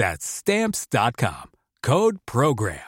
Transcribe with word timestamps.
That's 0.00 0.24
stamps.com. 0.24 1.50
Code 1.82 2.20
program. 2.24 2.80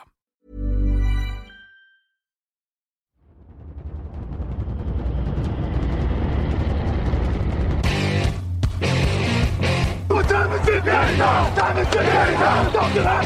Time 10.23 10.53
is 10.53 10.69
it 10.69 10.85
now? 10.87 11.55
Time 11.55 11.77
is 11.77 11.89
it 11.89 11.95
now? 11.95 12.71
To 12.71 13.01
that. 13.03 13.25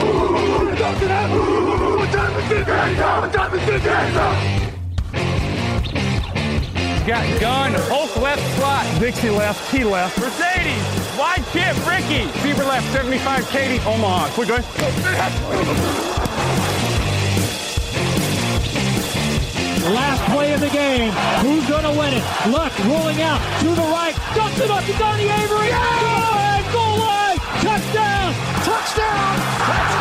Talk 0.78 0.98
to 0.98 1.06
that. 1.06 1.30
What 1.30 2.10
time 2.10 2.36
is 2.40 2.50
it 2.50 2.66
now? 2.66 3.30
Time 3.30 3.54
is 3.54 3.68
it 3.68 3.84
now? 3.84 4.66
Got 7.06 7.40
gun, 7.40 7.72
Hulk 7.76 8.16
left 8.16 8.42
slot. 8.56 8.84
Dixie 9.00 9.30
left, 9.30 9.70
T 9.70 9.84
left. 9.84 10.18
Mercedes, 10.18 11.05
wide 11.18 11.44
chip, 11.52 11.74
Ricky. 11.86 12.26
Fever 12.40 12.64
left, 12.64 12.86
75, 12.92 13.48
Katie, 13.48 13.82
Omaha. 13.86 14.28
Quick, 14.34 14.48
go 14.48 14.56
Last 19.92 20.22
play 20.32 20.52
of 20.52 20.60
the 20.60 20.70
game. 20.70 21.12
Who's 21.42 21.66
going 21.68 21.84
to 21.84 21.98
win 21.98 22.14
it? 22.14 22.24
Luck 22.50 22.72
rolling 22.84 23.22
out 23.22 23.40
to 23.60 23.68
the 23.68 23.82
right. 23.82 24.14
Dumps 24.34 24.60
it 24.60 24.70
up 24.70 24.84
to 24.84 24.92
Donnie 24.94 25.28
Avery. 25.28 25.70
Goal 25.70 26.22
line, 26.34 26.64
goal 26.72 26.98
line. 26.98 27.38
Touchdown. 27.62 28.34
Touchdown. 28.64 29.36
Touchdown. 29.62 29.95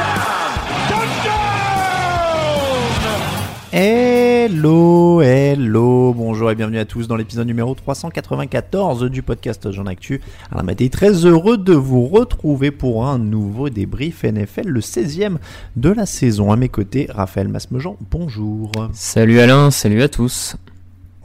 Hello, 3.78 5.22
hello, 5.22 6.14
bonjour 6.14 6.50
et 6.50 6.56
bienvenue 6.56 6.80
à 6.80 6.86
tous 6.86 7.10
dans 7.10 7.18
l'épisode 7.18 7.46
numéro 7.46 7.76
394 7.76 9.04
du 9.10 9.22
podcast 9.22 9.70
Jean 9.70 9.86
Actu. 9.86 10.22
Alors, 10.50 10.64
Maté, 10.64 10.90
très 10.90 11.26
heureux 11.26 11.58
de 11.58 11.74
vous 11.74 12.08
retrouver 12.08 12.72
pour 12.72 13.06
un 13.06 13.20
nouveau 13.20 13.68
débrief 13.68 14.24
NFL, 14.24 14.70
le 14.70 14.80
16e 14.80 15.40
de 15.76 15.90
la 15.90 16.06
saison. 16.06 16.54
À 16.54 16.56
mes 16.56 16.70
côtés, 16.70 17.08
Raphaël 17.10 17.50
Masmejean, 17.50 17.98
bonjour. 18.12 18.72
Salut 18.94 19.42
Alain, 19.42 19.72
salut 19.72 20.02
à 20.04 20.08
tous. 20.08 20.56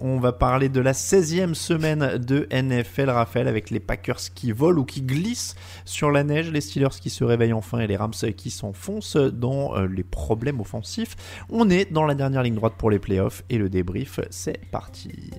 On 0.03 0.19
va 0.19 0.33
parler 0.33 0.71
de 0.71 0.81
la 0.81 0.93
16e 0.93 1.53
semaine 1.53 2.17
de 2.17 2.49
NFL, 2.51 3.11
Raphaël, 3.11 3.47
avec 3.49 3.69
les 3.69 3.81
Packers 3.81 4.33
qui 4.35 4.51
volent 4.51 4.81
ou 4.81 4.85
qui 4.87 5.03
glissent 5.03 5.57
sur 5.85 6.11
la 6.11 6.25
neige, 6.25 6.51
les 6.51 6.63
Steelers 6.63 6.99
qui 6.99 7.11
se 7.11 7.23
réveillent 7.23 7.53
enfin 7.53 7.81
et 7.81 7.87
les 7.87 7.97
Rams 7.97 8.15
qui 8.35 8.51
s'enfoncent 8.51 9.17
dans 9.17 9.77
euh, 9.77 9.87
les 9.87 10.03
problèmes 10.03 10.59
offensifs. 10.59 11.17
On 11.51 11.69
est 11.69 11.93
dans 11.93 12.07
la 12.07 12.15
dernière 12.15 12.43
ligne 12.43 12.55
droite 12.55 12.75
pour 12.79 12.91
les 12.91 12.99
playoffs 12.99 13.43
et 13.51 13.59
le 13.59 13.69
débrief, 13.69 14.21
c'est 14.31 14.65
parti. 14.71 15.31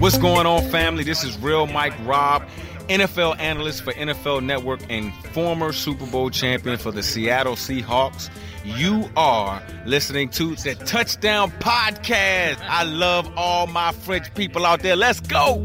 What's 0.00 0.18
going 0.18 0.46
on, 0.46 0.62
family? 0.70 1.04
This 1.04 1.22
is 1.22 1.36
Real 1.40 1.66
Mike 1.66 1.92
Robb, 2.06 2.42
NFL 2.90 3.38
analyst 3.38 3.84
for 3.84 3.92
NFL 3.92 4.42
Network 4.42 4.80
and 4.90 5.14
former 5.26 5.72
Super 5.72 6.06
Bowl 6.06 6.28
champion 6.28 6.76
for 6.76 6.90
the 6.90 7.04
Seattle 7.04 7.54
Seahawks. 7.54 8.30
You 8.64 9.08
are 9.16 9.62
listening 9.86 10.28
to 10.30 10.56
the 10.56 10.74
Touchdown 10.74 11.52
Podcast. 11.52 12.58
I 12.62 12.82
love 12.82 13.32
all 13.36 13.68
my 13.68 13.92
French 13.92 14.34
people 14.34 14.66
out 14.66 14.80
there. 14.80 14.96
Let's 14.96 15.20
go. 15.20 15.64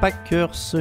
Packers 0.00 0.74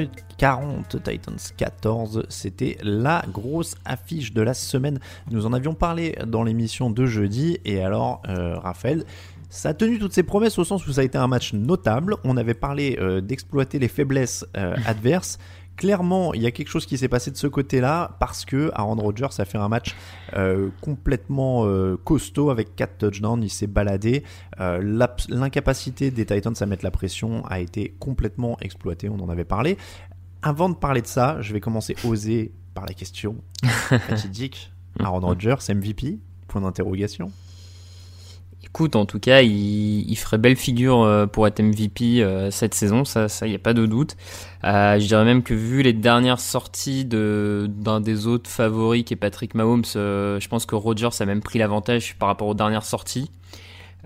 40, 0.44 1.02
Titans 1.02 1.38
14, 1.56 2.26
c'était 2.28 2.78
la 2.84 3.24
grosse 3.32 3.76
affiche 3.86 4.34
de 4.34 4.42
la 4.42 4.54
semaine. 4.54 5.00
Nous 5.32 5.46
en 5.46 5.54
avions 5.54 5.74
parlé 5.74 6.18
dans 6.28 6.44
l'émission 6.44 6.90
de 6.90 7.06
jeudi. 7.06 7.60
Et 7.64 7.82
alors, 7.82 8.22
euh, 8.28 8.60
Raphaël, 8.60 9.06
ça 9.50 9.70
a 9.70 9.74
tenu 9.74 10.00
toutes 10.00 10.12
ses 10.12 10.24
promesses 10.24 10.60
au 10.60 10.66
sens 10.66 10.86
où 10.86 10.92
ça 10.92 11.00
a 11.00 11.06
été 11.06 11.18
un 11.18 11.28
match 11.28 11.54
notable. 11.54 12.18
On 12.26 12.36
avait 12.36 12.56
parlé 12.56 12.98
euh, 13.00 13.22
d'exploiter 13.22 13.80
les 13.80 13.88
faiblesses 13.88 14.46
euh, 14.58 14.76
adverses. 14.86 15.40
Clairement, 15.78 16.34
il 16.34 16.42
y 16.42 16.46
a 16.46 16.52
quelque 16.52 16.68
chose 16.68 16.86
qui 16.86 16.98
s'est 16.98 17.08
passé 17.08 17.32
de 17.32 17.38
ce 17.38 17.48
côté-là 17.48 18.18
parce 18.20 18.44
que 18.44 18.70
Aaron 18.76 18.96
Rodgers 18.96 19.40
a 19.40 19.46
fait 19.46 19.58
un 19.58 19.70
match 19.70 19.96
complètement 20.82 21.66
costaud 22.04 22.52
avec 22.52 22.76
4 22.76 23.00
touchdowns. 23.00 23.42
Il 23.42 23.50
s'est 23.50 23.66
baladé. 23.66 24.22
L'incapacité 24.60 26.12
des 26.12 26.28
Titans 26.28 26.54
à 26.60 26.66
mettre 26.68 26.84
la 26.84 26.92
pression 26.92 27.44
a 27.48 27.60
été 27.60 27.96
complètement 27.98 28.56
exploitée. 28.62 29.10
On 29.10 29.20
en 29.20 29.30
avait 29.30 29.46
parlé. 29.46 29.80
Avant 30.44 30.68
de 30.68 30.76
parler 30.76 31.02
de 31.02 31.08
ça, 31.08 31.38
je 31.40 31.54
vais 31.54 31.62
commencer 31.62 31.96
oser 32.04 32.52
par 32.74 32.86
la 32.86 32.94
question 32.94 33.38
fatidique. 33.64 34.74
Aaron 35.00 35.22
Rodgers, 35.22 35.56
MVP 35.70 36.20
Point 36.50 36.62
d'interrogation. 36.62 37.32
Écoute, 38.62 38.96
en 38.96 39.06
tout 39.06 39.20
cas, 39.20 39.42
il, 39.42 40.10
il 40.10 40.16
ferait 40.18 40.38
belle 40.38 40.56
figure 40.56 41.02
euh, 41.02 41.28
pour 41.28 41.48
être 41.48 41.62
MVP 41.62 42.22
euh, 42.22 42.52
cette 42.52 42.74
saison, 42.74 43.06
ça, 43.06 43.30
ça, 43.30 43.48
y 43.48 43.56
a 43.56 43.60
pas 43.60 43.74
de 43.74 43.86
doute. 43.86 44.18
Euh, 44.64 45.00
je 45.00 45.08
dirais 45.08 45.24
même 45.24 45.44
que 45.44 45.54
vu 45.54 45.82
les 45.82 45.94
dernières 45.94 46.40
sorties 46.40 47.06
de 47.06 47.70
d'un 47.70 48.02
des 48.02 48.28
autres 48.28 48.50
favoris 48.50 49.04
qui 49.04 49.14
est 49.14 49.18
Patrick 49.18 49.56
Mahomes, 49.56 49.84
euh, 49.96 50.40
je 50.40 50.48
pense 50.50 50.66
que 50.66 50.76
Rodgers 50.76 51.10
a 51.20 51.26
même 51.26 51.42
pris 51.42 51.60
l'avantage 51.60 52.16
par 52.18 52.28
rapport 52.28 52.48
aux 52.48 52.54
dernières 52.54 52.86
sorties. 52.86 53.30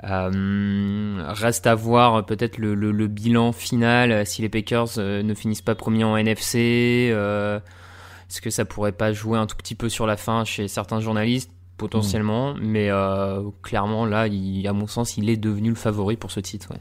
Euh, 0.04 1.24
reste 1.30 1.66
à 1.66 1.74
voir 1.76 2.16
euh, 2.16 2.22
peut-être 2.22 2.58
le, 2.58 2.76
le, 2.76 2.92
le 2.92 3.08
bilan 3.08 3.52
final 3.52 4.12
euh, 4.12 4.26
si 4.26 4.42
les 4.44 4.50
Packers 4.50 5.00
euh, 5.00 5.24
ne 5.24 5.34
finissent 5.34 5.62
pas 5.64 5.76
premiers 5.76 6.04
en 6.04 6.16
NFC. 6.18 7.10
euh, 7.12 7.60
Est-ce 8.30 8.42
que 8.42 8.50
ça 8.52 8.64
pourrait 8.66 8.92
pas 8.92 9.12
jouer 9.14 9.38
un 9.40 9.48
tout 9.48 9.56
petit 9.56 9.76
peu 9.76 9.90
sur 9.90 10.06
la 10.06 10.18
fin 10.18 10.46
chez 10.46 10.68
certains 10.68 11.00
journalistes? 11.00 11.52
Potentiellement, 11.78 12.56
mais 12.60 12.90
euh, 12.90 13.44
clairement 13.62 14.06
là, 14.08 14.28
il, 14.28 14.68
à 14.68 14.74
mon 14.74 14.88
sens, 14.88 15.16
il 15.18 15.30
est 15.30 15.38
devenu 15.38 15.70
le 15.70 15.76
favori 15.76 16.16
pour 16.16 16.32
ce 16.32 16.40
titre. 16.40 16.70
Ouais. 16.72 16.80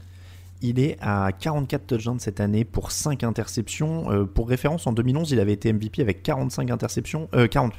Il 0.62 0.80
est 0.80 0.96
à 1.00 1.30
44 1.38 1.86
touchdowns 1.86 2.18
cette 2.18 2.40
année 2.40 2.64
pour 2.64 2.90
5 2.90 3.24
interceptions. 3.24 4.10
Euh, 4.10 4.24
pour 4.24 4.48
référence, 4.48 4.86
en 4.86 4.92
2011, 4.92 5.30
il 5.32 5.40
avait 5.40 5.52
été 5.52 5.72
MVP 5.72 6.00
avec 6.02 6.22
45 6.22 6.70
interceptions. 6.70 7.28
Euh, 7.34 7.46
40. 7.46 7.72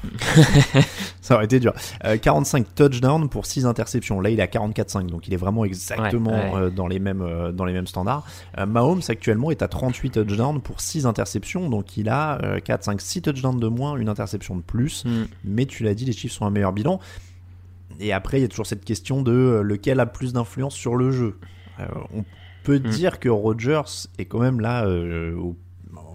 Ça 1.20 1.34
aurait 1.34 1.46
été 1.46 1.60
dur. 1.60 1.72
Euh, 2.04 2.16
45 2.16 2.74
touchdowns 2.74 3.28
pour 3.28 3.46
6 3.46 3.66
interceptions. 3.66 4.20
Là, 4.20 4.30
il 4.30 4.38
est 4.38 4.42
à 4.42 4.46
44,5. 4.46 5.06
Donc, 5.06 5.26
il 5.28 5.34
est 5.34 5.38
vraiment 5.38 5.64
exactement 5.64 6.30
Ouais, 6.30 6.50
ouais. 6.52 6.60
euh, 6.62 6.70
dans, 6.70 6.86
les 6.86 6.98
mêmes, 6.98 7.22
euh, 7.22 7.52
dans 7.52 7.64
les 7.64 7.72
mêmes 7.72 7.86
standards. 7.86 8.24
Euh, 8.58 8.66
Mahomes, 8.66 9.02
actuellement, 9.08 9.50
est 9.50 9.62
à 9.62 9.68
38 9.68 10.10
touchdowns 10.10 10.60
pour 10.60 10.80
6 10.80 11.06
interceptions. 11.06 11.68
Donc, 11.68 11.96
il 11.96 12.08
a 12.08 12.40
euh, 12.44 12.60
4, 12.60 12.84
5, 12.84 13.00
6 13.00 13.22
touchdowns 13.22 13.58
de 13.58 13.68
moins, 13.68 13.96
une 13.96 14.08
interception 14.08 14.56
de 14.56 14.62
plus. 14.62 15.04
Mm. 15.04 15.24
Mais 15.44 15.66
tu 15.66 15.82
l'as 15.82 15.94
dit, 15.94 16.04
les 16.04 16.12
chiffres 16.12 16.34
sont 16.34 16.46
un 16.46 16.50
meilleur 16.50 16.72
bilan. 16.72 17.00
Et 18.00 18.12
après, 18.12 18.38
il 18.38 18.42
y 18.42 18.44
a 18.44 18.48
toujours 18.48 18.66
cette 18.66 18.84
question 18.84 19.22
de 19.22 19.32
euh, 19.32 19.62
lequel 19.62 20.00
a 20.00 20.06
plus 20.06 20.32
d'influence 20.32 20.74
sur 20.74 20.96
le 20.96 21.10
jeu. 21.10 21.38
Euh, 21.80 21.86
on 22.14 22.24
peux 22.68 22.78
mm. 22.78 22.90
dire 22.90 23.18
que 23.18 23.28
Rogers 23.28 24.08
est 24.18 24.26
quand 24.26 24.40
même 24.40 24.60
là 24.60 24.84
euh, 24.84 25.34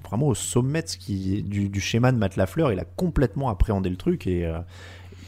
vraiment 0.05 0.27
au 0.27 0.35
sommet 0.35 0.83
qui, 0.83 1.41
du, 1.41 1.69
du, 1.69 1.81
schéma 1.81 2.11
de 2.11 2.17
Matt 2.17 2.35
Lafleur. 2.35 2.71
Il 2.71 2.79
a 2.79 2.85
complètement 2.85 3.49
appréhendé 3.49 3.89
le 3.89 3.95
truc 3.95 4.27
et 4.27 4.45
euh, 4.45 4.59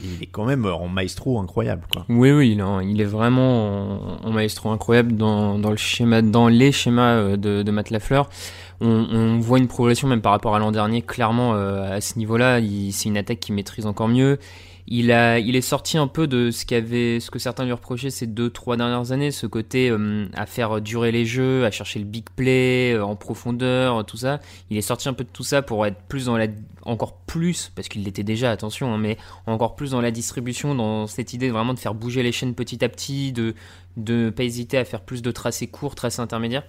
il 0.04 0.22
est 0.22 0.27
quand 0.27 0.45
même 0.45 0.66
en 0.66 0.88
maestro 0.88 1.39
incroyable. 1.39 1.88
Quoi. 1.92 2.06
Oui, 2.10 2.31
oui, 2.31 2.56
non, 2.56 2.80
il 2.80 3.01
est 3.01 3.06
vraiment 3.06 4.24
en, 4.24 4.31
maestro 4.31 4.69
incroyable 4.69 5.16
dans, 5.16 5.57
dans, 5.57 5.72
le 5.72 5.77
schéma, 5.77 6.22
dans 6.22 6.48
les 6.48 6.72
schémas 6.72 7.38
de, 7.38 7.63
de 7.63 7.71
Matt 7.71 7.89
Lafleur. 7.89 8.30
On, 8.81 8.88
on, 8.88 9.39
voit 9.39 9.57
une 9.57 9.68
progression 9.68 10.07
même 10.07 10.21
par 10.21 10.33
rapport 10.33 10.56
à 10.56 10.60
l'an 10.60 10.71
dernier. 10.71 11.01
Clairement, 11.01 11.54
à 11.54 12.01
ce 12.01 12.19
niveau-là, 12.19 12.60
c'est 12.92 13.10
une 13.10 13.18
attaque 13.18 13.39
qui 13.39 13.51
maîtrise 13.51 13.88
encore 13.88 14.10
mieux. 14.10 14.38
Il, 14.88 15.12
a, 15.12 15.40
il 15.40 15.56
est 15.56 15.62
sorti 15.62 15.98
un 15.98 16.08
peu 16.08 16.28
de 16.28 16.52
ce, 16.52 16.64
ce 16.66 17.32
que 17.32 17.40
certains 17.40 17.66
lui 17.66 17.72
reprochaient 17.72 18.12
ces 18.12 18.28
deux, 18.28 18.50
trois 18.52 18.78
dernières 18.78 19.12
années, 19.12 19.32
ce 19.32 19.48
côté 19.48 19.90
euh, 19.90 20.28
à 20.36 20.46
faire 20.46 20.80
durer 20.80 21.12
les 21.12 21.26
jeux, 21.26 21.66
à 21.66 21.72
chercher 21.72 22.00
le 22.00 22.06
big 22.06 22.26
play 22.36 22.94
euh, 22.94 23.04
en 23.04 23.16
profondeur, 23.16 24.06
tout 24.06 24.18
ça. 24.18 24.40
Il 24.70 24.78
est 24.78 24.82
sorti 24.82 25.10
un 25.10 25.14
peu 25.14 25.24
de 25.24 25.30
tout 25.30 25.44
ça 25.44 25.62
pour 25.64 25.86
être 25.86 25.98
plus 26.08 26.26
dans 26.26 26.38
la, 26.38 26.48
encore 26.84 27.18
plus, 27.18 27.72
parce 27.76 27.88
qu'il 27.88 28.04
l'était 28.04 28.24
déjà, 28.24 28.52
attention, 28.52 28.94
hein, 28.94 28.98
mais 28.98 29.18
encore 29.48 29.76
plus 29.76 29.92
dans 29.92 30.02
la 30.02 30.12
distribution, 30.12 30.76
dans 30.76 31.08
cette 31.08 31.34
idée 31.34 31.50
vraiment 31.50 31.74
de 31.74 31.80
faire 31.80 31.96
bouger 31.96 32.22
les 32.22 32.31
chaînes 32.31 32.54
petit 32.54 32.84
à 32.86 32.90
petit, 32.90 33.31
de 33.31 33.56
ne 33.97 34.30
pas 34.30 34.44
hésiter 34.44 34.77
à 34.77 34.86
faire 34.86 35.01
plus 35.01 35.21
de 35.21 35.31
tracés 35.31 35.68
courts, 35.68 35.95
tracés 35.95 36.21
intermédiaires. 36.21 36.63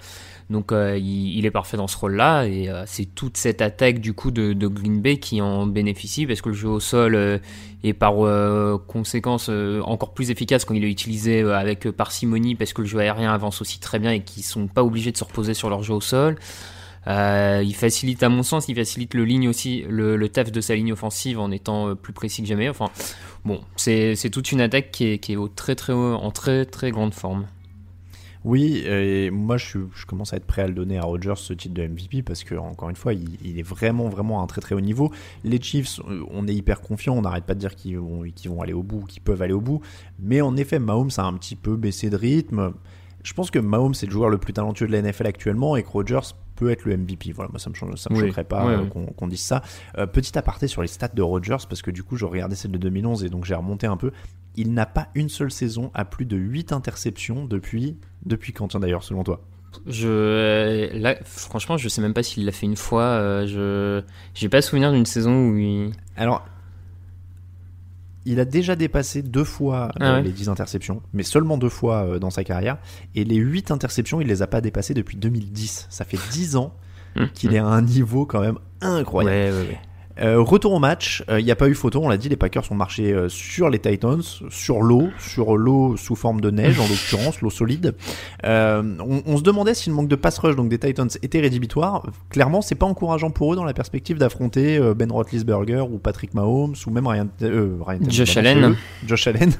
Donc 0.49 0.71
euh, 0.71 0.97
il, 0.97 1.45
est 1.45 1.51
parfait 1.51 1.77
dans 1.77 1.89
ce 1.89 1.97
rôle-là 1.97 2.45
et 2.45 2.69
euh, 2.69 2.85
c'est 2.87 3.05
toute 3.05 3.37
cette 3.37 3.61
attaque 3.61 3.99
du 4.01 4.13
coup 4.13 4.31
de, 4.31 4.53
Green 4.67 5.01
Bay 5.01 5.19
qui 5.19 5.41
en 5.41 5.67
bénéficie 5.67 6.27
parce 6.27 6.41
que 6.41 6.51
le 6.51 6.55
jeu 6.55 6.69
au 6.69 6.79
sol 6.79 7.17
euh, 7.17 7.39
est 7.83 7.95
par 7.95 8.15
conséquence 8.87 9.49
encore 9.83 10.13
plus 10.13 10.31
efficace 10.31 10.65
quand 10.65 10.75
il 10.75 10.85
est 10.85 10.91
utilisé 10.91 11.43
avec 11.43 11.89
parcimonie 11.91 12.55
parce 12.55 12.73
que 12.73 12.83
le 12.83 12.89
jeu 12.89 12.99
aérien 12.99 13.33
avance 13.33 13.61
aussi 13.61 13.79
très 13.79 13.99
bien 13.99 14.11
et 14.13 14.21
qu'ils 14.21 14.43
sont 14.43 14.67
pas 14.67 14.83
obligés 14.83 15.13
de 15.13 15.17
se 15.17 15.25
reposer 15.25 15.55
sur 15.55 15.69
leur 15.69 15.83
jeu 15.83 15.95
au 15.95 16.01
sol. 16.01 16.37
Il 17.07 17.75
facilite, 17.75 18.23
à 18.23 18.29
mon 18.29 18.43
sens, 18.43 18.69
il 18.69 18.75
facilite 18.75 19.15
le 19.15 19.25
ligne 19.25 19.49
aussi, 19.49 19.85
le, 19.89 20.17
le 20.17 20.29
taf 20.29 20.51
de 20.51 20.61
sa 20.61 20.75
ligne 20.75 20.93
offensive 20.93 21.39
en 21.39 21.51
étant 21.51 21.95
plus 21.95 22.13
précis 22.13 22.43
que 22.43 22.49
jamais. 22.49 22.69
Enfin, 22.69 22.91
bon, 23.45 23.61
c'est 23.77 24.31
toute 24.31 24.53
une 24.53 24.61
attaque 24.61 24.91
qui 24.91 25.05
est, 25.05 25.37
au 25.37 25.49
très 25.49 25.75
très 25.75 25.93
en 25.93 26.31
très 26.31 26.65
très 26.65 26.91
grande 26.91 27.15
forme. 27.15 27.47
Oui, 28.47 28.85
moi 29.33 29.57
je, 29.57 29.79
commence 30.07 30.33
à 30.33 30.37
être 30.37 30.47
prêt 30.47 30.63
à 30.63 30.69
le 30.69 30.73
donner 30.73 30.99
à 30.99 31.03
Rodgers 31.03 31.35
ce 31.35 31.53
titre 31.53 31.75
de 31.75 31.85
MVP 31.85 32.23
parce 32.23 32.45
que 32.45 32.55
encore 32.55 32.89
une 32.89 32.95
fois, 32.95 33.13
il, 33.13 33.59
est 33.59 33.63
vraiment 33.63 34.09
vraiment 34.09 34.41
à 34.41 34.45
un 34.45 34.47
très 34.47 34.61
très 34.61 34.77
haut 34.77 34.81
niveau. 34.81 35.11
Les 35.43 35.61
Chiefs, 35.61 36.01
on 36.31 36.47
est 36.47 36.55
hyper 36.55 36.81
confiant, 36.81 37.15
on 37.15 37.23
n'arrête 37.23 37.43
pas 37.43 37.55
de 37.55 37.59
dire 37.59 37.75
qu'ils 37.75 37.99
vont, 37.99 38.23
vont 38.45 38.63
aller 38.63 38.73
au 38.73 38.85
bout, 38.85 39.05
qu'ils 39.09 39.23
peuvent 39.23 39.43
aller 39.43 39.53
au 39.53 39.61
bout. 39.61 39.81
Mais 40.21 40.43
en 40.43 40.57
effet, 40.57 40.79
Mahomes 40.79 41.11
a 41.17 41.25
un 41.25 41.33
petit 41.33 41.57
peu 41.57 41.75
baissé 41.75 42.09
de 42.09 42.15
rythme. 42.15 42.73
Je 43.27 43.33
pense 43.33 43.51
que 43.51 43.59
Mahomes 43.59 43.95
est 44.01 44.07
le 44.07 44.13
joueur 44.13 44.29
le 44.29 44.39
plus 44.39 44.53
talentueux 44.53 44.87
de 44.87 44.93
la 44.93 45.03
NFL 45.03 45.27
actuellement 45.27 45.75
et 45.75 45.83
que 45.83 45.89
Rodgers 45.89 46.21
peut 46.55 46.71
être 46.71 46.85
le 46.85 46.97
MVP. 46.97 47.33
Voilà, 47.33 47.51
moi 47.51 47.59
ça 47.59 47.69
me, 47.69 47.75
change, 47.75 47.97
ça 47.97 48.09
me 48.09 48.21
choquerait 48.21 48.45
pas 48.45 48.65
euh, 48.69 48.87
qu'on 48.87 49.27
dise 49.27 49.41
ça. 49.41 49.63
Euh, 49.99 50.07
petit 50.07 50.39
aparté 50.39 50.69
sur 50.69 50.81
les 50.81 50.87
stats 50.87 51.09
de 51.09 51.23
Rodgers, 51.23 51.67
parce 51.69 51.83
que 51.83 51.91
du 51.91 52.05
coup 52.05 52.15
je 52.15 52.25
regardais 52.25 52.55
celle 52.55 52.71
de 52.71 52.79
2011 52.79 53.25
et 53.25 53.29
donc 53.29 53.45
j'ai 53.45 53.57
remonté 53.57 53.89
un 53.89 53.97
peu. 53.97 54.13
Il 54.55 54.75
n'a 54.75 54.87
pas 54.87 55.09
une 55.17 55.29
seule 55.29 55.51
saison 55.51 55.91
à 55.93 56.05
plus 56.05 56.25
de 56.25 56.37
8 56.37 56.71
interceptions 56.73 57.47
depuis 57.47 57.97
depuis 58.25 58.53
quand, 58.53 58.77
d'ailleurs, 58.77 59.03
selon 59.03 59.25
toi? 59.25 59.41
Je 59.89 60.97
là 60.97 61.17
franchement 61.25 61.77
je 61.77 61.89
sais 61.89 62.01
même 62.01 62.15
pas 62.15 62.23
s'il 62.23 62.47
l'a 62.47 62.53
fait 62.53 62.65
une 62.65 62.77
fois 62.77 63.03
euh, 63.03 63.47
je 63.47 64.07
j'ai 64.33 64.49
pas 64.49 64.63
souvenir 64.63 64.91
d'une 64.91 65.05
saison 65.05 65.51
où 65.51 65.59
il 65.59 65.91
alors 66.17 66.47
il 68.27 68.41
a 68.41 68.45
déjà 68.45 68.77
dépassé 68.77 69.23
deux 69.23 69.45
fois 69.45 69.91
ah 70.01 70.17
euh, 70.17 70.21
les 70.21 70.33
10 70.33 70.49
interceptions, 70.49 71.01
mais 71.13 71.23
seulement 71.23 71.57
deux 71.57 71.69
fois 71.69 72.05
euh, 72.05 72.19
dans 72.19 72.31
sa 72.31 72.45
carrière. 72.45 72.77
Et 73.15 73.25
les 73.25 73.37
8 73.37 73.71
interceptions, 73.71 74.21
il 74.21 74.27
les 74.27 74.43
a 74.43 74.47
pas 74.47 74.61
dépassées 74.61 74.95
depuis 74.95 75.17
2010. 75.17 75.87
Ça 75.89 76.05
fait 76.05 76.19
10 76.33 76.57
ans 76.57 76.75
hum, 77.15 77.29
qu'il 77.31 77.55
est 77.55 77.61
hum. 77.61 77.67
à 77.67 77.71
un 77.71 77.83
niveau 77.83 78.27
quand 78.27 78.41
même 78.41 78.59
incroyable. 78.81 79.57
Ouais, 79.57 79.69
ouais, 79.69 79.81
euh, 80.21 80.41
retour 80.41 80.73
au 80.73 80.79
match, 80.79 81.23
il 81.29 81.35
euh, 81.35 81.43
n'y 81.43 81.51
a 81.51 81.57
pas 81.57 81.69
eu 81.69 81.75
photo, 81.75 82.01
on 82.03 82.09
l'a 82.09 82.17
dit, 82.17 82.29
les 82.29 82.37
Packers 82.37 82.71
ont 82.71 82.75
marché 82.75 83.13
euh, 83.13 83.29
sur 83.29 83.69
les 83.69 83.79
Titans, 83.79 84.23
sur 84.49 84.81
l'eau, 84.81 85.09
sur 85.19 85.57
l'eau 85.57 85.97
sous 85.97 86.15
forme 86.15 86.41
de 86.41 86.51
neige 86.51 86.81
en 86.81 86.85
l'occurrence, 86.89 87.41
l'eau 87.41 87.51
solide. 87.51 87.95
On, 88.43 89.23
on, 89.27 89.37
se 89.37 89.43
demandait 89.43 89.75
si 89.75 89.91
le 89.91 89.97
manque 89.97 90.09
de 90.09 90.17
pass 90.17 90.39
rush 90.39 90.57
donc 90.57 90.69
des 90.69 90.79
Titans 90.79 91.09
était 91.23 91.41
rédhibitoire. 91.41 92.03
Clairement, 92.31 92.63
c'est 92.63 92.75
pas 92.75 92.87
encourageant 92.87 93.31
pour 93.31 93.53
eux 93.53 93.57
dans 93.57 93.65
la 93.65 93.75
perspective 93.75 94.19
d'affronter 94.19 94.81
Ben 94.95 95.11
Roethlisberger 95.11 95.85
ou 95.91 95.99
Patrick 95.99 96.35
Mahomes 96.35 96.75
ou 96.87 96.91
même 96.91 97.07
Ryan, 97.07 97.29
Ryan 97.41 98.01
Josh 98.09 98.37
Allen. 98.37 98.77
Josh 99.07 99.27
Allen. 99.27 99.53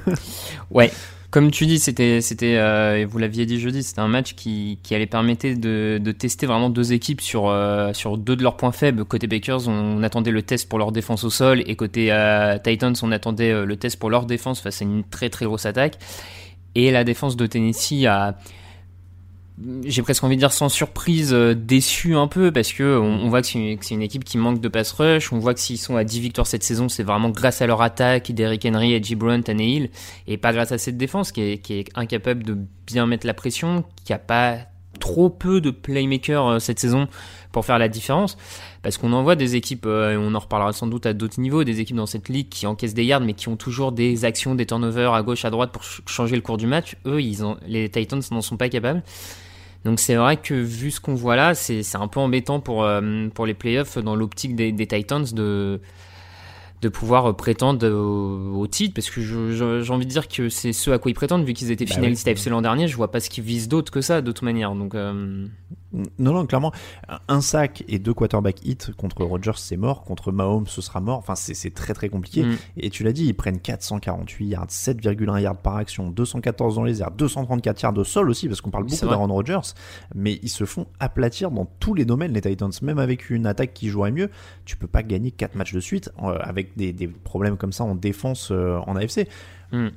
ouais. 0.71 0.91
Comme 1.29 1.51
tu 1.51 1.65
dis, 1.65 1.77
c'était, 1.77 2.21
c'était, 2.21 2.55
euh, 2.55 3.05
vous 3.09 3.17
l'aviez 3.17 3.45
dit 3.45 3.59
jeudi, 3.59 3.83
c'était 3.83 3.99
un 3.99 4.07
match 4.07 4.33
qui, 4.33 4.79
qui 4.81 4.95
allait 4.95 5.07
permettre 5.07 5.45
de, 5.59 5.99
de 6.01 6.11
tester 6.13 6.45
vraiment 6.45 6.69
deux 6.69 6.93
équipes 6.93 7.19
sur, 7.19 7.49
euh, 7.49 7.91
sur 7.91 8.17
deux 8.17 8.37
de 8.37 8.43
leurs 8.43 8.55
points 8.55 8.71
faibles. 8.71 9.03
Côté 9.03 9.27
Bakers, 9.27 9.67
on, 9.67 10.03
attendait 10.03 10.31
le 10.31 10.41
test 10.41 10.69
pour 10.69 10.79
leur 10.79 10.93
défense 10.93 11.25
au 11.25 11.29
sol, 11.29 11.63
et 11.65 11.75
côté 11.75 12.13
euh, 12.13 12.57
Titans, 12.63 12.95
on 13.01 13.11
attendait 13.11 13.65
le 13.65 13.75
test 13.75 13.99
pour 13.99 14.09
leur 14.09 14.25
défense 14.25 14.61
face 14.61 14.81
à 14.81 14.85
une 14.85 15.03
très 15.03 15.29
très 15.29 15.45
grosse 15.45 15.65
attaque. 15.65 15.97
Et 16.75 16.91
la 16.91 17.03
défense 17.03 17.35
de 17.35 17.45
Tennessee 17.45 18.05
a, 18.05 18.37
j'ai 19.85 20.03
presque 20.03 20.23
envie 20.23 20.35
de 20.35 20.41
dire 20.41 20.51
sans 20.51 20.69
surprise 20.69 21.33
euh, 21.33 21.55
déçu 21.55 22.15
un 22.15 22.27
peu 22.27 22.51
parce 22.51 22.73
que 22.73 22.99
on, 22.99 23.27
voit 23.27 23.41
que 23.41 23.47
c'est 23.47 23.57
une, 23.89 24.01
équipe 24.01 24.23
qui 24.23 24.37
manque 24.37 24.61
de 24.61 24.67
pass 24.67 24.91
rush 24.91 25.33
on 25.33 25.39
voit 25.39 25.55
que 25.55 25.59
s'ils 25.59 25.79
sont 25.79 25.95
à 25.95 26.03
10 26.03 26.19
victoires 26.19 26.45
cette 26.45 26.63
saison 26.63 26.89
c'est 26.89 27.01
vraiment 27.01 27.29
grâce 27.29 27.61
à 27.61 27.67
leur 27.67 27.81
attaque 27.81 28.31
Derrick 28.31 28.65
Henry 28.65 28.93
Edgy 28.93 29.15
Brunt 29.15 29.41
Hill 29.47 29.89
et 30.27 30.37
pas 30.37 30.53
grâce 30.53 30.71
à 30.71 30.77
cette 30.77 30.97
défense 30.97 31.31
qui 31.31 31.41
est, 31.41 31.57
qui 31.57 31.73
est 31.73 31.89
incapable 31.95 32.43
de 32.43 32.55
bien 32.85 33.07
mettre 33.07 33.25
la 33.25 33.33
pression 33.33 33.83
qui 34.05 34.13
a 34.13 34.19
pas 34.19 34.57
trop 34.99 35.29
peu 35.29 35.61
de 35.61 35.71
playmakers 35.71 36.47
euh, 36.47 36.59
cette 36.59 36.79
saison 36.79 37.07
pour 37.51 37.65
faire 37.65 37.79
la 37.79 37.87
différence. 37.87 38.37
Parce 38.81 38.97
qu'on 38.97 39.13
en 39.13 39.23
voit 39.23 39.35
des 39.35 39.55
équipes 39.55 39.85
euh, 39.85 40.13
et 40.13 40.17
on 40.17 40.33
en 40.33 40.39
reparlera 40.39 40.73
sans 40.73 40.87
doute 40.87 41.05
à 41.05 41.13
d'autres 41.13 41.39
niveaux 41.39 41.63
des 41.63 41.79
équipes 41.79 41.95
dans 41.97 42.05
cette 42.05 42.29
ligue 42.29 42.49
qui 42.49 42.67
encaissent 42.67 42.93
des 42.93 43.05
yards 43.05 43.21
mais 43.21 43.33
qui 43.33 43.47
ont 43.47 43.57
toujours 43.57 43.91
des 43.91 44.25
actions 44.25 44.55
des 44.55 44.65
turnovers 44.65 45.13
à 45.13 45.23
gauche 45.23 45.45
à 45.45 45.49
droite 45.49 45.71
pour 45.71 45.83
changer 45.83 46.35
le 46.35 46.41
cours 46.41 46.57
du 46.57 46.67
match. 46.67 46.95
Eux 47.05 47.21
ils 47.21 47.43
ont 47.43 47.57
les 47.67 47.89
Titans 47.89 48.21
n'en 48.31 48.41
sont 48.41 48.57
pas 48.57 48.69
capables 48.69 49.03
donc 49.85 49.99
c'est 49.99 50.15
vrai 50.15 50.37
que 50.37 50.53
vu 50.53 50.91
ce 50.91 50.99
qu'on 50.99 51.15
voit 51.15 51.35
là, 51.35 51.55
c'est 51.55 51.95
un 51.95 52.07
peu 52.07 52.19
embêtant 52.19 52.59
pour, 52.59 52.83
euh, 52.83 53.27
pour 53.33 53.45
les 53.45 53.53
playoffs 53.53 53.97
dans 53.97 54.15
l'optique 54.15 54.55
des, 54.55 54.71
des, 54.71 54.87
Titans 54.87 55.23
de, 55.23 55.79
de 56.81 56.89
pouvoir 56.89 57.35
prétendre 57.35 57.87
au, 57.89 58.67
titre, 58.67 58.93
parce 58.93 59.09
que 59.09 59.21
j'ai 59.21 59.91
envie 59.91 60.05
de 60.05 60.11
dire 60.11 60.27
que 60.27 60.49
c'est 60.49 60.73
ce 60.73 60.91
à 60.91 60.99
quoi 60.99 61.09
ils 61.09 61.15
prétendent, 61.15 61.43
vu 61.43 61.53
qu'ils 61.53 61.71
étaient 61.71 61.85
bah 61.85 61.95
finalistes 61.95 62.27
AFC 62.27 62.47
l'an 62.47 62.61
dernier, 62.61 62.87
je 62.87 62.95
vois 62.95 63.11
pas 63.11 63.19
ce 63.19 63.29
qu'ils 63.29 63.43
visent 63.43 63.67
d'autre 63.67 63.91
que 63.91 64.01
ça, 64.01 64.21
toute 64.21 64.41
manière. 64.43 64.75
Donc, 64.75 64.93
euh, 64.93 65.47
Non, 65.93 66.33
non, 66.33 66.45
clairement, 66.45 66.73
un 67.29 67.39
sac 67.39 67.83
et 67.87 67.97
deux 67.97 68.13
quarterback 68.13 68.65
hits 68.65 68.91
contre 68.97 69.23
Rodgers, 69.23 69.53
c'est 69.55 69.77
mort, 69.77 70.03
contre 70.03 70.33
Mahomes, 70.33 70.67
ce 70.67 70.81
sera 70.81 70.99
mort, 70.99 71.17
enfin, 71.17 71.35
c'est 71.35 71.73
très 71.73 71.93
très 71.93 72.09
compliqué. 72.09 72.43
Mm. 72.43 72.55
Et 72.77 72.89
tu 72.89 73.03
l'as 73.03 73.13
dit, 73.13 73.25
ils 73.25 73.33
prennent 73.33 73.59
448 73.59 74.47
yards, 74.47 74.67
7,1 74.67 75.41
yards 75.41 75.57
par 75.57 75.77
action, 75.77 76.09
214 76.09 76.75
dans 76.75 76.83
les 76.83 77.01
airs, 77.01 77.11
234 77.11 77.81
yards 77.81 77.97
au 77.97 78.03
sol 78.03 78.29
aussi, 78.29 78.47
parce 78.47 78.59
qu'on 78.59 78.69
parle 78.69 78.83
beaucoup 78.83 79.07
d'Aaron 79.07 79.27
Rodgers, 79.27 79.73
mais 80.13 80.39
ils 80.43 80.49
se 80.49 80.65
font 80.65 80.87
aplatir 80.99 81.51
dans 81.51 81.65
tous 81.79 81.93
les 81.93 82.03
domaines, 82.03 82.33
les 82.33 82.41
Titans, 82.41 82.71
même 82.81 82.99
avec 82.99 83.29
une 83.29 83.45
attaque 83.45 83.73
qui 83.73 83.87
jouerait 83.87 84.11
mieux, 84.11 84.29
tu 84.65 84.75
peux 84.75 84.87
pas 84.87 85.03
gagner 85.03 85.31
4 85.31 85.55
matchs 85.55 85.73
de 85.73 85.79
suite 85.79 86.11
euh, 86.21 86.37
avec 86.41 86.75
des, 86.75 87.07
problèmes 87.07 87.57
comme 87.57 87.71
ça 87.71 87.85
en 87.85 87.95
défense 87.95 88.49
euh, 88.51 88.77
en 88.87 88.95
AFC. 88.95 89.27
Hmm. 89.71 89.89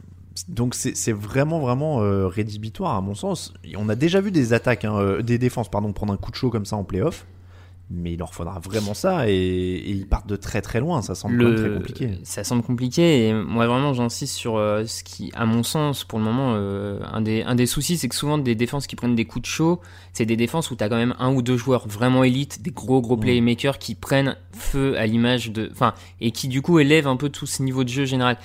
Donc 0.48 0.74
c'est 0.74 1.12
vraiment 1.12 1.60
vraiment 1.60 2.02
euh, 2.02 2.26
rédhibitoire 2.26 2.94
à 2.94 3.00
mon 3.00 3.14
sens. 3.14 3.52
On 3.76 3.88
a 3.88 3.94
déjà 3.94 4.20
vu 4.20 4.30
des 4.30 4.52
attaques, 4.52 4.84
hein, 4.84 4.96
euh, 4.96 5.22
des 5.22 5.38
défenses 5.38 5.70
pardon, 5.70 5.92
prendre 5.92 6.12
un 6.12 6.16
coup 6.16 6.30
de 6.30 6.36
chaud 6.36 6.50
comme 6.50 6.66
ça 6.66 6.76
en 6.76 6.84
playoff 6.84 7.26
mais 7.92 8.12
il 8.12 8.20
leur 8.20 8.32
faudra 8.32 8.60
vraiment 8.60 8.94
ça 8.94 9.28
et, 9.28 9.82
ils 9.84 10.06
partent 10.06 10.28
de 10.28 10.36
très 10.36 10.62
très 10.62 10.78
loin. 10.78 11.02
Ça 11.02 11.16
semble 11.16 11.56
très 11.56 11.70
compliqué. 11.70 12.18
Ça 12.22 12.44
semble 12.44 12.62
compliqué 12.62 13.26
et 13.26 13.34
moi 13.34 13.66
vraiment 13.66 13.94
j'insiste 13.94 14.36
sur 14.36 14.58
euh, 14.58 14.84
ce 14.86 15.02
qui, 15.02 15.32
à 15.34 15.44
mon 15.44 15.64
sens, 15.64 16.04
pour 16.04 16.20
le 16.20 16.24
moment, 16.24 16.54
un, 16.54 17.20
des, 17.20 17.42
un 17.42 17.56
des 17.56 17.66
soucis, 17.66 17.98
c'est 17.98 18.08
que 18.08 18.14
souvent 18.14 18.38
des 18.38 18.54
défenses 18.54 18.86
qui 18.86 18.94
prennent 18.94 19.16
des 19.16 19.24
coups 19.24 19.42
de 19.42 19.48
chaud, 19.48 19.80
c'est 20.12 20.24
des 20.24 20.36
défenses 20.36 20.70
où 20.70 20.76
tu 20.76 20.84
as 20.84 20.88
quand 20.88 20.98
même 20.98 21.16
un 21.18 21.34
ou 21.34 21.42
deux 21.42 21.56
joueurs 21.56 21.88
vraiment 21.88 22.22
élites, 22.22 22.62
des 22.62 22.70
gros 22.70 23.00
gros 23.00 23.16
playmakers 23.16 23.78
qui 23.78 23.96
prennent 23.96 24.36
feu 24.52 24.96
à 24.96 25.06
l'image 25.06 25.50
de. 25.50 25.68
Enfin, 25.72 25.94
et 26.20 26.30
qui 26.30 26.46
du 26.46 26.62
coup 26.62 26.78
élèvent 26.78 27.08
un 27.08 27.16
peu 27.16 27.28
tout 27.28 27.46
ce 27.46 27.60
niveau 27.64 27.82
de 27.82 27.88
jeu 27.88 28.04
général 28.04 28.38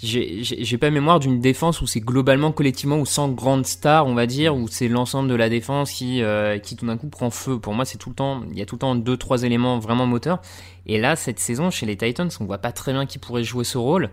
j'ai 0.00 0.78
pas 0.78 0.90
mémoire 0.90 1.18
d'une 1.18 1.40
défense 1.40 1.80
où 1.80 1.88
c'est 1.88 2.00
globalement 2.00 2.52
collectivement 2.52 2.98
ou 3.00 3.06
sans 3.06 3.28
grande 3.30 3.66
star 3.66 4.06
on 4.06 4.14
va 4.14 4.26
dire 4.26 4.54
où 4.54 4.68
c'est 4.68 4.86
l'ensemble 4.86 5.28
de 5.28 5.34
la 5.34 5.48
défense 5.48 5.90
qui 5.90 6.22
euh, 6.22 6.58
qui 6.58 6.76
tout 6.76 6.86
d'un 6.86 6.96
coup 6.96 7.08
prend 7.08 7.30
feu. 7.30 7.58
Pour 7.58 7.74
moi 7.74 7.84
c'est 7.84 7.98
tout 7.98 8.10
le 8.10 8.14
temps 8.14 8.42
il 8.48 8.56
y 8.56 8.62
a 8.62 8.66
tout 8.66 8.76
le 8.76 8.80
temps 8.80 8.94
deux 8.94 9.16
trois 9.16 9.42
éléments 9.42 9.80
vraiment 9.80 10.06
moteurs. 10.06 10.40
Et 10.86 11.00
là 11.00 11.16
cette 11.16 11.40
saison 11.40 11.70
chez 11.70 11.84
les 11.84 11.96
Titans 11.96 12.28
on 12.38 12.44
voit 12.44 12.58
pas 12.58 12.70
très 12.70 12.92
bien 12.92 13.06
qui 13.06 13.18
pourrait 13.18 13.42
jouer 13.42 13.64
ce 13.64 13.76
rôle. 13.76 14.10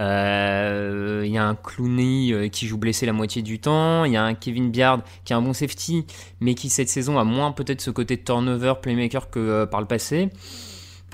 Euh, 0.00 1.22
il 1.24 1.30
y 1.30 1.38
a 1.38 1.44
un 1.44 1.54
Clooney 1.54 2.32
euh, 2.32 2.48
qui 2.48 2.66
joue 2.66 2.76
blessé 2.76 3.06
la 3.06 3.12
moitié 3.12 3.40
du 3.40 3.60
temps. 3.60 4.04
Il 4.04 4.12
y 4.12 4.16
a 4.16 4.24
un 4.24 4.34
Kevin 4.34 4.72
Biard 4.72 5.02
qui 5.24 5.34
est 5.34 5.36
un 5.36 5.42
bon 5.42 5.52
safety 5.52 6.04
mais 6.40 6.54
qui 6.54 6.68
cette 6.68 6.88
saison 6.88 7.16
a 7.16 7.22
moins 7.22 7.52
peut-être 7.52 7.80
ce 7.80 7.92
côté 7.92 8.20
turnover 8.20 8.74
playmaker 8.82 9.30
que 9.30 9.66
par 9.66 9.80
le 9.80 9.86
passé. 9.86 10.30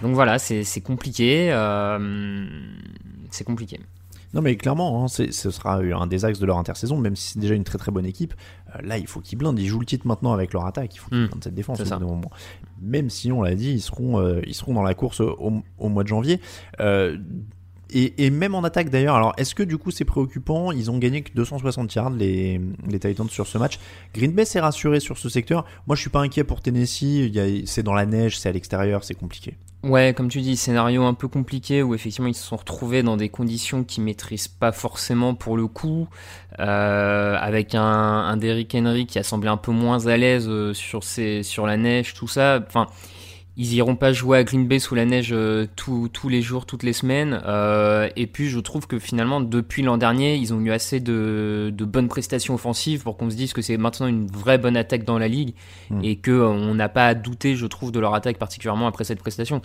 Donc 0.00 0.14
voilà 0.14 0.38
c'est 0.38 0.80
compliqué. 0.80 1.50
C'est 3.30 3.44
compliqué 3.44 3.80
Non, 4.34 4.42
mais 4.42 4.56
clairement, 4.56 5.04
hein, 5.04 5.08
ce 5.08 5.30
sera 5.50 5.76
un 5.76 6.06
des 6.06 6.24
axes 6.24 6.40
de 6.40 6.46
leur 6.46 6.58
intersaison, 6.58 6.98
même 6.98 7.14
si 7.16 7.32
c'est 7.32 7.38
déjà 7.38 7.54
une 7.54 7.64
très 7.64 7.78
très 7.78 7.92
bonne 7.92 8.04
équipe. 8.04 8.34
Euh, 8.74 8.80
là, 8.82 8.98
il 8.98 9.06
faut 9.06 9.20
qu'ils 9.20 9.38
blindent. 9.38 9.58
Ils 9.60 9.66
jouent 9.68 9.80
le 9.80 9.86
titre 9.86 10.06
maintenant 10.08 10.32
avec 10.32 10.52
leur 10.52 10.66
attaque. 10.66 10.94
Il 10.94 10.98
faut 10.98 11.08
qu'ils 11.08 11.18
Mm. 11.22 11.26
blindent 11.28 11.44
cette 11.44 11.54
défense. 11.54 11.78
Au 11.80 12.00
bout 12.00 12.06
moment. 12.16 12.30
Même 12.82 13.10
si, 13.10 13.30
on 13.32 13.42
l'a 13.42 13.54
dit, 13.54 13.70
ils 13.70 13.80
seront, 13.80 14.18
euh, 14.20 14.40
ils 14.46 14.54
seront 14.54 14.74
dans 14.74 14.82
la 14.82 14.94
course 14.94 15.20
au, 15.20 15.62
au 15.78 15.88
mois 15.88 16.02
de 16.02 16.08
janvier. 16.08 16.40
Euh, 16.80 17.16
et, 17.90 18.24
et 18.26 18.30
même 18.30 18.54
en 18.56 18.64
attaque 18.64 18.90
d'ailleurs, 18.90 19.14
alors 19.14 19.34
est-ce 19.36 19.54
que 19.54 19.62
du 19.62 19.78
coup 19.78 19.90
c'est 19.92 20.06
préoccupant? 20.06 20.72
Ils 20.72 20.90
ont 20.90 20.98
gagné 20.98 21.22
que 21.22 21.32
260 21.34 21.94
yards 21.94 22.10
les, 22.10 22.60
les 22.88 22.98
Titans 22.98 23.28
sur 23.28 23.46
ce 23.46 23.56
match. 23.58 23.78
Green 24.14 24.32
Bay 24.32 24.44
s'est 24.46 24.58
rassuré 24.58 24.98
sur 25.00 25.16
ce 25.18 25.28
secteur. 25.28 25.64
Moi 25.86 25.94
je 25.94 26.00
suis 26.00 26.10
pas 26.10 26.20
inquiet 26.20 26.42
pour 26.44 26.60
Tennessee. 26.60 27.02
Il 27.02 27.34
y 27.36 27.38
a- 27.40 27.66
C'est 27.66 27.82
dans 27.84 27.92
la 27.94 28.06
neige, 28.06 28.38
c'est 28.38 28.48
à 28.48 28.52
l'extérieur, 28.52 29.04
c'est 29.04 29.14
compliqué. 29.14 29.58
Ouais, 29.84 30.14
comme 30.16 30.30
tu 30.30 30.40
dis, 30.40 30.56
scénario 30.56 31.04
un 31.04 31.12
peu 31.12 31.28
compliqué 31.28 31.82
où 31.82 31.94
effectivement 31.94 32.28
ils 32.28 32.34
se 32.34 32.42
sont 32.42 32.56
retrouvés 32.56 33.02
dans 33.02 33.18
des 33.18 33.28
conditions 33.28 33.84
qu'ils 33.84 34.02
maîtrisent 34.02 34.48
pas 34.48 34.72
forcément 34.72 35.34
pour 35.34 35.58
le 35.58 35.66
coup, 35.66 36.08
euh, 36.58 37.36
avec 37.38 37.74
un, 37.74 37.82
un 37.82 38.36
Derrick 38.38 38.74
Henry 38.74 39.04
qui 39.04 39.18
a 39.18 39.22
semblé 39.22 39.50
un 39.50 39.58
peu 39.58 39.72
moins 39.72 40.06
à 40.06 40.16
l'aise 40.16 40.48
euh, 40.48 40.72
sur 40.72 41.04
ses, 41.04 41.42
sur 41.42 41.66
la 41.66 41.76
neige, 41.76 42.14
tout 42.14 42.28
ça. 42.28 42.60
Enfin, 42.66 42.86
ils 43.56 43.74
iront 43.74 43.94
pas 43.94 44.12
jouer 44.12 44.38
à 44.38 44.44
Green 44.44 44.66
Bay 44.66 44.78
sous 44.78 44.94
la 44.94 45.04
neige 45.04 45.30
euh, 45.32 45.66
tous 45.76 46.08
tous 46.08 46.28
les 46.28 46.42
jours, 46.42 46.66
toutes 46.66 46.82
les 46.82 46.92
semaines. 46.92 47.40
Euh, 47.46 48.08
et 48.16 48.26
puis 48.26 48.48
je 48.48 48.58
trouve 48.58 48.86
que 48.86 48.98
finalement 48.98 49.40
depuis 49.40 49.82
l'an 49.82 49.96
dernier, 49.96 50.36
ils 50.36 50.52
ont 50.52 50.60
eu 50.60 50.70
assez 50.72 50.98
de, 50.98 51.72
de 51.72 51.84
bonnes 51.84 52.08
prestations 52.08 52.54
offensives 52.54 53.02
pour 53.02 53.16
qu'on 53.16 53.30
se 53.30 53.36
dise 53.36 53.52
que 53.52 53.62
c'est 53.62 53.76
maintenant 53.76 54.06
une 54.06 54.26
vraie 54.26 54.58
bonne 54.58 54.76
attaque 54.76 55.04
dans 55.04 55.18
la 55.18 55.28
ligue 55.28 55.54
Mm. 55.90 56.04
et 56.04 56.16
que 56.16 56.30
euh, 56.30 56.48
on 56.48 56.74
n'a 56.74 56.88
pas 56.88 57.06
à 57.06 57.14
douter, 57.14 57.56
je 57.56 57.66
trouve, 57.66 57.92
de 57.92 58.00
leur 58.00 58.14
attaque 58.14 58.38
particulièrement 58.38 58.86
après 58.86 59.04
cette 59.04 59.18
prestation. 59.18 59.62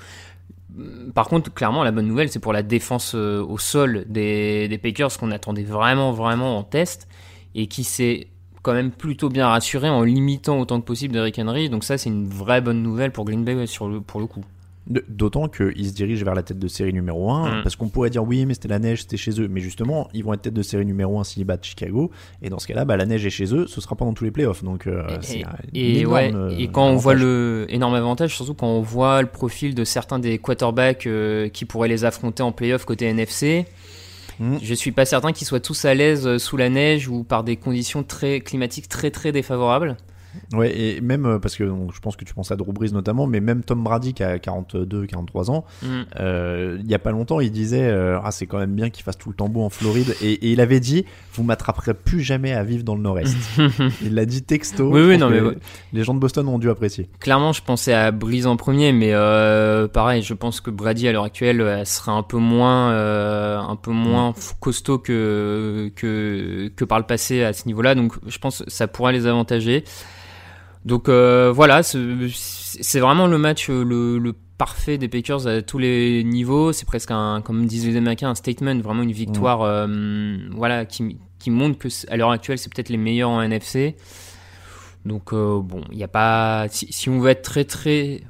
Par 1.13 1.27
contre, 1.27 1.53
clairement, 1.53 1.83
la 1.83 1.91
bonne 1.91 2.07
nouvelle, 2.07 2.29
c'est 2.29 2.39
pour 2.39 2.53
la 2.53 2.63
défense 2.63 3.13
euh, 3.15 3.43
au 3.43 3.57
sol 3.57 4.05
des, 4.07 4.67
des 4.67 4.77
Packers 4.77 5.17
qu'on 5.17 5.31
attendait 5.31 5.63
vraiment, 5.63 6.11
vraiment 6.11 6.57
en 6.57 6.63
test 6.63 7.07
et 7.55 7.67
qui 7.67 7.83
s'est 7.83 8.27
quand 8.61 8.73
même 8.73 8.91
plutôt 8.91 9.29
bien 9.29 9.47
rassuré 9.47 9.89
en 9.89 10.03
limitant 10.03 10.59
autant 10.59 10.79
que 10.79 10.85
possible 10.85 11.13
Derrick 11.13 11.39
Henry. 11.39 11.69
Donc 11.69 11.83
ça, 11.83 11.97
c'est 11.97 12.09
une 12.09 12.27
vraie 12.27 12.61
bonne 12.61 12.81
nouvelle 12.83 13.11
pour 13.11 13.25
Green 13.25 13.43
Bay 13.43 13.55
ouais, 13.55 13.67
sur 13.67 13.87
le, 13.87 14.01
pour 14.01 14.19
le 14.19 14.25
coup. 14.27 14.43
D'autant 15.07 15.47
qu'ils 15.49 15.85
se 15.87 15.93
dirigent 15.93 16.25
vers 16.25 16.33
la 16.33 16.41
tête 16.41 16.57
de 16.57 16.67
série 16.67 16.93
numéro 16.93 17.29
1, 17.29 17.59
Mm. 17.59 17.63
parce 17.63 17.75
qu'on 17.75 17.89
pourrait 17.89 18.09
dire 18.09 18.23
oui, 18.23 18.47
mais 18.47 18.55
c'était 18.55 18.69
la 18.69 18.79
neige, 18.79 19.01
c'était 19.01 19.17
chez 19.17 19.39
eux. 19.39 19.47
Mais 19.47 19.61
justement, 19.61 20.09
ils 20.15 20.23
vont 20.23 20.33
être 20.33 20.41
tête 20.41 20.53
de 20.55 20.63
série 20.63 20.83
numéro 20.85 21.19
1 21.19 21.23
s'ils 21.25 21.45
battent 21.45 21.63
Chicago. 21.63 22.09
Et 22.41 22.49
dans 22.49 22.57
ce 22.57 22.65
cas-là, 22.65 22.85
bah, 22.85 22.97
la 22.97 23.05
neige 23.05 23.23
est 23.23 23.29
chez 23.29 23.53
eux, 23.53 23.67
ce 23.67 23.81
sera 23.81 23.95
pendant 23.95 24.13
tous 24.13 24.23
les 24.23 24.31
playoffs. 24.31 24.63
Donc, 24.63 24.87
euh, 24.87 25.03
c'est 25.21 25.43
Et, 25.75 25.97
et 25.97 25.99
énorme, 25.99 26.13
ouais, 26.15 26.31
euh, 26.33 26.55
et 26.57 26.69
quand 26.69 26.87
on 26.87 26.95
voit 26.95 27.13
le 27.13 27.67
énorme 27.69 27.93
avantage, 27.93 28.35
surtout 28.35 28.55
quand 28.55 28.65
on 28.67 28.81
voit 28.81 29.21
le 29.21 29.27
profil 29.27 29.75
de 29.75 29.83
certains 29.83 30.17
des 30.17 30.39
quarterbacks 30.39 31.05
euh, 31.05 31.49
qui 31.49 31.65
pourraient 31.65 31.87
les 31.87 32.03
affronter 32.03 32.41
en 32.41 32.51
playoff 32.51 32.85
côté 32.85 33.05
NFC, 33.05 33.65
Mm. 34.39 34.57
je 34.61 34.73
suis 34.73 34.91
pas 34.91 35.05
certain 35.05 35.33
qu'ils 35.33 35.47
soient 35.47 35.59
tous 35.59 35.85
à 35.85 35.93
l'aise 35.93 36.25
euh, 36.25 36.39
sous 36.39 36.57
la 36.57 36.69
neige 36.69 37.09
ou 37.09 37.23
par 37.23 37.43
des 37.43 37.57
conditions 37.57 38.03
très 38.03 38.39
climatiques 38.39 38.87
très 38.87 39.11
très 39.11 39.31
défavorables. 39.31 39.97
Ouais, 40.53 40.77
et 40.77 41.01
même 41.01 41.25
euh, 41.25 41.39
parce 41.39 41.55
que 41.55 41.63
donc, 41.63 41.93
je 41.93 41.99
pense 41.99 42.15
que 42.15 42.25
tu 42.25 42.33
penses 42.33 42.51
à 42.51 42.55
Drew 42.55 42.71
Brees 42.73 42.91
notamment, 42.91 43.27
mais 43.27 43.39
même 43.39 43.63
Tom 43.63 43.83
Brady 43.83 44.13
qui 44.13 44.23
a 44.23 44.39
42, 44.39 45.05
43 45.05 45.51
ans, 45.51 45.65
Mm. 45.83 45.87
euh, 46.19 46.77
il 46.81 46.87
y 46.89 46.93
a 46.95 46.99
pas 46.99 47.11
longtemps, 47.11 47.39
il 47.39 47.51
disait 47.51 47.87
euh, 47.89 48.19
ah 48.23 48.31
c'est 48.31 48.45
quand 48.47 48.57
même 48.59 48.73
bien 48.75 48.89
qu'il 48.89 49.03
fasse 49.03 49.17
tout 49.17 49.29
le 49.29 49.35
temps 49.35 49.49
beau 49.49 49.61
en 49.63 49.69
Floride, 49.69 50.15
et, 50.21 50.31
et 50.33 50.51
il 50.51 50.61
avait 50.61 50.79
dit 50.79 51.05
vous 51.33 51.43
m'attraperez 51.43 51.93
plus 51.93 52.21
jamais 52.21 52.53
à 52.53 52.63
vivre 52.63 52.83
dans 52.83 52.95
le 52.95 53.01
Nord-Est. 53.01 53.35
il 54.03 54.13
l'a 54.15 54.25
dit 54.25 54.41
texto. 54.43 54.89
Oui, 54.89 55.01
oui, 55.01 55.17
non, 55.17 55.29
mais 55.29 55.39
ouais. 55.41 55.57
les 55.93 56.03
gens 56.03 56.13
de 56.13 56.19
Boston 56.19 56.47
ont 56.47 56.59
dû 56.59 56.69
apprécier. 56.69 57.09
Clairement, 57.19 57.53
je 57.53 57.61
pensais 57.63 57.93
à 57.93 58.11
Breeze 58.11 58.45
en 58.47 58.57
premier, 58.57 58.91
mais 58.91 59.13
euh, 59.13 59.87
pareil, 59.87 60.21
je 60.21 60.33
pense 60.33 60.61
que 60.61 60.69
Brady 60.71 61.07
à 61.07 61.11
l'heure 61.11 61.23
actuelle 61.23 61.61
elle 61.61 61.85
serait 61.85 62.11
un 62.11 62.23
peu 62.23 62.37
moins, 62.37 62.89
un 63.69 63.75
peu 63.75 63.91
moins 63.91 64.31
f- 64.31 64.53
costaud 64.59 64.97
que, 64.99 65.91
que 65.95 66.69
que 66.75 66.85
par 66.85 66.99
le 66.99 67.05
passé 67.05 67.43
à 67.43 67.53
ce 67.53 67.67
niveau-là. 67.67 67.95
Donc, 67.95 68.13
je 68.27 68.37
pense 68.39 68.63
que 68.63 68.69
ça 68.69 68.87
pourrait 68.87 69.13
les 69.13 69.25
avantager. 69.27 69.83
Donc 70.85 71.09
euh, 71.09 71.51
voilà, 71.53 71.83
c'est 71.83 72.99
vraiment 72.99 73.27
le 73.27 73.37
match 73.37 73.69
euh, 73.69 73.83
le, 73.83 74.17
le 74.17 74.33
parfait 74.57 74.97
des 74.97 75.07
Packers 75.07 75.47
à 75.47 75.61
tous 75.61 75.77
les 75.77 76.23
niveaux. 76.23 76.71
C'est 76.71 76.85
presque 76.85 77.11
un, 77.11 77.41
comme 77.41 77.65
disent 77.65 77.85
les 77.85 77.97
Américains, 77.97 78.29
un 78.29 78.35
statement, 78.35 78.79
vraiment 78.79 79.03
une 79.03 79.11
victoire, 79.11 79.61
euh, 79.61 80.37
voilà, 80.51 80.85
qui 80.85 81.17
qui 81.37 81.51
montre 81.51 81.77
que 81.77 81.87
à 82.09 82.17
l'heure 82.17 82.31
actuelle 82.31 82.57
c'est 82.57 82.73
peut-être 82.73 82.89
les 82.89 82.97
meilleurs 82.97 83.29
en 83.29 83.41
NFC. 83.41 83.95
Donc 85.05 85.33
euh, 85.33 85.59
bon, 85.61 85.81
il 85.91 85.97
n'y 85.97 86.03
a 86.03 86.09
pas. 86.09 86.67
Si, 86.69 86.87
si 86.91 87.09
on 87.09 87.19
veut 87.19 87.29
être 87.31 87.41
très 87.41 87.65
très 87.65 88.21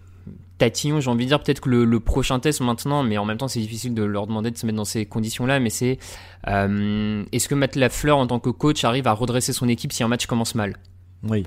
tatillon, 0.57 0.99
j'ai 0.99 1.09
envie 1.09 1.25
de 1.25 1.29
dire 1.29 1.41
peut-être 1.41 1.61
que 1.61 1.69
le, 1.69 1.85
le 1.85 1.99
prochain 1.99 2.39
test 2.39 2.61
maintenant, 2.61 3.03
mais 3.03 3.17
en 3.17 3.25
même 3.25 3.37
temps 3.37 3.47
c'est 3.47 3.59
difficile 3.59 3.93
de 3.93 4.03
leur 4.03 4.27
demander 4.27 4.49
de 4.51 4.57
se 4.57 4.65
mettre 4.65 4.75
dans 4.75 4.85
ces 4.85 5.05
conditions-là. 5.05 5.59
Mais 5.59 5.69
c'est 5.69 5.99
est-ce 6.47 7.47
que 7.47 7.55
Matt 7.55 7.75
Lafleur 7.75 8.17
en 8.17 8.25
tant 8.25 8.39
que 8.39 8.49
coach 8.49 8.83
arrive 8.83 9.07
à 9.07 9.13
redresser 9.13 9.53
son 9.53 9.67
équipe 9.67 9.93
si 9.93 10.03
un 10.03 10.07
match 10.07 10.25
commence 10.25 10.55
mal? 10.55 10.77
Oui. 11.23 11.45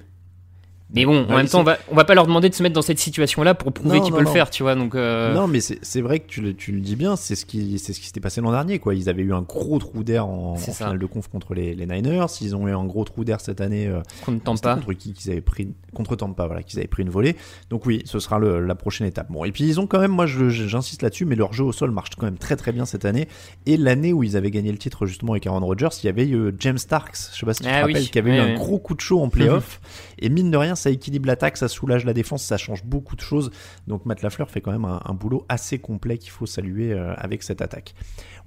Mais 0.94 1.04
bon, 1.06 1.24
en 1.24 1.28
Ouais, 1.30 1.36
même 1.36 1.48
temps, 1.48 1.60
on 1.60 1.64
va, 1.64 1.78
on 1.90 1.94
va 1.94 2.04
pas 2.04 2.14
leur 2.14 2.26
demander 2.26 2.48
de 2.50 2.54
se 2.54 2.62
mettre 2.62 2.74
dans 2.74 2.82
cette 2.82 2.98
situation-là 2.98 3.54
pour 3.54 3.72
prouver 3.72 3.98
Non, 3.98 4.04
qu'il 4.04 4.12
non, 4.12 4.18
peut 4.18 4.24
non. 4.24 4.30
le 4.30 4.34
faire, 4.34 4.50
tu 4.50 4.62
vois. 4.62 4.74
Donc 4.74 4.94
euh, 4.94 5.32
Non, 5.34 5.46
mais 5.48 5.60
c'est 5.60 6.00
vrai 6.00 6.20
que 6.20 6.26
tu 6.28 6.40
le, 6.42 6.54
tu 6.54 6.72
le 6.72 6.80
dis 6.80 6.96
bien, 6.96 7.16
c'est 7.16 7.34
ce 7.34 7.46
qui 7.46 7.78
c'est 7.78 7.92
ce 7.92 8.00
qui 8.00 8.06
s'était 8.06 8.20
passé 8.20 8.40
l'an 8.40 8.50
dernier. 8.50 8.78
Quoi. 8.78 8.94
Ils 8.94 9.08
avaient 9.08 9.22
eu 9.22 9.32
un 9.32 9.42
gros 9.42 9.78
trou 9.78 10.04
d'air 10.04 10.26
en, 10.26 10.56
finale 10.56 10.98
de 10.98 11.06
conf 11.06 11.28
contre 11.28 11.54
les, 11.54 11.74
les 11.74 11.86
Niners. 11.86 12.26
Ils 12.40 12.54
ont 12.54 12.68
eu 12.68 12.72
un 12.72 12.84
gros 12.84 13.04
trou 13.04 13.24
d'air 13.24 13.40
cette 13.40 13.60
année. 13.60 13.86
euh, 13.88 14.00
C'était 14.26 14.40
pas. 14.62 14.74
contre 14.76 14.92
qui 14.92 15.12
qu'ils 15.14 15.30
avaient 15.32 15.40
pris 15.40 15.68
contre 15.94 16.16
Tampa 16.16 16.46
voilà 16.46 16.62
qu'ils 16.62 16.78
avaient 16.78 16.88
pris 16.88 17.02
une 17.02 17.10
volée 17.10 17.36
donc 17.68 17.84
oui 17.84 18.00
ce 18.06 18.18
sera 18.18 18.38
le- 18.38 18.64
la 18.64 18.74
prochaine 18.74 19.06
étape 19.06 19.30
bon 19.30 19.44
et 19.44 19.52
puis 19.52 19.64
ils 19.64 19.78
ont 19.78 19.86
quand 19.86 20.00
même 20.00 20.10
moi 20.10 20.24
j'insiste 20.26 21.02
là-dessus 21.02 21.26
mais 21.26 21.36
leur 21.36 21.52
jeu 21.52 21.64
au 21.64 21.72
sol 21.72 21.90
marche 21.90 22.10
quand 22.18 22.24
même 22.24 22.38
très 22.38 22.56
très 22.56 22.72
bien 22.72 22.86
cette 22.86 23.04
année 23.04 23.28
et 23.66 23.76
l'année 23.76 24.14
où 24.14 24.22
ils 24.22 24.34
avaient 24.38 24.50
gagné 24.50 24.72
le 24.72 24.78
titre 24.78 25.04
justement 25.04 25.32
avec 25.32 25.46
Aaron 25.46 25.60
Rodgers 25.60 25.88
il 26.02 26.06
y 26.06 26.08
avait 26.08 26.26
eu 26.26 26.54
James 26.60 26.78
Starks 26.78 27.16
je 27.34 27.38
sais 27.40 27.44
pas 27.46 27.52
si 27.52 27.60
tu 27.62 27.68
te 27.68 27.70
Ah 27.74 27.84
oui, 27.84 27.92
rappelles 27.92 28.10
qui 28.10 28.18
avait 28.18 28.30
oui, 28.30 28.36
eu 28.38 28.40
un 28.40 28.54
gros 28.54 28.78
coup 28.78 28.94
de 28.94 29.00
chaud 29.02 29.20
en 29.20 29.28
playoff 29.28 29.80
et 30.18 30.30
mine 30.30 30.50
de 30.50 30.56
rien 30.56 30.74
ça 30.82 30.90
équilibre 30.90 31.26
l'attaque 31.26 31.56
ça 31.56 31.68
soulage 31.68 32.04
la 32.04 32.12
défense 32.12 32.42
ça 32.42 32.56
change 32.56 32.84
beaucoup 32.84 33.16
de 33.16 33.20
choses 33.20 33.50
donc 33.86 34.06
Matt 34.06 34.22
Lafleur 34.22 34.50
fait 34.50 34.60
quand 34.60 34.72
même 34.72 34.84
un, 34.84 35.00
un 35.04 35.14
boulot 35.14 35.44
assez 35.48 35.78
complet 35.78 36.18
qu'il 36.18 36.30
faut 36.30 36.46
saluer 36.46 36.92
euh, 36.92 37.14
avec 37.16 37.42
cette 37.42 37.62
attaque 37.62 37.94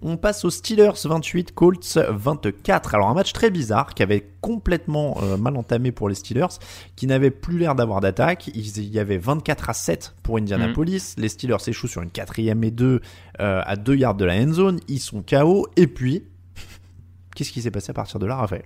on 0.01 0.17
passe 0.17 0.43
aux 0.45 0.49
Steelers 0.49 0.91
28, 1.05 1.53
Colts 1.53 1.97
24. 1.97 2.95
Alors 2.95 3.09
un 3.09 3.13
match 3.13 3.33
très 3.33 3.49
bizarre 3.49 3.93
qui 3.93 4.03
avait 4.03 4.27
complètement 4.41 5.17
euh, 5.23 5.37
mal 5.37 5.55
entamé 5.55 5.91
pour 5.91 6.09
les 6.09 6.15
Steelers, 6.15 6.59
qui 6.95 7.07
n'avait 7.07 7.31
plus 7.31 7.57
l'air 7.57 7.75
d'avoir 7.75 8.01
d'attaque. 8.01 8.47
Il 8.47 8.93
y 8.93 8.99
avait 8.99 9.17
24 9.17 9.69
à 9.69 9.73
7 9.73 10.15
pour 10.23 10.37
Indianapolis. 10.37 11.15
Les 11.17 11.29
Steelers 11.29 11.57
échouent 11.67 11.87
sur 11.87 12.01
une 12.01 12.11
quatrième 12.11 12.63
et 12.63 12.71
2 12.71 13.01
à 13.39 13.75
2 13.75 13.95
yards 13.95 14.15
de 14.15 14.25
la 14.25 14.35
end 14.35 14.51
zone. 14.51 14.79
Ils 14.87 14.99
sont 14.99 15.23
KO. 15.23 15.67
Et 15.75 15.87
puis, 15.87 16.25
qu'est-ce 17.35 17.51
qui 17.51 17.61
s'est 17.61 17.71
passé 17.71 17.91
à 17.91 17.93
partir 17.93 18.19
de 18.19 18.25
là, 18.25 18.35
Raphaël? 18.35 18.65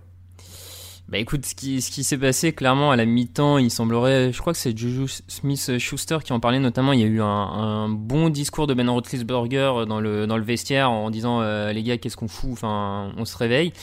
Bah 1.10 1.18
écoute, 1.18 1.44
ce 1.44 1.56
qui, 1.56 1.82
ce 1.82 1.90
qui 1.90 2.04
s'est 2.04 2.20
passé 2.20 2.54
clairement 2.54 2.92
à 2.92 2.96
la 2.96 3.06
mi-temps, 3.06 3.58
il 3.58 3.72
semblerait, 3.72 4.32
je 4.32 4.40
crois 4.40 4.54
que 4.54 4.60
c'est 4.60 4.78
Juju 4.78 5.08
Smith-Schuster 5.28 6.20
qui 6.24 6.34
en 6.34 6.40
parlait 6.40 6.60
notamment, 6.60 6.94
il 6.94 7.00
y 7.00 7.04
a 7.04 7.08
eu 7.08 7.20
un, 7.20 7.26
un 7.26 7.90
bon 7.90 8.30
discours 8.30 8.68
de 8.68 8.76
Ben 8.76 8.88
Roethlisberger 8.88 9.86
dans 9.88 10.00
le, 10.00 10.28
dans 10.28 10.38
le 10.38 10.44
vestiaire 10.44 10.92
en 10.92 11.10
disant 11.10 11.42
euh, 11.42 11.74
les 11.74 11.82
gars 11.82 11.98
qu'est-ce 11.98 12.16
qu'on 12.16 12.28
fout, 12.28 12.52
enfin 12.52 13.12
on 13.18 13.26
se 13.26 13.36
réveille. 13.36 13.74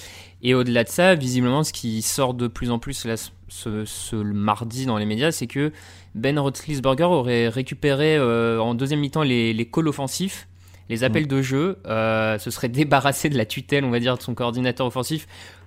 Et 0.42 0.54
au-delà 0.54 0.85
de 0.85 0.88
ça, 0.88 1.16
visiblement 1.16 1.64
ce 1.64 1.73
qui 1.73 2.00
sort 2.00 2.33
de 2.33 2.47
plus 2.47 2.71
en 2.71 2.78
plus 2.78 3.04
là, 3.04 3.16
ce, 3.49 3.85
ce 3.85 4.14
mardi 4.14 4.87
dans 4.87 4.97
les 4.97 5.06
médias, 5.06 5.33
c'est 5.33 5.49
que 5.49 5.73
Ben 6.14 6.38
Roethlisberger 6.38 7.06
aurait 7.06 7.49
récupéré 7.49 8.16
euh, 8.16 8.61
en 8.61 8.75
deuxième 8.75 9.00
mi-temps 9.00 9.25
les, 9.25 9.52
les 9.52 9.68
calls 9.68 9.88
offensifs 9.88 10.47
les 10.88 11.04
appels 11.04 11.26
de 11.26 11.42
jeu, 11.42 11.78
euh, 11.87 12.38
se 12.38 12.50
serait 12.50 12.68
débarrassé 12.68 13.28
de 13.28 13.37
la 13.37 13.45
tutelle, 13.45 13.85
on 13.85 13.90
va 13.90 13.99
dire, 13.99 14.16
de 14.16 14.23
son 14.23 14.35
coordinateur 14.35 14.87
offensif 14.87 15.26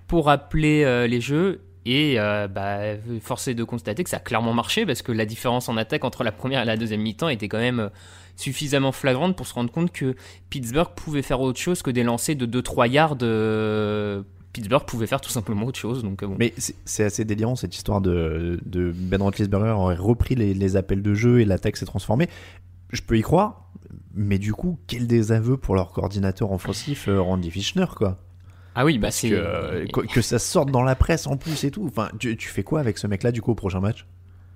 pour 0.09 0.29
appeler 0.29 0.83
euh, 0.83 1.07
les 1.07 1.21
jeux. 1.21 1.61
Et 1.85 2.19
euh, 2.19 2.47
bah, 2.49 2.79
force 3.21 3.47
est 3.47 3.53
de 3.53 3.63
constater 3.63 4.03
que 4.03 4.09
ça 4.09 4.17
a 4.17 4.19
clairement 4.19 4.53
marché 4.53 4.85
parce 4.85 5.01
que 5.01 5.13
la 5.13 5.25
différence 5.25 5.69
en 5.69 5.77
attaque 5.77 6.03
entre 6.03 6.25
la 6.25 6.33
première 6.33 6.61
et 6.61 6.65
la 6.65 6.75
deuxième 6.75 7.01
mi-temps 7.01 7.29
était 7.29 7.47
quand 7.47 7.57
même 7.57 7.79
euh, 7.79 7.89
suffisamment 8.35 8.91
flagrante 8.91 9.37
pour 9.37 9.47
se 9.47 9.53
rendre 9.53 9.71
compte 9.71 9.91
que 9.93 10.15
Pittsburgh 10.49 10.89
pouvait 10.95 11.21
faire 11.21 11.39
autre 11.39 11.59
chose 11.59 11.81
que 11.81 11.89
des 11.89 12.03
lancers 12.03 12.35
de 12.35 12.45
2-3 12.61 12.89
yards. 12.89 13.17
Pittsburgh 14.51 14.83
pouvait 14.85 15.07
faire 15.07 15.21
tout 15.21 15.29
simplement 15.29 15.65
autre 15.67 15.79
chose. 15.79 16.03
Donc, 16.03 16.23
bon. 16.23 16.35
Mais 16.37 16.53
c'est- 16.57 17.03
assez 17.03 17.23
délirant 17.23 17.55
cette 17.55 17.75
histoire 17.75 18.01
de, 18.01 18.59
de 18.65 18.91
Ben 18.93 19.21
Roethlisberger 19.21 19.71
aurait 19.71 19.95
repris 19.95 20.35
les, 20.35 20.53
les 20.53 20.75
appels 20.75 21.01
de 21.01 21.13
jeu 21.13 21.39
et 21.39 21.45
l'attaque 21.45 21.77
s'est 21.77 21.85
transformée. 21.85 22.27
Je 22.91 23.01
peux 23.01 23.17
y 23.17 23.21
croire, 23.21 23.69
mais 24.13 24.37
du 24.39 24.53
coup, 24.53 24.79
quel 24.87 25.07
désaveu 25.07 25.55
pour 25.55 25.75
leur 25.75 25.91
coordinateur 25.91 26.51
offensif, 26.51 27.07
Randy 27.11 27.51
Fishner, 27.51 27.85
quoi. 27.95 28.17
Ah 28.75 28.85
oui, 28.85 28.97
bah 28.97 29.07
Parce 29.07 29.17
c'est. 29.17 29.29
que, 29.29 29.35
euh, 29.35 29.85
que, 29.91 30.01
que 30.01 30.21
ça 30.21 30.39
sorte 30.39 30.71
dans 30.71 30.83
la 30.83 30.95
presse 30.95 31.27
en 31.27 31.37
plus 31.37 31.63
et 31.63 31.71
tout. 31.71 31.85
Enfin, 31.87 32.09
tu, 32.19 32.37
tu 32.37 32.47
fais 32.49 32.63
quoi 32.63 32.79
avec 32.79 32.97
ce 32.97 33.07
mec-là 33.07 33.31
du 33.31 33.41
coup 33.41 33.51
au 33.51 33.55
prochain 33.55 33.79
match? 33.79 34.05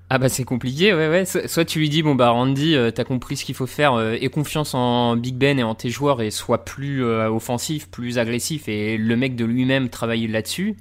Ah 0.10 0.20
bah 0.20 0.30
c'est 0.30 0.44
compliqué, 0.44 0.94
ouais 0.94 1.10
ouais. 1.10 1.26
So- 1.26 1.48
Soit 1.48 1.66
tu 1.66 1.80
lui 1.80 1.90
dis 1.90 2.04
bon 2.04 2.14
bah 2.14 2.30
Randy, 2.30 2.76
euh, 2.76 2.92
t'as 2.92 3.04
compris 3.04 3.36
ce 3.36 3.46
qu'il 3.46 3.56
faut 3.56 3.66
faire, 3.66 3.94
euh, 3.96 4.14
aie 4.22 4.30
confiance 4.30 4.76
en 4.76 5.16
Big 5.16 5.34
Ben 5.36 5.58
et 5.58 5.64
en 5.64 5.74
tes 5.76 5.90
joueurs 5.90 6.22
et 6.22 6.30
sois 6.30 6.64
plus 6.66 7.04
euh, 7.04 7.30
offensif, 7.30 7.90
plus 7.90 8.20
agressif 8.20 8.68
et 8.68 8.98
le 8.98 9.16
mec 9.16 9.36
de 9.36 9.46
lui-même 9.46 9.90
travaille 9.90 10.28
là-dessus. 10.28 10.76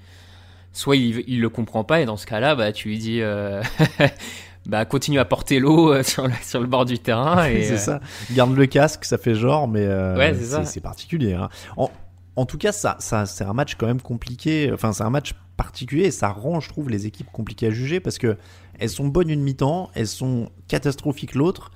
Soit 0.74 0.96
il, 0.96 1.24
il 1.28 1.40
le 1.40 1.48
comprend 1.48 1.82
pas 1.84 2.00
et 2.00 2.04
dans 2.04 2.16
ce 2.18 2.26
cas-là 2.26 2.54
bah 2.56 2.72
tu 2.72 2.88
lui 2.88 2.98
dis 2.98 3.20
bah 4.66 4.84
continue 4.84 5.18
à 5.18 5.24
porter 5.24 5.58
l'eau 5.58 6.02
sur 6.02 6.26
le, 6.26 6.32
sur 6.42 6.60
le 6.60 6.66
bord 6.66 6.84
du 6.84 6.98
terrain 6.98 7.46
et 7.48 7.62
C'est 7.62 7.78
ça. 7.78 8.00
Garde 8.32 8.54
le 8.54 8.66
casque, 8.66 9.04
ça 9.04 9.18
fait 9.18 9.34
genre, 9.34 9.66
mais 9.68 9.86
Ouais, 9.86 10.34
c'est 10.64 10.80
particulier. 10.80 11.32
hein. 11.34 11.48
En, 11.76 11.90
en 12.36 12.46
tout 12.46 12.58
cas, 12.58 12.72
ça, 12.72 12.96
ça 13.00 13.26
c'est 13.26 13.44
un 13.44 13.52
match 13.52 13.74
quand 13.76 13.86
même 13.86 14.00
compliqué. 14.00 14.70
Enfin, 14.72 14.92
c'est 14.92 15.02
un 15.02 15.10
match 15.10 15.34
particulier 15.56 16.04
et 16.04 16.10
ça 16.10 16.28
rend, 16.28 16.60
je 16.60 16.68
trouve, 16.68 16.88
les 16.88 17.06
équipes 17.06 17.30
compliquées 17.32 17.66
à 17.66 17.70
juger 17.70 18.00
parce 18.00 18.18
que 18.18 18.36
elles 18.78 18.88
sont 18.88 19.06
bonnes 19.06 19.28
une 19.30 19.42
mi-temps, 19.42 19.90
elles 19.94 20.08
sont 20.08 20.50
catastrophiques 20.68 21.34
l'autre. 21.34 21.70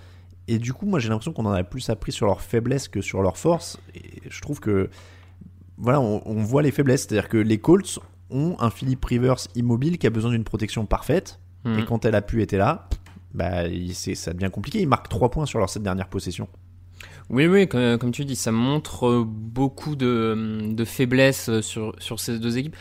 Et 0.48 0.58
du 0.58 0.72
coup, 0.72 0.86
moi, 0.86 0.98
j'ai 0.98 1.08
l'impression 1.08 1.32
qu'on 1.32 1.44
en 1.46 1.52
a 1.52 1.64
plus 1.64 1.90
appris 1.90 2.12
sur 2.12 2.26
leurs 2.26 2.40
faiblesses 2.40 2.88
que 2.88 3.00
sur 3.00 3.20
leurs 3.20 3.36
forces. 3.36 3.78
Et 3.94 4.22
je 4.30 4.40
trouve 4.40 4.60
que, 4.60 4.88
voilà, 5.76 6.00
on, 6.00 6.22
on 6.24 6.42
voit 6.42 6.62
les 6.62 6.70
faiblesses. 6.70 7.02
C'est-à-dire 7.06 7.28
que 7.28 7.36
les 7.36 7.58
Colts 7.58 7.98
ont 8.30 8.56
un 8.60 8.70
Philip 8.70 9.04
Rivers 9.04 9.38
immobile 9.56 9.98
qui 9.98 10.06
a 10.06 10.10
besoin 10.10 10.30
d'une 10.30 10.44
protection 10.44 10.86
parfaite. 10.86 11.38
Et 11.80 11.84
quand 11.84 12.04
elle 12.04 12.14
a 12.14 12.22
pu 12.22 12.42
être 12.42 12.52
là, 12.52 12.88
bah, 13.34 13.66
il- 13.66 13.94
ça 13.94 14.32
devient 14.32 14.50
compliqué. 14.52 14.80
Ils 14.80 14.86
marquent 14.88 15.08
3 15.08 15.30
points 15.30 15.46
sur 15.46 15.58
leurs 15.58 15.68
7 15.68 15.82
dernières 15.82 16.08
possessions. 16.08 16.48
Oui, 17.30 17.46
oui, 17.46 17.66
comme, 17.66 17.98
comme 17.98 18.12
tu 18.12 18.24
dis, 18.24 18.36
ça 18.36 18.52
montre 18.52 19.06
euh, 19.06 19.24
beaucoup 19.26 19.96
de, 19.96 20.68
de 20.70 20.84
faiblesses 20.84 21.48
euh, 21.48 21.62
sur, 21.62 21.94
sur 21.98 22.20
ces 22.20 22.38
deux 22.38 22.56
équipes. 22.58 22.76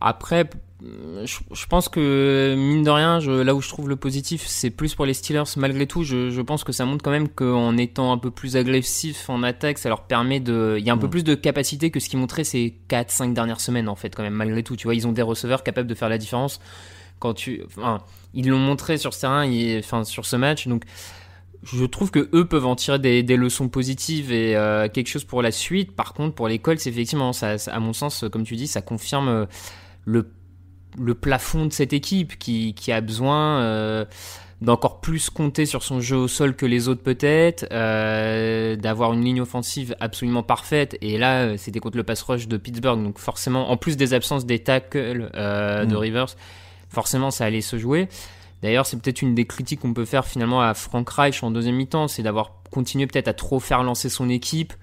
Après, 0.00 0.48
euh, 0.82 1.26
je, 1.26 1.40
je 1.52 1.66
pense 1.66 1.90
que, 1.90 2.54
mine 2.56 2.82
de 2.82 2.88
rien, 2.88 3.20
je, 3.20 3.30
là 3.30 3.54
où 3.54 3.60
je 3.60 3.68
trouve 3.68 3.90
le 3.90 3.96
positif, 3.96 4.46
c'est 4.46 4.70
plus 4.70 4.94
pour 4.94 5.04
les 5.04 5.12
Steelers. 5.12 5.42
Malgré 5.58 5.86
tout, 5.86 6.02
je, 6.02 6.30
je 6.30 6.40
pense 6.40 6.64
que 6.64 6.72
ça 6.72 6.86
montre 6.86 7.04
quand 7.04 7.10
même 7.10 7.28
qu'en 7.28 7.76
étant 7.76 8.10
un 8.10 8.16
peu 8.16 8.30
plus 8.30 8.56
agressif 8.56 9.28
en 9.28 9.42
attaque, 9.42 9.76
ça 9.76 9.90
leur 9.90 10.04
permet 10.04 10.40
de. 10.40 10.76
Il 10.78 10.84
y 10.86 10.88
a 10.88 10.94
un 10.94 10.98
peu 10.98 11.06
Mm. 11.06 11.10
plus 11.10 11.24
de 11.24 11.34
capacité 11.34 11.90
que 11.90 12.00
ce 12.00 12.08
qu'ils 12.08 12.18
montraient 12.18 12.44
ces 12.44 12.78
4-5 12.88 13.34
dernières 13.34 13.60
semaines, 13.60 13.90
en 13.90 13.96
fait, 13.96 14.16
quand 14.16 14.22
même, 14.22 14.32
malgré 14.32 14.62
tout. 14.62 14.76
Tu 14.76 14.86
vois, 14.86 14.94
ils 14.94 15.06
ont 15.06 15.12
des 15.12 15.20
receveurs 15.20 15.62
capables 15.62 15.88
de 15.88 15.94
faire 15.94 16.08
la 16.08 16.16
différence. 16.16 16.60
Quand 17.18 17.34
tu. 17.34 17.62
Enfin, 17.66 17.98
ils 18.32 18.48
l'ont 18.48 18.58
montré 18.58 18.96
sur 18.96 19.12
ce 19.12 19.20
terrain, 19.20 19.42
et, 19.42 19.78
enfin, 19.80 20.04
sur 20.04 20.24
ce 20.24 20.36
match. 20.36 20.66
Donc, 20.66 20.84
je 21.62 21.84
trouve 21.84 22.10
que 22.10 22.28
eux 22.34 22.46
peuvent 22.46 22.66
en 22.66 22.74
tirer 22.76 22.98
des, 22.98 23.22
des 23.22 23.36
leçons 23.36 23.68
positives 23.68 24.32
et 24.32 24.56
euh, 24.56 24.88
quelque 24.88 25.08
chose 25.08 25.24
pour 25.24 25.42
la 25.42 25.50
suite. 25.52 25.94
Par 25.94 26.14
contre, 26.14 26.34
pour 26.34 26.48
les 26.48 26.58
Colts, 26.58 26.86
effectivement, 26.86 27.32
ça, 27.32 27.58
ça- 27.58 27.74
à 27.74 27.80
mon 27.80 27.92
sens, 27.92 28.24
comme 28.32 28.44
tu 28.44 28.56
dis, 28.56 28.66
ça 28.66 28.80
confirme 28.80 29.28
euh, 29.28 29.46
le, 30.06 30.30
le 30.98 31.14
plafond 31.14 31.66
de 31.66 31.72
cette 31.72 31.92
équipe 31.92 32.38
qui, 32.38 32.74
qui 32.74 32.92
a 32.92 33.00
besoin 33.02 33.60
euh, 33.60 34.04
d'encore 34.62 35.00
plus 35.00 35.28
compter 35.30 35.66
sur 35.66 35.82
son 35.82 36.00
jeu 36.00 36.16
au 36.16 36.28
sol 36.28 36.54
que 36.56 36.66
les 36.66 36.88
autres 36.88 37.02
peut-être, 37.02 37.66
euh, 37.72 38.76
d'avoir 38.76 39.12
une 39.12 39.24
ligne 39.24 39.40
offensive 39.42 39.94
absolument 40.00 40.42
parfaite. 40.42 40.96
Et 41.02 41.18
là, 41.18 41.42
euh, 41.42 41.54
c'était 41.58 41.80
contre 41.80 41.96
le 41.98 42.04
pass 42.04 42.22
rush 42.22 42.48
de 42.48 42.56
Pittsburgh, 42.56 43.02
donc 43.02 43.18
forcément, 43.18 43.70
en 43.70 43.76
plus 43.76 43.96
des 43.96 44.14
absences 44.14 44.46
des 44.46 44.58
tackles 44.60 45.30
euh, 45.34 45.84
de 45.84 45.94
Mm. 45.94 45.98
Rivers, 45.98 46.36
forcément, 46.88 47.30
ça 47.30 47.44
allait 47.44 47.60
se 47.60 47.78
jouer. 47.78 48.08
D'ailleurs, 48.62 48.86
c'est 48.86 49.00
peut-être 49.00 49.22
une 49.22 49.34
des 49.34 49.46
critiques 49.46 49.80
qu'on 49.80 49.94
peut 49.94 50.04
faire 50.04 50.26
finalement 50.26 50.60
à 50.60 50.74
Frank 50.74 51.08
Reich 51.08 51.42
en 51.42 51.50
deuxième 51.50 51.76
mi-temps, 51.76 52.08
c'est 52.08 52.22
d'avoir 52.22 52.52
continué 52.70 53.06
peut-être 53.06 53.28
à 53.28 53.34
trop 53.34 53.58
faire 53.58 53.82
lancer 53.82 54.08
son 54.08 54.28
équipe. 54.28 54.74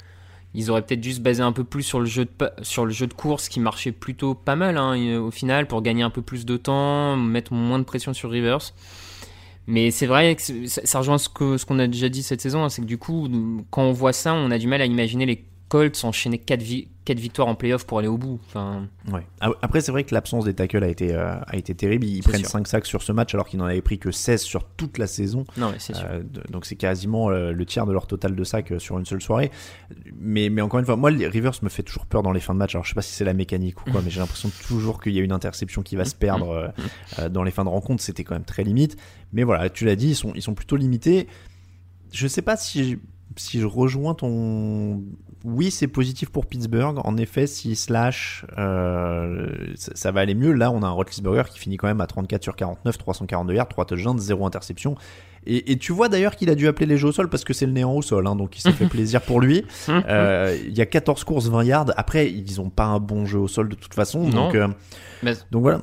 Ils 0.53 0.71
auraient 0.71 0.81
peut-être 0.81 1.03
juste 1.03 1.21
basé 1.21 1.43
un 1.43 1.51
peu 1.51 1.63
plus 1.63 1.83
sur 1.83 1.99
le 1.99 2.05
jeu 2.05 2.25
de, 2.25 2.31
sur 2.63 2.85
le 2.85 2.91
jeu 2.91 3.05
de 3.05 3.13
course 3.13 3.49
qui 3.49 3.59
marchait 3.59 3.91
plutôt 3.91 4.33
pas 4.33 4.55
mal 4.55 4.77
hein, 4.77 4.97
euh, 4.97 5.19
au 5.19 5.29
final 5.29 5.67
pour 5.67 5.81
gagner 5.81 6.03
un 6.03 6.09
peu 6.09 6.21
plus 6.21 6.45
de 6.45 6.57
temps, 6.57 7.15
mettre 7.15 7.53
moins 7.53 7.79
de 7.79 7.83
pression 7.83 8.13
sur 8.13 8.31
Rivers. 8.31 8.73
Mais 9.67 9.91
c'est 9.91 10.05
vrai 10.05 10.35
que 10.35 10.65
ça, 10.67 10.99
rejoint 10.99 11.17
ce 11.17 11.27
que 11.27 11.57
ce 11.57 11.65
qu'on 11.65 11.77
a 11.77 11.87
déjà 11.87 12.07
dit 12.07 12.23
cette 12.23 12.41
saison, 12.41 12.63
hein, 12.63 12.69
c'est 12.69 12.81
que 12.81 12.87
du 12.87 12.97
coup, 12.97 13.29
quand 13.69 13.83
on 13.83 13.91
voit 13.91 14.13
ça, 14.13 14.33
on 14.33 14.49
a 14.49 14.57
du 14.57 14.67
mal 14.67 14.81
à 14.81 14.85
imaginer 14.85 15.25
les 15.25 15.43
Colts 15.67 16.05
enchaîner 16.05 16.37
4, 16.37 16.63
victoires 17.15 17.47
en 17.47 17.55
playoff 17.55 17.85
pour 17.85 17.99
aller 17.99 18.07
au 18.07 18.17
bout. 18.17 18.39
Enfin, 18.47 18.87
Ouais. 19.11 19.25
Après, 19.39 19.81
c'est 19.81 19.91
vrai 19.91 20.03
que 20.03 20.13
l'absence 20.13 20.45
des 20.45 20.53
tackles 20.53 20.83
a 20.83 20.87
été, 20.87 21.13
euh, 21.13 21.35
a 21.45 21.55
été 21.55 21.73
terrible. 21.73 22.05
Ils 22.05 22.21
prennent 22.21 22.41
sûr. 22.41 22.49
5 22.49 22.67
sacs 22.67 22.85
sur 22.85 23.01
ce 23.01 23.11
match 23.11 23.33
alors 23.33 23.47
qu'ils 23.47 23.59
n'en 23.59 23.65
avaient 23.65 23.81
pris 23.81 23.99
que 23.99 24.11
16 24.11 24.41
sur 24.41 24.63
toute 24.63 24.97
la 24.97 25.07
saison. 25.07 25.45
non, 25.57 25.71
mais 25.71 25.79
sûr. 25.79 25.95
Euh, 26.09 26.21
donc 26.49 26.65
c'est 26.65 26.75
quasiment 26.75 27.29
euh, 27.29 27.51
le 27.51 27.65
tiers 27.65 27.85
de 27.85 27.93
leur 27.93 28.07
total 28.07 28.35
de 28.35 28.43
sacs 28.43 28.73
sur 28.79 28.99
une 28.99 29.05
seule 29.05 29.21
soirée. 29.21 29.51
Mais, 30.19 30.49
mais 30.49 30.61
encore 30.61 30.79
une 30.79 30.85
fois, 30.85 30.95
moi, 30.95 31.11
les 31.11 31.27
Rivers 31.27 31.53
me 31.61 31.69
fait 31.69 31.83
toujours 31.83 32.05
peur 32.05 32.23
dans 32.23 32.31
les 32.31 32.39
fins 32.39 32.53
de 32.53 32.59
match. 32.59 32.75
Alors 32.75 32.83
je 32.83 32.89
sais 32.89 32.95
pas 32.95 33.01
si 33.01 33.13
c'est 33.13 33.25
la 33.25 33.33
mécanique 33.33 33.79
ou 33.85 33.91
quoi, 33.91 34.01
mais 34.03 34.09
j'ai 34.09 34.19
l'impression 34.19 34.49
toujours 34.67 35.01
qu'il 35.01 35.13
y 35.13 35.19
a 35.19 35.23
une 35.23 35.31
interception 35.31 35.83
qui 35.83 35.95
va 35.95 36.05
se 36.05 36.15
perdre 36.15 36.73
dans 37.31 37.43
les 37.43 37.51
fins 37.51 37.63
de 37.63 37.69
rencontre. 37.69 38.03
C'était 38.03 38.23
quand 38.23 38.35
même 38.35 38.45
très 38.45 38.63
limite. 38.63 38.97
Mais 39.33 39.43
voilà, 39.43 39.69
tu 39.69 39.85
l'as 39.85 39.95
dit, 39.95 40.09
ils 40.09 40.15
sont, 40.15 40.33
ils 40.35 40.41
sont 40.41 40.53
plutôt 40.55 40.75
limités. 40.75 41.27
Je 42.11 42.27
sais 42.27 42.41
pas 42.41 42.57
si 42.57 42.97
si 43.35 43.59
je 43.59 43.65
rejoins 43.65 44.13
ton. 44.13 45.03
Oui, 45.49 45.71
c'est 45.71 45.87
positif 45.87 46.29
pour 46.29 46.45
Pittsburgh. 46.45 46.97
En 47.05 47.15
effet, 47.15 47.47
s'ils 47.47 47.77
se 47.77 47.93
lâchent, 47.93 48.45
euh, 48.57 49.47
ça, 49.75 49.93
ça 49.95 50.11
va 50.11 50.19
aller 50.19 50.35
mieux. 50.35 50.51
Là, 50.51 50.71
on 50.71 50.83
a 50.83 50.87
un 50.87 50.91
Roethlisberger 50.91 51.49
qui 51.49 51.57
finit 51.57 51.77
quand 51.77 51.87
même 51.87 52.01
à 52.01 52.05
34 52.07 52.43
sur 52.43 52.55
49, 52.57 52.97
342 52.97 53.53
yards, 53.53 53.69
3 53.69 53.85
touchdowns, 53.85 54.19
0 54.19 54.45
interception. 54.45 54.95
Et, 55.45 55.71
et 55.71 55.77
tu 55.77 55.93
vois 55.93 56.09
d'ailleurs 56.09 56.35
qu'il 56.35 56.49
a 56.49 56.55
dû 56.55 56.67
appeler 56.67 56.85
les 56.85 56.97
jeux 56.97 57.07
au 57.07 57.11
sol 57.13 57.29
parce 57.29 57.45
que 57.45 57.53
c'est 57.53 57.65
le 57.65 57.71
néant 57.71 57.93
au 57.93 58.01
sol, 58.01 58.27
hein, 58.27 58.35
donc 58.35 58.57
il 58.57 58.61
s'est 58.61 58.73
fait 58.73 58.85
plaisir 58.89 59.21
pour 59.21 59.39
lui. 59.39 59.63
Euh, 59.87 60.57
Il 60.67 60.77
y 60.77 60.81
a 60.81 60.85
14 60.85 61.23
courses, 61.23 61.47
20 61.47 61.63
yards. 61.63 61.85
Après, 61.95 62.29
ils 62.29 62.59
ont 62.59 62.69
pas 62.69 62.83
un 62.85 62.99
bon 62.99 63.25
jeu 63.25 63.39
au 63.39 63.47
sol 63.47 63.69
de 63.69 63.75
toute 63.75 63.93
façon. 63.93 64.23
Non. 64.23 64.47
Donc, 64.47 64.55
euh, 64.55 64.67
Mais- 65.23 65.35
donc 65.51 65.61
voilà. 65.61 65.79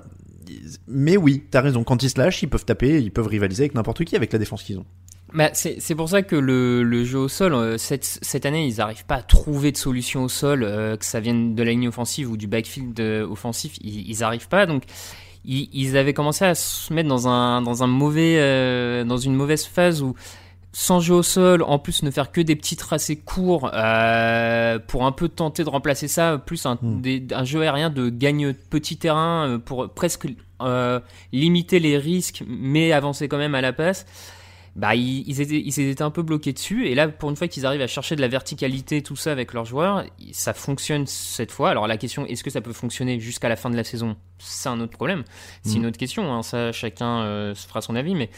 Mais 0.86 1.16
oui, 1.16 1.42
t'as 1.50 1.62
raison. 1.62 1.84
Quand 1.84 2.02
ils 2.02 2.10
se 2.10 2.18
lâchent, 2.20 2.42
ils 2.42 2.48
peuvent 2.48 2.66
taper, 2.66 3.00
ils 3.00 3.10
peuvent 3.10 3.26
rivaliser 3.26 3.62
avec 3.62 3.74
n'importe 3.74 4.04
qui 4.04 4.14
avec 4.14 4.30
la 4.32 4.38
défense 4.38 4.62
qu'ils 4.62 4.78
ont. 4.78 4.84
Bah, 5.34 5.50
c'est 5.52 5.94
pour 5.96 6.08
ça 6.08 6.22
que 6.22 6.36
le, 6.36 6.84
le 6.84 7.04
jeu 7.04 7.18
au 7.18 7.28
sol, 7.28 7.54
euh, 7.54 7.76
cette, 7.76 8.04
cette 8.04 8.46
année, 8.46 8.66
ils 8.68 8.76
n'arrivent 8.76 9.04
pas 9.04 9.16
à 9.16 9.22
trouver 9.22 9.72
de 9.72 9.76
solution 9.76 10.22
au 10.24 10.28
sol, 10.28 10.62
euh, 10.62 10.96
que 10.96 11.04
ça 11.04 11.18
vienne 11.18 11.56
de 11.56 11.62
la 11.64 11.72
ligne 11.72 11.88
offensive 11.88 12.30
ou 12.30 12.36
du 12.36 12.46
backfield 12.46 12.98
euh, 13.00 13.26
offensif, 13.26 13.76
ils 13.82 14.08
ils 14.08 14.22
arrivent 14.22 14.46
pas. 14.48 14.64
Donc, 14.66 14.84
ils, 15.44 15.68
ils 15.72 15.96
avaient 15.96 16.14
commencé 16.14 16.44
à 16.44 16.54
se 16.54 16.92
mettre 16.92 17.08
dans 17.08 17.26
un, 17.26 17.62
dans 17.62 17.82
un 17.82 17.88
mauvais, 17.88 18.36
euh, 18.38 19.02
dans 19.02 19.16
une 19.16 19.34
mauvaise 19.34 19.64
phase 19.66 20.02
où, 20.02 20.14
sans 20.72 21.00
jeu 21.00 21.14
au 21.14 21.22
sol, 21.24 21.62
en 21.62 21.80
plus 21.80 22.04
ne 22.04 22.10
faire 22.12 22.30
que 22.30 22.40
des 22.40 22.54
petits 22.54 22.76
tracés 22.76 23.16
courts 23.16 23.70
euh, 23.74 24.78
pour 24.86 25.04
un 25.04 25.12
peu 25.12 25.28
tenter 25.28 25.64
de 25.64 25.68
remplacer 25.68 26.06
ça, 26.06 26.38
plus 26.38 26.64
un, 26.66 26.78
Mm. 26.80 27.00
des- 27.00 27.26
un 27.32 27.44
jeu 27.44 27.60
aérien 27.62 27.90
de 27.90 28.08
gagne 28.08 28.52
petit 28.52 28.96
terrain 28.98 29.48
euh, 29.48 29.58
pour 29.58 29.88
presque 29.90 30.28
euh, 30.62 31.00
limiter 31.32 31.80
les 31.80 31.98
risques, 31.98 32.44
mais 32.46 32.92
avancer 32.92 33.26
quand 33.26 33.38
même 33.38 33.56
à 33.56 33.60
la 33.60 33.72
passe 33.72 34.06
bah, 34.76 34.94
ils, 34.96 35.22
ils 35.28 35.40
étaient, 35.40 35.60
ils 35.64 35.80
étaient 35.80 36.02
un 36.02 36.10
peu 36.10 36.22
bloqués 36.22 36.52
dessus. 36.52 36.86
Et 36.88 36.94
là, 36.94 37.06
pour 37.08 37.30
une 37.30 37.36
fois 37.36 37.46
qu'ils 37.48 37.64
arrivent 37.66 37.80
à 37.82 37.86
chercher 37.86 38.16
de 38.16 38.20
la 38.20 38.28
verticalité, 38.28 39.02
tout 39.02 39.14
ça 39.16 39.30
avec 39.32 39.52
leurs 39.52 39.64
joueurs, 39.64 40.04
ça 40.32 40.52
fonctionne 40.52 41.06
cette 41.06 41.52
fois. 41.52 41.70
Alors 41.70 41.86
la 41.86 41.96
question, 41.96 42.26
est-ce 42.26 42.42
que 42.42 42.50
ça 42.50 42.60
peut 42.60 42.72
fonctionner 42.72 43.20
jusqu'à 43.20 43.48
la 43.48 43.56
fin 43.56 43.70
de 43.70 43.76
la 43.76 43.84
saison? 43.84 44.16
C'est 44.38 44.68
un 44.68 44.80
autre 44.80 44.92
problème. 44.96 45.22
C'est 45.62 45.74
Mm. 45.74 45.82
une 45.82 45.86
autre 45.86 45.98
question. 45.98 46.32
hein. 46.34 46.42
Ça, 46.42 46.72
chacun 46.72 47.20
euh, 47.22 47.54
se 47.54 47.66
fera 47.68 47.80
son 47.80 47.94
avis. 47.94 48.14
Mais 48.16 48.30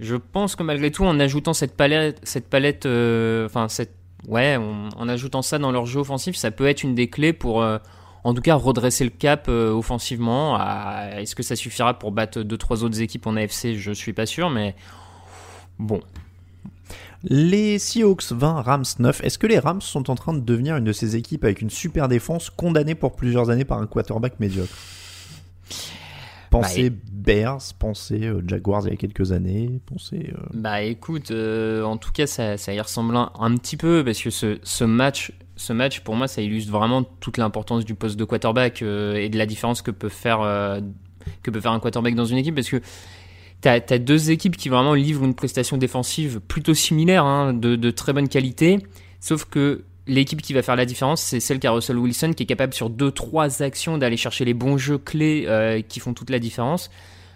je 0.00 0.14
pense 0.16 0.54
que 0.56 0.62
malgré 0.62 0.90
tout, 0.92 1.04
en 1.04 1.18
ajoutant 1.18 1.52
cette 1.52 1.76
palette, 1.76 2.20
cette 2.22 2.48
palette, 2.48 2.86
euh, 2.86 3.46
enfin 3.46 3.68
cette, 3.68 3.94
ouais, 4.28 4.56
en, 4.56 4.88
en 4.96 5.08
ajoutant 5.08 5.42
ça 5.42 5.58
dans 5.58 5.72
leur 5.72 5.86
jeu 5.86 6.00
offensif, 6.00 6.36
ça 6.36 6.50
peut 6.52 6.66
être 6.68 6.82
une 6.84 6.94
des 6.94 7.08
clés 7.10 7.32
pour. 7.32 7.60
euh, 7.62 7.78
en 8.24 8.34
tout 8.34 8.40
cas, 8.40 8.54
redresser 8.54 9.02
le 9.02 9.10
cap 9.10 9.46
euh, 9.48 9.72
offensivement. 9.72 10.54
À- 10.54 11.20
Est-ce 11.20 11.34
que 11.34 11.42
ça 11.42 11.56
suffira 11.56 11.98
pour 11.98 12.12
battre 12.12 12.42
deux 12.42 12.56
trois 12.56 12.84
autres 12.84 13.00
équipes 13.00 13.26
en 13.26 13.34
AFC 13.34 13.74
Je 13.74 13.90
suis 13.90 14.12
pas 14.12 14.26
sûr, 14.26 14.48
mais 14.48 14.76
bon, 15.78 16.00
Les 17.24 17.78
Seahawks 17.78 18.32
20, 18.32 18.62
Rams 18.62 18.84
9. 18.98 19.22
Est-ce 19.24 19.38
que 19.38 19.46
les 19.46 19.58
Rams 19.58 19.80
sont 19.80 20.10
en 20.10 20.14
train 20.14 20.34
de 20.34 20.40
devenir 20.40 20.76
une 20.76 20.84
de 20.84 20.92
ces 20.92 21.16
équipes 21.16 21.44
avec 21.44 21.60
une 21.62 21.70
super 21.70 22.08
défense 22.08 22.50
condamnée 22.50 22.94
pour 22.94 23.14
plusieurs 23.14 23.50
années 23.50 23.64
par 23.64 23.78
un 23.78 23.86
quarterback 23.86 24.40
médiocre? 24.40 24.74
Pensez 26.50 26.90
Bears, 26.90 27.62
pensez 27.78 28.24
euh, 28.26 28.42
Jaguars 28.46 28.82
il 28.86 28.90
y 28.90 28.92
a 28.92 28.96
quelques 28.96 29.32
années, 29.32 29.80
pensez. 29.86 30.34
euh, 30.34 30.46
Bah 30.52 30.82
écoute, 30.82 31.30
euh, 31.30 31.82
en 31.82 31.96
tout 31.96 32.12
cas 32.12 32.26
ça, 32.26 32.58
ça 32.58 32.74
y 32.74 32.80
ressemble 32.80 33.16
un, 33.16 33.30
un 33.40 33.56
petit 33.56 33.78
peu 33.78 34.04
parce 34.04 34.20
que 34.20 34.28
ce, 34.28 34.58
ce 34.62 34.84
match, 34.84 35.32
ce 35.56 35.72
match 35.72 36.00
pour 36.00 36.14
moi 36.14 36.28
ça 36.28 36.42
illustre 36.42 36.70
vraiment 36.70 37.04
toute 37.04 37.38
l'importance 37.38 37.86
du 37.86 37.94
poste 37.94 38.18
de 38.18 38.24
quarterback 38.24 38.82
et 38.82 39.28
de 39.30 39.38
la 39.38 39.46
différence 39.46 39.80
que 39.80 39.90
peut 39.90 40.10
faire 40.10 40.40
que 41.42 41.50
peut 41.50 41.60
faire 41.60 41.72
un 41.72 41.80
quarterback 41.80 42.14
dans 42.16 42.26
une 42.26 42.36
équipe 42.36 42.54
parce 42.56 42.68
que 42.68 42.82
t'as 43.62 43.80
as 43.88 43.98
deux 43.98 44.30
équipes 44.30 44.56
qui 44.58 44.68
vraiment 44.68 44.92
livrent 44.94 45.24
une 45.24 45.34
prestation 45.34 45.78
défensive 45.78 46.40
plutôt 46.46 46.74
similaire, 46.74 47.24
hein, 47.24 47.54
de, 47.54 47.76
de 47.76 47.90
très 47.90 48.12
bonne 48.12 48.28
qualité, 48.28 48.78
sauf 49.20 49.46
que 49.46 49.84
l'équipe 50.06 50.42
qui 50.42 50.52
va 50.52 50.62
faire 50.62 50.76
la 50.76 50.84
différence, 50.84 51.22
c'est 51.22 51.40
celle 51.40 51.60
qu'a 51.60 51.70
Russell 51.70 51.96
Wilson, 51.96 52.32
qui 52.36 52.42
est 52.42 52.46
capable 52.46 52.74
sur 52.74 52.90
deux 52.90 53.10
trois 53.12 53.62
actions 53.62 53.96
d'aller 53.98 54.16
chercher 54.18 54.44
les 54.44 54.52
bons 54.54 54.76
jeux 54.76 54.98
clés 54.98 55.44
euh, 55.46 55.80
qui 55.80 56.00
font 56.00 56.12
toute 56.12 56.28
la 56.30 56.38
différence, 56.40 56.90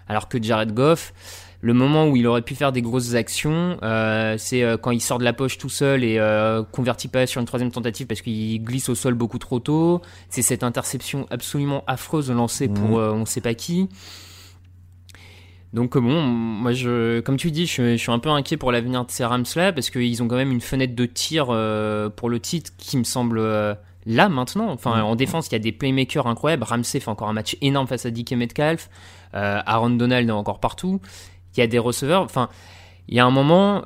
alors 0.07 0.27
que 0.27 0.41
Jared 0.41 0.73
Goff, 0.73 1.13
le 1.61 1.73
moment 1.73 2.07
où 2.07 2.15
il 2.15 2.27
aurait 2.27 2.43
pu 2.43 2.53
faire 2.55 2.71
des 2.71 2.81
grosses 2.83 3.15
actions, 3.15 3.77
euh, 3.81 4.35
c'est 4.37 4.63
euh, 4.63 4.77
quand 4.77 4.91
il 4.91 5.01
sort 5.01 5.17
de 5.17 5.23
la 5.23 5.33
poche 5.33 5.57
tout 5.57 5.69
seul 5.69 6.03
et 6.03 6.17
euh, 6.19 6.61
convertit 6.61 7.07
pas 7.07 7.25
sur 7.25 7.39
une 7.41 7.47
troisième 7.47 7.71
tentative 7.71 8.05
parce 8.05 8.21
qu'il 8.21 8.61
glisse 8.61 8.89
au 8.89 8.95
sol 8.95 9.15
beaucoup 9.15 9.39
trop 9.39 9.59
tôt. 9.59 10.01
C'est 10.29 10.43
cette 10.43 10.61
interception 10.63 11.25
absolument 11.31 11.83
affreuse 11.87 12.29
lancée 12.29 12.67
pour 12.67 12.89
Mhm. 12.89 12.95
euh, 12.97 13.11
on 13.13 13.25
sait 13.25 13.41
pas 13.41 13.55
qui. 13.55 13.89
Donc 15.77 15.95
euh, 15.95 15.99
bon, 16.01 16.21
moi 16.23 16.71
je, 16.73 17.19
comme 17.19 17.37
tu 17.37 17.51
dis, 17.51 17.67
je, 17.67 17.71
suis- 17.71 17.91
je 17.97 18.01
suis 18.01 18.11
un 18.11 18.17
peu 18.17 18.29
inquiet 18.29 18.57
pour 18.57 18.71
l'avenir 18.71 19.05
de 19.05 19.11
ces 19.11 19.23
Rams 19.23 19.45
là 19.55 19.71
parce 19.71 19.91
qu'ils 19.91 20.23
ont 20.23 20.27
quand 20.27 20.35
même 20.35 20.51
une 20.51 20.59
fenêtre 20.59 20.95
de 20.95 21.05
tir 21.05 21.47
euh, 21.51 22.09
pour 22.09 22.29
le 22.29 22.39
titre 22.39 22.71
qui 22.79 22.97
me 22.97 23.03
semble 23.03 23.37
euh, 23.37 23.75
là 24.07 24.27
maintenant. 24.27 24.71
Enfin, 24.71 25.03
en 25.03 25.15
défense, 25.15 25.47
il 25.49 25.51
y 25.51 25.55
a 25.55 25.59
des 25.59 25.71
playmakers 25.71 26.25
incroyables. 26.25 26.63
Ramsey 26.63 26.99
fait 26.99 27.09
encore 27.09 27.29
un 27.29 27.33
match 27.33 27.55
énorme 27.61 27.85
face 27.85 28.07
à 28.07 28.11
DK 28.11 28.31
Metcalf. 28.31 28.89
Euh, 29.35 29.59
Aaron 29.67 29.91
Donald 29.91 30.27
est 30.27 30.31
encore 30.31 30.59
partout. 30.59 30.99
Il 31.55 31.59
y 31.59 31.63
a 31.63 31.67
des 31.67 31.77
receveurs. 31.79 32.23
Enfin, 32.23 32.49
il 33.07 33.13
y 33.15 33.19
a 33.19 33.25
un 33.25 33.29
moment. 33.29 33.83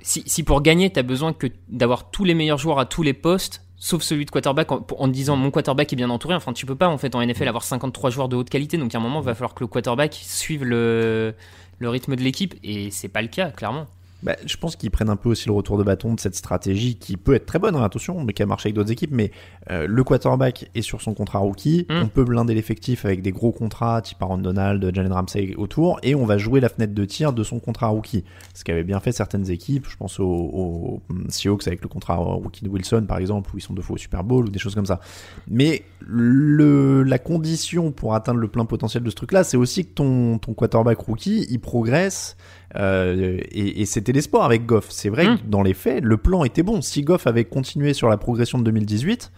si, 0.00 0.22
si 0.26 0.42
pour 0.44 0.62
gagner, 0.62 0.92
tu 0.92 1.00
as 1.00 1.02
besoin 1.02 1.34
d'avoir 1.68 2.10
tous 2.12 2.22
les 2.24 2.34
meilleurs 2.34 2.58
joueurs 2.58 2.78
à 2.78 2.86
tous 2.86 3.02
les 3.02 3.14
postes, 3.14 3.65
sauf 3.76 4.02
celui 4.02 4.24
de 4.24 4.30
quarterback 4.30 4.72
en, 4.72 4.86
en 4.98 5.08
disant 5.08 5.36
mon 5.36 5.50
quarterback 5.50 5.92
est 5.92 5.96
bien 5.96 6.10
entouré. 6.10 6.34
Enfin, 6.34 6.52
tu 6.52 6.66
peux 6.66 6.74
pas 6.74 6.88
en 6.88 6.98
fait 6.98 7.14
en 7.14 7.24
NFL 7.24 7.48
avoir 7.48 7.64
53 7.64 8.10
joueurs 8.10 8.28
de 8.28 8.36
haute 8.36 8.50
qualité. 8.50 8.78
Donc 8.78 8.94
à 8.94 8.98
un 8.98 9.00
moment, 9.00 9.20
il 9.20 9.24
va 9.24 9.34
falloir 9.34 9.54
que 9.54 9.62
le 9.62 9.68
quarterback 9.68 10.14
suive 10.14 10.64
le, 10.64 11.34
le 11.78 11.88
rythme 11.88 12.16
de 12.16 12.22
l'équipe 12.22 12.54
et 12.62 12.90
c'est 12.90 13.08
pas 13.08 13.22
le 13.22 13.28
cas 13.28 13.50
clairement. 13.50 13.86
Bah, 14.26 14.34
je 14.44 14.56
pense 14.56 14.74
qu'ils 14.74 14.90
prennent 14.90 15.08
un 15.08 15.14
peu 15.14 15.28
aussi 15.28 15.46
le 15.46 15.52
retour 15.52 15.78
de 15.78 15.84
bâton 15.84 16.12
de 16.12 16.18
cette 16.18 16.34
stratégie 16.34 16.96
qui 16.96 17.16
peut 17.16 17.34
être 17.34 17.46
très 17.46 17.60
bonne, 17.60 17.76
hein, 17.76 17.84
attention, 17.84 18.24
mais 18.24 18.32
qui 18.32 18.42
a 18.42 18.46
marché 18.46 18.66
avec 18.66 18.74
d'autres 18.74 18.90
équipes. 18.90 19.12
Mais 19.12 19.30
euh, 19.70 19.86
le 19.86 20.02
quarterback 20.02 20.68
est 20.74 20.82
sur 20.82 21.00
son 21.00 21.14
contrat 21.14 21.38
rookie. 21.38 21.86
Mm. 21.88 21.94
On 22.02 22.08
peut 22.08 22.24
blinder 22.24 22.52
l'effectif 22.52 23.04
avec 23.04 23.22
des 23.22 23.30
gros 23.30 23.52
contrats, 23.52 24.02
type 24.02 24.20
Aaron 24.20 24.38
Donald, 24.38 24.92
Jalen 24.92 25.12
Ramsey 25.12 25.54
autour, 25.56 26.00
et 26.02 26.16
on 26.16 26.26
va 26.26 26.38
jouer 26.38 26.58
la 26.58 26.68
fenêtre 26.68 26.92
de 26.92 27.04
tir 27.04 27.32
de 27.32 27.44
son 27.44 27.60
contrat 27.60 27.86
rookie. 27.86 28.24
Ce 28.52 28.64
qu'avaient 28.64 28.82
bien 28.82 28.98
fait 28.98 29.12
certaines 29.12 29.48
équipes. 29.48 29.86
Je 29.88 29.96
pense 29.96 30.18
aux, 30.18 30.24
aux 30.26 31.02
Seahawks 31.28 31.68
avec 31.68 31.82
le 31.82 31.88
contrat 31.88 32.16
rookie 32.16 32.64
de 32.64 32.68
Wilson, 32.68 33.04
par 33.06 33.18
exemple, 33.18 33.50
où 33.54 33.58
ils 33.58 33.62
sont 33.62 33.74
deux 33.74 33.82
fois 33.82 33.94
au 33.94 33.98
Super 33.98 34.24
Bowl 34.24 34.46
ou 34.46 34.50
des 34.50 34.58
choses 34.58 34.74
comme 34.74 34.86
ça. 34.86 34.98
Mais 35.46 35.84
le, 36.00 37.04
la 37.04 37.20
condition 37.20 37.92
pour 37.92 38.16
atteindre 38.16 38.40
le 38.40 38.48
plein 38.48 38.64
potentiel 38.64 39.04
de 39.04 39.10
ce 39.10 39.14
truc-là, 39.14 39.44
c'est 39.44 39.56
aussi 39.56 39.84
que 39.84 39.92
ton, 39.92 40.38
ton 40.38 40.52
quarterback 40.52 40.98
rookie, 40.98 41.46
il 41.48 41.60
progresse. 41.60 42.36
Euh, 42.78 43.38
et, 43.52 43.80
et 43.82 43.86
c'était 43.86 44.12
l'espoir 44.12 44.44
avec 44.44 44.66
Goff. 44.66 44.86
C'est 44.90 45.08
vrai 45.08 45.26
que 45.26 45.42
dans 45.46 45.62
les 45.62 45.74
faits, 45.74 46.02
le 46.04 46.16
plan 46.16 46.44
était 46.44 46.62
bon. 46.62 46.80
Si 46.82 47.02
Goff 47.02 47.26
avait 47.26 47.44
continué 47.44 47.94
sur 47.94 48.08
la 48.08 48.16
progression 48.16 48.58
de 48.58 48.64
2018, 48.64 49.32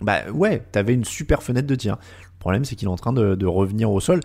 bah 0.00 0.18
ouais, 0.32 0.62
t'avais 0.72 0.94
une 0.94 1.04
super 1.04 1.42
fenêtre 1.42 1.66
de 1.66 1.74
tir. 1.74 1.96
Le 2.22 2.38
problème, 2.42 2.64
c'est 2.64 2.74
qu'il 2.74 2.88
est 2.88 2.90
en 2.90 2.96
train 2.96 3.12
de, 3.12 3.36
de 3.36 3.46
revenir 3.46 3.90
au 3.92 4.00
sol. 4.00 4.18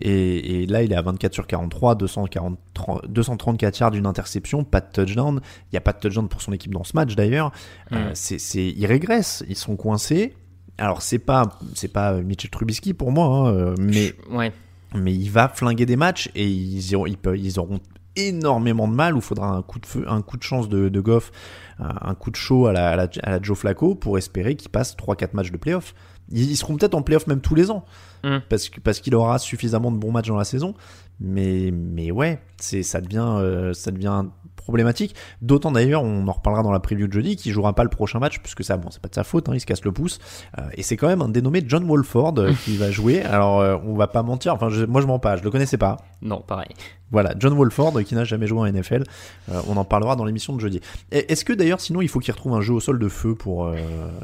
Et, 0.00 0.62
et 0.62 0.66
là, 0.66 0.84
il 0.84 0.92
est 0.92 0.96
à 0.96 1.02
24 1.02 1.34
sur 1.34 1.46
43, 1.48 1.96
240, 1.96 2.56
30 2.72 3.06
234 3.08 3.78
yards 3.80 3.90
d'une 3.90 4.06
interception, 4.06 4.62
pas 4.62 4.80
de 4.80 4.86
touchdown. 4.92 5.40
Il 5.64 5.74
n'y 5.74 5.78
a 5.78 5.80
pas 5.80 5.92
de 5.92 5.98
touchdown 5.98 6.28
pour 6.28 6.40
son 6.40 6.52
équipe 6.52 6.72
dans 6.72 6.84
ce 6.84 6.92
match 6.94 7.16
d'ailleurs. 7.16 7.50
Euh, 7.92 8.10
c'est, 8.14 8.38
c'est, 8.38 8.64
ils 8.68 8.86
régressent, 8.86 9.42
ils 9.48 9.56
sont 9.56 9.74
coincés. 9.74 10.34
Alors, 10.78 11.02
c'est 11.02 11.18
pas, 11.18 11.58
c'est 11.74 11.92
pas 11.92 12.14
Mitchell 12.14 12.50
Trubisky 12.50 12.94
pour 12.94 13.10
moi, 13.12 13.26
hein, 13.26 13.46
euh, 13.54 13.74
mais 13.78 14.12
Ouais. 14.30 14.52
mais 14.94 15.12
il 15.12 15.28
va 15.30 15.48
flinguer 15.48 15.84
des 15.86 15.96
matchs 15.96 16.30
et 16.36 16.46
ils, 16.48 16.80
iront- 16.92 17.06
ils, 17.08 17.16
peuvent- 17.18 17.36
ils 17.38 17.58
auront 17.58 17.80
énormément 18.16 18.88
de 18.88 18.94
mal 18.94 19.14
où 19.14 19.18
il 19.18 19.22
faudra 19.22 19.48
un 19.48 19.62
coup 19.62 19.78
de 19.78 19.86
feu, 19.86 20.04
un 20.08 20.22
coup 20.22 20.36
de 20.36 20.42
chance 20.42 20.68
de, 20.68 20.88
de 20.88 21.00
Goff, 21.00 21.32
un, 21.78 22.14
coup 22.14 22.30
de 22.30 22.36
chaud 22.36 22.66
à 22.66 22.72
la, 22.72 22.90
à 22.90 22.96
la, 22.96 23.08
à 23.22 23.30
la 23.30 23.42
Joe 23.42 23.58
Flacco 23.58 23.94
pour 23.94 24.18
espérer 24.18 24.54
qu'il 24.54 24.70
passe 24.70 24.96
3-4 24.96 25.30
matchs 25.34 25.50
de 25.50 25.56
playoff. 25.56 25.94
Ils, 26.30 26.50
ils 26.50 26.56
seront 26.56 26.76
peut-être 26.76 26.94
en 26.94 27.02
playoff 27.02 27.26
même 27.26 27.40
tous 27.40 27.54
les 27.54 27.70
ans 27.70 27.84
Mm. 28.24 28.38
parce 28.48 28.70
que 28.70 28.80
parce 28.80 29.00
qu'il 29.00 29.14
aura 29.14 29.38
suffisamment 29.38 29.92
de 29.92 29.98
bons 29.98 30.10
matchs 30.10 30.28
dans 30.28 30.36
la 30.36 30.44
saison. 30.44 30.74
Mais 31.20 31.70
mais 31.72 32.10
ouais, 32.10 32.40
c'est 32.58 32.82
ça 32.82 33.00
devient 33.00 33.36
euh, 33.38 33.72
ça 33.74 33.90
devient 33.90 34.24
problématique. 34.64 35.14
D'autant 35.40 35.70
d'ailleurs, 35.70 36.02
on 36.02 36.26
en 36.26 36.32
reparlera 36.32 36.62
dans 36.64 36.72
la 36.72 36.80
preview 36.80 37.06
de 37.06 37.12
jeudi, 37.12 37.36
qu'il 37.36 37.52
jouera 37.52 37.72
pas 37.74 37.84
le 37.84 37.90
prochain 37.90 38.18
match 38.18 38.40
puisque 38.40 38.64
ça 38.64 38.76
bon 38.76 38.90
c'est 38.90 39.00
pas 39.00 39.08
de 39.08 39.14
sa 39.14 39.22
faute, 39.24 39.48
hein, 39.48 39.52
il 39.54 39.60
se 39.60 39.66
casse 39.66 39.84
le 39.84 39.92
pouce. 39.92 40.18
Euh, 40.58 40.62
et 40.74 40.82
c'est 40.82 40.96
quand 40.96 41.06
même 41.08 41.22
un 41.22 41.28
dénommé 41.28 41.62
John 41.66 41.84
Wolford 41.86 42.34
euh, 42.38 42.52
qui 42.64 42.76
va 42.76 42.90
jouer. 42.90 43.22
Alors 43.22 43.60
euh, 43.60 43.76
on 43.84 43.94
va 43.94 44.08
pas 44.08 44.22
mentir, 44.22 44.52
enfin 44.54 44.68
je- 44.68 44.84
moi 44.84 45.00
je 45.00 45.06
mens 45.06 45.18
pas, 45.20 45.36
je 45.36 45.42
le 45.44 45.50
connaissais 45.50 45.78
pas. 45.78 45.98
Non, 46.22 46.40
pareil. 46.40 46.68
Voilà, 47.10 47.34
John 47.38 47.54
Wolford 47.54 48.02
qui 48.04 48.14
n'a 48.16 48.24
jamais 48.24 48.46
joué 48.48 48.58
en 48.58 48.66
NFL. 48.66 49.04
Euh, 49.52 49.60
on 49.68 49.76
en 49.76 49.84
parlera 49.84 50.16
dans 50.16 50.24
l'émission 50.24 50.52
de 50.54 50.60
jeudi. 50.60 50.80
Est-ce 51.12 51.44
que 51.44 51.52
d'ailleurs, 51.52 51.80
sinon, 51.80 52.00
il 52.02 52.08
faut 52.08 52.18
qu'il 52.18 52.32
retrouve 52.32 52.54
un 52.54 52.60
jeu 52.60 52.72
au 52.74 52.80
sol 52.80 52.98
de 52.98 53.08
feu 53.08 53.34
pour. 53.36 53.66
euh, 53.66 53.76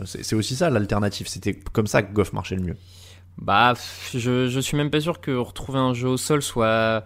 c'est 0.06 0.34
aussi 0.34 0.56
ça 0.56 0.70
l'alternative. 0.70 1.28
C'était 1.28 1.54
comme 1.54 1.86
ça 1.86 2.02
que 2.02 2.12
Goff 2.12 2.32
marchait 2.32 2.56
le 2.56 2.62
mieux. 2.62 2.76
Bah, 3.38 3.74
je, 4.12 4.48
je 4.48 4.60
suis 4.60 4.76
même 4.76 4.90
pas 4.90 5.00
sûr 5.00 5.20
que 5.20 5.30
retrouver 5.30 5.78
un 5.78 5.94
jeu 5.94 6.08
au 6.08 6.16
sol 6.16 6.42
soit. 6.42 7.04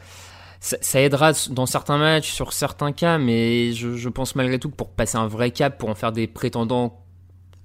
Ça, 0.64 0.78
ça 0.80 0.98
aidera 0.98 1.32
dans 1.50 1.66
certains 1.66 1.98
matchs, 1.98 2.32
sur 2.32 2.54
certains 2.54 2.92
cas, 2.92 3.18
mais 3.18 3.72
je, 3.72 3.96
je 3.96 4.08
pense 4.08 4.34
malgré 4.34 4.58
tout 4.58 4.70
que 4.70 4.76
pour 4.76 4.92
passer 4.92 5.18
un 5.18 5.26
vrai 5.26 5.50
cap, 5.50 5.76
pour 5.76 5.90
en 5.90 5.94
faire 5.94 6.10
des 6.10 6.26
prétendants 6.26 7.04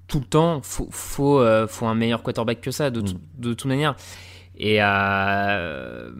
tout 0.09 0.19
le 0.19 0.25
temps, 0.25 0.59
faut, 0.61 0.89
faut, 0.91 1.39
euh, 1.39 1.65
faut 1.65 1.85
un 1.85 1.95
meilleur 1.95 2.23
quarterback 2.23 2.59
que 2.59 2.71
ça, 2.71 2.89
de, 2.89 2.99
de 2.99 3.53
toute 3.53 3.69
manière. 3.69 3.95
Et, 4.57 4.79
euh, 4.81 6.11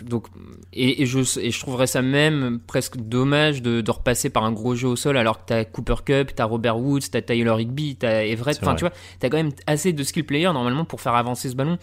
donc, 0.00 0.26
et, 0.72 1.02
et 1.02 1.06
je, 1.06 1.20
et 1.38 1.52
je 1.52 1.60
trouverais 1.60 1.86
ça 1.86 2.02
même 2.02 2.58
presque 2.66 2.96
dommage 2.96 3.62
de, 3.62 3.80
de 3.80 3.90
repasser 3.92 4.28
par 4.28 4.42
un 4.42 4.50
gros 4.50 4.74
jeu 4.74 4.88
au 4.88 4.96
sol 4.96 5.16
alors 5.16 5.38
que 5.38 5.44
t'as 5.46 5.64
Cooper 5.64 6.02
Cup, 6.04 6.32
t'as 6.34 6.46
Robert 6.46 6.78
Woods, 6.78 7.02
t'as 7.12 7.22
Tyler 7.22 7.54
Higby, 7.60 7.94
t'as 7.94 8.24
Everett. 8.24 8.58
Enfin, 8.60 8.74
tu 8.74 8.80
vois, 8.80 8.92
t'as 9.20 9.28
quand 9.28 9.36
même 9.36 9.52
assez 9.68 9.92
de 9.92 10.02
skill 10.02 10.26
players 10.26 10.52
normalement 10.52 10.84
pour 10.84 11.00
faire 11.00 11.14
avancer 11.14 11.48
ce 11.48 11.54
ballon. 11.54 11.78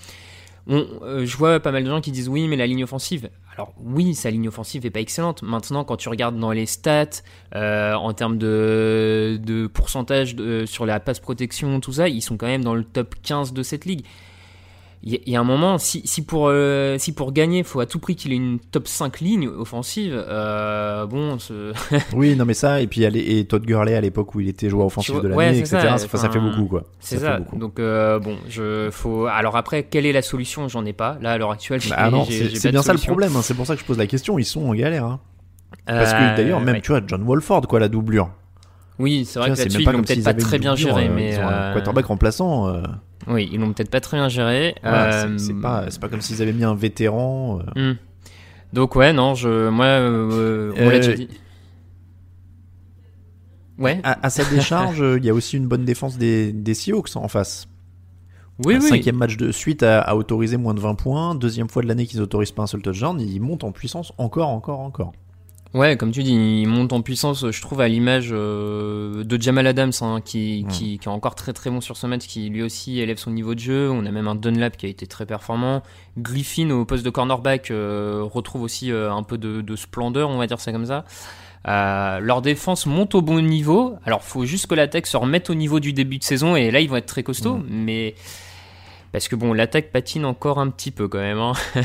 On, 0.68 0.86
euh, 1.04 1.26
je 1.26 1.38
vois 1.38 1.60
pas 1.62 1.72
mal 1.72 1.86
de 1.86 1.90
gens 1.90 2.02
qui 2.02 2.12
disent 2.12 2.28
oui, 2.28 2.50
mais 2.50 2.58
la 2.58 2.68
ligne 2.68 2.84
offensive. 2.84 3.30
Alors 3.60 3.74
oui, 3.84 4.16
sa 4.16 4.32
ligne 4.32 4.48
offensive 4.48 4.86
est 4.86 4.90
pas 4.90 5.02
excellente. 5.02 5.42
Maintenant, 5.44 5.84
quand 5.84 5.98
tu 5.98 6.08
regardes 6.08 6.40
dans 6.40 6.52
les 6.54 6.66
stats, 6.66 7.10
euh, 7.56 7.94
en 7.94 8.14
termes 8.14 8.38
de, 8.38 9.70
pourcentage 9.74 10.34
de- 10.34 10.66
sur 10.66 10.86
la 10.86 11.02
passe 11.02 11.20
protection, 11.20 11.82
tout 11.82 11.92
ça, 11.92 12.08
ils 12.08 12.22
sont 12.22 12.38
quand 12.38 12.48
même 12.48 12.64
dans 12.64 12.74
le 12.74 12.86
top 12.86 13.16
15 13.22 13.52
de 13.52 13.62
cette 13.62 13.84
ligue. 13.84 14.06
Il 15.02 15.18
y, 15.28 15.36
a- 15.38 15.40
un 15.40 15.46
moment, 15.46 15.78
si, 15.78 16.02
si, 16.04 16.24
pour, 16.24 16.48
euh, 16.50 16.98
si 16.98 17.14
pour 17.14 17.32
gagner, 17.32 17.60
il 17.60 17.64
faut 17.64 17.80
à 17.80 17.86
tout 17.86 18.00
prix 18.00 18.18
qu'il 18.18 18.34
ait 18.34 18.36
une 18.36 18.60
top 18.60 18.86
5 18.86 19.22
ligne 19.22 19.48
offensive, 19.48 20.12
euh, 20.14 21.06
bon, 21.06 21.38
Oui, 22.14 22.36
non, 22.36 22.44
mais 22.44 22.54
ça, 22.54 22.82
et 22.82 22.88
puis 22.88 23.04
et 23.06 23.46
Todd 23.46 23.64
Gurley 23.66 23.96
à 23.96 24.02
l'époque 24.02 24.36
où 24.36 24.42
il 24.42 24.50
était 24.50 24.70
joueur 24.70 24.88
offensif 24.88 25.14
vois, 25.14 25.24
de 25.24 25.30
ouais, 25.34 25.46
l'année, 25.46 25.64
c'est 25.66 25.76
etc. 25.78 25.96
ça, 26.18 26.30
fait 26.30 26.40
beaucoup, 26.40 26.66
quoi. 26.66 26.84
c'est 27.00 27.18
ça. 27.18 27.40
Donc 27.54 27.80
euh, 27.80 28.20
bon, 28.20 28.36
je 28.50 28.90
faut. 28.92 29.26
Alors 29.28 29.56
après, 29.56 29.84
quelle 29.84 30.06
est 30.06 30.12
la 30.12 30.22
solution? 30.22 30.68
J'en 30.68 30.86
ai 30.86 30.92
pas. 30.94 31.18
Là, 31.22 31.32
à 31.32 31.38
l'heure 31.38 31.52
actuelle, 31.52 31.80
j'ai- 31.80 31.94
Ah 31.96 32.10
non, 32.12 32.26
c'est 32.26 32.56
c'est 32.56 32.72
bien 32.72 32.82
ça 32.82 32.92
le 32.92 33.00
problème. 33.00 33.34
hein. 33.38 33.42
C'est 33.42 33.54
pour 33.54 33.66
ça 33.66 33.76
que 33.76 33.82
je 33.82 33.86
pose 33.86 33.98
la 33.98 34.08
question. 34.08 34.38
Ils 34.38 34.44
sont 34.46 34.66
en 34.68 34.74
galère. 34.74 35.06
hein. 35.06 35.20
Parce 35.86 36.12
que 36.14 36.36
d'ailleurs, 36.36 36.60
même, 36.60 36.76
ouais. 36.76 36.82
tu 36.82 36.92
vois, 36.92 37.02
John 37.08 37.24
Wolford, 37.24 37.62
quoi, 37.68 37.80
la 37.80 37.88
doublure. 37.88 38.32
Oui, 39.00 39.24
c'est 39.26 39.40
vrai 39.40 39.52
que 39.52 39.58
là-dessus, 39.58 39.82
ils 39.82 39.86
l'ont 39.86 40.02
peut-être 40.02 40.24
pas 40.26 40.34
très 40.34 40.60
bien 40.60 40.76
géré, 40.76 41.08
mais 41.08 41.38
quarterback 41.74 42.06
remplaçant. 42.08 42.68
Oui, 43.28 43.50
ils 43.52 43.60
l'ont 43.60 43.74
peut-être 43.74 43.92
pas 43.92 44.00
très 44.02 44.18
bien 44.18 44.30
géré. 44.30 44.76
voilà, 44.82 45.26
Euh, 45.26 45.38
c'est- 45.38 45.54
pas, 45.54 45.86
comme 46.10 46.22
s'ils 46.22 46.42
avaient 46.42 46.54
mis 46.54 46.64
un 46.64 46.76
vétéran. 46.76 47.60
euh. 47.76 47.92
hmm. 47.94 47.98
Donc 48.74 48.96
ouais, 48.96 49.14
non, 49.14 49.36
je, 49.36 49.70
moi, 49.70 49.86
euh, 49.86 50.72
on 50.78 50.82
Euh, 50.88 50.92
l'a 50.92 51.00
déjà 51.00 51.14
dit. 51.14 51.28
Ouais. 53.78 54.00
À, 54.04 54.26
à 54.26 54.30
sa 54.30 54.44
décharge, 54.46 55.00
il 55.18 55.24
y 55.24 55.30
a 55.30 55.34
aussi 55.34 55.56
une 55.58 55.68
bonne 55.68 55.86
défense 55.86 56.18
des, 56.18 56.52
des 56.52 56.74
Seahawks 56.74 57.16
en 57.16 57.28
face. 57.30 57.68
oui, 58.66 58.76
Un 58.76 58.80
oui. 58.80 58.90
Cinquième 58.90 59.16
match 59.16 59.38
de 59.38 59.52
suite 59.54 59.84
à, 59.84 60.02
à 60.02 60.16
autoriser 60.16 60.58
moins 60.58 60.74
de 60.74 60.82
20 60.82 60.96
points. 60.96 61.34
Deuxième 61.34 61.70
fois 61.70 61.82
de 61.82 61.88
l'année 61.88 62.06
qu'ils 62.06 62.22
autorisent 62.22 62.52
pas 62.52 62.64
un 62.64 62.68
seul 62.68 62.82
touchdown. 62.82 63.20
Ils 63.22 63.40
montent 63.40 63.64
en 63.64 63.72
puissance 63.72 64.12
encore, 64.18 64.50
encore, 64.50 64.82
encore. 64.82 65.14
Ouais, 65.76 65.98
comme 65.98 66.12
tu 66.12 66.24
dis, 66.24 66.34
il 66.34 66.68
monte 66.68 66.94
en 66.94 67.02
puissance, 67.04 67.52
je 67.52 67.62
trouve, 67.62 67.82
à 67.82 67.88
l'image 67.88 68.30
euh, 68.32 69.24
de 69.24 69.40
Jamal 69.40 69.68
Adams, 69.68 69.92
hein, 70.02 70.20
qui, 70.20 70.66
qui, 70.68 70.98
qui 70.98 71.06
est 71.08 71.12
encore 71.12 71.36
très 71.36 71.54
très 71.54 71.70
bon 71.70 71.80
sur 71.80 71.96
ce 71.96 72.08
match, 72.08 72.26
qui 72.26 72.50
lui 72.50 72.64
aussi 72.64 73.00
élève 73.00 73.18
son 73.18 73.30
niveau 73.30 73.54
de 73.54 73.60
jeu. 73.60 73.88
On 73.92 74.04
a 74.08 74.12
même 74.12 74.28
un 74.28 74.34
Dunlap 74.34 74.78
qui 74.78 74.88
a 74.88 74.90
été 74.90 75.06
très 75.06 75.28
performant. 75.28 75.84
Griffin 76.18 76.72
au 76.72 76.86
poste 76.86 77.06
de 77.06 77.12
cornerback 77.12 77.70
euh, 77.70 78.24
retrouve 78.24 78.64
aussi 78.64 78.92
euh, 78.92 79.14
un 79.14 79.22
peu 79.22 79.38
de, 79.38 79.62
de 79.62 79.76
splendeur, 79.76 80.32
on 80.32 80.40
va 80.40 80.48
dire 80.48 80.60
ça 80.60 80.72
comme 80.72 80.88
ça. 80.88 81.06
Leur 81.66 82.42
défense 82.42 82.88
monte 82.88 83.14
au 83.14 83.22
bon 83.22 83.40
niveau. 83.40 83.96
Alors, 84.06 84.24
faut 84.24 84.46
juste 84.46 84.66
que 84.66 84.74
l'attaque 84.74 85.06
se 85.06 85.18
remette 85.18 85.52
au 85.52 85.56
niveau 85.56 85.80
du 85.80 85.94
début 85.94 86.18
de 86.18 86.24
saison, 86.24 86.56
et 86.56 86.72
là, 86.72 86.80
ils 86.80 86.90
vont 86.90 86.96
être 86.96 87.06
très 87.06 87.22
costauds. 87.22 87.60
Mais 87.70 88.16
parce 89.12 89.28
que 89.28 89.36
bon, 89.36 89.54
l'attaque 89.54 89.92
patine 89.92 90.26
encore 90.26 90.60
un 90.60 90.70
petit 90.72 90.90
peu 90.90 91.08
quand 91.08 91.20
même. 91.20 91.38
Hein. 91.38 91.54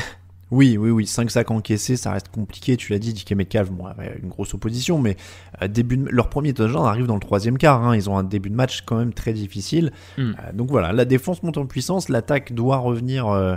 Oui, 0.51 0.77
oui, 0.77 0.91
oui. 0.91 1.07
5 1.07 1.31
sacs 1.31 1.49
encaissés, 1.51 1.97
ça 1.97 2.11
reste 2.11 2.29
compliqué. 2.29 2.77
Tu 2.77 2.91
l'as 2.93 2.99
dit, 2.99 3.13
DK 3.13 3.31
Metcalf, 3.31 3.71
bon, 3.71 3.85
avait 3.87 4.19
une 4.21 4.29
grosse 4.29 4.53
opposition, 4.53 4.99
mais 4.99 5.17
euh, 5.61 5.67
début 5.67 5.97
de- 5.97 6.07
leur 6.09 6.29
premier 6.29 6.53
touchdown 6.53 6.85
arrive 6.85 7.07
dans 7.07 7.15
le 7.15 7.19
troisième 7.19 7.57
quart. 7.57 7.83
hein. 7.83 7.95
Ils 7.95 8.09
ont 8.09 8.17
un 8.17 8.23
début 8.23 8.49
de 8.51 8.55
match 8.55 8.81
quand 8.85 8.95
même 8.97 9.11
très 9.13 9.33
difficile. 9.33 9.91
Hmm. 10.17 10.31
Euh, 10.43 10.51
donc 10.53 10.69
voilà, 10.69 10.93
la 10.93 11.05
défense 11.05 11.41
monte 11.41 11.57
en 11.57 11.65
puissance. 11.65 12.09
L'attaque 12.09 12.53
doit 12.53 12.77
revenir 12.77 13.27
euh, 13.27 13.55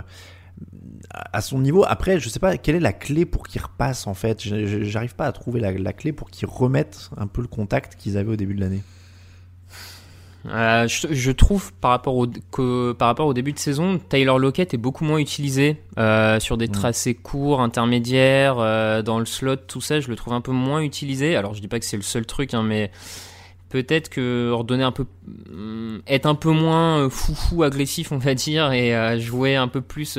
à 1.13 1.41
son 1.41 1.59
niveau. 1.59 1.85
Après, 1.87 2.19
je 2.19 2.27
sais 2.27 2.39
pas 2.39 2.57
quelle 2.57 2.75
est 2.75 2.79
la 2.81 2.93
clé 2.93 3.25
pour 3.25 3.47
qu'ils 3.47 3.61
repassent 3.61 4.07
en 4.07 4.13
fait? 4.13 4.41
J'arrive 4.41 5.15
pas 5.15 5.25
à 5.25 5.31
trouver 5.31 5.59
la, 5.59 5.71
la 5.71 5.93
clé 5.93 6.11
pour 6.11 6.29
qu'ils 6.29 6.47
remettent 6.49 7.11
un 7.17 7.27
peu 7.27 7.41
le 7.41 7.47
contact 7.47 7.95
qu'ils 7.95 8.17
avaient 8.17 8.31
au 8.33 8.35
début 8.35 8.55
de 8.55 8.61
l'année. 8.61 8.81
Euh, 10.45 10.87
je, 10.87 11.07
je 11.11 11.31
trouve 11.31 11.73
par 11.73 11.91
rapport 11.91 12.15
au 12.15 12.27
que 12.51 12.93
par 12.93 13.09
rapport 13.09 13.27
au 13.27 13.33
début 13.33 13.51
de 13.51 13.59
saison, 13.59 13.99
Tyler 14.09 14.35
Lockett 14.37 14.73
est 14.73 14.77
beaucoup 14.77 15.03
moins 15.03 15.17
utilisé 15.17 15.77
euh, 15.97 16.39
sur 16.39 16.57
des 16.57 16.69
tracés 16.69 17.13
courts, 17.13 17.61
intermédiaires, 17.61 18.57
euh, 18.59 19.01
dans 19.01 19.19
le 19.19 19.25
slot, 19.25 19.57
tout 19.57 19.81
ça. 19.81 19.99
Je 19.99 20.07
le 20.07 20.15
trouve 20.15 20.33
un 20.33 20.41
peu 20.41 20.51
moins 20.51 20.81
utilisé. 20.81 21.35
Alors 21.35 21.55
je 21.55 21.61
dis 21.61 21.67
pas 21.67 21.79
que 21.79 21.85
c'est 21.85 21.97
le 21.97 22.03
seul 22.03 22.25
truc, 22.25 22.53
hein, 22.53 22.63
mais 22.63 22.89
peut-être 23.67 24.07
que 24.07 24.51
redonner 24.51 24.83
un 24.83 24.93
peu, 24.93 25.05
hum, 25.51 26.01
être 26.07 26.25
un 26.25 26.35
peu 26.35 26.51
moins 26.51 27.09
foufou 27.09 27.63
agressif, 27.63 28.13
on 28.13 28.17
va 28.17 28.33
dire, 28.33 28.71
et 28.71 29.19
jouer 29.19 29.57
un 29.57 29.67
peu 29.67 29.81
plus 29.81 30.17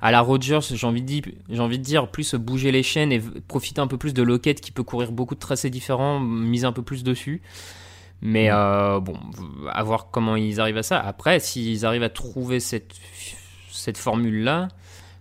à 0.00 0.10
la 0.10 0.22
Rodgers. 0.22 0.60
J'ai 0.62 0.86
envie 0.86 1.02
de 1.02 1.06
dire, 1.06 1.22
j'ai 1.50 1.60
envie 1.60 1.78
de 1.78 1.84
dire 1.84 2.08
plus 2.08 2.34
bouger 2.34 2.72
les 2.72 2.82
chaînes 2.82 3.12
et 3.12 3.20
profiter 3.46 3.82
un 3.82 3.86
peu 3.86 3.98
plus 3.98 4.14
de 4.14 4.22
Lockett 4.22 4.62
qui 4.62 4.72
peut 4.72 4.84
courir 4.84 5.12
beaucoup 5.12 5.34
de 5.34 5.40
tracés 5.40 5.68
différents, 5.68 6.18
miser 6.18 6.64
un 6.64 6.72
peu 6.72 6.82
plus 6.82 7.04
dessus. 7.04 7.42
Mais 8.22 8.50
euh, 8.50 9.00
bon, 9.00 9.14
à 9.72 9.82
voir 9.82 10.08
comment 10.10 10.36
ils 10.36 10.60
arrivent 10.60 10.76
à 10.76 10.82
ça. 10.82 11.00
Après, 11.00 11.40
s'ils 11.40 11.86
arrivent 11.86 12.02
à 12.02 12.10
trouver 12.10 12.60
cette, 12.60 12.94
cette 13.70 13.96
formule-là, 13.98 14.68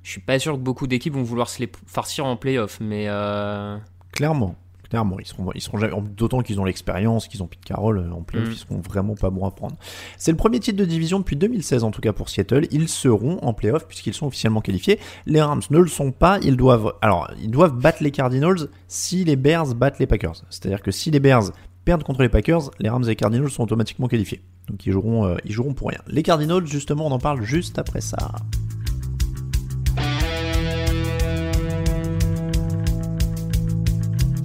je 0.03 0.11
suis 0.11 0.21
pas 0.21 0.37
sûr 0.39 0.53
que 0.53 0.59
beaucoup 0.59 0.87
d'équipes 0.87 1.13
vont 1.13 1.23
vouloir 1.23 1.49
se 1.49 1.59
les 1.59 1.71
farcir 1.85 2.25
en 2.25 2.35
playoff. 2.35 2.79
Mais 2.81 3.05
euh, 3.07 3.77
Clairement, 4.11 4.55
Clairement, 4.89 5.19
ils 5.19 5.27
seront, 5.27 5.51
ils 5.53 5.61
seront 5.61 6.01
d'autant 6.01 6.41
qu'ils 6.41 6.59
ont 6.59 6.65
l'expérience, 6.65 7.27
qu'ils 7.27 7.43
ont 7.43 7.47
Pete 7.47 7.63
Carroll 7.63 7.99
euh, 7.99 8.11
en 8.11 8.23
playoff, 8.23 8.49
Mm. 8.49 8.51
ils 8.53 8.57
seront 8.57 8.79
vraiment 8.79 9.13
pas 9.13 9.29
bons 9.29 9.45
à 9.45 9.51
prendre. 9.51 9.75
C'est 10.17 10.31
le 10.31 10.37
premier 10.37 10.59
titre 10.59 10.79
de 10.79 10.85
division 10.85 11.19
depuis 11.19 11.35
2016 11.35 11.83
en 11.83 11.91
tout 11.91 12.01
cas 12.01 12.11
pour 12.11 12.27
Seattle. 12.27 12.65
Ils 12.71 12.89
seront 12.89 13.37
en 13.43 13.53
playoff 13.53 13.87
puisqu'ils 13.87 14.15
sont 14.15 14.25
officiellement 14.25 14.61
qualifiés. 14.61 14.99
Les 15.27 15.43
Rams 15.43 15.61
ne 15.69 15.77
le 15.77 15.87
sont 15.87 16.11
pas. 16.11 16.39
Ils 16.41 16.57
doivent, 16.57 16.95
alors, 17.03 17.29
ils 17.39 17.51
doivent 17.51 17.75
battre 17.75 18.01
les 18.01 18.09
Cardinals 18.09 18.67
si 18.87 19.23
les 19.25 19.35
Bears 19.35 19.75
battent 19.75 19.99
les 19.99 20.07
Packers. 20.07 20.41
C'est-à-dire 20.49 20.81
que 20.81 20.89
si 20.89 21.11
les 21.11 21.19
Bears 21.19 21.51
contre 21.97 22.21
les 22.21 22.29
Packers, 22.29 22.71
les 22.79 22.89
Rams 22.89 23.03
et 23.03 23.07
les 23.07 23.15
Cardinals 23.15 23.49
sont 23.49 23.63
automatiquement 23.63 24.07
qualifiés. 24.07 24.41
Donc 24.67 24.85
ils 24.85 24.91
joueront, 24.91 25.25
euh, 25.25 25.37
ils 25.45 25.51
joueront 25.51 25.73
pour 25.73 25.89
rien. 25.89 25.99
Les 26.07 26.23
Cardinals, 26.23 26.67
justement, 26.67 27.07
on 27.07 27.11
en 27.11 27.19
parle 27.19 27.41
juste 27.41 27.79
après 27.79 28.01
ça. 28.01 28.17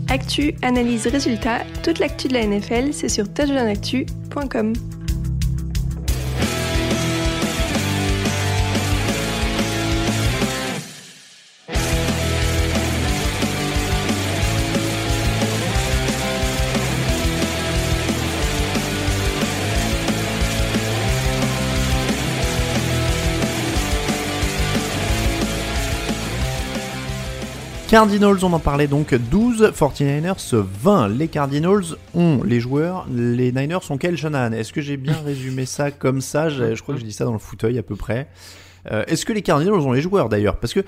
Actu, 0.09 0.54
analyse, 0.62 1.07
résultat, 1.09 1.62
toute 1.83 1.98
l'actu 1.98 2.28
de 2.28 2.35
la 2.35 2.46
NFL, 2.46 2.92
c'est 2.92 3.09
sur 3.09 3.33
touchdownactu.com. 3.33 4.72
Cardinals, 27.94 28.44
on 28.44 28.52
en 28.52 28.59
parlait 28.59 28.88
donc 28.88 29.14
12, 29.14 29.70
49ers 29.72 30.57
20. 30.57 31.11
Les 31.11 31.28
Cardinals 31.28 31.94
ont 32.12 32.42
les 32.42 32.59
joueurs, 32.59 33.07
les 33.09 33.52
Niners 33.52 33.83
sont 33.83 33.98
quel 33.98 34.16
Shanahan 34.16 34.50
Est-ce 34.50 34.72
que 34.72 34.80
j'ai 34.80 34.96
bien 34.96 35.14
résumé 35.24 35.64
ça 35.64 35.92
comme 35.92 36.20
ça? 36.20 36.48
Je, 36.48 36.74
je 36.74 36.83
crois 36.83 36.96
que 36.96 37.00
je 37.00 37.07
dis 37.07 37.12
ça 37.12 37.24
dans 37.24 37.33
le 37.33 37.38
fauteuil 37.38 37.78
à 37.78 37.85
peu 37.85 37.94
près. 37.94 38.26
Euh, 38.90 39.04
Est-ce 39.07 39.24
que 39.24 39.33
les 39.33 39.42
Cardinals 39.42 39.74
ont 39.74 39.92
les 39.92 40.00
joueurs 40.00 40.28
d'ailleurs? 40.28 40.59
Parce 40.59 40.74
que 40.74 40.80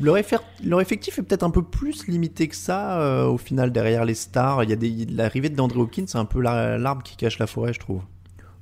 leur, 0.00 0.16
effectif 0.16 1.20
est 1.20 1.22
peut-être 1.22 1.44
un 1.44 1.50
peu 1.50 1.62
plus 1.62 2.08
limité 2.08 2.48
que 2.48 2.56
ça 2.56 3.00
euh, 3.00 3.26
au 3.26 3.38
final 3.38 3.70
derrière 3.70 4.04
les 4.04 4.16
stars. 4.16 4.64
Il 4.64 4.70
y 4.70 4.72
a 4.72 5.06
l'arrivée 5.14 5.50
de 5.50 5.54
d'André 5.54 5.78
Hopkins, 5.78 6.06
c'est 6.08 6.18
un 6.18 6.24
peu 6.24 6.40
la- 6.40 6.78
l'arbre 6.78 7.04
qui 7.04 7.14
cache 7.16 7.38
la 7.38 7.46
forêt, 7.46 7.72
je 7.72 7.78
trouve. 7.78 8.02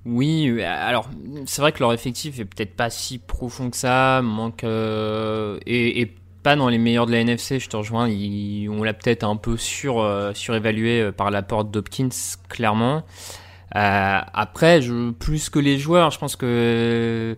Oui, 0.05 0.51
euh, 0.51 0.62
alors 0.62 1.09
c'est 1.46 1.62
vrai 1.62 1.72
que 1.72 1.81
leur 1.81 1.94
effectif 1.94 2.38
est 2.38 2.44
peut-être 2.44 2.77
pas 2.77 2.90
si 2.90 3.16
profond 3.16 3.70
que 3.70 3.79
ça, 3.79 4.20
manque 4.22 4.62
euh, 4.62 5.59
et, 5.64 6.03
et 6.03 6.14
pas 6.42 6.57
dans 6.57 6.68
les 6.68 6.79
meilleurs 6.79 7.07
de 7.07 7.12
la 7.12 7.20
NFC. 7.20 7.59
Je 7.59 7.68
te 7.68 7.77
rejoins, 7.77 8.09
ils- 8.09 8.68
on 8.68 8.83
l'a 8.83 8.94
peut-être 8.94 9.24
un 9.24 9.37
peu 9.37 9.57
sur 9.57 10.01
euh, 10.01 10.33
surévalué 10.35 11.01
euh, 11.01 11.12
par 11.12 11.31
l'apport 11.31 11.64
d'Hopkins, 11.64 12.09
clairement. 12.48 13.05
Euh, 13.77 14.18
après, 14.33 14.81
plus 15.18 15.51
que 15.51 15.59
les 15.59 15.79
joueurs, 15.79 16.11
je 16.11 16.18
pense 16.18 16.37
que 16.37 17.37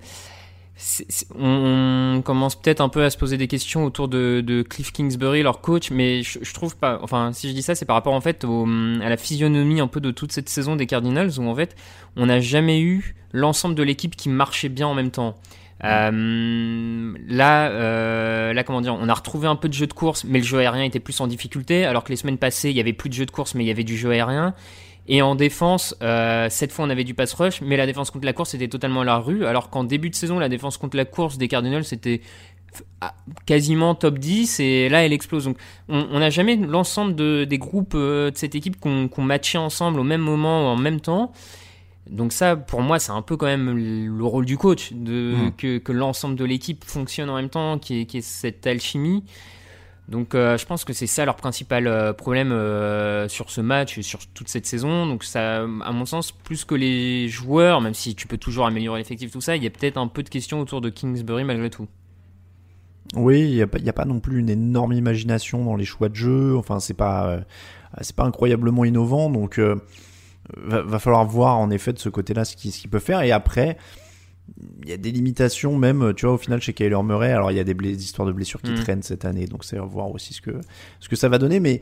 on, 1.39 2.23
commence 2.25 2.61
peut-être 2.61 2.81
un 2.81 2.89
peu 2.89 3.05
à 3.05 3.11
se 3.11 3.19
poser 3.19 3.37
des 3.37 3.49
questions 3.49 3.85
autour 3.85 4.09
de, 4.09 4.65
Cliff 4.69 4.93
Kingsbury, 4.93 5.43
leur 5.43 5.61
coach, 5.61 5.91
mais 5.91 6.23
je, 6.23 6.55
trouve 6.55 6.77
pas. 6.77 7.01
Enfin, 7.03 7.33
si 7.33 7.49
je 7.49 7.55
dis 7.55 7.63
ça, 7.63 7.75
c'est 7.75 7.85
par 7.85 7.97
rapport 7.97 8.15
en 8.15 8.21
fait 8.21 8.45
à 8.45 9.09
la 9.09 9.17
physionomie 9.17 9.81
un 9.81 9.89
peu 9.89 10.01
de 10.01 10.11
toute 10.11 10.33
cette 10.33 10.49
saison 10.49 10.77
des 10.77 10.87
Cardinals, 10.87 11.39
où 11.39 11.49
en 11.49 11.55
fait 11.55 11.77
on 12.17 12.27
n'a 12.27 12.41
jamais 12.41 12.81
eu 12.81 13.15
l'ensemble 13.33 13.75
de 13.75 13.83
l'équipe 13.83 14.17
qui 14.17 14.29
marchait 14.29 14.69
bien 14.69 14.87
en 14.87 14.95
même 14.95 15.11
temps. 15.11 15.37
Euh, 15.85 17.15
là, 17.29 17.71
euh, 17.71 18.53
là, 18.53 18.65
comment 18.65 18.81
dire, 18.81 18.95
on 18.95 19.09
a 19.09 19.15
retrouvé 19.15 19.49
un 19.49 19.57
peu 19.57 19.69
de 19.69 19.75
jeu 19.75 19.87
de 19.87 19.93
course, 19.93 20.25
mais 20.25 20.39
le 20.39 20.45
jeu 20.45 20.59
aérien 20.59 20.85
était 20.85 21.01
plus 21.01 21.21
en 21.21 21.27
difficulté, 21.27 21.85
alors 21.85 22.05
que 22.05 22.11
les 22.11 22.17
semaines 22.17 22.39
passées, 22.39 22.71
il 22.71 22.77
y 22.77 22.81
avait 22.81 22.93
plus 22.93 23.09
de 23.09 23.15
jeu 23.15 23.27
de 23.27 23.31
course, 23.31 23.55
mais 23.55 23.65
il 23.65 23.69
y 23.69 23.71
avait 23.71 23.85
du 23.85 23.97
jeu 23.97 24.11
aérien. 24.11 24.55
Et 25.09 25.23
en 25.23 25.35
défense, 25.35 25.97
euh, 26.03 26.49
cette 26.51 26.71
fois 26.73 26.85
on 26.85 26.91
avait 26.91 27.05
du 27.05 27.15
pass 27.15 27.33
rush, 27.33 27.63
mais 27.63 27.77
la 27.77 27.87
défense 27.87 28.11
contre 28.11 28.27
la 28.27 28.33
course 28.33 28.55
était 28.55 28.69
totalement 28.69 29.03
la 29.03 29.17
rue, 29.17 29.45
alors 29.45 29.71
qu'en 29.71 29.83
début 29.83 30.11
de 30.11 30.15
saison, 30.15 30.39
la 30.39 30.49
défense 30.49 30.77
contre 30.77 30.97
la 30.97 31.05
course 31.05 31.37
des 31.37 31.49
Cardinals 31.49 31.85
c'était 31.85 32.21
ah, 33.01 33.15
quasiment 33.45 33.97
top 33.97 34.19
10 34.19 34.61
et 34.61 34.89
là 34.89 35.05
elle 35.05 35.13
explose. 35.13 35.47
Donc 35.47 35.57
on 35.89 36.21
n'a 36.21 36.31
jamais 36.31 36.55
l'ensemble 36.55 37.17
de, 37.17 37.45
des 37.45 37.59
groupes 37.59 37.97
de 37.97 38.31
cette 38.37 38.55
équipe 38.55 38.79
qu'on 38.79 39.09
qu'on 39.09 39.23
matchait 39.23 39.59
ensemble 39.59 39.99
au 39.99 40.05
même 40.05 40.21
moment, 40.21 40.71
en 40.71 40.77
même 40.77 41.01
temps. 41.01 41.33
Donc 42.09 42.33
ça, 42.33 42.57
pour 42.57 42.81
moi, 42.81 42.99
c'est 42.99 43.13
un 43.13 43.23
peu 43.23 43.37
quand 43.37 43.47
même 43.47 43.77
le 43.77 44.25
rôle 44.25 44.47
du 44.47 44.57
coach, 44.57 44.93
de, 44.93 45.35
Mm. 45.35 45.53
que, 45.57 45.79
que 45.79 45.93
l'ensemble 45.93 46.35
de 46.37 46.45
l'équipe 46.45 46.85
fonctionne 46.85 47.31
en 47.31 47.37
même 47.37 47.51
temps, 47.51 47.79
qu'il 47.79 47.97
y 47.97 48.01
ait, 48.01 48.07
qu'il 48.07 48.19
y 48.19 48.21
ait 48.21 48.23
cette 48.23 48.67
alchimie. 48.67 49.23
Donc 50.09 50.35
euh, 50.35 50.59
je 50.59 50.67
pense 50.67 50.85
que 50.85 50.93
c'est 50.93 51.07
ça 51.07 51.25
leur 51.25 51.37
principal 51.37 51.87
euh, 51.87 52.13
problème 52.13 52.51
euh, 52.51 53.29
sur 53.29 53.49
ce 53.49 53.61
match 53.61 53.97
et 53.97 54.03
sur 54.03 54.27
toute 54.35 54.49
cette 54.49 54.67
saison. 54.67 55.07
Donc 55.07 55.23
ça, 55.23 55.63
à 55.63 55.93
mon 55.93 56.05
sens, 56.05 56.33
plus 56.33 56.65
que 56.65 56.75
les 56.75 57.29
joueurs, 57.29 57.81
même 57.81 57.95
si 57.95 58.17
tu 58.17 58.27
peux 58.27 58.39
toujours 58.39 58.67
améliorer 58.67 58.99
l'effectif, 58.99 59.31
tout 59.31 59.41
ça, 59.41 59.55
il 59.55 59.63
y 59.63 59.69
a 59.69 59.71
peut-être 59.71 59.99
un 59.99 60.09
peu 60.09 60.25
de 60.25 60.29
questions 60.29 60.59
autour 60.59 60.81
de 60.81 60.91
Kingsbury 60.91 61.45
malgré 61.45 61.71
tout. 61.71 61.87
Oui, 63.15 63.41
il 63.41 63.55
n'y 63.55 63.63
a, 63.63 63.67
a 63.91 63.93
pas 63.93 64.05
non 64.05 64.19
plus 64.19 64.41
une 64.41 64.51
énorme 64.51 64.95
imagination 64.95 65.65
dans 65.65 65.77
les 65.77 65.85
choix 65.85 66.09
de 66.09 66.17
jeu. 66.17 66.57
Enfin, 66.57 66.81
c'est 66.81 66.95
pas, 66.95 67.41
c'est 68.01 68.17
pas 68.17 68.25
incroyablement 68.25 68.85
innovant. 68.85 69.31
Donc, 69.31 69.61
va, 70.57 70.83
va 70.83 70.99
falloir 70.99 71.25
voir 71.25 71.59
en 71.59 71.71
effet 71.71 71.93
de 71.93 71.99
ce 71.99 72.09
côté-là 72.09 72.45
ce 72.45 72.57
qu'il 72.57 72.91
peut 72.91 72.99
faire. 72.99 73.23
Et 73.23 73.33
après, 73.33 73.77
il 74.83 74.89
y 74.89 74.93
a 74.93 74.97
des 74.97 75.13
limitations 75.13 75.77
même, 75.77 76.13
tu 76.17 76.27
vois, 76.27 76.35
au 76.35 76.39
final 76.39 76.61
chez 76.61 76.73
Kyler 76.73 77.03
Murray. 77.05 77.33
Alors, 77.33 77.51
il 77.53 77.57
y 77.57 77.61
a 77.61 77.65
des 77.65 78.05
histoires 78.05 78.27
de 78.27 78.33
blessures 78.33 78.61
qui 78.63 78.73
Mm. 78.73 78.77
traînent 78.83 79.03
cette 79.03 79.25
année. 79.25 79.47
Donc, 79.47 79.65
c'est 79.65 79.79
à 79.79 79.83
voir 79.83 80.11
aussi 80.11 80.35
ce 80.35 80.41
que, 80.41 80.61
ce 80.99 81.09
que 81.09 81.17
ça 81.17 81.29
va 81.29 81.39
donner. 81.39 81.61
Mais 81.61 81.81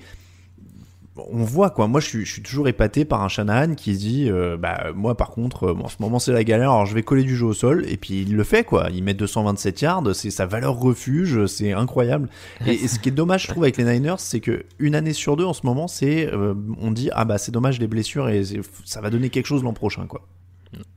on 1.30 1.44
voit 1.44 1.70
quoi. 1.70 1.86
Moi, 1.88 2.00
je 2.00 2.06
suis, 2.06 2.24
je 2.24 2.32
suis 2.32 2.42
toujours 2.42 2.68
épaté 2.68 3.04
par 3.04 3.22
un 3.22 3.28
Shanahan 3.28 3.74
qui 3.74 3.94
se 3.94 4.00
dit, 4.00 4.30
euh, 4.30 4.56
bah 4.56 4.88
moi 4.94 5.16
par 5.16 5.30
contre, 5.30 5.68
euh, 5.68 5.74
bon, 5.74 5.84
en 5.84 5.88
ce 5.88 5.96
moment 6.00 6.18
c'est 6.18 6.32
la 6.32 6.44
galère. 6.44 6.70
Alors 6.70 6.86
je 6.86 6.94
vais 6.94 7.02
coller 7.02 7.22
du 7.22 7.36
jeu 7.36 7.46
au 7.46 7.52
sol 7.52 7.84
et 7.88 7.96
puis 7.96 8.22
il 8.22 8.36
le 8.36 8.44
fait 8.44 8.64
quoi. 8.64 8.88
Il 8.92 9.02
met 9.04 9.14
227 9.14 9.80
yards, 9.80 10.14
c'est 10.14 10.30
sa 10.30 10.46
valeur 10.46 10.78
refuge, 10.78 11.46
c'est 11.46 11.72
incroyable. 11.72 12.28
Et, 12.66 12.72
et 12.72 12.88
ce 12.88 12.98
qui 12.98 13.08
est 13.08 13.12
dommage, 13.12 13.44
je 13.44 13.48
trouve, 13.48 13.64
avec 13.64 13.76
les 13.76 13.84
Niners, 13.84 14.16
c'est 14.18 14.40
que 14.40 14.64
une 14.78 14.94
année 14.94 15.12
sur 15.12 15.36
deux 15.36 15.44
en 15.44 15.52
ce 15.52 15.64
moment, 15.64 15.88
c'est, 15.88 16.32
euh, 16.32 16.54
on 16.80 16.90
dit 16.90 17.10
ah 17.12 17.24
bah 17.24 17.38
c'est 17.38 17.52
dommage 17.52 17.78
les 17.78 17.88
blessures 17.88 18.28
et 18.28 18.42
ça 18.84 19.00
va 19.00 19.10
donner 19.10 19.30
quelque 19.30 19.46
chose 19.46 19.62
l'an 19.62 19.72
prochain 19.72 20.06
quoi. 20.06 20.22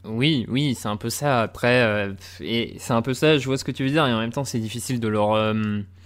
Oui, 0.06 0.46
oui, 0.50 0.76
c'est 0.76 0.90
un 0.90 0.98
peu 0.98 1.10
ça. 1.10 1.42
Après, 1.42 2.10
et 2.42 2.76
c'est 2.78 2.92
un 2.92 3.02
peu 3.02 3.14
ça. 3.14 3.38
Je 3.38 3.46
vois 3.46 3.58
ce 3.58 3.64
que 3.64 3.72
tu 3.72 3.84
veux 3.84 3.90
dire, 3.90 4.06
et 4.06 4.14
en 4.14 4.20
même 4.20 4.34
temps, 4.34 4.44
c'est 4.44 4.60
difficile 4.60 5.00
de 5.00 5.08
leur 5.08 5.56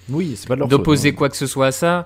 Oui, 0.07 0.35
c'est 0.35 0.47
pas 0.47 0.53
de 0.53 0.59
leur 0.59 0.67
d'opposer 0.67 1.09
hein. 1.09 1.13
quoi 1.13 1.29
que 1.29 1.37
ce 1.37 1.47
soit 1.47 1.67
à 1.67 1.71
ça. 1.71 2.05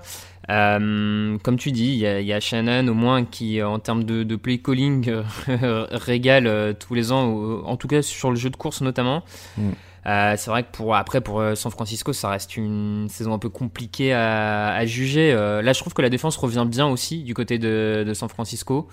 Euh, 0.50 1.38
comme 1.44 1.56
tu 1.56 1.70
dis, 1.70 1.86
il 1.92 1.98
y, 1.98 2.06
a- 2.06 2.20
il 2.20 2.26
y 2.26 2.32
a 2.32 2.40
Shannon 2.40 2.88
au 2.88 2.94
moins 2.94 3.24
qui, 3.24 3.60
euh, 3.60 3.68
en 3.68 3.78
termes 3.78 4.04
de, 4.04 4.24
de 4.24 4.36
play 4.36 4.58
calling, 4.58 5.08
euh, 5.48 5.86
régale 5.92 6.74
tous 6.78 6.94
les 6.94 7.12
ans, 7.12 7.62
en 7.64 7.76
tout 7.76 7.86
cas 7.88 8.02
sur 8.02 8.30
le 8.30 8.36
jeu 8.36 8.50
de 8.50 8.56
course 8.56 8.80
notamment. 8.80 9.22
Mm. 9.56 9.70
Euh, 10.06 10.34
c'est 10.38 10.50
vrai 10.50 10.62
que 10.62 10.70
pour 10.72 10.96
après 10.96 11.20
pour 11.20 11.42
San 11.54 11.70
Francisco, 11.70 12.12
ça 12.14 12.30
reste 12.30 12.56
une 12.56 13.06
saison 13.10 13.34
un 13.34 13.38
peu 13.38 13.50
compliquée 13.50 14.12
à, 14.14 14.68
à 14.72 14.86
juger. 14.86 15.30
Euh, 15.32 15.60
là, 15.62 15.72
je 15.74 15.80
trouve 15.80 15.92
que 15.92 16.00
la 16.02 16.08
défense 16.08 16.36
revient 16.38 16.64
bien 16.66 16.86
aussi 16.88 17.22
du 17.22 17.34
côté 17.34 17.58
de, 17.58 18.02
de 18.06 18.14
San 18.14 18.28
Francisco. 18.30 18.88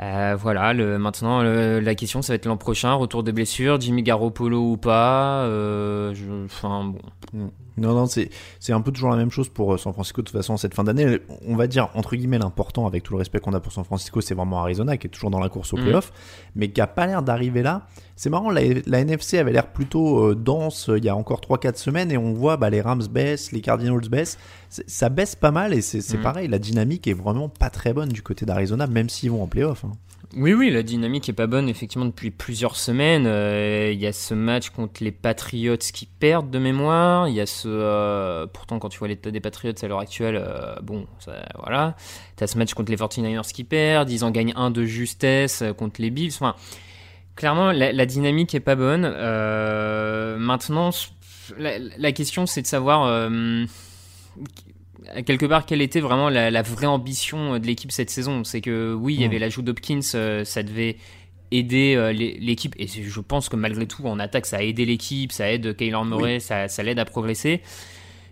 Euh, 0.00 0.36
voilà, 0.40 0.72
le, 0.72 0.96
maintenant 0.98 1.42
le- 1.42 1.80
la 1.80 1.94
question 1.96 2.22
ça 2.22 2.32
va 2.32 2.36
être 2.36 2.46
l'an 2.46 2.56
prochain, 2.56 2.92
retour 2.94 3.24
des 3.24 3.32
blessures, 3.32 3.80
Jimmy 3.80 4.04
Garoppolo 4.04 4.60
ou 4.70 4.76
pas. 4.76 5.44
Je- 5.48 6.44
Enfin 6.44 6.94
bon, 7.32 7.50
Non, 7.78 7.94
non, 7.94 8.06
c'est 8.06 8.30
c'est 8.60 8.72
un 8.72 8.80
peu 8.80 8.92
toujours 8.92 9.10
la 9.10 9.16
même 9.16 9.30
chose 9.30 9.48
pour 9.48 9.74
euh, 9.74 9.76
San 9.78 9.92
Francisco. 9.92 10.20
De 10.22 10.26
toute 10.26 10.36
façon, 10.36 10.56
cette 10.56 10.74
fin 10.74 10.84
d'année, 10.84 11.18
on 11.46 11.56
va 11.56 11.66
dire, 11.66 11.88
entre 11.94 12.16
guillemets, 12.16 12.38
l'important, 12.38 12.86
avec 12.86 13.02
tout 13.02 13.12
le 13.14 13.18
respect 13.18 13.40
qu'on 13.40 13.52
a 13.54 13.60
pour 13.60 13.72
San 13.72 13.84
Francisco, 13.84 14.20
c'est 14.20 14.34
vraiment 14.34 14.60
Arizona, 14.60 14.96
qui 14.96 15.06
est 15.06 15.10
toujours 15.10 15.30
dans 15.30 15.40
la 15.40 15.48
course 15.48 15.72
au 15.72 15.76
Mm. 15.76 15.82
playoff, 15.82 16.12
mais 16.56 16.70
qui 16.70 16.80
a 16.80 16.86
pas 16.86 17.06
l'air 17.06 17.22
d'arriver 17.22 17.62
là. 17.62 17.86
C'est 18.16 18.30
marrant, 18.30 18.50
la, 18.50 18.60
la 18.86 19.00
NFC 19.00 19.38
avait 19.38 19.52
l'air 19.52 19.68
plutôt 19.72 20.30
euh, 20.30 20.34
dense 20.34 20.88
euh, 20.88 20.98
il 20.98 21.04
y 21.04 21.08
a 21.08 21.14
encore 21.16 21.40
3-4 21.40 21.76
semaines, 21.76 22.10
et 22.10 22.18
on 22.18 22.32
voit 22.32 22.56
bah, 22.56 22.68
les 22.70 22.80
Rams 22.80 23.06
baissent, 23.10 23.52
les 23.52 23.60
Cardinals 23.60 24.08
baissent. 24.10 24.38
Ça 24.68 25.08
baisse 25.08 25.36
pas 25.36 25.50
mal, 25.52 25.72
et 25.72 25.80
c'est 25.80 26.00
c'est 26.00 26.18
Mm. 26.18 26.22
pareil, 26.22 26.48
la 26.48 26.58
dynamique 26.58 27.06
est 27.06 27.12
vraiment 27.14 27.48
pas 27.48 27.70
très 27.70 27.92
bonne 27.92 28.08
du 28.08 28.22
côté 28.22 28.44
d'Arizona, 28.46 28.86
même 28.86 29.08
s'ils 29.08 29.30
vont 29.30 29.42
en 29.42 29.46
playoff. 29.46 29.84
hein. 29.84 29.92
Oui, 30.36 30.52
oui, 30.52 30.70
la 30.70 30.82
dynamique 30.82 31.26
est 31.30 31.32
pas 31.32 31.46
bonne 31.46 31.70
effectivement 31.70 32.04
depuis 32.04 32.30
plusieurs 32.30 32.76
semaines. 32.76 33.26
Euh, 33.26 33.90
Il 33.92 33.98
y 33.98 34.06
a 34.06 34.12
ce 34.12 34.34
match 34.34 34.68
contre 34.68 35.02
les 35.02 35.10
Patriots 35.10 35.78
qui 35.78 36.04
perdent 36.04 36.50
de 36.50 36.58
mémoire. 36.58 37.28
Il 37.28 37.34
y 37.34 37.40
a 37.40 37.46
ce, 37.46 37.66
euh, 37.66 38.46
pourtant 38.46 38.78
quand 38.78 38.90
tu 38.90 38.98
vois 38.98 39.08
l'état 39.08 39.30
des 39.30 39.40
Patriots 39.40 39.72
à 39.80 39.88
l'heure 39.88 40.00
actuelle, 40.00 40.36
euh, 40.36 40.76
bon, 40.82 41.06
ça, 41.18 41.32
voilà. 41.58 41.96
T'as 42.36 42.46
ce 42.46 42.58
match 42.58 42.74
contre 42.74 42.90
les 42.90 42.98
49ers 42.98 43.52
qui 43.52 43.64
perdent. 43.64 44.10
Ils 44.10 44.22
en 44.22 44.30
gagnent 44.30 44.52
un 44.54 44.70
de 44.70 44.84
justesse 44.84 45.64
contre 45.78 46.02
les 46.02 46.10
Bills. 46.10 46.34
Enfin, 46.34 46.56
clairement, 47.34 47.72
la, 47.72 48.06
dynamique 48.06 48.54
est 48.54 48.60
pas 48.60 48.76
bonne. 48.76 49.02
Maintenant, 50.38 50.90
la 51.58 52.12
question 52.12 52.44
c'est 52.44 52.62
de 52.62 52.66
savoir. 52.66 53.30
Euh, 55.16 55.22
quelque 55.22 55.46
part, 55.46 55.66
quelle 55.66 55.80
était 55.82 56.00
vraiment 56.00 56.28
la, 56.28 56.50
la 56.50 56.62
vraie 56.62 56.86
ambition 56.86 57.58
de 57.58 57.66
l'équipe 57.66 57.92
cette 57.92 58.10
saison? 58.10 58.44
C'est 58.44 58.60
que 58.60 58.94
oui, 58.94 59.14
il 59.14 59.20
y 59.20 59.24
Mm. 59.24 59.28
avait 59.30 59.38
l'ajout 59.38 59.62
d'Hopkins, 59.62 60.00
euh, 60.14 60.44
ça 60.44 60.62
devait 60.62 60.96
aider 61.50 61.94
euh, 61.96 62.12
l'é- 62.12 62.36
l'équipe, 62.40 62.74
et 62.78 62.86
je 62.86 63.20
pense 63.20 63.48
que 63.48 63.56
malgré 63.56 63.86
tout, 63.86 64.04
en 64.06 64.18
attaque, 64.18 64.44
ça 64.46 64.58
a 64.58 64.62
aidé 64.62 64.84
l'équipe, 64.84 65.32
ça 65.32 65.50
aide 65.50 65.74
Kyler 65.76 66.04
Murray, 66.04 66.40
ça, 66.40 66.68
ça 66.68 66.82
l'aide 66.82 66.98
à 66.98 67.04
progresser. 67.04 67.62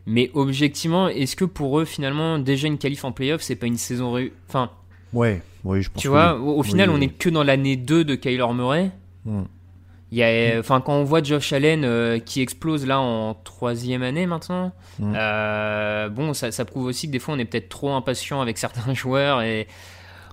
Mais 0.06 0.30
objectivement, 0.34 1.08
est-ce 1.08 1.34
que 1.34 1.44
pour 1.44 1.80
eux, 1.80 1.84
finalement, 1.84 2.38
déjà 2.38 2.68
une 2.68 2.78
qualif 2.78 3.04
en 3.04 3.12
playoff, 3.12 3.42
c'est 3.42 3.56
pas 3.56 3.66
une 3.66 3.76
saison. 3.78 4.12
Ré... 4.12 4.32
Enfin. 4.48 4.70
Ouais, 5.12 5.42
oui, 5.64 5.82
je 5.82 5.90
pense 5.90 6.00
Tu 6.00 6.08
vois, 6.08 6.38
au, 6.38 6.62
final, 6.62 6.90
Oui, 6.90 6.96
on 6.98 7.00
est 7.00 7.08
que 7.08 7.28
dans 7.30 7.42
l'année 7.42 7.76
2 7.76 8.04
de 8.04 8.14
Kyler 8.14 8.46
Murray. 8.54 8.90
Hmm. 9.24 9.42
Il 10.12 10.18
y 10.18 10.22
a, 10.22 10.58
enfin, 10.60 10.80
quand 10.80 10.94
on 10.94 11.02
voit 11.04 11.20
Josh 11.22 11.52
Allen 11.52 11.84
euh, 11.84 12.18
qui 12.20 12.40
explose 12.40 12.86
là 12.86 13.00
en 13.00 13.34
troisième 13.34 14.02
année 14.02 14.26
maintenant, 14.26 14.72
Mm. 14.98 15.12
euh, 15.16 16.08
bon, 16.08 16.32
ça, 16.32 16.52
ça 16.52 16.64
prouve 16.64 16.84
aussi 16.86 17.06
que 17.08 17.12
des 17.12 17.18
fois 17.18 17.34
on 17.34 17.38
est 17.38 17.44
peut-être 17.44 17.68
trop 17.68 17.90
impatient 17.92 18.40
avec 18.40 18.56
certains 18.56 18.94
joueurs 18.94 19.42
et 19.42 19.66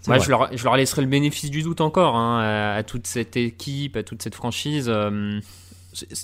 moi 0.07 0.19
je 0.19 0.29
leur, 0.29 0.55
je 0.55 0.63
leur 0.63 0.77
laisserai 0.77 1.01
le 1.01 1.07
bénéfice 1.07 1.49
du 1.49 1.63
doute 1.63 1.81
encore 1.81 2.15
hein, 2.15 2.39
à, 2.41 2.75
à 2.75 2.83
toute 2.83 3.07
cette 3.07 3.35
équipe, 3.35 3.97
à 3.97 4.03
toute 4.03 4.21
cette 4.21 4.35
franchise. 4.35 4.85
euh, 4.89 5.39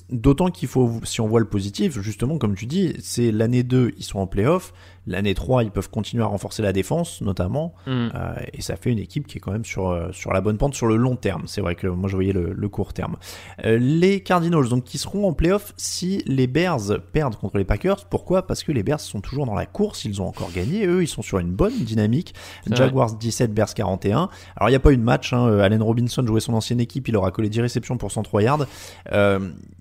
D'autant 0.10 0.50
qu'il 0.50 0.68
faut, 0.68 1.00
si 1.04 1.22
on 1.22 1.28
voit 1.28 1.40
le 1.40 1.46
positif, 1.48 2.00
justement, 2.02 2.40
comme 2.40 2.56
tu 2.56 2.66
dis, 2.66 2.96
c'est 3.04 3.32
l'année 3.32 3.62
2, 3.62 3.94
ils 3.98 4.04
sont 4.04 4.18
en 4.18 4.26
playoff. 4.26 4.74
L'année 5.08 5.34
3, 5.34 5.64
ils 5.64 5.72
peuvent 5.72 5.90
continuer 5.90 6.24
à 6.24 6.28
renforcer 6.28 6.62
la 6.62 6.74
défense, 6.74 7.22
notamment. 7.22 7.74
hmm. 7.88 8.10
Euh, 8.16 8.34
et 8.54 8.62
ça 8.62 8.76
fait 8.76 8.92
une 8.92 9.00
équipe 9.00 9.28
qui 9.28 9.38
est 9.38 9.42
quand 9.42 9.52
même 9.52 9.66
sur, 9.66 9.90
euh, 9.90 10.12
sur 10.12 10.34
la 10.34 10.42
bonne 10.42 10.58
pente 10.58 10.74
sur 10.74 10.88
le 10.88 10.96
long 10.96 11.16
terme. 11.16 11.44
C'est 11.46 11.62
vrai 11.62 11.76
que 11.76 11.88
moi 11.88 12.10
je 12.10 12.16
voyais 12.16 12.34
le, 12.34 12.54
le 12.54 12.70
court 12.70 12.94
terme. 12.94 13.18
Euh, 13.66 13.78
les 13.78 14.22
Cardinals, 14.22 14.70
donc 14.70 14.84
qui 14.84 14.98
seront 14.98 15.28
en 15.28 15.34
playoff 15.34 15.74
si 15.78 16.24
les 16.26 16.48
Bears 16.48 17.00
perdent 17.12 17.36
contre 17.36 17.58
les 17.58 17.66
Packers. 17.66 18.06
Pourquoi? 18.06 18.46
Parce 18.46 18.64
que 18.64 18.72
les 18.72 18.84
Bears 18.84 19.00
sont 19.00 19.22
toujours 19.22 19.46
dans 19.46 19.56
la 19.56 19.66
course, 19.66 20.06
ils 20.06 20.22
ont 20.22 20.28
encore 20.28 20.52
gagné. 20.52 20.86
Eux, 20.86 21.04
ils 21.04 21.08
sont 21.08 21.22
sur 21.22 21.40
une 21.40 21.52
bonne 21.52 21.78
dynamique. 21.78 22.34
Jaguars 22.72 23.16
17, 23.16 23.54
Bears 23.54 23.74
41. 23.74 24.30
Alors 24.56 24.70
il 24.70 24.72
n'y 24.72 24.76
a 24.76 24.80
pas 24.80 24.92
eu 24.92 24.98
de 24.98 25.04
match. 25.04 25.34
Hein. 25.34 25.60
Allen 25.60 25.82
Robinson 25.82 26.26
jouait 26.26 26.40
son 26.40 26.54
ancienne 26.54 26.80
équipe, 26.80 27.08
il 27.08 27.16
aura 27.16 27.32
collé 27.32 27.50
10 27.50 27.62
réceptions 27.62 27.98
pour 27.98 28.12
103 28.12 28.44
yards. 28.44 28.66
Euh, 29.12 29.40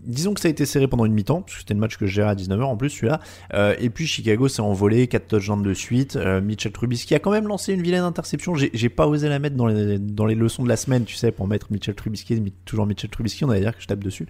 disons 0.08 0.34
que 0.34 0.40
ça 0.40 0.48
a 0.48 0.50
été 0.50 0.66
serré 0.66 0.88
pendant 0.88 1.04
une 1.04 1.12
mi-temps, 1.12 1.42
parce 1.42 1.54
que 1.54 1.60
c'était 1.60 1.74
le 1.74 1.80
match 1.80 1.96
que 1.96 2.06
je 2.06 2.12
gérais 2.12 2.30
à 2.30 2.34
19h 2.34 2.62
en 2.62 2.76
plus 2.76 2.90
celui-là. 2.90 3.20
Euh, 3.54 3.74
et 3.78 3.90
puis 3.90 4.06
Chicago 4.06 4.48
s'est 4.48 4.62
envolé, 4.62 5.06
4 5.06 5.28
touchdowns 5.28 5.62
de 5.62 5.74
suite. 5.74 6.16
Euh, 6.16 6.40
Mitchell 6.40 6.72
Trubisky 6.72 7.14
a 7.14 7.18
quand 7.18 7.30
même 7.30 7.46
lancé 7.46 7.74
une 7.74 7.82
vilaine 7.82 8.02
interception. 8.02 8.54
J'ai 8.54 8.88
pas 8.88 9.06
osé 9.06 9.28
la 9.28 9.38
mettre 9.38 9.56
dans 9.56 9.66
les, 9.66 10.34
leçons 10.34 10.64
de 10.64 10.68
la 10.68 10.76
semaine, 10.76 11.04
tu 11.04 11.14
sais, 11.14 11.30
pour 11.30 11.46
mettre 11.46 11.68
Mitchell 11.70 11.94
Trubisky, 11.94 12.52
toujours 12.64 12.86
Mitchell 12.86 13.10
Trubisky, 13.10 13.44
on 13.44 13.50
allait 13.50 13.60
dire 13.60 13.76
que 13.76 13.82
je 13.82 13.86
tape 13.86 14.02
dessus. 14.02 14.26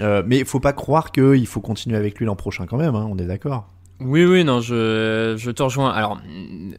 Euh, 0.00 0.22
mais 0.26 0.38
il 0.38 0.44
faut 0.44 0.60
pas 0.60 0.72
croire 0.72 1.10
qu'il 1.10 1.46
faut 1.46 1.60
continuer 1.60 1.96
avec 1.96 2.18
lui 2.18 2.26
l'an 2.26 2.36
prochain 2.36 2.66
quand 2.66 2.76
même, 2.76 2.94
hein, 2.94 3.06
on 3.10 3.18
est 3.18 3.26
d'accord. 3.26 3.70
Oui, 4.00 4.24
oui, 4.24 4.42
non, 4.42 4.60
je, 4.60 5.34
je 5.36 5.50
te 5.50 5.62
rejoins. 5.62 5.90
Alors, 5.90 6.16
mm, 6.16 6.74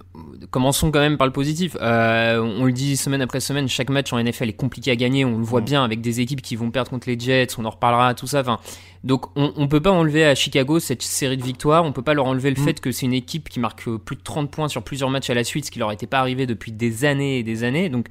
commençons 0.51 0.91
quand 0.91 0.99
même 0.99 1.17
par 1.17 1.25
le 1.25 1.33
positif. 1.33 1.77
Euh, 1.81 2.39
on 2.39 2.65
le 2.65 2.73
dit 2.73 2.97
semaine 2.97 3.21
après 3.21 3.39
semaine, 3.39 3.69
chaque 3.69 3.89
match 3.89 4.11
en 4.11 4.21
NFL 4.21 4.49
est 4.49 4.53
compliqué 4.53 4.91
à 4.91 4.95
gagner. 4.95 5.23
On 5.23 5.37
le 5.37 5.43
voit 5.43 5.61
bien 5.61 5.83
avec 5.83 6.01
des 6.01 6.19
équipes 6.19 6.41
qui 6.41 6.55
vont 6.55 6.71
perdre 6.71 6.89
contre 6.89 7.07
les 7.07 7.17
Jets. 7.17 7.47
On 7.57 7.65
en 7.65 7.69
reparlera, 7.69 8.13
tout 8.15 8.27
ça. 8.27 8.41
Enfin, 8.41 8.59
donc, 9.05 9.27
on, 9.37 9.53
on 9.55 9.67
peut 9.69 9.81
pas 9.81 9.91
enlever 9.91 10.25
à 10.25 10.35
Chicago 10.35 10.79
cette 10.79 11.03
série 11.03 11.37
de 11.37 11.43
victoires. 11.43 11.85
On 11.85 11.93
peut 11.93 12.01
pas 12.01 12.13
leur 12.13 12.25
enlever 12.25 12.49
le 12.49 12.61
fait 12.61 12.81
que 12.81 12.91
c'est 12.91 13.05
une 13.05 13.13
équipe 13.13 13.47
qui 13.47 13.61
marque 13.61 13.89
plus 13.89 14.17
de 14.17 14.21
30 14.21 14.51
points 14.51 14.67
sur 14.67 14.83
plusieurs 14.83 15.09
matchs 15.09 15.29
à 15.29 15.33
la 15.35 15.45
suite, 15.45 15.65
ce 15.65 15.71
qui 15.71 15.79
leur 15.79 15.93
était 15.93 16.07
pas 16.07 16.19
arrivé 16.19 16.45
depuis 16.45 16.73
des 16.73 17.05
années 17.05 17.39
et 17.39 17.43
des 17.43 17.63
années. 17.63 17.87
Donc, 17.87 18.07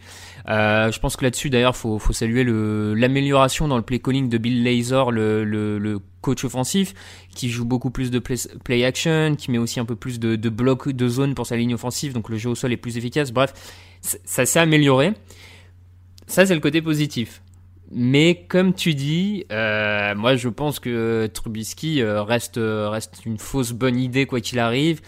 euh, 0.49 0.91
je 0.91 0.99
pense 0.99 1.17
que 1.17 1.25
là-dessus, 1.25 1.51
d'ailleurs, 1.51 1.77
faut, 1.77 1.99
faut 1.99 2.15
saluer 2.15 2.45
l'amélioration 2.45 3.69
dans 3.69 3.77
le 3.77 3.83
play 3.83 3.99
calling 3.99 4.31
de 4.31 4.39
Bill 4.39 4.65
Lazor, 4.65 5.13
le, 5.13 5.45
le, 5.45 5.79
le 5.79 6.01
coach 6.25 6.45
offensif, 6.45 6.95
qui 7.35 7.51
joue 7.51 7.67
beaucoup 7.67 7.91
plus 7.91 8.11
de 8.11 8.19
play, 8.19 8.85
action, 8.85 9.37
qui 9.37 9.51
met 9.51 9.59
aussi 9.59 9.79
un 9.79 9.85
peu 9.85 9.95
plus 9.95 10.19
de, 10.19 10.37
de 10.37 10.49
blocs 10.49 10.89
de 10.89 11.09
zone 11.09 11.35
pour 11.35 11.47
sa 11.47 11.57
ligne 11.57 11.75
offensive, 11.75 12.15
donc 12.15 12.31
le 12.31 12.39
jeu 12.39 12.51
au 12.51 12.55
sol 12.55 12.73
est 12.73 12.79
plus 12.79 12.97
efficace. 12.97 13.31
Bref, 13.31 13.53
ça 14.01 14.47
s'est 14.47 14.59
amélioré. 14.59 15.13
Ça, 16.27 16.47
c'est 16.47 16.55
le 16.55 16.61
côté 16.61 16.81
positif. 16.81 17.43
Mais 17.91 18.47
comme 18.49 18.73
tu 18.73 18.95
dis, 18.95 19.45
euh, 19.53 20.15
moi 20.15 20.37
je 20.37 20.49
pense 20.49 20.81
que 20.81 21.29
Trubisky 21.33 22.01
euh, 22.01 22.23
reste, 22.23 22.59
reste 22.59 23.27
une 23.27 23.39
fausse 23.39 23.73
bonne 23.73 23.99
idée 23.99 24.25
quoi 24.25 24.41
qu'il 24.41 24.59
arrive 24.59 25.03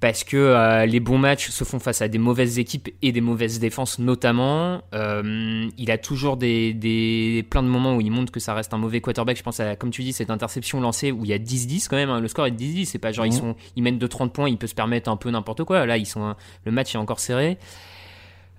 parce 0.00 0.22
que 0.22 0.36
euh, 0.36 0.86
les 0.86 1.00
bons 1.00 1.18
matchs 1.18 1.48
se 1.50 1.64
font 1.64 1.80
face 1.80 2.02
à 2.02 2.08
des 2.08 2.18
mauvaises 2.18 2.60
équipes 2.60 2.88
et 3.02 3.10
des 3.10 3.20
mauvaises 3.20 3.58
défenses 3.58 3.98
notamment. 3.98 4.80
Euh, 4.94 5.68
il 5.76 5.90
a 5.90 5.98
toujours 5.98 6.36
des, 6.36 6.72
des 6.72 7.44
plein 7.50 7.64
de 7.64 7.68
moments 7.68 7.96
où 7.96 8.00
il 8.00 8.10
montre 8.12 8.30
que 8.30 8.38
ça 8.38 8.54
reste 8.54 8.72
un 8.72 8.78
mauvais 8.78 9.00
quarterback. 9.00 9.36
Je 9.36 9.42
pense 9.42 9.58
à, 9.58 9.74
comme 9.74 9.90
tu 9.90 10.02
dis, 10.04 10.12
cette 10.12 10.30
interception 10.30 10.80
lancée 10.80 11.10
où 11.10 11.24
il 11.24 11.30
y 11.30 11.32
a 11.32 11.38
10-10 11.38 11.88
quand 11.88 11.96
même. 11.96 12.10
hein. 12.10 12.20
le 12.20 12.28
score 12.28 12.46
est 12.46 12.52
de 12.52 12.56
10-10. 12.58 12.84
C'est 12.84 12.98
pas 13.00 13.10
genre 13.10 13.26
ils, 13.26 13.32
sont, 13.32 13.56
ils 13.74 13.82
mènent 13.82 13.98
de 13.98 14.06
30 14.06 14.32
points, 14.32 14.48
il 14.48 14.56
peut 14.56 14.68
se 14.68 14.74
permettre 14.76 15.10
un 15.10 15.16
peu 15.16 15.30
n'importe 15.30 15.64
quoi. 15.64 15.84
Là, 15.84 15.96
ils 15.96 16.06
sont, 16.06 16.36
le 16.64 16.70
match 16.70 16.94
est 16.94 16.98
encore 16.98 17.18
serré. 17.18 17.58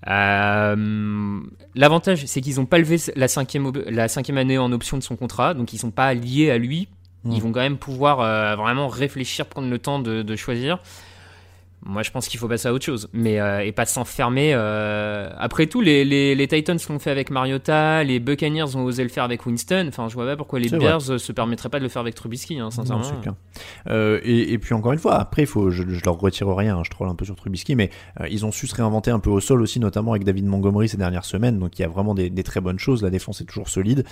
Euh, 0.08 1.40
L'avantage, 1.76 2.26
c'est 2.26 2.42
qu'ils 2.42 2.56
n'ont 2.58 2.66
pas 2.66 2.80
levé 2.80 2.98
la 3.16 3.28
cinquième, 3.30 3.72
la 3.88 4.08
cinquième 4.10 4.38
année 4.38 4.58
en 4.58 4.72
option 4.74 4.98
de 4.98 5.04
son 5.04 5.16
contrat, 5.16 5.54
donc 5.54 5.72
ils 5.74 5.78
sont 5.78 5.92
pas 5.92 6.14
liés 6.14 6.52
à 6.52 6.58
lui. 6.58 6.90
Ils 7.26 7.42
vont 7.42 7.52
quand 7.52 7.60
même 7.60 7.78
pouvoir 7.78 8.56
vraiment 8.56 8.88
réfléchir, 8.88 9.46
prendre 9.46 9.70
le 9.70 9.78
temps 9.78 10.00
de, 10.00 10.22
de 10.22 10.36
choisir. 10.38 10.80
Moi, 11.86 12.04
je 12.04 12.12
pense 12.12 12.28
qu'il 12.28 12.40
faut 12.40 12.48
passer 12.48 12.68
à 12.68 12.74
autre 12.74 12.84
chose, 12.86 13.10
mais 13.14 13.40
euh, 13.40 13.66
et 13.66 13.72
pas 13.72 13.86
s'enfermer. 13.86 14.52
euh. 14.54 15.30
Après 15.38 15.68
tout, 15.68 15.80
les, 15.80 16.04
les, 16.04 16.36
les 16.36 16.48
Titans 16.48 16.78
l'ont 16.90 17.00
fait 17.00 17.10
avec 17.10 17.32
Mariota, 17.32 18.04
les 18.04 18.20
Buccaneers 18.20 18.76
ont 18.76 18.84
osé 18.84 19.04
le 19.04 19.10
faire 19.10 19.24
avec 19.24 19.46
Winston. 19.46 19.86
Enfin, 19.88 20.10
je 20.10 20.14
vois 20.14 20.26
pas 20.26 20.36
pourquoi 20.36 20.60
les 20.60 20.70
Bears 20.70 21.10
euh, 21.10 21.18
se 21.18 21.32
permettraient 21.32 21.70
pas 21.70 21.80
de 21.80 21.84
le 21.84 21.90
faire 21.90 22.02
avec 22.02 22.16
Trubisky, 22.16 22.60
hein, 22.60 22.70
sincèrement. 22.70 23.04
Non, 23.04 23.10
c'est 23.10 23.22
clair. 23.22 23.34
Euh, 23.88 24.20
et, 24.24 24.52
et 24.54 24.58
puis 24.58 24.74
encore 24.74 24.92
une 24.92 25.00
fois, 25.00 25.16
après, 25.16 25.44
il 25.44 25.48
faut, 25.48 25.70
je, 25.72 25.84
je 25.88 26.04
leur 26.04 26.20
retire 26.20 26.48
rien, 26.50 26.78
hein, 26.78 26.82
je 26.84 26.90
troll 26.90 27.08
un 27.08 27.16
peu 27.16 27.24
sur 27.26 27.36
Trubisky, 27.36 27.76
mais 27.76 27.90
ils 28.30 28.46
ont 28.46 28.52
su 28.52 28.68
se 28.68 28.76
réinventer 28.76 29.12
un 29.12 29.20
peu 29.20 29.30
au 29.30 29.40
sol 29.40 29.62
aussi, 29.62 29.80
notamment 29.80 30.12
avec 30.12 30.26
David 30.26 30.46
Montgomery 30.46 30.90
ces 30.90 30.98
dernières 30.98 31.26
semaines, 31.26 31.60
donc 31.60 31.80
il 31.80 31.82
y 31.82 31.86
a 31.86 31.88
vraiment 31.88 32.14
des, 32.14 32.30
des 32.30 32.44
très 32.44 32.60
bonnes 32.62 32.80
choses, 32.80 33.02
la 33.02 33.10
défense 33.10 33.42
est 33.42 33.46
toujours 33.46 33.70
solide. 33.70 34.04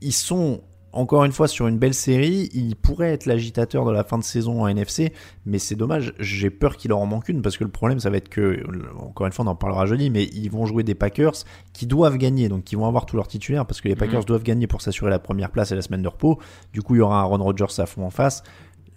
Ils 0.00 0.12
sont 0.12 0.62
encore 0.92 1.24
une 1.24 1.32
fois 1.32 1.48
sur 1.48 1.66
une 1.68 1.78
belle 1.78 1.94
série, 1.94 2.50
ils 2.52 2.76
pourraient 2.76 3.12
être 3.12 3.26
l'agitateur 3.26 3.84
de 3.84 3.90
la 3.92 4.04
fin 4.04 4.18
de 4.18 4.22
saison 4.24 4.62
en 4.62 4.68
NFC, 4.68 5.12
mais 5.46 5.58
c'est 5.58 5.74
dommage, 5.74 6.12
j'ai 6.18 6.50
peur 6.50 6.76
qu'il 6.76 6.90
leur 6.90 6.98
en 6.98 7.06
manque 7.06 7.28
une, 7.28 7.40
parce 7.42 7.56
que 7.56 7.64
le 7.64 7.70
problème 7.70 7.98
ça 7.98 8.10
va 8.10 8.18
être 8.18 8.28
que, 8.28 8.62
encore 8.98 9.26
une 9.26 9.32
fois 9.32 9.44
on 9.44 9.48
en 9.48 9.54
parlera 9.56 9.86
jeudi, 9.86 10.10
mais 10.10 10.24
ils 10.24 10.50
vont 10.50 10.66
jouer 10.66 10.82
des 10.82 10.94
Packers 10.94 11.32
qui 11.72 11.86
doivent 11.86 12.18
gagner, 12.18 12.48
donc 12.48 12.64
qui 12.64 12.76
vont 12.76 12.86
avoir 12.86 13.06
tous 13.06 13.16
leurs 13.16 13.28
titulaires, 13.28 13.64
parce 13.66 13.80
que 13.80 13.88
les 13.88 13.96
Packers 13.96 14.20
Mhm. 14.20 14.26
doivent 14.26 14.42
gagner 14.42 14.66
pour 14.66 14.82
s'assurer 14.82 15.10
la 15.10 15.18
première 15.18 15.50
place 15.50 15.72
et 15.72 15.74
la 15.74 15.82
semaine 15.82 16.02
de 16.02 16.08
repos, 16.08 16.38
du 16.72 16.82
coup 16.82 16.94
il 16.94 16.98
y 16.98 17.00
aura 17.02 17.16
un 17.20 17.22
Aaron 17.22 17.42
Rodgers 17.42 17.64
à 17.78 17.86
fond 17.86 18.04
en 18.04 18.10
face, 18.10 18.42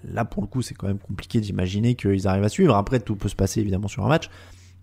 là 0.04 0.26
pour 0.26 0.44
le 0.44 0.48
coup 0.48 0.62
c'est 0.62 0.74
quand 0.76 0.88
même 0.88 1.00
compliqué 1.00 1.40
d'imaginer 1.40 1.96
qu'ils 1.96 2.28
arrivent 2.28 2.44
à 2.44 2.50
suivre. 2.50 2.76
Après 2.76 3.00
tout 3.00 3.16
peut 3.16 3.30
se 3.30 3.36
passer 3.36 3.62
évidemment 3.62 3.88
sur 3.88 4.06
un 4.06 4.10
match, 4.10 4.30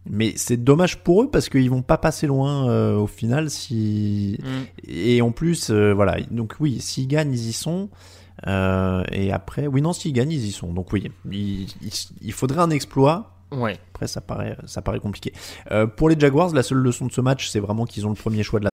mais 0.08 0.32
c'est 0.36 0.56
dommage 0.56 1.02
pour 1.04 1.22
eux 1.22 1.30
parce 1.30 1.48
qu'ils 1.48 1.70
vont 1.70 1.82
pas 1.82 1.98
passer 1.98 2.26
loin 2.26 2.68
euh, 2.68 2.96
au 2.96 3.06
final 3.06 3.50
si 3.50 4.38
Mm. 4.42 4.46
et 4.88 5.22
en 5.22 5.30
plus 5.32 5.70
euh, 5.70 5.92
voilà 5.94 6.20
donc 6.30 6.54
oui 6.60 6.80
s'ils 6.80 7.06
gagnent 7.08 7.32
ils 7.32 7.48
y 7.48 7.52
sont. 7.52 7.88
Euh, 8.46 9.04
et 9.12 9.30
après 9.30 9.66
oui 9.68 9.80
non 9.82 9.92
s'ils 9.92 10.12
gagnent 10.12 10.32
ils 10.32 10.46
y 10.46 10.52
sont 10.52 10.72
donc 10.72 10.92
oui 10.92 11.10
il, 11.30 11.62
il- 11.82 11.90
il 12.20 12.32
faudrait 12.32 12.60
un 12.60 12.70
exploit. 12.70 13.28
Ouais. 13.52 13.78
Après 13.94 14.08
ça 14.08 14.20
paraît 14.20 14.56
ça 14.64 14.82
paraît 14.82 14.98
compliqué. 15.00 15.32
Euh, 15.70 15.86
pour 15.86 16.08
les 16.08 16.18
Jaguars 16.18 16.52
la 16.54 16.62
seule 16.62 16.78
leçon 16.78 17.06
de 17.06 17.12
ce 17.12 17.20
match 17.20 17.48
c'est 17.48 17.60
vraiment 17.60 17.84
qu'ils 17.84 18.06
ont 18.06 18.10
le 18.10 18.16
premier 18.16 18.42
choix 18.42 18.58
de 18.60 18.64
la 18.64 18.70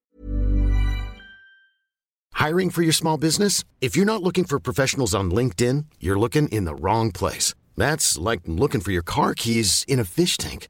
Hiring 2.39 2.71
for 2.71 2.81
your 2.83 2.93
small 2.93 3.17
business? 3.17 3.63
If 3.81 3.95
you're 3.97 4.05
not 4.05 4.23
looking 4.23 4.45
for 4.45 4.59
professionals 4.61 5.13
on 5.13 5.25
LinkedIn, 5.29 5.83
you're 5.99 6.17
looking 6.17 6.47
in 6.51 6.63
the 6.63 6.73
wrong 6.73 7.11
place. 7.11 7.53
That's 7.75 8.17
like 8.17 8.41
looking 8.47 8.79
for 8.81 8.91
your 8.91 9.03
car 9.03 9.33
keys 9.33 9.83
in 9.89 9.99
a 9.99 10.05
fish 10.05 10.37
tank. 10.37 10.69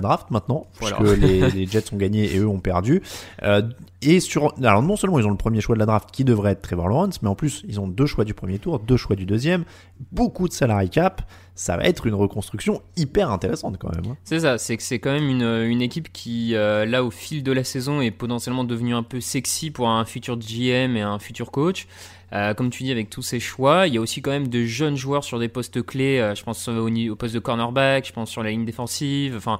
Draft 0.00 0.30
maintenant, 0.30 0.66
puisque 0.76 1.00
les, 1.00 1.50
les, 1.50 1.66
Jets 1.66 1.92
ont 1.92 1.96
gagné 1.96 2.34
et 2.34 2.38
eux 2.38 2.48
ont 2.48 2.60
perdu. 2.60 3.02
Euh, 3.42 3.62
et 4.02 4.20
sur, 4.20 4.54
alors 4.62 4.82
non 4.82 4.96
seulement 4.96 5.18
ils 5.18 5.26
ont 5.26 5.30
le 5.30 5.36
premier 5.36 5.60
choix 5.60 5.74
de 5.74 5.78
la 5.78 5.86
draft 5.86 6.10
qui 6.10 6.24
devrait 6.24 6.52
être 6.52 6.62
Trevor 6.62 6.88
Lawrence, 6.88 7.20
mais 7.22 7.28
en 7.28 7.34
plus 7.34 7.64
ils 7.68 7.80
ont 7.80 7.86
deux 7.86 8.06
choix 8.06 8.24
du 8.24 8.32
premier 8.32 8.58
tour, 8.58 8.78
deux 8.78 8.96
choix 8.96 9.14
du 9.14 9.26
deuxième, 9.26 9.64
beaucoup 10.10 10.48
de 10.48 10.54
salary 10.54 10.88
cap. 10.88 11.22
Ça 11.54 11.76
va 11.76 11.84
être 11.84 12.06
une 12.06 12.14
reconstruction 12.14 12.80
hyper 12.96 13.30
intéressante 13.30 13.76
quand 13.78 13.94
même. 13.94 14.12
Hein. 14.12 14.16
C'est 14.24 14.40
ça, 14.40 14.56
c'est 14.56 14.78
que 14.78 14.82
c'est 14.82 14.98
quand 14.98 15.12
même 15.12 15.28
une, 15.28 15.42
une 15.42 15.82
équipe 15.82 16.10
qui, 16.10 16.54
euh, 16.54 16.86
là, 16.86 17.04
au 17.04 17.10
fil 17.10 17.42
de 17.42 17.52
la 17.52 17.64
saison, 17.64 18.00
est 18.00 18.10
potentiellement 18.10 18.64
devenue 18.64 18.94
un 18.94 19.02
peu 19.02 19.20
sexy 19.20 19.70
pour 19.70 19.90
un 19.90 20.06
futur 20.06 20.38
GM 20.38 20.96
et 20.96 21.02
un 21.02 21.18
futur 21.18 21.50
coach. 21.50 21.86
Euh, 22.32 22.54
comme 22.54 22.70
tu 22.70 22.84
dis, 22.84 22.92
avec 22.92 23.10
tous 23.10 23.20
ces 23.20 23.40
choix, 23.40 23.86
il 23.86 23.94
y 23.94 23.98
a 23.98 24.00
aussi 24.00 24.22
quand 24.22 24.30
même 24.30 24.48
de 24.48 24.64
jeunes 24.64 24.96
joueurs 24.96 25.24
sur 25.24 25.38
des 25.38 25.48
postes 25.48 25.84
clés. 25.84 26.32
Je 26.34 26.42
pense 26.42 26.66
au, 26.66 26.88
au, 26.88 27.16
poste 27.16 27.34
de 27.34 27.40
cornerback, 27.40 28.06
je 28.06 28.12
pense 28.14 28.30
sur 28.30 28.42
la 28.42 28.48
ligne 28.48 28.64
défensive. 28.64 29.34
Enfin, 29.36 29.58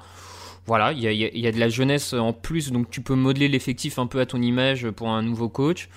voilà, 0.71 0.93
il 0.93 1.01
y, 1.01 1.09
a, 1.09 1.11
il 1.11 1.37
y, 1.37 1.49
a, 1.49 1.51
de 1.51 1.59
la 1.59 1.68
jeunesse 1.68 2.12
en 2.12 2.33
plus, 2.33 2.71
donc 2.71 2.91
tu 2.91 3.01
peux 3.01 3.16
modeler 3.16 3.49
l'effectif 3.49 3.99
un 3.99 4.07
peu 4.07 4.21
à 4.21 4.27
ton 4.27 4.41
image 4.41 4.89
pour 4.93 5.09
un 5.09 5.21
nouveau 5.21 5.49
coach. 5.49 5.89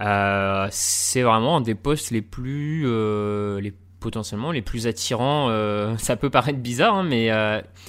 Euh, 0.00 0.68
c'est 0.70 1.22
vraiment 1.22 1.56
un 1.56 1.60
des 1.60 1.74
postes 1.74 2.12
les 2.12 2.22
plus, 2.22 2.84
euh, 2.86 3.60
les 3.60 3.74
potentiellement 3.98 4.52
les 4.52 4.62
plus 4.62 4.86
attirants. 4.86 5.48
Euh, 5.50 5.96
ça 5.98 6.14
peut 6.14 6.30
paraître 6.30 6.60
bizarre, 6.60 6.94
hein, 6.94 7.02
mais 7.02 7.32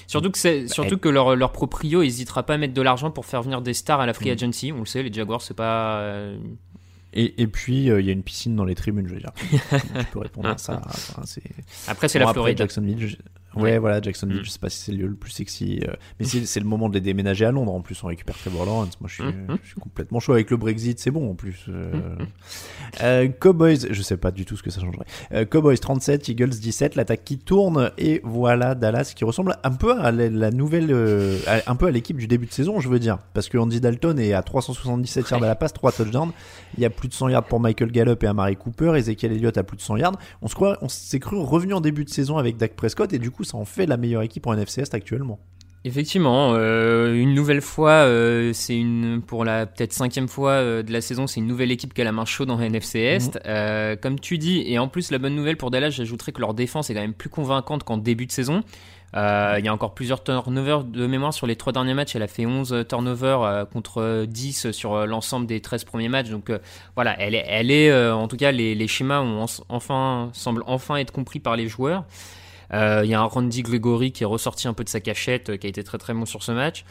surtout 0.07 0.31
que 0.31 0.63
bah, 0.63 0.67
surtout 0.73 0.97
que 0.97 1.07
leur, 1.07 1.35
leur 1.35 1.51
proprio 1.51 2.01
n'hésitera 2.01 2.47
pas 2.47 2.55
à 2.55 2.57
mettre 2.57 2.73
de 2.73 2.81
l'argent 2.81 3.11
pour 3.11 3.27
faire 3.27 3.43
venir 3.43 3.61
des 3.61 3.75
stars 3.75 4.01
à 4.01 4.07
la 4.07 4.13
free 4.15 4.31
mm. 4.31 4.33
agency. 4.33 4.71
On 4.71 4.79
le 4.79 4.87
sait, 4.87 5.03
les 5.03 5.13
Jaguars 5.13 5.43
c'est 5.43 5.53
pas 5.53 6.33
et, 7.13 7.43
et, 7.43 7.45
puis, 7.45 7.85
il 7.85 8.05
y 8.05 8.09
a 8.09 8.13
une 8.13 8.23
piscine 8.23 8.55
dans 8.55 8.65
les 8.65 8.73
tribunes, 8.73 9.05
je 9.07 9.13
veux 9.13 9.19
dire. 9.19 9.33
tu 9.51 10.05
peux 10.13 10.19
répondre 10.19 10.49
à 10.49 10.57
ça. 10.57 10.81
Enfin, 10.83 11.21
après, 11.87 12.07
c'est 12.07 12.17
bon, 12.17 12.25
la 12.25 12.33
Floride. 12.33 12.57
Jacksonville, 12.57 13.17
Ouais, 13.55 13.77
voilà, 13.77 14.01
Jacksonville, 14.01 14.41
mm. 14.41 14.45
je 14.45 14.49
sais 14.49 14.59
pas 14.59 14.69
si 14.69 14.79
c'est 14.79 14.91
le 14.91 14.99
lieu 14.99 15.07
le 15.07 15.15
plus 15.15 15.31
sexy. 15.31 15.81
Euh, 15.87 15.93
mais 16.19 16.25
c'est 16.25 16.59
le 16.59 16.65
moment 16.65 16.89
de 16.89 16.93
les 16.93 17.01
déménager 17.01 17.45
à 17.45 17.51
Londres. 17.51 17.73
En 17.73 17.81
plus, 17.81 18.01
on 18.03 18.07
récupère 18.07 18.37
Trevor 18.37 18.65
Lawrence. 18.65 18.99
Moi, 19.01 19.09
je 19.09 19.15
suis, 19.15 19.23
mm. 19.23 19.57
je 19.63 19.67
suis 19.67 19.79
complètement 19.79 20.19
chaud 20.19 20.33
avec 20.33 20.49
le 20.49 20.57
Brexit. 20.57 20.99
C'est 20.99 21.11
bon, 21.11 21.31
en 21.31 21.35
plus. 21.35 21.65
Euh... 21.67 21.91
Mm. 21.91 22.27
euh, 23.01 23.27
Cowboys, 23.27 23.87
je 23.89 24.01
sais 24.01 24.17
pas 24.17 24.31
du 24.31 24.45
tout 24.45 24.55
ce 24.55 24.63
que 24.63 24.69
ça 24.69 24.81
changerait. 24.81 25.45
Cowboys 25.47 25.77
37, 25.77 26.29
Eagles 26.29 26.49
17, 26.49 26.95
l'attaque 26.95 27.23
qui 27.23 27.37
tourne. 27.37 27.91
Et 27.97 28.21
voilà, 28.23 28.75
Dallas 28.75 29.13
qui 29.15 29.25
ressemble 29.25 29.57
un 29.63 29.71
peu 29.71 29.99
à 29.99 30.11
la, 30.11 30.51
nouvelle, 30.51 30.93
un 31.67 31.75
peu 31.75 31.87
à 31.87 31.91
l'équipe 31.91 32.17
du 32.17 32.27
début 32.27 32.45
de 32.45 32.53
saison, 32.53 32.79
je 32.79 32.89
veux 32.89 32.99
dire. 32.99 33.17
Parce 33.33 33.49
que 33.49 33.57
Andy 33.57 33.81
Dalton 33.81 34.17
est 34.19 34.33
à 34.33 34.43
377 34.43 35.29
yards 35.29 35.43
à 35.43 35.47
la 35.47 35.55
passe, 35.55 35.73
3 35.73 35.91
touchdowns. 35.91 36.31
Il 36.77 36.83
y 36.83 36.85
a 36.85 36.89
plus 36.89 37.07
de 37.07 37.13
100 37.13 37.29
yards 37.29 37.45
pour 37.45 37.59
Michael 37.59 37.91
Gallup 37.91 38.23
et 38.23 38.27
Amari 38.27 38.55
Cooper. 38.55 38.93
Ezekiel 38.95 39.33
Elliott 39.33 39.57
a 39.57 39.63
plus 39.63 39.77
de 39.77 39.81
100 39.81 39.97
yards. 39.97 40.17
On 40.41 40.47
se 40.47 40.55
croit, 40.55 40.77
on 40.81 40.89
s'est 40.89 41.19
cru 41.19 41.37
revenu 41.37 41.73
en 41.73 41.81
début 41.81 42.05
de 42.05 42.09
saison 42.09 42.37
avec 42.37 42.57
Dak 42.57 42.75
Prescott. 42.75 43.11
Et 43.13 43.19
du 43.19 43.31
coup, 43.31 43.40
ça 43.43 43.57
en 43.57 43.65
fait 43.65 43.85
la 43.85 43.97
meilleure 43.97 44.21
équipe 44.21 44.47
en 44.47 44.53
NFC 44.53 44.81
Est 44.81 44.93
actuellement. 44.93 45.39
Effectivement, 45.83 46.51
euh, 46.53 47.15
une 47.15 47.33
nouvelle 47.33 47.61
fois, 47.61 48.05
euh, 48.05 48.53
c'est 48.53 48.77
une 48.77 49.23
pour 49.25 49.43
la 49.43 49.65
peut-être 49.65 49.93
cinquième 49.93 50.27
fois 50.27 50.51
euh, 50.51 50.83
de 50.83 50.93
la 50.93 51.01
saison, 51.01 51.25
c'est 51.25 51.39
une 51.39 51.47
nouvelle 51.47 51.71
équipe 51.71 51.95
qui 51.95 52.01
a 52.01 52.03
la 52.03 52.11
main 52.11 52.25
chaude 52.25 52.51
en 52.51 52.59
NFC 52.59 52.99
Est. 52.99 53.39
Mhm. 53.43 53.97
comme 53.97 54.19
tu 54.19 54.37
dis, 54.37 54.63
et 54.67 54.77
en 54.77 54.87
plus 54.87 55.09
la 55.09 55.17
bonne 55.17 55.33
nouvelle 55.33 55.57
pour 55.57 55.71
Dallas, 55.71 55.89
j'ajouterais 55.89 56.33
que 56.33 56.39
leur 56.39 56.53
défense 56.53 56.91
est 56.91 56.93
quand 56.93 57.01
même 57.01 57.15
plus 57.15 57.29
convaincante 57.29 57.83
qu'en 57.83 57.97
début 57.97 58.27
de 58.27 58.31
saison. 58.31 58.61
Il 59.13 59.65
y 59.65 59.67
a 59.67 59.73
encore 59.73 59.93
plusieurs 59.93 60.23
turnovers 60.23 60.85
de 60.85 61.05
mémoire 61.05 61.33
sur 61.33 61.45
les 61.45 61.57
trois 61.57 61.73
derniers 61.73 61.95
matchs. 61.95 62.15
Elle 62.15 62.21
a 62.21 62.27
fait 62.27 62.45
11 62.45 62.85
turnovers 62.87 63.67
contre 63.73 64.25
10 64.25 64.71
sur 64.71 65.05
l'ensemble 65.05 65.47
des 65.47 65.59
13 65.59 65.83
premiers 65.83 66.07
matchs. 66.07 66.29
Donc 66.29 66.49
voilà, 66.95 67.19
elle 67.19 67.35
est, 67.35 67.43
elle 67.45 67.71
est 67.71 67.91
en 68.11 68.29
tout 68.29 68.37
cas, 68.37 68.51
les, 68.51 68.73
les 68.73 68.87
schémas 68.87 69.19
ont 69.19 69.47
enfin, 69.67 70.29
semblent 70.31 70.63
enfin 70.65 70.95
être 70.95 71.11
compris 71.11 71.39
par 71.39 71.57
les 71.57 71.67
joueurs. 71.67 72.05
Il 72.71 72.77
euh, 72.77 73.05
y 73.05 73.13
a 73.13 73.19
un 73.19 73.25
Randy 73.25 73.63
Gregory 73.63 74.11
qui 74.11 74.23
est 74.23 74.27
ressorti 74.27 74.67
un 74.67 74.73
peu 74.73 74.83
de 74.83 74.89
sa 74.89 75.01
cachette, 75.01 75.49
euh, 75.49 75.57
qui 75.57 75.67
a 75.67 75.69
été 75.69 75.83
très 75.83 75.97
très 75.97 76.13
bon 76.13 76.25
sur 76.25 76.41
ce 76.41 76.53
match. 76.53 76.85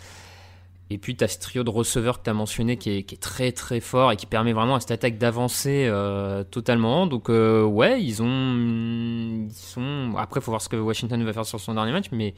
Et 0.91 0.99
puis 0.99 1.17
tu 1.17 1.25
as 1.25 1.29
ce 1.29 1.39
trio 1.39 1.63
de 1.63 1.71
receveurs 1.71 2.19
que 2.19 2.25
tu 2.25 2.31
as 2.31 2.35
mentionné 2.35 2.77
qui 2.77 2.91
est, 2.91 3.21
très 3.21 3.53
très 3.53 3.81
fort 3.81 4.11
et 4.11 4.17
qui 4.17 4.27
permet 4.27 4.53
vraiment 4.53 4.75
à 4.75 4.81
cette 4.81 4.91
attaque 4.91 5.19
d'avancer 5.19 5.87
euh, 5.89 6.43
totalement. 6.43 7.07
Donc 7.07 7.29
ouais, 7.29 8.03
ils 8.03 8.23
ont... 8.23 9.47
Ils 9.49 9.55
sont... 9.55 10.13
Après, 10.19 10.41
il 10.41 10.43
faut 10.43 10.51
voir 10.51 10.61
ce 10.61 10.69
que 10.69 10.77
Washington 10.77 11.23
va 11.25 11.33
faire 11.33 11.47
sur 11.47 11.61
son 11.61 11.75
dernier 11.75 11.93
match, 11.93 12.07
mais 12.11 12.35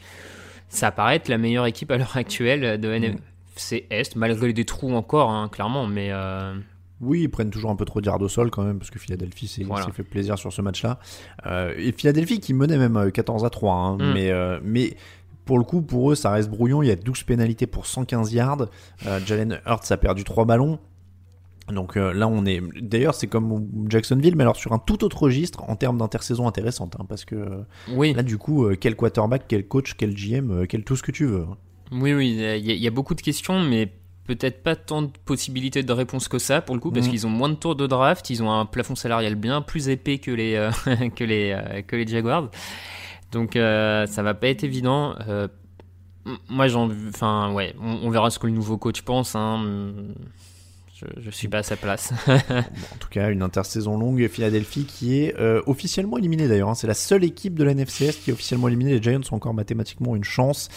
ça 0.68 0.92
paraît 0.92 1.16
être 1.16 1.28
la 1.28 1.38
meilleure 1.38 1.66
équipe 1.66 1.90
à 1.90 1.96
l'heure 1.96 2.16
actuelle 2.16 2.78
de 2.78 2.92
NFC 2.92 3.86
Est, 3.90 4.16
malgré 4.16 4.52
des 4.52 4.66
trous 4.66 4.94
encore, 4.94 5.30
hein, 5.30 5.48
clairement. 5.48 5.86
Mais 5.86 6.12
oui, 7.02 7.22
ils 7.22 7.28
prennent 7.28 7.50
toujours 7.50 7.70
un 7.70 7.76
peu 7.76 7.84
trop 7.84 8.00
de 8.00 8.08
au 8.08 8.28
sol 8.28 8.50
quand 8.50 8.62
même, 8.62 8.78
parce 8.78 8.90
que 8.90 8.98
Philadelphie 8.98 9.48
s'est 9.48 9.64
fait 9.92 10.02
plaisir 10.04 10.38
sur 10.38 10.52
ce 10.52 10.62
match-là. 10.62 10.98
Euh, 11.46 11.74
et 11.76 11.92
Philadelphie 11.92 12.38
qui 12.38 12.54
menait 12.54 12.78
même 12.78 13.10
14 13.10 13.42
euh, 13.42 13.46
à 13.46 13.50
3, 13.50 13.74
hein, 13.74 13.96
mm. 13.96 14.12
mais, 14.14 14.30
euh, 14.30 14.60
mais 14.62 14.96
pour 15.44 15.58
le 15.58 15.64
coup, 15.64 15.82
pour 15.82 16.12
eux, 16.12 16.14
ça 16.14 16.30
reste 16.30 16.48
brouillon. 16.48 16.82
Il 16.82 16.88
y 16.88 16.92
a 16.92 16.96
12 16.96 17.24
pénalités 17.24 17.66
pour 17.66 17.86
115 17.86 18.32
yards. 18.32 18.68
Jalen 19.26 19.60
Hurts 19.66 19.90
a 19.90 19.96
perdu 19.96 20.22
3 20.22 20.44
ballons. 20.44 20.78
Donc 21.72 21.96
là, 21.96 22.28
on 22.28 22.44
est. 22.44 22.60
D'ailleurs, 22.80 23.14
c'est 23.14 23.26
comme 23.26 23.68
Jacksonville, 23.88 24.36
mais 24.36 24.42
alors 24.42 24.56
sur 24.56 24.72
un 24.72 24.78
tout 24.78 25.04
autre 25.04 25.22
registre 25.22 25.68
en 25.68 25.74
termes 25.74 25.98
d'intersaison 25.98 26.46
intéressante. 26.46 26.96
Hein, 26.98 27.06
parce 27.08 27.24
que 27.24 27.64
oui. 27.92 28.12
là, 28.14 28.22
du 28.22 28.38
coup, 28.38 28.68
quel 28.80 28.94
quarterback, 28.94 29.44
quel 29.48 29.66
coach, 29.66 29.94
quel 29.96 30.14
GM, 30.14 30.66
quel 30.68 30.84
tout 30.84 30.94
ce 30.94 31.02
que 31.02 31.12
tu 31.12 31.24
veux. 31.24 31.46
Oui, 31.90 32.14
oui, 32.14 32.30
il 32.30 32.70
y, 32.70 32.78
y, 32.78 32.86
a 32.86 32.90
beaucoup 32.90 33.14
de 33.14 33.20
questions, 33.20 33.60
mais 33.60 33.92
peut-être 34.26 34.62
pas 34.62 34.76
tant 34.76 35.02
de 35.02 35.10
possibilités 35.24 35.82
de 35.82 35.92
réponse 35.92 36.28
que 36.28 36.38
ça 36.38 36.60
pour 36.60 36.74
le 36.74 36.80
coup 36.80 36.90
parce 36.90 37.06
mm. 37.06 37.10
qu'ils 37.10 37.26
ont 37.26 37.30
moins 37.30 37.48
de 37.48 37.54
tours 37.54 37.76
de 37.76 37.86
draft, 37.86 38.30
ils 38.30 38.42
ont 38.42 38.52
un 38.52 38.66
plafond 38.66 38.94
salarial 38.94 39.34
bien 39.34 39.62
plus 39.62 39.88
épais 39.88 40.18
que 40.18 40.30
les 40.30 40.54
euh, 40.54 40.70
que 41.16 41.24
les 41.24 41.52
euh, 41.52 41.82
que 41.82 41.96
les 41.96 42.06
Jaguars. 42.06 42.50
Donc 43.32 43.56
euh, 43.56 44.06
ça 44.06 44.22
va 44.22 44.34
pas 44.34 44.48
être 44.48 44.64
évident. 44.64 45.14
moi 46.48 46.68
j'en 46.68 46.90
enfin 47.08 47.52
ouais, 47.52 47.74
on, 47.80 48.10
verra 48.10 48.30
ce 48.30 48.38
que 48.38 48.46
le 48.46 48.52
nouveau 48.52 48.78
coach 48.78 49.02
pense 49.02 49.34
hein 49.34 49.64
je, 51.18 51.30
suis 51.30 51.48
pas 51.48 51.58
à 51.58 51.62
sa 51.62 51.76
place. 51.76 52.12
en 52.28 52.96
tout 52.98 53.08
cas, 53.10 53.30
une 53.30 53.42
intersaison 53.42 53.98
longue. 53.98 54.26
Philadelphie 54.28 54.84
qui 54.84 55.18
est 55.18 55.38
euh, 55.38 55.62
officiellement 55.66 56.18
éliminée 56.18 56.48
d'ailleurs. 56.48 56.68
Hein. 56.68 56.74
C'est 56.74 56.86
la 56.86 56.94
seule 56.94 57.24
équipe 57.24 57.54
de 57.54 57.64
la 57.64 57.74
NFCS 57.74 58.16
qui 58.22 58.30
est 58.30 58.32
officiellement 58.32 58.68
éliminée. 58.68 58.92
Les 58.92 59.02
Giants 59.02 59.20
ont 59.30 59.36
encore 59.36 59.54
mathématiquement 59.54 60.16
une 60.16 60.24
chance. 60.24 60.68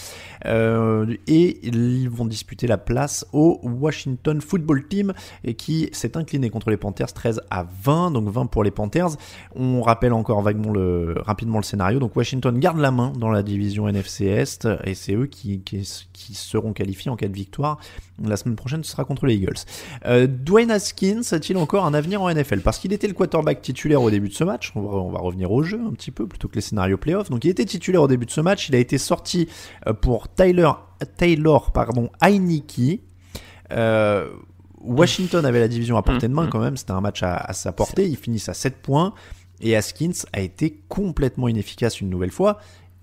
Euh, 0.45 1.15
et 1.27 1.59
ils 1.67 2.09
vont 2.09 2.25
disputer 2.25 2.67
la 2.67 2.77
place 2.77 3.25
au 3.33 3.59
Washington 3.63 4.41
Football 4.41 4.87
Team 4.87 5.13
et 5.43 5.55
qui 5.55 5.89
s'est 5.91 6.17
incliné 6.17 6.49
contre 6.49 6.69
les 6.69 6.77
Panthers 6.77 7.13
13 7.13 7.41
à 7.49 7.65
20. 7.83 8.11
Donc 8.11 8.29
20 8.29 8.47
pour 8.47 8.63
les 8.63 8.71
Panthers. 8.71 9.09
On 9.55 9.81
rappelle 9.81 10.13
encore 10.13 10.41
vaguement 10.41 10.71
le, 10.71 11.15
rapidement 11.19 11.59
le 11.59 11.63
scénario. 11.63 11.99
Donc 11.99 12.15
Washington 12.15 12.57
garde 12.57 12.79
la 12.79 12.91
main 12.91 13.13
dans 13.17 13.29
la 13.29 13.43
division 13.43 13.87
NFC 13.87 14.25
Est 14.25 14.67
et 14.83 14.95
c'est 14.95 15.13
eux 15.13 15.27
qui, 15.27 15.61
qui, 15.61 15.87
qui, 16.13 16.33
seront 16.33 16.73
qualifiés 16.73 17.11
en 17.11 17.15
cas 17.15 17.27
de 17.27 17.33
victoire. 17.33 17.79
La 18.23 18.37
semaine 18.37 18.55
prochaine, 18.55 18.83
ce 18.83 18.91
sera 18.91 19.03
contre 19.03 19.25
les 19.25 19.35
Eagles. 19.35 19.57
Euh, 20.05 20.14
Dwayne 20.27 20.71
Haskins 20.71 21.21
a-t-il 21.31 21.57
encore 21.57 21.85
un 21.85 21.93
avenir 21.93 22.21
en 22.21 22.33
NFL 22.33 22.61
Parce 22.61 22.79
qu'il 22.79 22.93
était 22.93 23.07
le 23.07 23.13
quarterback 23.13 23.61
titulaire 23.61 24.01
au 24.01 24.11
début 24.11 24.29
de 24.29 24.33
ce 24.33 24.43
match. 24.43 24.71
On 24.75 25.09
va, 25.09 25.19
revenir 25.19 25.51
au 25.51 25.63
jeu 25.63 25.79
un 25.85 25.91
petit 25.91 26.11
peu 26.11 26.27
plutôt 26.27 26.47
que 26.47 26.55
les 26.55 26.61
scénarios 26.61 26.97
playoffs. 26.97 27.29
Donc 27.29 27.43
il 27.45 27.49
était 27.49 27.65
titulaire 27.65 28.01
au 28.01 28.07
début 28.07 28.25
de 28.25 28.31
ce 28.31 28.41
match. 28.41 28.69
Il 28.69 28.75
a 28.75 28.79
été 28.79 28.97
sorti 28.97 29.47
euh, 29.87 29.93
pour 29.93 30.27
Tyler, 30.33 30.71
Taylor 31.17 31.71
pardon, 31.71 32.09
Heineke. 32.21 33.01
Euh, 33.71 34.29
Washington 34.81 35.45
avait 35.45 35.59
la 35.59 35.67
division 35.67 35.97
à 35.97 36.03
portée 36.03 36.27
de 36.27 36.33
main 36.33 36.43
mm, 36.43 36.47
mm. 36.47 36.49
quand 36.49 36.59
même. 36.59 36.77
C'était 36.77 36.91
un 36.91 37.01
match 37.01 37.23
à, 37.23 37.51
sa 37.53 37.71
portée. 37.71 38.07
Ils 38.07 38.17
finissent 38.17 38.49
à 38.49 38.53
7 38.53 38.77
points. 38.81 39.13
Et 39.61 39.75
Haskins 39.75 40.25
a 40.33 40.41
été 40.41 40.81
complètement 40.89 41.47
inefficace 41.47 42.01
une 42.01 42.09
nouvelle 42.09 42.31
fois. 42.31 42.59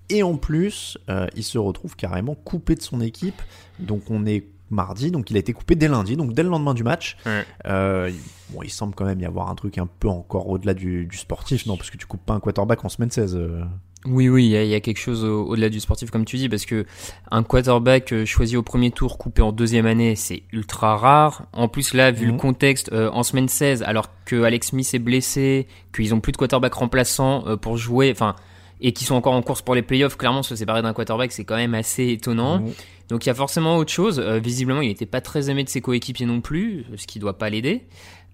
Et 0.09 0.23
en 0.23 0.37
plus, 0.37 0.97
euh, 1.09 1.27
il 1.35 1.43
se 1.43 1.57
retrouve 1.57 1.95
carrément 1.95 2.35
coupé 2.35 2.75
de 2.75 2.81
son 2.81 3.01
équipe. 3.01 3.41
Donc 3.79 4.09
on 4.09 4.25
est 4.25 4.45
mardi, 4.73 5.11
donc 5.11 5.31
il 5.31 5.37
a 5.37 5.39
été 5.39 5.53
coupé 5.53 5.75
dès 5.75 5.87
lundi, 5.87 6.17
donc 6.17 6.33
dès 6.33 6.43
le 6.43 6.49
lendemain 6.49 6.73
du 6.73 6.83
match. 6.83 7.17
Euh, 7.65 8.11
bon, 8.49 8.61
il 8.63 8.69
semble 8.69 8.93
quand 8.95 9.05
même 9.05 9.19
y 9.19 9.25
avoir 9.25 9.49
un 9.49 9.55
truc 9.55 9.77
un 9.77 9.87
peu 9.87 10.09
encore 10.09 10.49
au-delà 10.49 10.73
du, 10.73 11.07
sportif, 11.13 11.65
non, 11.65 11.77
parce 11.77 11.89
que 11.89 11.97
tu 11.97 12.05
coupes 12.05 12.25
pas 12.25 12.33
un 12.33 12.39
quarterback 12.39 12.83
en 12.83 12.89
semaine 12.89 13.11
16. 13.11 13.35
Euh. 13.35 13.61
Oui, 14.05 14.27
oui, 14.27 14.45
il 14.47 14.67
y, 14.67 14.75
a 14.75 14.79
quelque 14.81 14.99
chose 14.99 15.23
au-delà 15.23 15.69
du 15.69 15.79
sportif, 15.79 16.11
comme 16.11 16.25
tu 16.25 16.35
dis, 16.35 16.49
parce 16.49 16.65
que 16.65 16.85
un 17.31 17.41
quarterback 17.41 18.11
euh, 18.11 18.25
choisi 18.25 18.57
au 18.57 18.63
premier 18.63 18.91
tour, 18.91 19.17
coupé 19.17 19.41
en 19.41 19.53
deuxième 19.53 19.85
année, 19.85 20.15
c'est 20.17 20.43
ultra 20.51 20.97
rare. 20.97 21.45
En 21.53 21.69
plus, 21.69 21.93
là, 21.93 22.11
vu 22.11 22.25
le 22.25 22.33
mhm. 22.33 22.39
contexte, 22.39 22.91
en 22.91 23.23
semaine 23.23 23.47
16, 23.47 23.81
alors 23.83 24.09
que 24.25 24.43
Alex 24.43 24.67
Smith 24.67 24.89
est 24.93 24.99
blessé, 24.99 25.67
qu'ils 25.95 26.13
ont 26.13 26.19
plus 26.19 26.33
de 26.33 26.37
quarterback 26.37 26.73
remplaçant 26.73 27.57
pour 27.61 27.77
jouer, 27.77 28.11
enfin, 28.11 28.35
et 28.83 28.91
qui 28.91 29.05
sont 29.05 29.15
encore 29.15 29.33
en 29.33 29.41
course 29.41 29.61
pour 29.61 29.75
les 29.75 29.81
playoffs, 29.81 30.17
clairement, 30.17 30.43
se 30.43 30.57
séparer 30.57 30.81
d'un 30.81 30.93
quarterback, 30.93 31.31
c'est 31.31 31.45
quand 31.45 31.55
même 31.55 31.73
assez 31.73 32.09
étonnant. 32.09 32.59
Mhm. 32.59 32.73
Donc 33.13 33.27
il 33.27 33.29
y 33.29 33.31
a 33.31 33.35
forcément 33.35 33.77
autre 33.77 33.91
chose. 33.91 34.17
Euh, 34.17 34.39
visiblement, 34.39 34.81
il 34.81 34.87
n'était 34.87 35.05
pas 35.05 35.21
très 35.21 35.51
aimé 35.51 35.63
de 35.63 35.69
ses 35.69 35.81
coéquipiers 35.81 36.25
non 36.25 36.41
plus, 36.41 36.83
ce 36.97 37.05
qui 37.05 37.19
doit 37.19 37.37
pas 37.37 37.47
l'aider. 37.47 37.85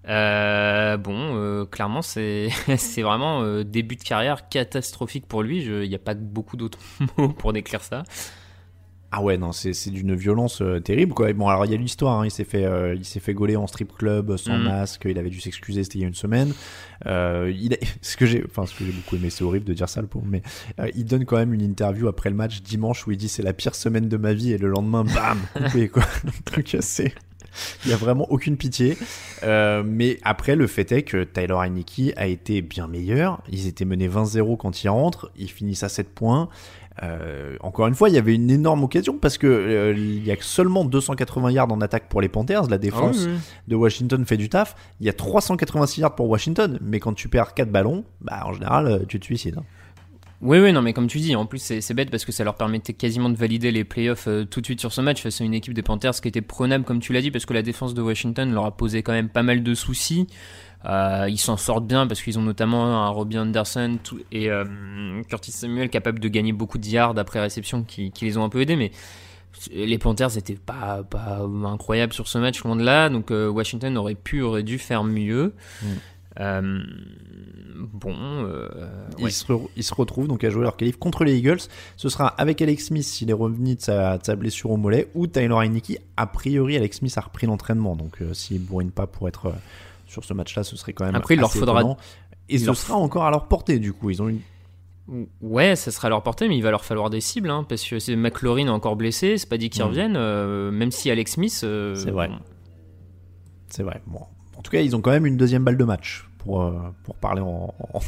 Euh, 0.08 0.96
bon, 0.96 1.36
euh, 1.36 1.66
clairement, 1.66 2.00
c'est 2.00 2.48
c'est 2.78 3.02
vraiment 3.02 3.62
début 3.62 3.96
de 3.96 4.02
carrière 4.02 4.48
catastrophique 4.48 5.26
pour 5.26 5.42
lui. 5.42 5.62
Il 5.62 5.86
n'y 5.86 5.94
a 5.94 5.98
pas 5.98 6.14
beaucoup 6.14 6.56
d'autres 6.56 6.78
mots 7.18 7.28
pour 7.28 7.52
décrire 7.52 7.82
ça. 7.82 8.04
Ah 9.12 9.22
ouais, 9.22 9.36
non, 9.36 9.50
c'est 9.50 9.72
c'est 9.72 9.90
d'une 9.90 10.14
violence 10.14 10.62
euh, 10.62 10.78
terrible, 10.78 11.14
quoi. 11.14 11.30
Et 11.30 11.32
Bon, 11.32 11.48
alors 11.48 11.64
il 11.66 11.72
y 11.72 11.74
a 11.74 11.76
l'histoire, 11.76 12.20
hein, 12.20 12.26
il 12.26 12.30
s'est 12.30 12.44
fait, 12.44 12.64
euh, 12.64 12.94
il 12.94 13.04
s'est 13.04 13.18
fait 13.18 13.34
gauler 13.34 13.56
en 13.56 13.66
strip 13.66 13.92
club 13.96 14.36
sans 14.36 14.56
Mhm. 14.56 14.62
masque, 14.64 15.02
il 15.04 15.18
avait 15.18 15.30
dû 15.30 15.40
s'excuser, 15.40 15.82
c'était 15.82 15.98
il 15.98 16.02
y 16.02 16.04
a 16.04 16.08
une 16.08 16.14
semaine. 16.14 16.52
Euh, 17.06 17.52
il 17.52 17.74
a- 17.74 17.78
ce 18.02 18.16
que 18.16 18.24
j'ai, 18.24 18.44
enfin, 18.46 18.66
ce 18.66 18.74
que 18.78 18.84
j'ai 18.84 18.92
beaucoup 18.92 19.16
aimé, 19.16 19.28
c'est 19.30 19.42
horrible 19.42 19.64
de 19.64 19.72
dire 19.74 19.88
ça, 19.88 20.00
le 20.00 20.06
pauvre, 20.06 20.26
mais 20.28 20.42
euh, 20.78 20.88
il 20.94 21.04
donne 21.06 21.24
quand 21.24 21.38
même 21.38 21.52
une 21.52 21.62
interview 21.62 22.06
après 22.06 22.30
le 22.30 22.36
match 22.36 22.62
dimanche 22.62 23.04
où 23.06 23.10
il 23.10 23.16
dit 23.16 23.28
c'est 23.28 23.42
la 23.42 23.52
pire 23.52 23.74
semaine 23.74 24.08
de 24.08 24.16
ma 24.16 24.32
vie 24.32 24.52
et 24.52 24.58
le 24.58 24.68
lendemain, 24.68 25.02
bam, 25.14 25.38
coupé, 25.56 25.88
quoi. 25.88 26.04
Donc 26.54 26.76
c'est, 26.78 27.12
il 27.84 27.90
y 27.90 27.92
a 27.92 27.96
vraiment 27.96 28.30
aucune 28.30 28.56
pitié. 28.56 28.96
Euh, 29.42 29.82
mais 29.84 30.20
après, 30.22 30.54
le 30.54 30.68
fait 30.68 30.92
est 30.92 31.02
que 31.02 31.24
Tyler 31.24 31.56
Heineke 31.60 32.12
a 32.16 32.28
été 32.28 32.62
bien 32.62 32.86
meilleur. 32.86 33.42
Ils 33.50 33.66
étaient 33.66 33.84
menés 33.84 34.08
20-0 34.08 34.56
quand 34.56 34.84
ils 34.84 34.88
rentrent. 34.88 35.32
Ils 35.36 35.50
finissent 35.50 35.82
à 35.82 35.88
7 35.88 36.10
points. 36.10 36.48
Euh, 37.02 37.56
encore 37.60 37.86
une 37.86 37.94
fois, 37.94 38.10
il 38.10 38.14
y 38.14 38.18
avait 38.18 38.34
une 38.34 38.50
énorme 38.50 38.84
occasion 38.84 39.16
parce 39.18 39.38
que 39.38 39.46
euh, 39.46 39.94
il 39.96 40.24
y 40.26 40.30
a 40.30 40.36
seulement 40.40 40.84
280 40.84 41.50
yards 41.50 41.72
en 41.72 41.80
attaque 41.80 42.08
pour 42.08 42.20
les 42.20 42.28
Panthers. 42.28 42.68
La 42.68 42.76
défense 42.78 43.24
Ah 43.26 43.30
oui, 43.30 43.38
de 43.68 43.76
Washington 43.76 44.24
fait 44.26 44.36
du 44.36 44.48
taf. 44.50 44.74
Il 45.00 45.06
y 45.06 45.08
a 45.08 45.14
386 45.14 46.02
yards 46.02 46.14
pour 46.14 46.28
Washington, 46.28 46.78
mais 46.82 47.00
quand 47.00 47.14
tu 47.14 47.28
perds 47.28 47.54
4 47.54 47.70
ballons, 47.70 48.04
bah 48.20 48.42
en 48.44 48.52
général, 48.52 48.86
euh, 48.86 48.98
tu 49.08 49.18
te 49.18 49.24
suicides. 49.24 49.56
hein. 49.58 49.64
Oui, 50.42 50.58
oui, 50.58 50.72
non, 50.72 50.80
mais 50.80 50.94
comme 50.94 51.06
tu 51.06 51.18
dis, 51.18 51.36
en 51.36 51.44
plus, 51.44 51.58
c'est 51.58 51.82
c'est 51.82 51.92
bête 51.92 52.10
parce 52.10 52.24
que 52.24 52.32
ça 52.32 52.44
leur 52.44 52.54
permettait 52.54 52.94
quasiment 52.94 53.28
de 53.28 53.36
valider 53.36 53.70
les 53.70 53.84
playoffs 53.84 54.26
euh, 54.26 54.44
tout 54.46 54.62
de 54.62 54.66
suite 54.66 54.80
sur 54.80 54.90
ce 54.90 55.02
match 55.02 55.22
face 55.22 55.40
à 55.42 55.44
une 55.44 55.52
équipe 55.52 55.74
des 55.74 55.82
Panthers 55.82 56.12
qui 56.18 56.28
était 56.28 56.40
prenable, 56.40 56.84
comme 56.84 56.98
tu 57.00 57.12
l'as 57.12 57.20
dit, 57.20 57.30
parce 57.30 57.44
que 57.44 57.52
la 57.52 57.60
défense 57.60 57.92
de 57.92 58.00
Washington 58.00 58.50
leur 58.50 58.64
a 58.64 58.74
posé 58.74 59.02
quand 59.02 59.12
même 59.12 59.28
pas 59.28 59.42
mal 59.42 59.62
de 59.62 59.74
soucis. 59.74 60.26
Euh, 60.86 61.26
ils 61.28 61.36
s'en 61.38 61.56
sortent 61.58 61.86
bien 61.86 62.06
parce 62.06 62.22
qu'ils 62.22 62.38
ont 62.38 62.42
notamment 62.42 63.04
un 63.04 63.08
Robbie 63.10 63.38
Anderson 63.38 63.98
et 64.32 64.50
euh, 64.50 64.64
Curtis 65.28 65.52
Samuel 65.52 65.90
capable 65.90 66.20
de 66.20 66.28
gagner 66.28 66.52
beaucoup 66.52 66.78
de 66.78 66.86
yards 66.86 67.18
après 67.18 67.38
réception 67.40 67.82
qui, 67.82 68.10
qui 68.12 68.24
les 68.24 68.38
ont 68.38 68.44
un 68.44 68.48
peu 68.48 68.62
aidés, 68.62 68.76
mais 68.76 68.90
les 69.72 69.98
Panthers 69.98 70.30
n'étaient 70.36 70.54
pas, 70.54 71.02
pas 71.02 71.40
incroyables 71.64 72.12
sur 72.14 72.28
ce 72.28 72.38
match, 72.38 72.62
loin 72.64 72.76
de 72.76 72.82
là, 72.84 73.08
donc 73.10 73.30
euh, 73.30 73.48
Washington 73.48 73.96
aurait 73.98 74.14
pu, 74.14 74.40
aurait 74.42 74.62
dû 74.62 74.78
faire 74.78 75.04
mieux. 75.04 75.52
Mm. 75.82 75.86
Bon, 77.92 78.14
Ils, 79.18 79.24
ouais. 79.24 79.30
se 79.30 79.44
re- 79.46 79.68
ils 79.76 79.82
se 79.84 79.94
retrouvent 79.94 80.28
donc 80.28 80.44
à 80.44 80.50
jouer 80.50 80.62
leur 80.62 80.76
qualif 80.76 80.96
contre 80.96 81.24
les 81.24 81.36
Eagles. 81.36 81.60
Ce 81.96 82.08
sera 82.08 82.28
avec 82.28 82.62
Alex 82.62 82.86
Smith 82.86 83.02
s'il 83.04 83.30
est 83.30 83.34
revenu 83.34 83.74
de 83.74 83.80
sa, 83.80 84.16
de 84.18 84.24
sa 84.24 84.36
blessure 84.36 84.70
au 84.70 84.76
mollet 84.76 85.08
ou 85.14 85.26
Tyler 85.26 85.54
Heineke. 85.54 85.98
A 86.16 86.26
priori, 86.26 86.76
Alex 86.76 86.98
Smith 86.98 87.16
a 87.18 87.22
repris 87.22 87.46
l'entraînement, 87.46 87.96
donc 87.96 88.18
s'il 88.32 88.60
bourrine 88.64 88.90
pas 88.90 89.06
pour 89.06 89.28
être 89.28 89.52
sur 90.10 90.24
ce 90.24 90.34
match-là, 90.34 90.62
ce 90.64 90.76
serait 90.76 90.92
quand 90.92 91.04
même 91.06 91.14
Après, 91.14 91.34
il 91.34 91.40
leur 91.40 91.52
faudra- 91.52 91.80
étonnant. 91.80 91.96
Et 92.48 92.54
il 92.54 92.60
ce 92.60 92.66
leur 92.66 92.76
sera 92.76 92.96
encore 92.98 93.24
à 93.24 93.30
leur 93.30 93.46
portée 93.46 93.78
du 93.78 93.92
coup. 93.92 94.10
Ils 94.10 94.20
ont 94.22 94.28
une 94.28 94.40
Ouais, 95.40 95.74
ça 95.74 95.90
sera 95.90 96.06
à 96.06 96.08
leur 96.10 96.22
portée, 96.22 96.46
mais 96.48 96.56
il 96.56 96.62
va 96.62 96.70
leur 96.70 96.84
falloir 96.84 97.10
des 97.10 97.20
cibles, 97.20 97.50
hein, 97.50 97.64
parce 97.68 97.84
que 97.84 97.98
c'est 97.98 98.14
McLaurin 98.14 98.66
est 98.66 98.70
encore 98.70 98.94
blessé, 98.94 99.38
c'est 99.38 99.48
pas 99.48 99.56
dit 99.56 99.68
qu'ils 99.68 99.82
Mm. 99.82 99.88
reviennent, 99.88 100.16
euh, 100.16 100.70
même 100.70 100.92
si 100.92 101.10
Alex 101.10 101.32
Smith. 101.32 101.60
euh, 101.64 101.96
C'est 101.96 102.12
vrai. 102.12 102.28
bon. 102.28 102.38
C'est 103.68 103.82
vrai. 103.82 104.00
Bon. 104.06 104.20
En 104.56 104.62
tout 104.62 104.70
cas, 104.70 104.80
ils 104.82 104.94
ont 104.94 105.00
quand 105.00 105.10
même 105.10 105.26
une 105.26 105.36
deuxième 105.36 105.64
balle 105.64 105.76
de 105.76 105.84
match 105.84 106.28
pour, 106.38 106.62
euh, 106.62 106.78
pour 107.04 107.16
parler 107.16 107.40
en, 107.40 107.74
en- 107.92 108.00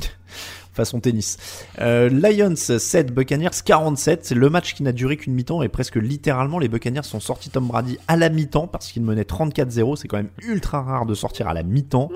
façon 0.72 1.00
tennis. 1.00 1.38
Euh, 1.80 2.08
Lions 2.08 2.56
7, 2.56 3.12
Buccaneers 3.12 3.62
47. 3.64 4.24
C'est 4.24 4.34
le 4.34 4.50
match 4.50 4.74
qui 4.74 4.82
n'a 4.82 4.92
duré 4.92 5.16
qu'une 5.16 5.34
mi-temps 5.34 5.62
et 5.62 5.68
presque 5.68 5.96
littéralement 5.96 6.58
les 6.58 6.68
Buccaneers 6.68 7.02
sont 7.02 7.20
sortis 7.20 7.50
Tom 7.50 7.66
Brady 7.66 7.98
à 8.08 8.16
la 8.16 8.28
mi-temps 8.28 8.66
parce 8.66 8.90
qu'ils 8.90 9.02
menaient 9.02 9.22
34-0. 9.22 9.96
C'est 9.96 10.08
quand 10.08 10.16
même 10.16 10.30
ultra 10.42 10.82
rare 10.82 11.06
de 11.06 11.14
sortir 11.14 11.48
à 11.48 11.54
la 11.54 11.62
mi-temps. 11.62 12.10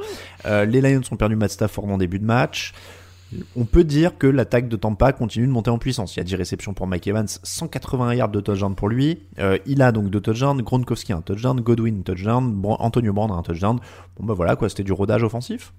Euh, 0.47 0.65
les 0.65 0.81
Lions 0.81 1.03
ont 1.11 1.17
perdu 1.17 1.37
Matt 1.37 1.51
Stafford 1.51 1.87
en 1.87 1.99
début 1.99 2.19
de 2.19 2.25
match. 2.25 2.73
On 3.57 3.65
peut 3.65 3.83
dire 3.83 4.19
que 4.19 4.27
l'attaque 4.27 4.69
de 4.69 4.77
Tampa 4.77 5.13
continue 5.13 5.47
de 5.47 5.53
monter 5.53 5.71
en 5.71 5.79
puissance. 5.79 6.15
Il 6.15 6.19
y 6.19 6.21
a 6.21 6.25
10 6.25 6.37
réceptions 6.37 6.75
pour 6.75 6.87
Mike 6.87 7.09
Evans, 7.09 7.27
180 7.27 8.15
yards 8.15 8.29
de 8.29 8.41
touchdown 8.41 8.75
pour 8.77 8.89
lui. 8.89 9.19
Euh, 9.41 9.59
il 9.67 9.83
a 9.83 9.91
donc 9.91 10.11
deux 10.11 10.21
touchdowns, 10.21 10.63
Gronkowski 10.63 11.13
un 11.13 11.23
touchdown, 11.23 11.61
Godwin 11.61 11.99
un 11.99 12.03
touchdown, 12.03 12.63
Antonio 12.65 13.13
Brown 13.13 13.33
un 13.33 13.43
touchdown. 13.43 13.81
Bon 14.19 14.27
bah 14.27 14.35
voilà 14.35 14.55
quoi, 14.55 14.69
c'était 14.69 14.85
du 14.85 14.93
rodage 14.93 15.25
offensif. 15.25 15.73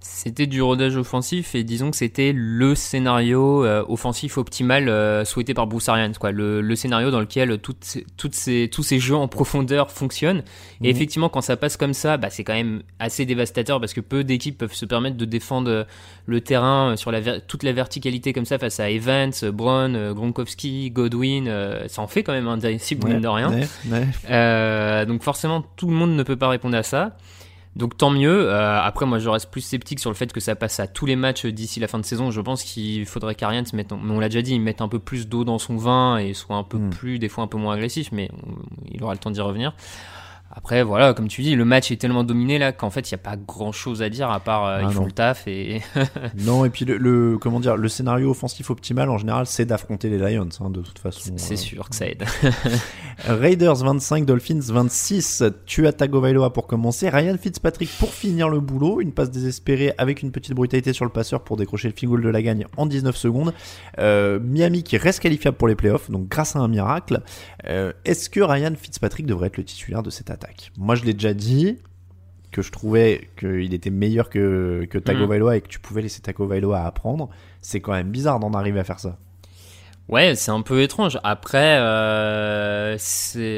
C'était 0.00 0.46
du 0.46 0.62
rodage 0.62 0.96
offensif 0.96 1.56
et 1.56 1.64
disons 1.64 1.90
que 1.90 1.96
c'était 1.96 2.32
le 2.32 2.76
scénario 2.76 3.64
euh, 3.64 3.84
offensif 3.88 4.38
optimal 4.38 4.88
euh, 4.88 5.24
souhaité 5.24 5.54
par 5.54 5.66
Bruce 5.66 5.88
Arians, 5.88 6.12
quoi. 6.20 6.30
Le, 6.30 6.60
le 6.60 6.76
scénario 6.76 7.10
dans 7.10 7.18
lequel 7.18 7.58
toutes 7.58 7.98
toutes 8.16 8.34
ces, 8.36 8.68
tous 8.72 8.84
ces 8.84 9.00
jeux 9.00 9.16
en 9.16 9.26
profondeur 9.26 9.90
fonctionnent. 9.90 10.42
Et 10.82 10.84
Mhm. 10.84 10.96
effectivement, 10.96 11.28
quand 11.28 11.40
ça 11.40 11.56
passe 11.56 11.76
comme 11.76 11.94
ça, 11.94 12.16
bah, 12.16 12.30
c'est 12.30 12.44
quand 12.44 12.54
même 12.54 12.82
assez 13.00 13.26
dévastateur 13.26 13.80
parce 13.80 13.92
que 13.92 14.00
peu 14.00 14.22
d'équipes 14.22 14.56
peuvent 14.58 14.72
se 14.72 14.86
permettre 14.86 15.16
de 15.16 15.24
défendre 15.24 15.70
euh, 15.70 15.84
le 16.26 16.40
terrain 16.40 16.94
sur 16.96 17.10
la 17.10 17.40
toute 17.40 17.64
la 17.64 17.72
verticalité 17.72 18.32
comme 18.32 18.44
ça 18.46 18.58
face 18.58 18.78
à 18.78 18.90
Evans, 18.90 19.32
Brown, 19.52 20.12
Gronkowski, 20.12 20.90
Godwin. 20.92 21.48
euh, 21.48 21.88
ça 21.88 22.02
en 22.02 22.06
fait 22.06 22.22
quand 22.22 22.32
même 22.32 22.46
un 22.46 22.78
cible 22.78 23.08
mine 23.08 23.20
de 23.20 23.28
rien. 23.28 23.50
Ouais, 23.52 23.66
ouais. 24.30 25.06
Donc 25.06 25.22
forcément, 25.24 25.62
tout 25.76 25.88
le 25.88 25.94
monde 25.94 26.14
ne 26.14 26.22
peut 26.22 26.36
pas 26.36 26.48
répondre 26.48 26.76
à 26.76 26.82
ça. 26.84 27.16
Donc 27.78 27.96
tant 27.96 28.10
mieux. 28.10 28.50
Euh, 28.50 28.80
après, 28.82 29.06
moi, 29.06 29.18
je 29.20 29.28
reste 29.28 29.50
plus 29.50 29.60
sceptique 29.62 30.00
sur 30.00 30.10
le 30.10 30.16
fait 30.16 30.32
que 30.32 30.40
ça 30.40 30.54
passe 30.56 30.80
à 30.80 30.86
tous 30.88 31.06
les 31.06 31.16
matchs 31.16 31.46
d'ici 31.46 31.78
la 31.80 31.86
fin 31.88 31.98
de 31.98 32.04
saison. 32.04 32.30
Je 32.32 32.40
pense 32.40 32.62
qu'il 32.64 33.06
faudrait 33.06 33.34
qu'Arians 33.36 33.62
mette, 33.72 33.92
mais 33.92 34.12
on 34.12 34.18
l'a 34.18 34.28
déjà 34.28 34.42
dit, 34.42 34.52
il 34.54 34.60
mette 34.60 34.80
un 34.82 34.88
peu 34.88 34.98
plus 34.98 35.28
d'eau 35.28 35.44
dans 35.44 35.58
son 35.58 35.76
vin 35.76 36.18
et 36.18 36.34
soit 36.34 36.56
un 36.56 36.64
peu 36.64 36.78
Mm. 36.78 36.90
plus, 36.90 37.18
des 37.20 37.28
fois 37.28 37.44
un 37.44 37.46
peu 37.46 37.56
moins 37.56 37.74
agressif, 37.74 38.10
mais 38.12 38.30
on- 38.46 38.56
il 38.92 39.02
aura 39.02 39.12
le 39.14 39.18
temps 39.18 39.30
d'y 39.30 39.40
revenir. 39.40 39.74
Après, 40.58 40.82
voilà, 40.82 41.14
comme 41.14 41.28
tu 41.28 41.42
dis, 41.42 41.54
le 41.54 41.64
match 41.64 41.90
est 41.90 41.96
tellement 41.96 42.24
dominé 42.24 42.58
là 42.58 42.72
qu'en 42.72 42.90
fait, 42.90 43.10
il 43.10 43.14
n'y 43.14 43.20
a 43.20 43.22
pas 43.22 43.36
grand 43.36 43.72
chose 43.72 44.02
à 44.02 44.10
dire 44.10 44.28
à 44.30 44.40
part 44.40 44.66
euh, 44.66 44.80
Ah 44.82 44.86
ils 44.88 44.92
font 44.92 45.06
le 45.06 45.12
taf 45.12 45.46
et 45.46 45.80
Non 46.44 46.64
et 46.64 46.70
puis 46.70 46.84
le, 46.84 46.98
le- 46.98 47.38
comment 47.38 47.60
dire, 47.60 47.76
le 47.76 47.88
scénario 47.88 48.30
offensif 48.30 48.68
optimal 48.68 49.08
en 49.08 49.18
général, 49.18 49.46
c'est 49.46 49.64
d'affronter 49.64 50.10
les 50.10 50.18
Lions 50.18 50.48
hein, 50.60 50.70
de 50.70 50.82
toute 50.82 50.98
façon. 50.98 51.32
c'est 51.36 51.54
Euh, 51.54 51.56
sûr 51.56 51.88
que 51.88 51.94
ça 51.96 52.06
aide. 52.08 52.24
Raiders 53.26 53.76
25, 53.76 54.24
Dolphins 54.26 54.60
26. 54.60 55.44
Tua 55.66 55.92
Tagovailoa 55.92 56.52
pour 56.52 56.66
commencer. 56.66 57.08
Ryan 57.08 57.36
Fitzpatrick 57.40 57.90
pour 57.98 58.12
finir 58.12 58.48
le 58.48 58.60
boulot. 58.60 59.00
Une 59.00 59.12
passe 59.12 59.30
désespérée 59.30 59.92
avec 59.98 60.22
une 60.22 60.30
petite 60.30 60.52
brutalité 60.54 60.92
sur 60.92 61.04
le 61.04 61.10
passeur 61.10 61.42
pour 61.42 61.56
décrocher 61.56 61.88
le 61.88 62.08
goal 62.08 62.22
de 62.22 62.28
la 62.28 62.42
gagne 62.42 62.66
en 62.76 62.86
19 62.86 63.16
secondes. 63.16 63.52
Euh, 63.98 64.38
Miami 64.40 64.82
qui 64.82 64.96
reste 64.96 65.20
qualifiable 65.20 65.56
pour 65.56 65.68
les 65.68 65.74
playoffs, 65.74 66.10
donc 66.10 66.28
grâce 66.28 66.56
à 66.56 66.60
un 66.60 66.68
miracle. 66.68 67.22
Euh, 67.68 67.92
Est-ce 68.04 68.30
que 68.30 68.40
Ryan 68.40 68.72
Fitzpatrick 68.76 69.26
devrait 69.26 69.48
être 69.48 69.56
le 69.56 69.64
titulaire 69.64 70.02
de 70.02 70.10
cette 70.10 70.30
attaque? 70.30 70.47
Moi 70.76 70.94
je 70.94 71.04
l'ai 71.04 71.14
déjà 71.14 71.34
dit 71.34 71.78
que 72.50 72.62
je 72.62 72.72
trouvais 72.72 73.28
qu'il 73.38 73.74
était 73.74 73.90
meilleur 73.90 74.30
que, 74.30 74.86
que 74.90 74.98
Tagovailoa 74.98 75.56
et 75.56 75.60
que 75.60 75.68
tu 75.68 75.78
pouvais 75.80 76.02
laisser 76.02 76.20
Tagovailoa 76.22 76.80
apprendre. 76.80 77.28
C'est 77.60 77.80
quand 77.80 77.92
même 77.92 78.10
bizarre 78.10 78.40
d'en 78.40 78.52
arriver 78.54 78.80
à 78.80 78.84
faire 78.84 79.00
ça. 79.00 79.18
Ouais, 80.08 80.34
c'est 80.34 80.50
un 80.50 80.62
peu 80.62 80.80
étrange. 80.80 81.18
Après, 81.22 81.76
euh, 81.80 82.96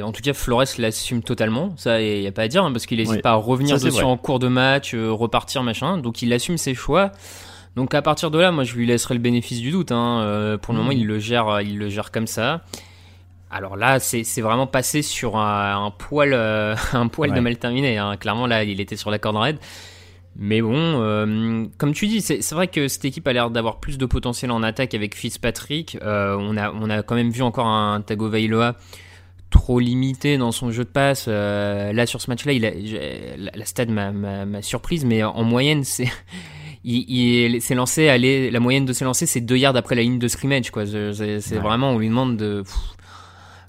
en 0.03 0.11
tout 0.13 0.21
cas 0.23 0.33
Flores 0.33 0.65
l'assume 0.79 1.23
totalement. 1.23 1.73
Ça, 1.77 2.01
il 2.03 2.23
y 2.23 2.27
a 2.27 2.33
pas 2.33 2.43
à 2.43 2.49
dire 2.49 2.65
hein, 2.65 2.73
parce 2.73 2.87
qu'il 2.87 2.99
n'hésite 2.99 3.23
pas 3.23 3.31
à 3.31 3.35
revenir 3.37 3.79
Ça, 3.79 3.85
dessus 3.87 4.03
en 4.03 4.17
cours 4.17 4.41
de 4.41 4.49
match, 4.49 4.95
euh, 4.95 5.13
repartir 5.13 5.63
machin. 5.63 5.99
Donc 5.99 6.23
il 6.23 6.33
assume 6.33 6.59
ses 6.59 6.75
choix. 6.75 7.13
Donc 7.77 7.95
à 7.95 8.03
partir 8.03 8.33
de 8.33 8.39
là, 8.39 8.51
moi 8.51 8.65
je 8.65 8.75
lui 8.75 8.87
laisserai 8.87 9.15
le 9.15 9.21
bénéfice 9.21 9.61
du 9.61 9.71
doute. 9.71 9.93
Hein. 9.93 10.23
Euh, 10.23 10.59
pour 10.59 10.75
le 10.75 10.81
Mhm. 10.81 10.85
moment, 10.87 10.99
il 11.01 11.07
le 11.07 11.19
gère, 11.21 11.61
il 11.61 11.79
le 11.79 11.89
gère 11.89 12.11
comme 12.11 12.27
ça. 12.27 12.63
Alors 13.51 13.77
là, 13.77 13.99
c'est 13.99 14.41
vraiment 14.41 14.67
passé 14.69 15.03
sur 15.03 15.37
un, 15.37 15.87
un 15.87 15.91
poil, 15.91 16.33
euh, 16.33 16.75
un 16.93 17.09
poil 17.09 17.33
de 17.35 17.41
mal 17.41 17.57
terminé. 17.59 17.99
Hein. 17.99 18.17
Clairement, 18.17 18.47
là, 18.47 18.63
il 18.65 18.81
était 18.81 18.97
sur 18.97 19.11
la 19.11 19.19
corde 19.19 19.37
raide. 19.37 19.59
Mais 20.37 20.63
bon, 20.63 20.73
euh, 20.77 21.67
comme 21.77 21.93
tu 21.93 22.07
dis, 22.07 22.21
c'est 22.21 22.53
vrai 22.53 22.69
que 22.69 22.87
cette 22.87 23.05
équipe 23.05 23.27
a 23.27 23.33
l'air 23.33 23.51
d'avoir 23.51 23.81
plus 23.81 23.99
de 23.99 24.07
potentiel 24.07 24.53
en 24.53 24.63
attaque 24.63 24.95
avec 24.95 25.17
Fitzpatrick. 25.17 25.99
Euh, 26.03 26.37
on, 26.39 26.57
a, 26.57 26.71
on 26.73 26.89
a 26.89 27.03
quand 27.03 27.17
même 27.17 27.31
vu 27.31 27.43
encore 27.43 27.67
un 27.67 28.01
Tagovailoa 28.01 28.77
trop 29.51 29.81
limité 29.81 30.39
dans 30.39 30.53
son 30.53 30.71
jeu 30.71 30.85
de 30.85 30.89
passe. 30.89 31.27
Là, 31.27 32.07
sur 32.07 32.21
ce 32.21 32.31
match-là, 32.31 32.53
la, 32.57 33.51
la 33.53 33.65
stade 33.65 33.91
m'a- 33.91 34.63
surprise, 34.63 35.05
mais 35.05 35.25
en 35.25 35.43
moyenne, 35.43 35.83
c'est... 35.85 36.07
Il, 36.83 37.05
il 37.11 37.61
s'est 37.61 37.75
lancé, 37.75 38.09
aller, 38.09 38.51
la 38.51 38.59
moyenne 38.59 38.87
de 38.87 38.95
ses 38.95 39.05
lancers, 39.05 39.29
c'est 39.29 39.43
2 39.43 39.55
yards 39.59 39.77
après 39.77 39.95
la 39.97 40.01
ligne 40.01 40.19
de 40.19 40.29
scrimmage. 40.29 40.71
quoi. 40.71 40.87
C'est 40.87 41.13
c'est 41.43 41.57
Ouais. 41.57 41.61
vraiment, 41.61 41.91
on 41.91 41.99
lui 41.99 42.09
demande 42.09 42.39
de... 42.39 42.63
pff. 42.63 42.75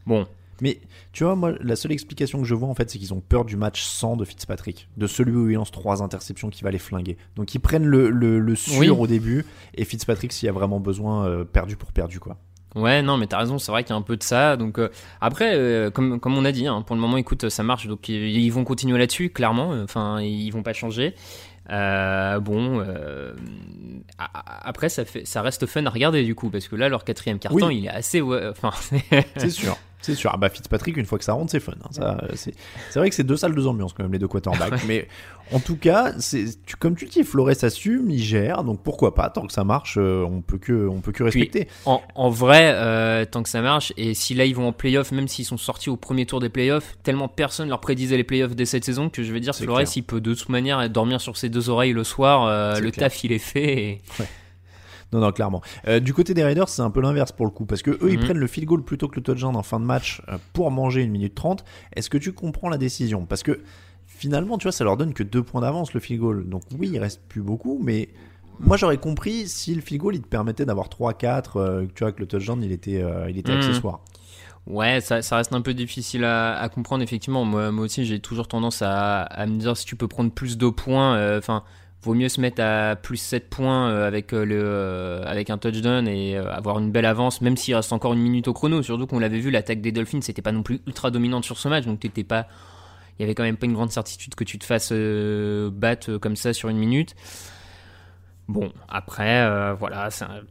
Bon, 0.06 0.26
Mais 0.62 0.80
tu 1.12 1.24
vois, 1.24 1.36
moi, 1.36 1.54
la 1.62 1.76
seule 1.76 1.91
explication 1.91 2.39
que 2.41 2.47
je 2.47 2.54
vois 2.56 2.68
en 2.70 2.76
fait, 2.76 2.89
c'est 2.89 2.99
qu'ils 2.99 3.14
ont 3.14 3.20
peur 3.22 3.45
du 3.45 3.56
match 3.58 3.82
100 3.84 4.16
de 4.18 4.26
Fitzpatrick, 4.26 4.88
de 4.97 5.08
celui 5.08 5.36
où 5.36 5.49
il 5.49 5.56
lance 5.56 5.72
trois 5.72 6.02
interceptions 6.04 6.49
qui 6.49 6.64
va 6.64 6.72
les 6.72 6.78
flinguer. 6.80 7.18
Donc 7.36 7.54
ils 7.56 7.60
prennent 7.60 7.86
le, 7.86 8.10
le, 8.10 8.39
le 8.39 8.56
sûr 8.56 8.80
Oui. 8.80 8.89
au 8.89 9.08
début 9.08 9.45
et 9.76 9.86
Fitzpatrick, 9.86 10.32
s'il 10.34 10.45
y 10.45 10.49
a 10.49 10.54
vraiment 10.54 10.80
besoin, 10.80 11.26
euh, 11.28 11.43
perdu 11.43 11.76
pour 11.78 11.91
perdu 11.91 12.20
quoi. 12.20 12.38
Ouais, 12.74 13.02
non, 13.02 13.18
mais 13.18 13.28
t'as 13.28 13.39
raison, 13.39 13.58
c'est 13.60 13.70
vrai 13.72 13.84
qu'il 13.84 13.89
y 13.89 13.93
a 13.93 13.97
un 13.97 14.02
peu 14.02 14.16
de 14.16 14.24
ça. 14.24 14.56
Donc 14.56 14.80
euh, 14.80 14.89
après, 15.20 15.56
euh, 15.56 15.89
comme, 15.91 16.20
comme 16.22 16.38
on 16.38 16.45
a 16.45 16.52
dit, 16.54 16.68
hein, 16.68 16.82
pour 16.84 16.95
le 16.95 17.02
moment, 17.02 17.18
écoute, 17.18 17.49
ça 17.49 17.64
marche, 17.64 17.88
donc 17.88 18.08
ils, 18.08 18.38
ils 18.38 18.49
vont 18.49 18.64
continuer 18.64 18.97
là-dessus, 18.97 19.30
clairement. 19.30 19.72
Enfin, 19.84 20.22
ils 20.22 20.49
vont 20.52 20.64
pas 20.64 20.72
changer. 20.74 21.14
Euh, 21.70 22.39
bon, 22.39 22.80
euh, 22.80 23.34
après, 24.18 24.89
ça 24.89 25.06
fait, 25.06 25.26
ça 25.26 25.41
reste 25.41 25.66
fun 25.66 25.86
à 25.86 25.89
regarder 25.89 26.24
du 26.24 26.36
coup, 26.36 26.49
parce 26.49 26.68
que 26.68 26.76
là, 26.76 26.89
leur 26.89 27.04
quatrième 27.04 27.39
carton, 27.39 27.68
Oui. 27.68 27.80
il 27.80 27.86
est 27.86 27.89
assez, 27.89 28.22
enfin, 28.22 28.72
C'est 29.38 29.49
sûr. 29.49 29.78
C'est 30.02 30.16
sûr. 30.16 30.32
Ah 30.34 30.38
bah 30.38 30.49
Fitzpatrick, 30.49 30.97
une 30.97 31.06
fois 31.06 31.18
que 31.18 31.24
ça 31.24 31.34
rentre, 31.34 31.52
c'est 31.52 31.60
fun. 31.60 31.74
hein. 31.84 31.88
Ça, 31.91 32.24
c'est 32.36 32.54
c'est 32.89 32.99
vrai 32.99 33.10
que 33.10 33.16
c'est 33.16 33.24
deux 33.24 33.38
salles, 33.38 33.54
deux 33.56 33.68
ambiances 33.68 33.93
quand 33.93 34.04
même, 34.04 34.12
les 34.12 34.20
deux 34.20 34.28
quarterbacks. 34.28 34.84
Mais 34.88 35.08
en 35.52 35.60
tout 35.60 35.76
cas, 35.78 36.14
c'est 36.20 36.45
tu, 36.66 36.76
comme 36.76 36.95
tu 36.95 37.06
dis, 37.06 37.24
Flores 37.24 37.49
assume, 37.64 38.10
il 38.10 38.20
gère. 38.22 38.64
Donc 38.64 38.82
pourquoi 38.82 39.14
pas 39.14 39.30
Tant 39.30 39.45
que 39.45 39.54
ça 39.54 39.64
marche, 39.64 39.97
euh, 39.99 40.24
on 40.24 40.41
peut 40.41 40.58
que 40.58 40.88
on 40.88 41.02
peut 41.02 41.12
que 41.12 41.24
Puis, 41.26 41.41
respecter. 41.41 41.68
en, 41.86 42.02
en 42.16 42.30
vrai, 42.30 42.72
euh, 42.74 43.26
tant 43.26 43.43
que 43.43 43.49
ça 43.49 43.62
marche, 43.62 43.93
et 43.97 44.14
si 44.14 44.34
là 44.34 44.45
ils 44.45 44.56
vont 44.56 44.68
en 44.68 44.74
playoff, 44.74 45.12
même 45.12 45.28
s'ils 45.28 45.45
sont 45.45 45.58
sortis 45.58 45.89
au 45.89 45.97
premier 45.97 46.26
tour 46.26 46.39
des 46.39 46.49
playoffs, 46.49 46.97
tellement 47.04 47.28
personne 47.28 47.70
leur 47.70 47.80
prédisait 47.82 48.18
les 48.18 48.24
playoffs 48.24 48.56
dès 48.56 48.66
cette 48.66 48.86
saison 48.86 49.10
que 49.10 49.22
je 49.24 49.32
veux 49.32 49.39
dire, 49.39 49.54
C'est 49.54 49.64
Flores, 49.66 49.78
clair. 49.80 49.89
il 49.95 50.04
peut 50.04 50.22
de 50.22 50.34
toute 50.34 50.49
manière 50.49 50.89
dormir 50.89 51.22
sur 51.22 51.38
ses 51.38 51.49
deux 51.49 51.70
oreilles 51.70 51.93
le 51.93 52.04
soir. 52.04 52.45
euh, 52.45 52.80
le 52.80 52.91
clair. 52.91 53.10
taf, 53.10 53.24
il 53.24 53.32
est 53.34 53.38
fait. 53.39 53.78
et- 53.84 54.02
Non, 55.14 55.20
non, 55.20 55.32
clairement. 55.32 55.62
Euh, 55.88 55.99
du 55.99 56.14
côté 56.14 56.34
des 56.34 56.43
Raiders, 56.43 56.70
c'est 56.70 56.82
un 56.82 56.89
peu 56.91 57.01
l'inverse 57.01 57.32
pour 57.32 57.45
le 57.45 57.51
coup, 57.51 57.66
parce 57.66 57.82
que 57.82 57.91
eux, 57.91 58.12
ils 58.12 58.18
Mhm. 58.18 58.24
prennent 58.26 58.38
le 58.38 58.47
field 58.47 58.68
goal 58.68 58.84
plutôt 58.84 59.07
que 59.07 59.16
le 59.18 59.22
touchdown 59.24 59.55
en 59.55 59.64
fin 59.64 59.80
de 59.80 59.86
match 59.86 60.22
euh, 60.30 60.38
pour 60.53 60.72
manger 60.72 61.01
une 61.01 61.12
minute 61.12 61.36
30. 61.36 61.64
Est-ce 61.95 62.09
que 62.09 62.18
tu 62.18 62.32
comprends 62.34 62.70
la 62.70 62.78
décision? 62.78 63.26
Parce 63.26 63.43
que 63.43 63.62
finalement, 64.05 64.57
tu 64.57 64.64
vois, 64.64 64.72
ça 64.72 64.84
leur 64.84 64.97
donne 64.97 65.14
que 65.14 65.24
deux 65.24 65.43
points 65.43 65.62
d'avance 65.62 65.93
le 65.93 65.99
field 65.99 66.22
goal. 66.22 66.47
Donc 66.49 66.64
oui, 66.80 66.89
il 66.93 66.99
reste 66.99 67.22
plus 67.28 67.41
beaucoup, 67.41 67.80
mais 67.84 68.09
moi 68.59 68.78
j'aurais 68.78 68.97
compris 68.97 69.47
si 69.47 69.74
le 69.74 69.82
field 69.82 70.01
goal 70.01 70.16
il 70.16 70.22
te 70.22 70.28
permettait 70.28 70.66
d'avoir 70.66 70.88
3-4, 70.89 71.57
euh, 71.57 71.86
tu 71.95 72.03
vois, 72.03 72.12
que 72.12 72.20
le 72.20 72.28
touchdown 72.28 72.62
il 72.64 72.72
était, 72.72 73.01
euh, 73.01 73.30
il 73.30 73.38
était 73.38 73.51
Mhm. 73.51 73.57
accessoire. 73.57 74.01
Ouais, 74.68 75.01
ça, 75.01 75.24
ça 75.24 75.38
reste 75.38 75.53
un 75.53 75.62
peu 75.62 75.74
difficile 75.74 76.24
à, 76.24 76.55
à 76.59 76.70
comprendre, 76.70 77.03
effectivement. 77.03 77.43
Moi, 77.45 77.72
moi 77.72 77.86
aussi, 77.86 78.05
j'ai 78.05 78.20
toujours 78.20 78.47
tendance 78.47 78.84
à, 78.84 79.22
à 79.24 79.45
me 79.47 79.57
dire 79.57 79.76
si 79.76 79.86
tu 79.86 79.95
peux 79.95 80.07
prendre 80.07 80.32
plus 80.32 80.55
de 80.57 80.70
points, 80.70 81.16
euh, 81.16 81.39
enfin, 81.39 81.64
vaut 82.04 82.14
mieux 82.16 82.30
se 82.30 82.41
mettre 82.41 82.62
à 82.64 82.95
plus 82.95 83.18
7 83.18 83.49
points 83.49 83.89
euh, 83.89 84.08
avec, 84.08 84.34
euh, 84.34 84.45
euh, 84.49 85.24
avec 85.26 85.49
un 85.49 85.58
touchdown 85.58 86.08
et 86.08 86.36
avoir 86.38 86.80
une 86.80 86.91
belle 86.91 87.06
avance, 87.06 87.41
même 87.41 87.56
s'il 87.58 87.76
reste 87.76 87.93
encore 87.93 88.14
une 88.14 88.22
minute 88.22 88.47
au 88.47 88.54
chrono. 88.54 88.82
Surtout 88.82 89.06
qu'on 89.08 89.20
l'avait 89.20 89.39
vu, 89.39 89.52
l'attaque 89.52 89.82
des 89.82 89.91
Dolphins, 89.91 90.22
c'était 90.22 90.41
pas 90.41 90.52
non 90.52 90.64
plus 90.64 90.82
ultra 90.88 91.12
dominante 91.12 91.43
sur 91.45 91.58
ce 91.58 91.68
match, 91.68 91.86
donc 91.86 91.99
t'étais 91.99 92.24
pas. 92.24 92.47
Il 93.20 93.22
y 93.22 93.26
avait 93.26 93.36
quand 93.36 93.43
même 93.43 93.58
pas 93.58 93.68
une 93.68 93.74
grande 93.74 93.91
certitude 93.91 94.34
que 94.34 94.43
tu 94.43 94.58
te 94.58 94.66
fasses 94.66 94.91
battre 94.91 96.18
comme 96.18 96.36
ça 96.36 96.54
sur 96.54 96.70
une 96.70 96.78
minute. 96.78 97.16
Bon, 98.47 98.72
après, 98.89 99.74
voilà, 99.76 100.10
c'est 100.10 100.26
un- 100.26 100.41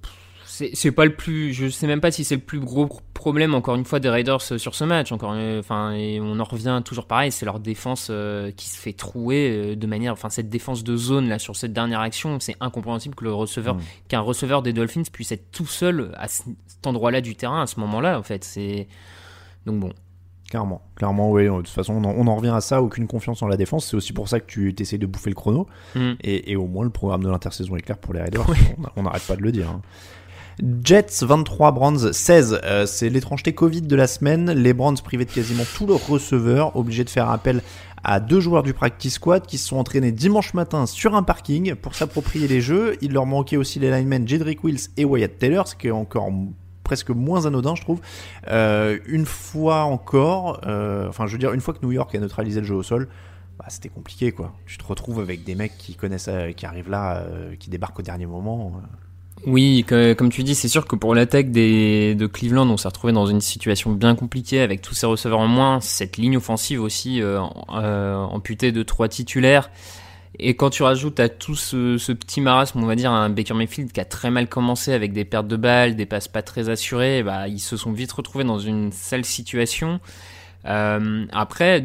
c'est 0.74 0.92
pas 0.92 1.04
le 1.04 1.14
plus 1.14 1.52
je 1.52 1.68
sais 1.68 1.86
même 1.86 2.00
pas 2.00 2.10
si 2.10 2.24
c'est 2.24 2.34
le 2.36 2.40
plus 2.40 2.60
gros 2.60 2.88
problème 3.14 3.54
encore 3.54 3.74
une 3.76 3.84
fois 3.84 4.00
des 4.00 4.08
Raiders 4.08 4.40
euh, 4.52 4.58
sur 4.58 4.74
ce 4.74 4.84
match 4.84 5.12
encore 5.12 5.32
euh, 5.34 5.60
enfin 5.60 5.92
et 5.92 6.20
on 6.20 6.38
en 6.40 6.44
revient 6.44 6.80
toujours 6.84 7.06
pareil 7.06 7.30
c'est 7.32 7.44
leur 7.44 7.60
défense 7.60 8.08
euh, 8.10 8.50
qui 8.52 8.68
se 8.68 8.76
fait 8.78 8.92
trouer 8.92 9.50
euh, 9.50 9.76
de 9.76 9.86
manière 9.86 10.12
enfin 10.12 10.30
cette 10.30 10.48
défense 10.48 10.82
de 10.84 10.96
zone 10.96 11.28
là 11.28 11.38
sur 11.38 11.56
cette 11.56 11.72
dernière 11.72 12.00
action 12.00 12.40
c'est 12.40 12.56
incompréhensible 12.60 13.14
que 13.14 13.24
le 13.24 13.32
receveur 13.32 13.74
Mm. 13.76 13.80
qu'un 14.08 14.20
receveur 14.20 14.62
des 14.62 14.72
Dolphins 14.72 15.02
puisse 15.12 15.32
être 15.32 15.50
tout 15.52 15.66
seul 15.66 16.12
à 16.16 16.28
ce- 16.28 16.42
cet 16.66 16.86
endroit-là 16.86 17.20
du 17.20 17.34
terrain 17.36 17.62
à 17.62 17.66
ce 17.66 17.78
moment-là 17.80 18.18
en 18.18 18.22
fait 18.22 18.42
c'est 18.44 18.88
donc 19.66 19.80
bon 19.80 19.92
Clairement, 20.48 20.82
clairement, 20.96 21.30
oui. 21.30 21.44
De 21.44 21.56
toute 21.58 21.68
façon, 21.68 21.92
on 21.94 22.02
en, 22.02 22.10
on 22.10 22.26
en 22.26 22.34
revient 22.34 22.48
à 22.48 22.60
ça. 22.60 22.82
Aucune 22.82 23.06
confiance 23.06 23.40
en 23.40 23.46
la 23.46 23.56
défense. 23.56 23.86
C'est 23.86 23.94
aussi 23.96 24.12
pour 24.12 24.28
ça 24.28 24.40
que 24.40 24.46
tu 24.46 24.74
essayes 24.80 24.98
de 24.98 25.06
bouffer 25.06 25.30
le 25.30 25.36
chrono. 25.36 25.68
Mm. 25.94 26.14
Et, 26.22 26.50
et 26.50 26.56
au 26.56 26.66
moins, 26.66 26.82
le 26.82 26.90
programme 26.90 27.22
de 27.22 27.28
l'intersaison 27.30 27.76
est 27.76 27.82
clair 27.82 27.98
pour 27.98 28.14
les 28.14 28.20
Raiders. 28.20 28.44
On- 28.78 28.88
On 28.96 29.02
n'arrête 29.04 29.22
pas 29.28 29.36
de 29.36 29.42
le 29.42 29.52
dire. 29.52 29.68
hein. 29.70 29.80
Jets 30.84 31.22
23, 31.22 31.72
Browns 31.72 32.12
16. 32.12 32.60
Euh, 32.64 32.86
c'est 32.86 33.08
l'étrangeté 33.08 33.54
Covid 33.54 33.82
de 33.82 33.96
la 33.96 34.06
semaine. 34.06 34.50
Les 34.50 34.72
Browns 34.72 34.98
privés 35.02 35.24
de 35.24 35.30
quasiment 35.30 35.64
tous 35.76 35.86
leurs 35.86 36.06
receveurs, 36.06 36.76
obligés 36.76 37.04
de 37.04 37.10
faire 37.10 37.30
appel 37.30 37.62
à 38.02 38.20
deux 38.20 38.40
joueurs 38.40 38.62
du 38.62 38.72
practice 38.72 39.14
squad 39.14 39.46
qui 39.46 39.58
se 39.58 39.68
sont 39.68 39.76
entraînés 39.76 40.12
dimanche 40.12 40.54
matin 40.54 40.86
sur 40.86 41.14
un 41.14 41.22
parking 41.22 41.74
pour 41.74 41.94
s'approprier 41.94 42.48
les 42.48 42.60
jeux. 42.60 42.96
Il 43.00 43.12
leur 43.12 43.26
manquait 43.26 43.56
aussi 43.56 43.78
les 43.78 43.90
linemen 43.90 44.26
Jedrick 44.26 44.64
Wills 44.64 44.88
et 44.96 45.04
Wyatt 45.04 45.38
Taylor, 45.38 45.68
ce 45.68 45.76
qui 45.76 45.88
est 45.88 45.92
encore 45.92 46.30
presque 46.90 47.10
moins 47.10 47.46
anodin, 47.46 47.74
je 47.76 47.82
trouve. 47.82 48.00
Euh, 48.48 48.98
une 49.06 49.26
fois 49.26 49.82
encore, 49.82 50.60
euh, 50.66 51.08
enfin, 51.08 51.26
je 51.26 51.32
veux 51.32 51.38
dire, 51.38 51.52
une 51.52 51.60
fois 51.60 51.72
que 51.72 51.84
New 51.86 51.92
York 51.92 52.12
a 52.14 52.18
neutralisé 52.18 52.60
le 52.60 52.66
jeu 52.66 52.74
au 52.74 52.82
sol, 52.82 53.08
bah, 53.58 53.66
c'était 53.68 53.90
compliqué, 53.90 54.32
quoi. 54.32 54.54
Tu 54.66 54.76
te 54.76 54.84
retrouves 54.84 55.20
avec 55.20 55.44
des 55.44 55.54
mecs 55.54 55.76
qui 55.78 55.94
connaissent, 55.94 56.28
euh, 56.28 56.50
qui 56.52 56.66
arrivent 56.66 56.90
là, 56.90 57.22
qui 57.60 57.70
débarquent 57.70 58.00
au 58.00 58.02
dernier 58.02 58.26
moment. 58.26 58.82
Oui, 59.46 59.84
comme 59.88 60.30
tu 60.30 60.42
dis, 60.42 60.54
c'est 60.54 60.68
sûr 60.68 60.86
que 60.86 60.96
pour 60.96 61.14
l'attaque 61.14 61.50
des, 61.50 62.14
de 62.14 62.26
Cleveland, 62.26 62.68
on 62.68 62.76
s'est 62.76 62.88
retrouvé 62.88 63.12
dans 63.12 63.26
une 63.26 63.40
situation 63.40 63.92
bien 63.92 64.14
compliquée 64.14 64.60
avec 64.60 64.82
tous 64.82 64.94
ces 64.94 65.06
receveurs 65.06 65.38
en 65.38 65.48
moins, 65.48 65.80
cette 65.80 66.18
ligne 66.18 66.36
offensive 66.36 66.82
aussi 66.82 67.22
euh, 67.22 67.40
euh, 67.74 68.16
amputée 68.16 68.70
de 68.70 68.82
trois 68.82 69.08
titulaires. 69.08 69.70
Et 70.38 70.56
quand 70.56 70.70
tu 70.70 70.82
rajoutes 70.82 71.20
à 71.20 71.28
tout 71.28 71.54
ce, 71.54 71.98
ce 71.98 72.12
petit 72.12 72.40
marasme, 72.40 72.82
on 72.82 72.86
va 72.86 72.94
dire, 72.94 73.12
un 73.12 73.30
Baker 73.30 73.54
Mayfield 73.54 73.92
qui 73.92 74.00
a 74.00 74.04
très 74.04 74.30
mal 74.30 74.48
commencé 74.48 74.92
avec 74.92 75.12
des 75.12 75.24
pertes 75.24 75.48
de 75.48 75.56
balles, 75.56 75.96
des 75.96 76.06
passes 76.06 76.28
pas 76.28 76.42
très 76.42 76.68
assurées, 76.68 77.22
bah, 77.22 77.48
ils 77.48 77.60
se 77.60 77.76
sont 77.76 77.92
vite 77.92 78.12
retrouvés 78.12 78.44
dans 78.44 78.58
une 78.58 78.92
sale 78.92 79.24
situation. 79.24 80.00
Euh, 80.66 81.26
après, 81.32 81.84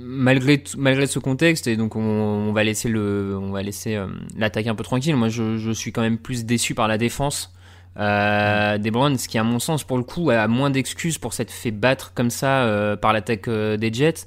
malgré 0.00 0.62
malgré 0.76 1.06
ce 1.06 1.18
contexte, 1.18 1.66
et 1.66 1.76
donc 1.76 1.96
on, 1.96 2.00
on 2.00 2.52
va 2.52 2.64
laisser 2.64 2.88
le, 2.88 3.38
on 3.40 3.50
va 3.50 3.62
laisser 3.62 3.96
euh, 3.96 4.06
l'attaque 4.36 4.66
un 4.66 4.74
peu 4.74 4.84
tranquille. 4.84 5.16
Moi, 5.16 5.28
je, 5.28 5.58
je 5.58 5.70
suis 5.70 5.92
quand 5.92 6.02
même 6.02 6.18
plus 6.18 6.44
déçu 6.44 6.74
par 6.74 6.88
la 6.88 6.98
défense 6.98 7.54
euh, 7.98 8.78
des 8.78 8.90
Browns, 8.90 9.16
qui 9.16 9.38
à 9.38 9.44
mon 9.44 9.58
sens, 9.58 9.84
pour 9.84 9.98
le 9.98 10.04
coup, 10.04 10.30
a 10.30 10.48
moins 10.48 10.70
d'excuses 10.70 11.18
pour 11.18 11.32
s'être 11.32 11.52
fait 11.52 11.70
battre 11.70 12.12
comme 12.14 12.30
ça 12.30 12.96
par 13.00 13.12
l'attaque 13.12 13.48
des 13.48 13.92
Jets. 13.92 14.26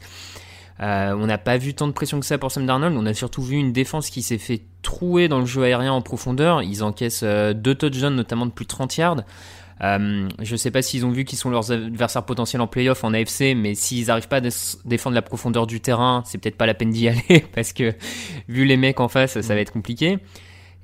On 0.79 1.25
n'a 1.25 1.37
pas 1.37 1.57
vu 1.57 1.73
tant 1.73 1.87
de 1.87 1.93
pression 1.93 2.19
que 2.19 2.25
ça 2.25 2.37
pour 2.37 2.51
Sam 2.51 2.65
Darnold. 2.65 2.95
On 2.95 3.05
a 3.05 3.13
surtout 3.13 3.41
vu 3.41 3.55
une 3.55 3.73
défense 3.73 4.09
qui 4.09 4.21
s'est 4.21 4.37
fait 4.37 4.61
trouer 4.81 5.27
dans 5.27 5.39
le 5.39 5.45
jeu 5.45 5.63
aérien 5.63 5.91
en 5.91 6.01
profondeur. 6.01 6.61
Ils 6.61 6.83
encaissent 6.83 7.23
deux 7.23 7.75
touchdowns, 7.75 8.15
notamment 8.15 8.45
de 8.45 8.51
plus 8.51 8.65
de 8.65 8.69
30 8.69 8.97
yards. 8.97 9.23
Euh, 9.83 10.29
je 10.41 10.55
sais 10.55 10.71
pas 10.71 10.81
s'ils 10.81 11.05
ont 11.05 11.11
vu 11.11 11.25
qu'ils 11.25 11.37
sont 11.37 11.49
leurs 11.49 11.71
adversaires 11.71 12.23
potentiels 12.25 12.61
en 12.61 12.67
playoff 12.67 13.03
en 13.03 13.13
AFC, 13.13 13.53
mais 13.55 13.75
s'ils 13.75 14.07
n'arrivent 14.07 14.29
pas 14.29 14.37
à 14.37 14.41
dé- 14.41 14.49
défendre 14.85 15.15
la 15.15 15.21
profondeur 15.21 15.67
du 15.67 15.81
terrain, 15.81 16.23
c'est 16.25 16.37
peut-être 16.37 16.55
pas 16.57 16.65
la 16.65 16.73
peine 16.73 16.91
d'y 16.91 17.07
aller 17.09 17.45
parce 17.53 17.73
que 17.73 17.93
vu 18.47 18.63
les 18.65 18.77
mecs 18.77 18.99
en 19.01 19.09
face, 19.09 19.39
ça 19.41 19.53
va 19.53 19.59
être 19.59 19.73
compliqué. 19.73 20.17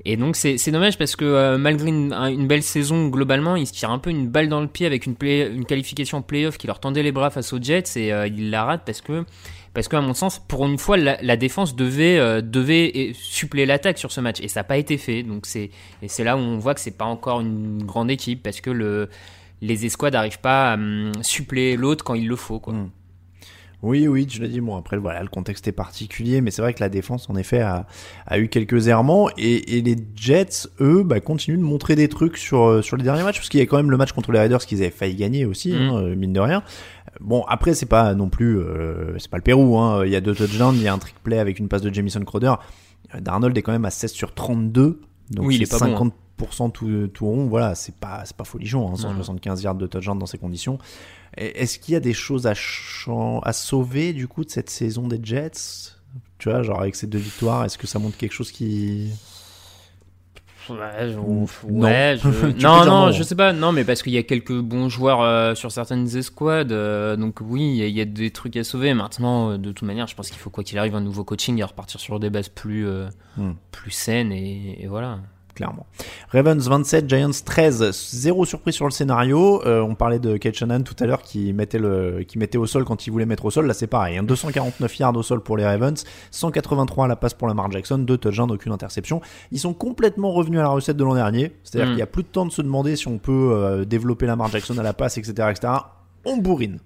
Et 0.03 0.17
donc 0.17 0.35
c'est 0.35 0.71
dommage 0.71 0.97
parce 0.97 1.15
que 1.15 1.23
euh, 1.25 1.57
malgré 1.59 1.87
une, 1.89 2.11
un- 2.11 2.27
une 2.31 2.47
belle 2.47 2.63
saison 2.63 3.07
globalement, 3.07 3.55
ils 3.55 3.67
se 3.67 3.71
tirent 3.73 3.91
un 3.91 3.99
peu 3.99 4.09
une 4.09 4.27
balle 4.27 4.49
dans 4.49 4.59
le 4.59 4.67
pied 4.67 4.87
avec 4.87 5.05
une, 5.05 5.15
play- 5.15 5.47
une 5.47 5.63
qualification 5.65 6.21
playoff 6.23 6.57
qui 6.57 6.65
leur 6.67 6.79
tendait 6.79 7.03
les 7.03 7.11
bras 7.11 7.29
face 7.29 7.53
aux 7.53 7.61
Jets 7.61 7.83
et 7.97 8.11
euh, 8.11 8.25
ils 8.27 8.49
la 8.49 8.63
ratent 8.65 8.83
parce 8.85 8.99
que 9.01 9.23
parce 9.73 9.87
que 9.87 9.95
à 9.95 10.01
mon 10.01 10.13
sens, 10.13 10.39
pour 10.39 10.65
une 10.65 10.77
fois, 10.77 10.97
la, 10.97 11.37
défense 11.37 11.75
devait 11.75 12.17
euh, 12.17 13.13
suppléer 13.13 13.65
l'attaque 13.65 13.97
sur 13.97 14.11
ce 14.11 14.19
match 14.19 14.41
et 14.41 14.47
ça 14.47 14.61
n'a 14.61 14.63
pas 14.65 14.77
été 14.77 14.97
fait. 14.97 15.23
Donc 15.23 15.45
c'est 15.45 15.69
et 16.01 16.07
c'est 16.07 16.23
là 16.23 16.35
où 16.35 16.39
on 16.39 16.57
voit 16.57 16.73
que 16.73 16.81
c'est 16.81 16.97
pas 16.97 17.05
encore 17.05 17.41
une 17.41 17.83
grande 17.83 18.11
équipe 18.11 18.43
parce 18.43 18.59
que 18.59 18.69
le 18.69 19.09
les 19.61 19.85
escouades 19.85 20.13
n'arrivent 20.13 20.39
pas 20.39 20.71
à 20.71 20.73
hum, 20.73 21.11
suppléer 21.21 21.77
l'autre 21.77 22.03
quand 22.03 22.15
il 22.15 22.27
le 22.27 22.35
faut 22.35 22.59
quoi. 22.59 22.73
Mm. 22.73 22.89
Oui, 23.83 24.07
oui, 24.07 24.27
je 24.29 24.41
l'ai 24.41 24.47
dit. 24.47 24.61
Bon, 24.61 24.77
après, 24.77 24.97
voilà, 24.97 25.21
le 25.23 25.27
contexte 25.27 25.67
est 25.67 25.71
particulier, 25.71 26.41
mais 26.41 26.51
c'est 26.51 26.61
vrai 26.61 26.73
que 26.73 26.81
la 26.81 26.89
défense, 26.89 27.29
en 27.29 27.35
effet, 27.35 27.61
a, 27.61 27.87
a 28.27 28.37
eu 28.37 28.47
quelques 28.47 28.87
errements. 28.87 29.29
Et, 29.37 29.77
et 29.77 29.81
les 29.81 29.95
Jets, 30.15 30.67
eux, 30.79 31.03
bah, 31.03 31.19
continuent 31.19 31.57
de 31.57 31.63
montrer 31.63 31.95
des 31.95 32.07
trucs 32.07 32.37
sur, 32.37 32.63
euh, 32.63 32.81
sur 32.81 32.95
les 32.95 33.03
derniers 33.03 33.23
matchs, 33.23 33.37
parce 33.37 33.49
qu'il 33.49 33.59
y 33.59 33.63
a 33.63 33.65
quand 33.65 33.77
même 33.77 33.89
le 33.89 33.97
match 33.97 34.11
contre 34.11 34.31
les 34.31 34.39
Raiders 34.39 34.65
qu'ils 34.65 34.81
avaient 34.81 34.91
failli 34.91 35.15
gagner 35.15 35.45
aussi, 35.45 35.73
hein, 35.73 35.95
euh, 35.95 36.15
mine 36.15 36.33
de 36.33 36.39
rien. 36.39 36.63
Bon, 37.19 37.43
après, 37.47 37.73
c'est 37.73 37.87
pas 37.87 38.13
non 38.13 38.29
plus, 38.29 38.59
euh, 38.59 39.17
c'est 39.17 39.29
pas 39.29 39.37
le 39.37 39.43
Pérou. 39.43 39.77
Hein. 39.77 40.05
Il 40.05 40.11
y 40.11 40.15
a 40.15 40.21
deux 40.21 40.35
touchdowns, 40.35 40.75
il 40.75 40.83
y 40.83 40.87
a 40.87 40.93
un 40.93 40.97
trick 40.97 41.15
play 41.23 41.39
avec 41.39 41.59
une 41.59 41.67
passe 41.67 41.81
de 41.81 41.93
Jamison 41.93 42.21
Crowder. 42.21 42.53
Euh, 43.15 43.19
Darnold 43.19 43.57
est 43.57 43.61
quand 43.61 43.71
même 43.71 43.85
à 43.85 43.91
16 43.91 44.11
sur 44.11 44.33
32. 44.33 45.01
Donc 45.31 45.45
Oui, 45.45 45.55
il 45.55 45.63
est 45.63 45.69
pas 45.69 45.79
bon, 45.79 45.95
hein. 45.95 46.11
50% 46.45 46.71
tout, 46.71 47.07
tout 47.13 47.25
rond. 47.25 47.45
Voilà, 47.47 47.75
c'est 47.75 47.95
pas, 47.95 48.23
pas 48.35 48.43
folichon. 48.43 48.87
Hein, 48.87 48.95
Non, 49.03 49.09
non. 49.13 49.23
175 49.23 49.63
yards 49.63 49.75
de 49.75 49.87
touchdown 49.87 50.17
dans 50.17 50.25
ces 50.25 50.37
conditions. 50.37 50.77
Est-ce 51.37 51.79
qu'il 51.79 51.93
y 51.93 51.97
a 51.97 52.01
des 52.01 52.13
choses 52.13 52.45
à, 52.47 52.53
sauver 53.53 54.13
du 54.13 54.27
coup 54.27 54.43
de 54.43 54.49
cette 54.49 54.69
saison 54.69 55.07
des 55.07 55.19
Jets? 55.23 55.93
Tu 56.39 56.49
vois, 56.49 56.61
genre 56.63 56.81
avec 56.81 56.95
ces 56.95 57.07
deux 57.07 57.19
victoires, 57.19 57.63
est-ce 57.65 57.77
que 57.77 57.87
ça 57.87 57.99
montre 57.99 58.17
quelque 58.17 58.33
chose 58.33 58.51
qui. 58.51 59.11
Ouais, 60.69 61.09
je, 61.09 61.17
Non. 61.17 61.45
ouais, 61.81 62.17
non, 62.23 62.31
non, 62.85 62.85
non. 62.85 63.11
je 63.11 63.23
sais 63.23 63.35
pas. 63.35 63.51
Non, 63.51 63.71
mais 63.71 63.83
parce 63.83 64.03
qu'il 64.03 64.13
y 64.13 64.17
a 64.17 64.23
quelques 64.23 64.57
bons 64.57 64.89
joueurs 64.89 65.21
euh, 65.21 65.55
sur 65.55 65.71
certaines 65.71 66.15
escouades. 66.15 66.71
euh, 66.71 67.15
donc 67.15 67.39
oui, 67.41 67.61
il 67.61 67.75
y, 67.77 67.81
a- 67.81 67.87
il 67.87 67.95
y 67.95 68.01
a 68.01 68.05
des 68.05 68.29
trucs 68.31 68.55
à 68.57 68.63
sauver. 68.63 68.93
Maintenant, 68.93 69.51
euh, 69.51 69.57
de 69.57 69.71
toute 69.71 69.85
manière, 69.87 70.07
je 70.07 70.15
pense 70.15 70.29
qu'il 70.29 70.37
faut 70.39 70.49
quoi 70.51 70.63
qu'il 70.63 70.77
arrive 70.77 70.95
un 70.95 71.01
nouveau 71.01 71.23
coaching 71.23 71.57
et 71.59 71.63
repartir 71.63 71.99
sur 71.99 72.19
des 72.19 72.29
bases 72.29 72.49
plus 72.49 72.87
Hmm. 73.37 73.53
plus 73.71 73.91
saines 73.91 74.31
et, 74.33 74.83
et 74.83 74.87
voilà. 74.87 75.19
Clairement. 75.55 75.85
Ravens 76.29 76.67
27, 76.67 77.09
Giants 77.09 77.29
13. 77.45 77.91
Zéro 78.13 78.45
surprise 78.45 78.75
sur 78.75 78.85
le 78.85 78.91
scénario. 78.91 79.61
Euh, 79.65 79.81
on 79.81 79.95
parlait 79.95 80.19
de 80.19 80.37
Kate 80.37 80.55
tout 80.83 80.95
à 80.99 81.05
l'heure 81.05 81.21
qui 81.21 81.53
mettait, 81.53 81.79
le, 81.79 82.23
qui 82.27 82.37
mettait 82.37 82.57
au 82.57 82.65
sol 82.65 82.83
quand 82.85 83.05
il 83.07 83.11
voulait 83.11 83.25
mettre 83.25 83.45
au 83.45 83.51
sol. 83.51 83.65
Là, 83.67 83.73
c'est 83.73 83.87
pareil. 83.87 84.17
hein. 84.17 84.23
249 84.23 84.99
yards 84.99 85.15
au 85.15 85.23
sol 85.23 85.41
pour 85.41 85.57
les 85.57 85.65
Ravens, 85.65 86.03
183 86.31 87.05
à 87.05 87.07
la 87.07 87.15
passe 87.15 87.33
pour 87.33 87.47
Lamar 87.47 87.71
Jackson, 87.71 87.97
deux 87.99 88.17
touchdowns, 88.17 88.51
aucune 88.51 88.71
interception. 88.71 89.21
Ils 89.51 89.59
sont 89.59 89.73
complètement 89.73 90.31
revenus 90.31 90.59
à 90.59 90.63
la 90.63 90.69
recette 90.69 90.97
de 90.97 91.03
l'an 91.03 91.15
dernier. 91.15 91.51
C'est-à-dire 91.63 91.87
Mm. 91.87 91.89
qu'il 91.89 91.95
n'y 91.97 92.01
a 92.01 92.07
plus 92.07 92.23
de 92.23 92.27
temps 92.27 92.45
de 92.45 92.51
se 92.51 92.61
demander 92.61 92.95
si 92.95 93.07
on 93.07 93.17
peut 93.17 93.51
euh, 93.53 93.85
développer 93.85 94.25
Lamar 94.25 94.49
Jackson 94.49 94.77
à 94.77 94.83
la 94.83 94.93
passe, 94.93 95.17
etc., 95.17 95.33
etc. 95.51 95.73
On 96.25 96.37
bourrine. 96.37 96.79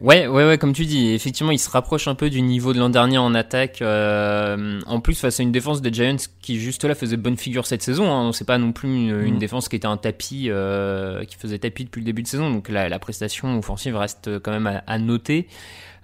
Ouais, 0.00 0.26
ouais, 0.26 0.44
ouais, 0.44 0.58
comme 0.58 0.72
tu 0.72 0.86
dis, 0.86 1.10
effectivement, 1.12 1.52
il 1.52 1.58
se 1.58 1.70
rapproche 1.70 2.08
un 2.08 2.16
peu 2.16 2.28
du 2.28 2.42
niveau 2.42 2.72
de 2.72 2.80
l'an 2.80 2.88
dernier 2.90 3.16
en 3.18 3.32
attaque. 3.32 3.80
euh, 3.80 4.80
en 4.86 4.98
plus, 5.00 5.20
face 5.20 5.38
à 5.38 5.44
une 5.44 5.52
défense 5.52 5.82
des 5.82 5.92
Giants 5.92 6.16
qui, 6.42 6.58
juste 6.58 6.82
là, 6.84 6.96
faisait 6.96 7.16
bonne 7.16 7.36
figure 7.36 7.64
cette 7.64 7.82
saison. 7.82 8.10
Hein. 8.12 8.32
C'est 8.32 8.44
pas 8.46 8.58
non 8.58 8.72
plus 8.72 8.88
une, 8.88 9.20
une 9.24 9.34
Mhm. 9.34 9.38
défense 9.38 9.68
qui 9.68 9.76
était 9.76 9.86
un 9.86 9.96
tapis, 9.96 10.46
euh, 10.50 11.24
qui 11.24 11.36
faisait 11.36 11.58
tapis 11.58 11.84
depuis 11.84 12.00
le 12.00 12.06
début 12.06 12.22
de 12.22 12.26
saison. 12.26 12.50
Donc 12.50 12.68
la, 12.70 12.88
la 12.88 12.98
prestation 12.98 13.56
offensive 13.56 13.96
reste 13.96 14.40
quand 14.40 14.50
même 14.50 14.66
à, 14.66 14.82
à 14.88 14.98
noter. 14.98 15.46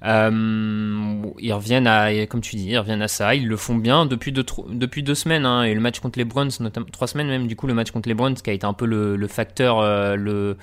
Euh, 0.04 1.22
ils 1.40 1.52
reviennent 1.52 1.86
à, 1.88 2.26
comme 2.26 2.40
tu 2.40 2.54
dis, 2.56 2.68
ils 2.68 2.78
reviennent 2.78 3.02
à 3.02 3.08
ça. 3.08 3.34
Ils 3.34 3.48
le 3.48 3.56
font 3.56 3.74
bien 3.74 4.06
depuis 4.06 4.30
deux, 4.30 4.46
depuis 4.70 5.02
deux 5.02 5.16
semaines. 5.16 5.44
Hein, 5.44 5.64
et 5.64 5.74
le 5.74 5.80
match 5.80 5.98
contre 5.98 6.18
les 6.18 6.24
Browns, 6.24 6.50
notamment 6.60 6.86
trois 6.92 7.08
semaines 7.08 7.26
même. 7.28 7.48
Du 7.48 7.56
coup, 7.56 7.66
le 7.66 7.74
match 7.74 7.90
contre 7.90 8.08
les 8.08 8.14
Browns 8.14 8.34
qui 8.36 8.50
a 8.50 8.52
été 8.52 8.66
un 8.66 8.72
peu 8.72 8.86
le, 8.86 9.16
le 9.16 9.26
facteur, 9.26 9.80
euh, 9.80 10.14
le 10.14 10.56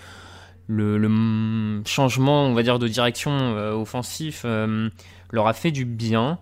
le, 0.67 0.97
le 0.97 1.09
mm, 1.09 1.83
changement, 1.85 2.45
on 2.45 2.53
va 2.53 2.63
dire, 2.63 2.79
de 2.79 2.87
direction 2.87 3.31
euh, 3.31 3.73
offensif 3.73 4.43
euh, 4.45 4.89
leur 5.31 5.47
a 5.47 5.53
fait 5.53 5.71
du 5.71 5.85
bien. 5.85 6.39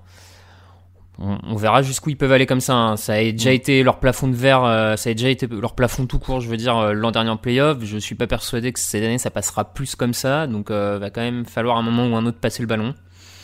On, 1.18 1.38
on 1.44 1.56
verra 1.56 1.82
jusqu'où 1.82 2.10
ils 2.10 2.18
peuvent 2.18 2.32
aller 2.34 2.46
comme 2.46 2.60
ça. 2.60 2.74
hein. 2.74 2.98
Ça 2.98 3.14
a 3.14 3.24
déjà 3.32 3.52
été 3.52 3.84
leur 3.84 4.00
plafond 4.00 4.28
de 4.28 4.36
verre, 4.36 4.64
euh, 4.66 4.96
ça 4.98 5.10
a 5.12 5.14
déjà 5.14 5.30
été 5.30 5.48
leur 5.48 5.74
plafond 5.74 6.06
tout 6.08 6.20
court, 6.20 6.42
je 6.42 6.50
veux 6.50 6.58
dire, 6.58 6.94
l'an 6.94 7.12
dernier 7.12 7.30
en 7.30 7.38
playoff. 7.38 7.78
Je 7.84 7.98
suis 7.98 8.16
pas 8.16 8.28
persuadé 8.28 8.74
que 8.74 8.80
cette 8.80 9.04
année 9.04 9.18
ça 9.18 9.30
passera 9.32 9.74
plus 9.74 9.96
comme 9.96 10.14
ça. 10.14 10.46
Donc, 10.48 10.72
va 10.72 11.10
quand 11.10 11.22
même 11.22 11.46
falloir 11.46 11.78
un 11.78 11.84
moment 11.84 12.08
ou 12.08 12.16
un 12.18 12.26
autre 12.26 12.40
passer 12.40 12.62
le 12.62 12.68
ballon. 12.68 12.94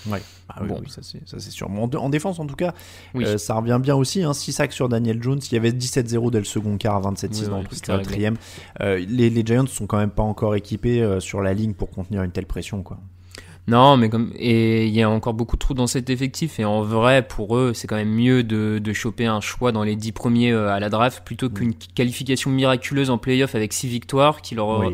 Ouais. 0.08 0.22
Ah 0.56 0.62
oui, 0.64 0.68
Bon. 0.70 0.80
oui, 0.82 0.88
ça 0.90 1.02
c'est 1.04 1.52
sûr. 1.52 1.70
Bon, 1.70 1.84
en, 1.84 1.96
en 1.98 2.10
défense, 2.10 2.40
en 2.40 2.46
tout 2.46 2.56
cas, 2.56 2.74
Oui. 3.14 3.26
euh, 3.26 3.38
ça 3.38 3.56
revient 3.56 3.80
bien 3.82 3.96
aussi. 3.96 4.24
Hein, 4.24 4.34
6 4.34 4.52
sacs 4.52 4.74
sur 4.74 4.90
Daniel 4.90 5.22
Jones. 5.22 5.40
Il 5.52 5.54
y 5.54 5.58
avait 5.58 5.72
17-0 5.72 6.32
dès 6.32 6.40
le 6.40 6.46
second 6.46 6.78
quart, 6.78 7.02
27-6 7.02 7.42
Oui, 7.44 7.48
dans 7.50 7.58
le 7.62 7.64
quatrième. 8.00 8.38
Euh, 8.82 9.04
les, 9.08 9.30
les 9.30 9.46
Giants 9.46 9.68
sont 9.68 9.88
quand 9.88 9.98
même 9.98 10.12
pas 10.12 10.24
encore 10.24 10.56
équipés 10.56 11.02
euh, 11.02 11.20
sur 11.20 11.42
la 11.42 11.54
ligne 11.54 11.74
pour 11.74 11.90
contenir 11.90 12.24
une 12.24 12.32
telle 12.32 12.46
pression. 12.48 12.84
Quoi. 12.84 12.98
Non, 13.68 13.96
mais 13.96 14.10
comme 14.10 14.32
et 14.38 14.88
il 14.88 14.94
y 14.94 15.04
a 15.04 15.10
encore 15.10 15.36
beaucoup 15.36 15.56
de 15.56 15.60
trous 15.60 15.76
dans 15.76 15.86
cet 15.86 16.10
effectif 16.10 16.60
et 16.60 16.66
en 16.66 16.82
vrai 16.82 17.22
pour 17.26 17.56
eux 17.56 17.74
c'est 17.76 17.86
quand 17.86 17.96
même 17.96 18.10
mieux 18.12 18.44
de, 18.44 18.80
de 18.80 18.92
choper 18.94 19.28
un 19.28 19.40
choix 19.40 19.72
dans 19.72 19.84
les 19.84 19.96
10 19.96 20.14
premiers 20.14 20.52
à 20.52 20.80
la 20.80 20.90
draft 20.90 21.24
plutôt 21.24 21.48
qu'une 21.48 21.76
qualification 21.76 22.50
miraculeuse 22.50 23.12
en 23.12 23.20
playoff 23.20 23.54
avec 23.54 23.72
6 23.72 23.88
victoires 23.88 24.42
qui 24.42 24.56
leur 24.56 24.68
Oui. 24.80 24.88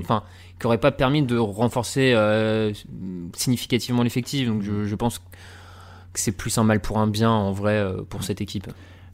Qui 0.59 0.65
aurait 0.65 0.79
pas 0.79 0.91
permis 0.91 1.21
de 1.21 1.37
renforcer 1.37 2.13
euh, 2.13 2.73
significativement 3.33 4.03
l'effectif 4.03 4.47
donc 4.47 4.61
je, 4.63 4.85
je 4.85 4.95
pense 4.95 5.19
que 5.19 6.19
c'est 6.19 6.31
plus 6.31 6.57
un 6.57 6.63
mal 6.63 6.81
pour 6.81 6.99
un 6.99 7.07
bien 7.07 7.29
en 7.29 7.51
vrai 7.51 7.75
euh, 7.75 8.01
pour 8.01 8.23
cette 8.23 8.41
équipe. 8.41 8.67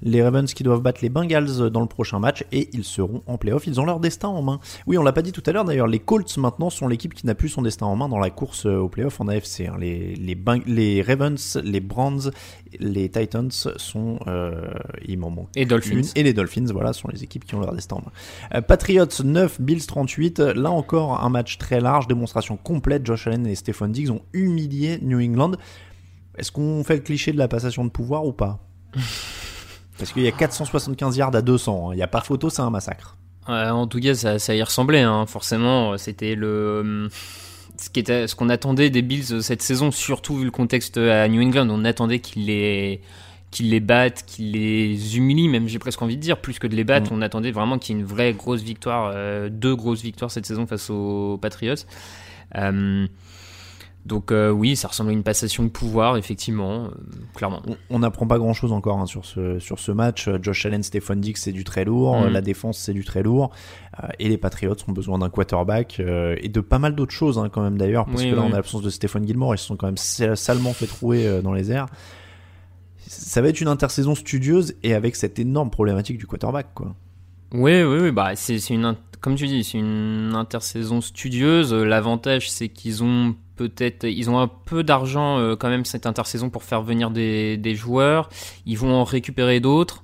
Les 0.04 0.22
Ravens 0.22 0.54
qui 0.54 0.64
doivent 0.64 0.82
battre 0.82 0.99
les 1.01 1.10
Bengals 1.10 1.70
dans 1.70 1.80
le 1.82 1.88
prochain 1.88 2.20
match 2.20 2.43
et 2.51 2.70
ils 2.74 2.84
seront 2.84 3.24
en 3.26 3.38
playoff. 3.38 3.66
Ils 3.68 3.80
ont 3.80 3.86
leur 3.86 3.99
destin 3.99 4.28
en 4.28 4.41
main. 4.41 4.60
Oui, 4.86 4.97
on 4.97 5.04
l'a 5.04 5.14
pas 5.14 5.22
dit 5.22 5.32
tout 5.32 5.41
à 5.45 5.51
l'heure 5.51 5.66
d'ailleurs. 5.66 5.88
Les 5.88 5.99
Colts 5.99 6.38
maintenant 6.38 6.70
sont 6.70 6.88
l'équipe 6.88 7.14
qui 7.14 7.26
n'a 7.26 7.36
plus 7.36 7.49
son 7.49 7.62
destin 7.62 7.86
en 7.86 7.95
main 7.95 8.10
dans 8.10 8.20
la 8.20 8.30
course 8.30 8.66
euh, 8.66 8.78
au 8.78 8.89
playoff 8.89 9.20
en 9.22 9.28
AFC. 9.28 9.62
hein. 9.62 9.78
Les, 9.80 10.16
les, 10.16 10.38
les 10.68 11.01
Ravens, 11.01 11.60
les 11.64 11.80
Browns, 11.80 12.32
les 12.80 13.10
Titans 13.10 13.49
sont. 13.51 14.20
euh, 14.28 14.68
il 15.08 15.18
m'en 15.20 15.30
manque. 15.30 15.49
Et 15.56 15.66
Dolphins. 15.66 15.97
une. 15.99 16.06
Et 16.16 16.24
les 16.24 16.34
Dolphins, 16.34 16.66
voilà, 16.72 16.93
sont 16.93 17.08
les 17.08 17.24
équipes 17.24 17.45
qui 17.45 17.56
ont 17.56 17.60
leur 17.62 17.74
destin 17.74 17.95
en 17.95 18.01
main. 18.01 18.12
Euh, 18.58 18.62
Patriots 18.62 19.06
9, 19.24 19.62
Bills 19.62 19.86
38. 19.86 20.39
Là 20.39 20.72
encore, 20.72 21.24
un 21.24 21.30
match 21.30 21.58
très 21.58 21.80
large, 21.80 22.08
démonstration 22.08 22.58
complète. 22.58 23.06
Josh 23.06 23.28
Allen 23.28 23.47
et 23.47 23.56
Stephon 23.56 23.88
Diggs 23.88 24.10
ont 24.12 24.22
humilié 24.34 24.99
New 25.01 25.20
England. 25.22 25.54
Est-ce 26.38 26.51
qu'on 26.51 26.84
fait 26.84 26.95
le 26.95 27.01
cliché 27.01 27.32
de 27.32 27.38
la 27.38 27.47
passation 27.47 27.86
de 27.86 27.89
pouvoir 27.89 28.26
ou 28.26 28.34
pas? 28.34 28.60
Parce 29.98 30.12
qu'il 30.12 30.24
y 30.24 30.28
a 30.28 30.32
475 30.32 31.18
yards 31.18 31.36
à 31.36 31.41
200. 31.41 31.89
hein. 31.89 31.94
Il 31.94 31.98
n'y 31.98 32.04
a 32.04 32.08
pas 32.08 32.22
photo, 32.22 32.50
c'est 32.50 32.62
un 32.62 32.70
massacre. 32.70 33.18
En 33.48 33.88
tout 33.88 34.00
cas, 34.00 34.16
ça, 34.16 34.39
ça 34.39 34.56
y 34.56 34.64
ressemblait. 34.64 35.02
hein. 35.02 35.26
Forcément, 35.26 35.98
c'était 35.98 36.36
le 36.36 37.10
ce 37.78 37.89
qui 37.89 38.00
était, 38.00 38.28
ce 38.28 38.36
qu'on 38.36 38.50
attendait 38.50 38.89
des 38.89 39.02
Bills 39.02 39.41
cette 39.41 39.62
saison, 39.62 39.91
surtout 39.91 40.38
vu 40.38 40.46
le 40.46 40.52
contexte 40.52 40.98
à 40.98 41.28
New 41.28 41.41
England. 41.41 41.68
On 41.70 41.86
attendait 41.86 42.20
qu'ils 42.20 42.46
les 42.46 43.02
qu'ils 43.52 43.70
les 43.70 43.80
battent, 43.80 44.24
qu'ils 44.26 44.52
les 44.52 45.16
humilient, 45.18 45.48
même 45.48 45.68
j'ai 45.68 45.78
presque 45.78 46.02
envie 46.02 46.16
de 46.18 46.22
dire, 46.22 46.38
plus 46.39 46.58
que 46.58 46.66
de 46.66 46.76
les 46.76 46.84
battre. 46.84 47.12
Mm. 47.14 47.18
On 47.18 47.22
attendait 47.22 47.52
vraiment 47.52 47.78
qu'il 47.78 47.96
y 47.96 48.00
ait 48.00 48.02
une 48.02 48.08
vraie 48.08 48.34
grosse 48.34 48.64
victoire, 48.64 49.12
euh, 49.14 49.48
deux 49.52 49.76
grosses 49.76 50.02
victoires 50.02 50.32
cette 50.32 50.46
saison 50.48 50.66
face 50.66 50.89
aux 50.89 51.38
Patriots. 51.39 51.76
Euh, 52.56 53.06
donc 54.06 54.32
euh, 54.32 54.49
oui, 54.49 54.76
ça 54.76 54.89
ressemble 54.89 55.12
à 55.12 55.14
une 55.14 55.24
passation 55.24 55.64
de 55.64 55.70
pouvoir, 55.70 56.18
effectivement, 56.18 56.86
euh, 56.86 56.89
clairement. 57.36 57.62
On- 57.89 57.99
n'apprend 57.99 58.28
pas 58.28 58.38
grand 58.38 58.54
chose 58.54 58.72
encore 58.74 58.99
hein, 58.99 59.06
sur, 59.06 59.24
ce, 59.26 59.60
sur 59.60 59.80
ce 59.80 59.91
match. 59.93 60.28
Euh, 60.28 60.38
Josh 60.41 60.66
Allen, 60.66 60.84
Stephon 60.84 61.16
Diggs, 61.16 61.38
c'est 61.38 61.51
du 61.54 61.64
très 61.64 61.86
lourd. 61.86 62.22
Euh, 62.24 62.30
La 62.30 62.41
défense, 62.41 62.78
c'est 62.80 62.93
du 62.93 63.06
très 63.06 63.24
lourd. 63.24 63.51
Euh, 64.04 64.08
et 64.20 64.28
les 64.28 64.38
Patriots 64.38 64.76
ont 64.88 64.91
besoin 64.91 65.20
d'un 65.20 65.30
quarterback 65.30 65.99
et 66.01 66.49
de 66.49 66.60
pas 66.60 66.80
mal 66.80 66.95
d'autres 66.95 67.14
choses 67.14 67.38
hein, 67.38 67.49
quand 67.49 67.62
même 67.62 67.78
d'ailleurs. 67.78 68.06
Parce 68.06 68.22
Oui, 68.24 68.32
que 68.32 68.36
là, 68.36 68.41
oui. 68.43 68.51
a 68.51 68.56
l'absence 68.56 68.82
de 68.82 68.89
Stephon 68.89 69.26
Gilmore. 69.26 69.56
Ils 69.56 69.60
se 69.60 69.66
sont 69.68 69.78
quand 69.78 69.88
même 69.88 69.97
sa- 69.97 70.36
salement 70.36 70.74
fait 70.74 70.88
trouer 70.88 71.41
dans 71.41 71.54
les 71.54 71.72
airs. 71.72 71.86
Ça 73.08 73.41
va 73.41 73.49
être 73.49 73.62
une 73.62 73.68
intersaison 73.68 74.16
studieuse 74.16 74.76
et 74.84 74.93
avec 74.93 75.16
cette 75.16 75.38
énorme 75.39 75.70
problématique 75.70 76.18
du 76.18 76.26
quarterback. 76.26 76.68
Quoi. 76.74 76.95
Oui, 77.54 77.84
oui, 77.84 77.97
oui, 78.01 78.12
bah 78.12 78.36
c'est 78.36 78.58
une 78.70 78.95
comme 79.24 79.36
tu 79.36 79.47
dis, 79.47 79.63
c'est 79.63 79.80
une 79.80 80.34
intersaison 80.36 81.01
studieuse. 81.01 81.74
Euh, 81.74 81.84
L'avantage, 81.86 82.51
c'est 82.51 82.67
qu'ils 82.69 83.03
ont 83.03 83.34
peut-être, 83.55 84.03
ils 84.03 84.30
ont 84.30 84.39
un 84.39 84.47
peu 84.47 84.84
d'argent 84.84 85.39
euh, 85.39 85.55
quand 85.55 85.69
même 85.69 85.86
cette 85.86 86.05
intersaison 86.05 86.49
pour 86.49 86.63
faire 86.63 86.82
venir 86.84 87.09
des, 87.09 87.57
des 87.57 87.74
joueurs. 87.74 88.30
Ils 88.65 88.78
vont 88.78 88.93
en 88.93 89.03
récupérer 89.03 89.59
d'autres. 89.59 90.03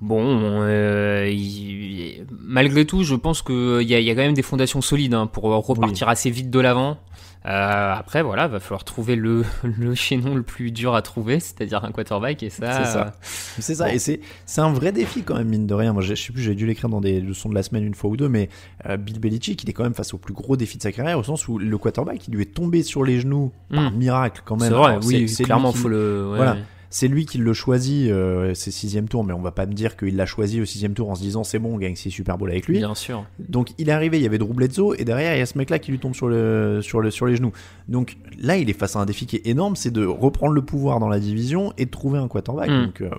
Bon, 0.00 0.22
euh, 0.62 1.28
il- 1.32 2.26
malgré 2.30 2.84
tout, 2.84 3.04
je 3.04 3.14
pense 3.14 3.42
qu'il 3.42 3.82
y 3.82 3.94
a, 3.94 4.00
il 4.00 4.04
y 4.06 4.10
a 4.10 4.14
quand 4.14 4.20
même 4.22 4.34
des 4.34 4.42
fondations 4.42 4.80
solides 4.80 5.14
hein, 5.14 5.26
pour 5.26 5.44
repartir 5.44 6.08
assez 6.08 6.30
vite 6.30 6.50
de 6.50 6.60
l'avant. 6.60 6.98
Euh, 7.46 7.92
après, 7.94 8.22
voilà, 8.22 8.48
va 8.48 8.58
falloir 8.58 8.84
trouver 8.84 9.16
le, 9.16 9.44
le 9.78 9.94
chaînon 9.94 10.34
le 10.34 10.42
plus 10.42 10.70
dur 10.72 10.94
à 10.94 11.02
trouver, 11.02 11.40
c'est-à-dire 11.40 11.84
un 11.84 11.92
quarterback, 11.92 12.42
et 12.42 12.48
ça, 12.48 12.72
C'est 12.84 12.90
ça. 12.90 13.06
euh, 13.06 13.10
C'est 13.58 13.74
ça, 13.74 13.84
bon. 13.88 13.92
et 13.92 13.98
c'est 13.98 14.20
c'est 14.46 14.62
un 14.62 14.72
vrai 14.72 14.92
défi 14.92 15.22
quand 15.22 15.34
même, 15.36 15.48
mine 15.48 15.66
de 15.66 15.74
rien. 15.74 15.92
Moi, 15.92 16.02
je 16.02 16.14
sais 16.14 16.32
plus, 16.32 16.40
j'ai 16.42 16.54
dû 16.54 16.64
l'écrire 16.66 16.88
dans 16.88 17.02
des 17.02 17.20
leçons 17.20 17.50
de 17.50 17.54
la 17.54 17.62
semaine 17.62 17.84
une 17.84 17.94
fois 17.94 18.08
ou 18.08 18.16
deux, 18.16 18.30
mais 18.30 18.48
euh, 18.88 18.96
Bill 18.96 19.20
Belichick, 19.20 19.62
il 19.62 19.68
est 19.68 19.74
quand 19.74 19.82
même 19.84 19.94
face 19.94 20.14
au 20.14 20.18
plus 20.18 20.32
gros 20.32 20.56
défi 20.56 20.78
de 20.78 20.82
sa 20.82 20.90
carrière, 20.92 21.18
au 21.18 21.22
sens 21.22 21.46
où 21.46 21.58
le 21.58 21.76
quarterback, 21.78 22.26
il 22.28 22.34
lui 22.34 22.42
est 22.42 22.54
tombé 22.54 22.82
sur 22.82 23.04
les 23.04 23.20
genoux 23.20 23.52
par 23.70 23.90
Mm. 23.92 23.96
miracle 23.96 24.42
quand 24.44 24.56
même. 24.58 24.68
C'est 24.70 24.74
vrai, 24.74 24.92
Alors, 24.92 25.04
oui, 25.04 25.26
clairement, 25.26 25.72
qui- 25.72 25.78
faut 25.78 25.88
le- 25.88 26.30
ouais, 26.30 26.36
voilà. 26.36 26.52
ouais. 26.54 26.62
C'est 26.94 27.08
lui 27.08 27.26
qui 27.26 27.38
le 27.38 27.52
choisit, 27.52 28.08
euh, 28.08 28.54
c'est 28.54 28.70
sixième 28.70 29.08
tour, 29.08 29.24
mais 29.24 29.32
on 29.32 29.40
va 29.40 29.50
pas 29.50 29.66
me 29.66 29.72
dire 29.72 29.96
qu'il 29.96 30.14
l'a 30.14 30.26
choisi 30.26 30.60
au 30.60 30.64
sixième 30.64 30.94
tour 30.94 31.10
en 31.10 31.16
se 31.16 31.22
disant 31.22 31.42
c'est 31.42 31.58
bon, 31.58 31.74
on 31.74 31.78
gagne 31.78 31.96
six 31.96 32.12
Super 32.12 32.38
Bowl 32.38 32.48
avec 32.48 32.68
lui. 32.68 32.78
Bien 32.78 32.94
sûr. 32.94 33.24
Donc 33.40 33.72
il 33.78 33.88
est 33.88 33.92
arrivé, 33.92 34.18
il 34.18 34.22
y 34.22 34.26
avait 34.26 34.38
Drew 34.38 34.54
Bledsoe, 34.54 34.94
et 34.96 35.04
derrière 35.04 35.34
il 35.34 35.40
y 35.40 35.42
a 35.42 35.46
ce 35.46 35.58
mec-là 35.58 35.80
qui 35.80 35.90
lui 35.90 35.98
tombe 35.98 36.14
sur, 36.14 36.28
le, 36.28 36.78
sur, 36.82 37.00
le, 37.00 37.10
sur 37.10 37.26
les 37.26 37.34
genoux. 37.34 37.50
Donc 37.88 38.16
là, 38.38 38.58
il 38.58 38.70
est 38.70 38.78
face 38.78 38.94
à 38.94 39.00
un 39.00 39.06
défi 39.06 39.26
qui 39.26 39.34
est 39.34 39.46
énorme, 39.48 39.74
c'est 39.74 39.90
de 39.90 40.06
reprendre 40.06 40.52
le 40.52 40.62
pouvoir 40.62 41.00
dans 41.00 41.08
la 41.08 41.18
division 41.18 41.72
et 41.78 41.86
de 41.86 41.90
trouver 41.90 42.20
un 42.20 42.28
quarterback. 42.28 42.70
Mm. 42.70 42.84
Donc 42.84 43.00
euh, 43.00 43.10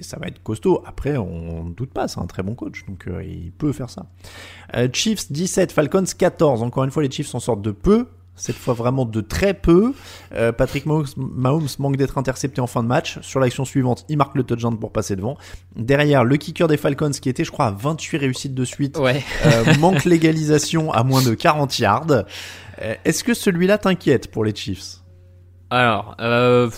ça 0.00 0.16
va 0.20 0.28
être 0.28 0.40
costaud. 0.44 0.80
Après, 0.86 1.16
on 1.16 1.64
ne 1.64 1.74
doute 1.74 1.90
pas, 1.90 2.06
c'est 2.06 2.20
un 2.20 2.26
très 2.26 2.44
bon 2.44 2.54
coach, 2.54 2.84
donc 2.86 3.08
euh, 3.08 3.24
il 3.24 3.50
peut 3.50 3.72
faire 3.72 3.90
ça. 3.90 4.06
Euh, 4.76 4.86
Chiefs 4.92 5.32
17, 5.32 5.72
Falcons 5.72 6.04
14. 6.16 6.62
Encore 6.62 6.84
une 6.84 6.92
fois, 6.92 7.02
les 7.02 7.10
Chiefs 7.10 7.26
s'en 7.26 7.40
sortent 7.40 7.62
de 7.62 7.72
peu. 7.72 8.06
Cette 8.36 8.56
fois 8.56 8.74
vraiment 8.74 9.04
de 9.04 9.20
très 9.20 9.54
peu. 9.54 9.92
Euh, 10.34 10.50
Patrick 10.50 10.86
Mahomes, 10.86 11.06
Mahomes 11.16 11.68
manque 11.78 11.96
d'être 11.96 12.18
intercepté 12.18 12.60
en 12.60 12.66
fin 12.66 12.82
de 12.82 12.88
match. 12.88 13.18
Sur 13.22 13.38
l'action 13.38 13.64
suivante, 13.64 14.04
il 14.08 14.16
marque 14.16 14.34
le 14.34 14.42
touchdown 14.42 14.76
pour 14.78 14.90
passer 14.92 15.14
devant. 15.14 15.36
Derrière, 15.76 16.24
le 16.24 16.36
kicker 16.36 16.66
des 16.66 16.76
Falcons 16.76 17.10
qui 17.12 17.28
était, 17.28 17.44
je 17.44 17.52
crois, 17.52 17.66
à 17.66 17.70
28 17.70 18.16
réussites 18.18 18.54
de 18.54 18.64
suite, 18.64 18.98
Ouais. 18.98 19.22
euh, 19.46 19.74
manque 19.78 20.04
l'égalisation 20.04 20.92
à 20.92 21.04
moins 21.04 21.22
de 21.22 21.34
40 21.34 21.78
yards. 21.78 22.06
Euh, 22.82 22.94
Est-ce 23.04 23.22
que 23.22 23.34
celui-là 23.34 23.78
t'inquiète 23.78 24.30
pour 24.32 24.44
les 24.44 24.54
Chiefs? 24.54 24.96
Alors, 25.70 26.16
euh, 26.20 26.68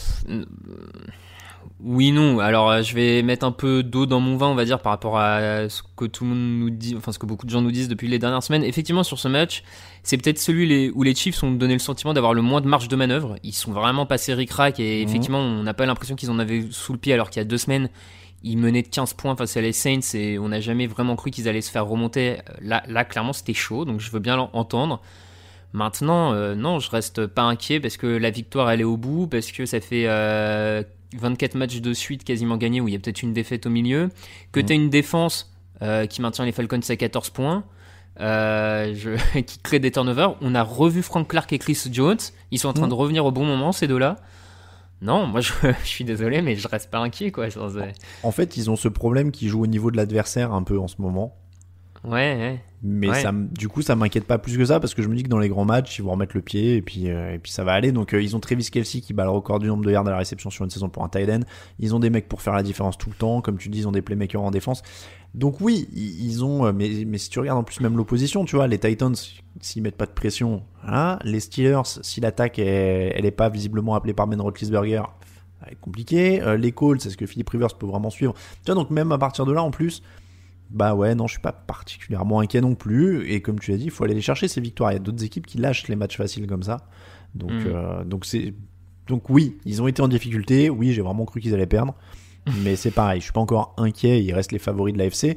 oui, 1.82 2.10
non. 2.10 2.38
Alors, 2.38 2.70
euh, 2.70 2.82
je 2.82 2.94
vais 2.94 3.22
mettre 3.22 3.44
un 3.44 3.52
peu 3.52 3.82
d'eau 3.82 4.06
dans 4.06 4.18
mon 4.18 4.36
vin, 4.36 4.46
on 4.48 4.54
va 4.54 4.64
dire, 4.64 4.80
par 4.80 4.92
rapport 4.92 5.18
à 5.18 5.68
ce 5.68 5.82
que 5.96 6.06
tout 6.06 6.24
le 6.24 6.30
monde 6.30 6.58
nous 6.60 6.70
dit, 6.70 6.94
enfin, 6.96 7.12
ce 7.12 7.18
que 7.18 7.26
beaucoup 7.26 7.44
de 7.44 7.50
gens 7.50 7.60
nous 7.60 7.70
disent 7.70 7.88
depuis 7.88 8.08
les 8.08 8.18
dernières 8.18 8.42
semaines. 8.42 8.64
Effectivement, 8.64 9.02
sur 9.02 9.18
ce 9.18 9.28
match, 9.28 9.62
c'est 10.02 10.16
peut-être 10.16 10.38
celui 10.38 10.90
où 10.90 11.02
les 11.02 11.14
Chiefs 11.14 11.42
ont 11.42 11.52
donné 11.52 11.74
le 11.74 11.78
sentiment 11.78 12.14
d'avoir 12.14 12.32
le 12.32 12.40
moins 12.40 12.62
de 12.62 12.66
marge 12.66 12.88
de 12.88 12.96
manœuvre. 12.96 13.36
Ils 13.42 13.52
sont 13.52 13.72
vraiment 13.72 14.06
passés 14.06 14.32
ric-rac 14.32 14.80
et 14.80 15.02
Mhm. 15.02 15.08
effectivement, 15.08 15.38
on 15.40 15.62
n'a 15.62 15.74
pas 15.74 15.84
l'impression 15.84 16.16
qu'ils 16.16 16.30
en 16.30 16.38
avaient 16.38 16.64
sous 16.70 16.92
le 16.92 16.98
pied 16.98 17.12
alors 17.12 17.28
qu'il 17.28 17.40
y 17.40 17.44
a 17.44 17.48
deux 17.48 17.58
semaines, 17.58 17.90
ils 18.42 18.56
menaient 18.56 18.82
de 18.82 18.88
15 18.88 19.12
points 19.12 19.36
face 19.36 19.56
à 19.58 19.60
les 19.60 19.72
Saints 19.72 20.14
et 20.14 20.38
on 20.38 20.48
n'a 20.48 20.60
jamais 20.60 20.86
vraiment 20.86 21.14
cru 21.16 21.30
qu'ils 21.30 21.46
allaient 21.48 21.60
se 21.60 21.70
faire 21.70 21.86
remonter. 21.86 22.38
Là, 22.62 22.84
là 22.88 23.04
clairement, 23.04 23.32
c'était 23.34 23.54
chaud, 23.54 23.84
donc 23.84 24.00
je 24.00 24.10
veux 24.10 24.20
bien 24.20 24.36
l'entendre. 24.36 25.02
Maintenant, 25.72 26.32
euh, 26.32 26.54
non, 26.54 26.78
je 26.78 26.90
reste 26.90 27.26
pas 27.26 27.42
inquiet 27.42 27.80
parce 27.80 27.96
que 27.98 28.06
la 28.06 28.30
victoire 28.30 28.70
elle 28.70 28.80
est 28.80 28.84
au 28.84 28.96
bout, 28.96 29.26
parce 29.26 29.52
que 29.52 29.66
ça 29.66 29.80
fait 29.80 30.04
euh, 30.06 30.82
24 31.16 31.54
matchs 31.54 31.80
de 31.80 31.92
suite 31.92 32.24
quasiment 32.24 32.56
gagnés 32.56 32.80
où 32.80 32.88
il 32.88 32.92
y 32.92 32.96
a 32.96 32.98
peut-être 33.00 33.22
une 33.22 33.32
défaite 33.32 33.66
au 33.66 33.70
milieu, 33.70 34.10
que 34.52 34.60
Mhm. 34.60 34.66
tu 34.66 34.72
as 34.72 34.76
une 34.76 34.90
défense 34.90 35.52
euh, 35.82 36.06
qui 36.06 36.22
maintient 36.22 36.44
les 36.46 36.52
Falcons 36.52 36.80
à 36.88 36.96
14 36.96 37.30
points, 37.30 37.64
euh, 38.20 38.94
je- 38.94 39.40
qui 39.42 39.58
crée 39.58 39.78
des 39.78 39.90
turnovers. 39.90 40.36
On 40.40 40.54
a 40.54 40.62
revu 40.62 41.02
Frank 41.02 41.28
Clark 41.28 41.52
et 41.52 41.58
Chris 41.58 41.78
Jones, 41.92 42.16
ils 42.50 42.58
sont 42.58 42.68
en 42.68 42.72
train 42.72 42.84
Mhm. 42.84 42.90
de 42.90 42.94
revenir 42.94 43.24
au 43.26 43.30
bon 43.30 43.44
moment 43.44 43.72
ces 43.72 43.86
deux-là. 43.86 44.16
Non, 45.02 45.26
moi 45.26 45.42
je, 45.42 45.52
je 45.82 45.86
suis 45.86 46.04
désolé, 46.04 46.40
mais 46.40 46.56
je 46.56 46.66
reste 46.68 46.90
pas 46.90 46.98
inquiet 46.98 47.30
quoi. 47.30 47.50
sans- 47.50 47.76
En 48.22 48.30
fait, 48.32 48.56
ils 48.56 48.70
ont 48.70 48.76
ce 48.76 48.88
problème 48.88 49.30
qui 49.30 49.48
joue 49.48 49.62
au 49.62 49.66
niveau 49.66 49.90
de 49.90 49.96
l'adversaire 49.98 50.52
un 50.54 50.62
peu 50.62 50.78
en 50.78 50.88
ce 50.88 50.96
moment. 51.02 51.36
Ouais, 52.06 52.12
ouais. 52.36 52.60
Mais 52.82 53.08
Ouais. 53.10 53.20
ça, 53.20 53.32
du 53.32 53.68
coup, 53.68 53.82
ça 53.82 53.96
m'inquiète 53.96 54.24
pas 54.26 54.38
plus 54.38 54.56
que 54.56 54.64
ça 54.64 54.78
parce 54.78 54.94
que 54.94 55.02
je 55.02 55.08
me 55.08 55.16
dis 55.16 55.24
que 55.24 55.28
dans 55.28 55.40
les 55.40 55.48
grands 55.48 55.64
matchs, 55.64 55.98
ils 55.98 56.02
vont 56.02 56.12
remettre 56.12 56.36
le 56.36 56.42
pied 56.42 56.76
et 56.76 56.82
puis, 56.82 57.10
euh, 57.10 57.34
et 57.34 57.38
puis 57.38 57.50
ça 57.50 57.64
va 57.64 57.72
aller. 57.72 57.90
Donc, 57.90 58.14
euh, 58.14 58.22
ils 58.22 58.36
ont 58.36 58.40
Travis 58.40 58.70
Kelsey 58.70 59.00
qui 59.00 59.12
bat 59.12 59.24
le 59.24 59.30
record 59.30 59.58
du 59.58 59.66
nombre 59.66 59.84
de 59.84 59.90
yards 59.90 60.06
à 60.06 60.10
la 60.10 60.18
réception 60.18 60.48
sur 60.50 60.64
une 60.64 60.70
saison 60.70 60.88
pour 60.88 61.02
un 61.02 61.08
tight 61.08 61.28
end. 61.28 61.40
Ils 61.80 61.94
ont 61.94 61.98
des 61.98 62.10
mecs 62.10 62.28
pour 62.28 62.42
faire 62.42 62.52
la 62.54 62.62
différence 62.62 62.96
tout 62.96 63.08
le 63.10 63.16
temps. 63.16 63.40
Comme 63.40 63.58
tu 63.58 63.68
dis, 63.70 63.80
ils 63.80 63.88
ont 63.88 63.92
des 63.92 64.02
playmakers 64.02 64.40
en 64.42 64.50
défense. 64.52 64.82
Donc, 65.34 65.60
oui, 65.60 65.88
ils 65.94 66.44
ont. 66.44 66.64
euh, 66.66 66.72
Mais, 66.72 67.04
mais 67.06 67.18
si 67.18 67.28
tu 67.28 67.40
regardes 67.40 67.58
en 67.58 67.64
plus 67.64 67.80
même 67.80 67.96
l'opposition, 67.96 68.44
tu 68.44 68.54
vois, 68.56 68.68
les 68.68 68.78
Titans, 68.78 69.14
s'ils 69.60 69.82
mettent 69.82 69.96
pas 69.96 70.06
de 70.06 70.12
pression, 70.12 70.62
hein, 70.86 71.18
les 71.24 71.40
Steelers, 71.40 71.82
si 72.02 72.20
l'attaque 72.20 72.58
est, 72.60 73.12
elle 73.16 73.26
est 73.26 73.30
pas 73.32 73.48
visiblement 73.48 73.94
appelée 73.96 74.14
par 74.14 74.28
Ben 74.28 74.40
Roethlisberger, 74.40 75.02
être 75.68 75.80
compliqué. 75.80 76.40
Euh, 76.42 76.56
les 76.56 76.70
Colts, 76.70 77.04
est-ce 77.04 77.16
que 77.16 77.26
Philip 77.26 77.48
Rivers 77.50 77.74
peut 77.76 77.86
vraiment 77.86 78.10
suivre? 78.10 78.34
Tu 78.64 78.70
vois, 78.70 78.76
donc 78.80 78.90
même 78.90 79.10
à 79.10 79.18
partir 79.18 79.44
de 79.44 79.52
là, 79.52 79.62
en 79.62 79.70
plus, 79.72 80.02
bah 80.70 80.94
ouais, 80.94 81.14
non, 81.14 81.26
je 81.26 81.32
suis 81.32 81.40
pas 81.40 81.52
particulièrement 81.52 82.40
inquiet 82.40 82.60
non 82.60 82.74
plus. 82.74 83.28
Et 83.30 83.40
comme 83.40 83.58
tu 83.58 83.70
l'as 83.70 83.76
dit, 83.76 83.84
il 83.84 83.90
faut 83.90 84.04
aller 84.04 84.14
les 84.14 84.20
chercher 84.20 84.48
ces 84.48 84.60
victoires. 84.60 84.90
Il 84.92 84.94
y 84.94 84.96
a 84.96 85.00
d'autres 85.00 85.22
équipes 85.24 85.46
qui 85.46 85.58
lâchent 85.58 85.88
les 85.88 85.96
matchs 85.96 86.16
faciles 86.16 86.46
comme 86.46 86.62
ça. 86.62 86.88
Donc, 87.34 87.52
Mm. 87.52 87.64
euh, 87.66 88.04
donc 88.04 88.24
c'est, 88.24 88.54
donc 89.06 89.28
oui, 89.30 89.56
ils 89.64 89.80
ont 89.82 89.86
été 89.88 90.02
en 90.02 90.08
difficulté. 90.08 90.68
Oui, 90.70 90.92
j'ai 90.92 91.02
vraiment 91.02 91.24
cru 91.24 91.40
qu'ils 91.40 91.54
allaient 91.54 91.66
perdre. 91.66 91.94
Mais 92.64 92.76
c'est 92.76 92.90
pareil, 92.90 93.20
je 93.20 93.24
suis 93.24 93.32
pas 93.32 93.40
encore 93.40 93.74
inquiet. 93.76 94.22
Ils 94.22 94.32
restent 94.32 94.52
les 94.52 94.58
favoris 94.58 94.94
de 94.94 94.98
l'AFC. 94.98 95.36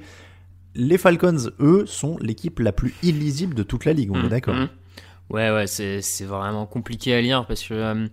Les 0.76 0.98
Falcons, 1.00 1.50
eux, 1.60 1.86
sont 1.88 2.18
l'équipe 2.22 2.60
la 2.60 2.72
plus 2.72 2.94
illisible 3.04 3.56
de 3.56 3.64
toute 3.64 3.86
la 3.86 3.94
ligue. 3.94 4.12
On 4.12 4.20
est 4.22 4.26
Mm, 4.26 4.30
d'accord. 4.30 4.56
mm. 4.56 4.70
Ouais, 5.32 5.52
ouais, 5.52 5.68
c'est 5.68 6.02
c'est 6.02 6.26
vraiment 6.26 6.66
compliqué 6.66 7.14
à 7.14 7.22
lire 7.22 7.46
parce 7.46 7.64
que 7.64 7.74
euh, 7.74 8.08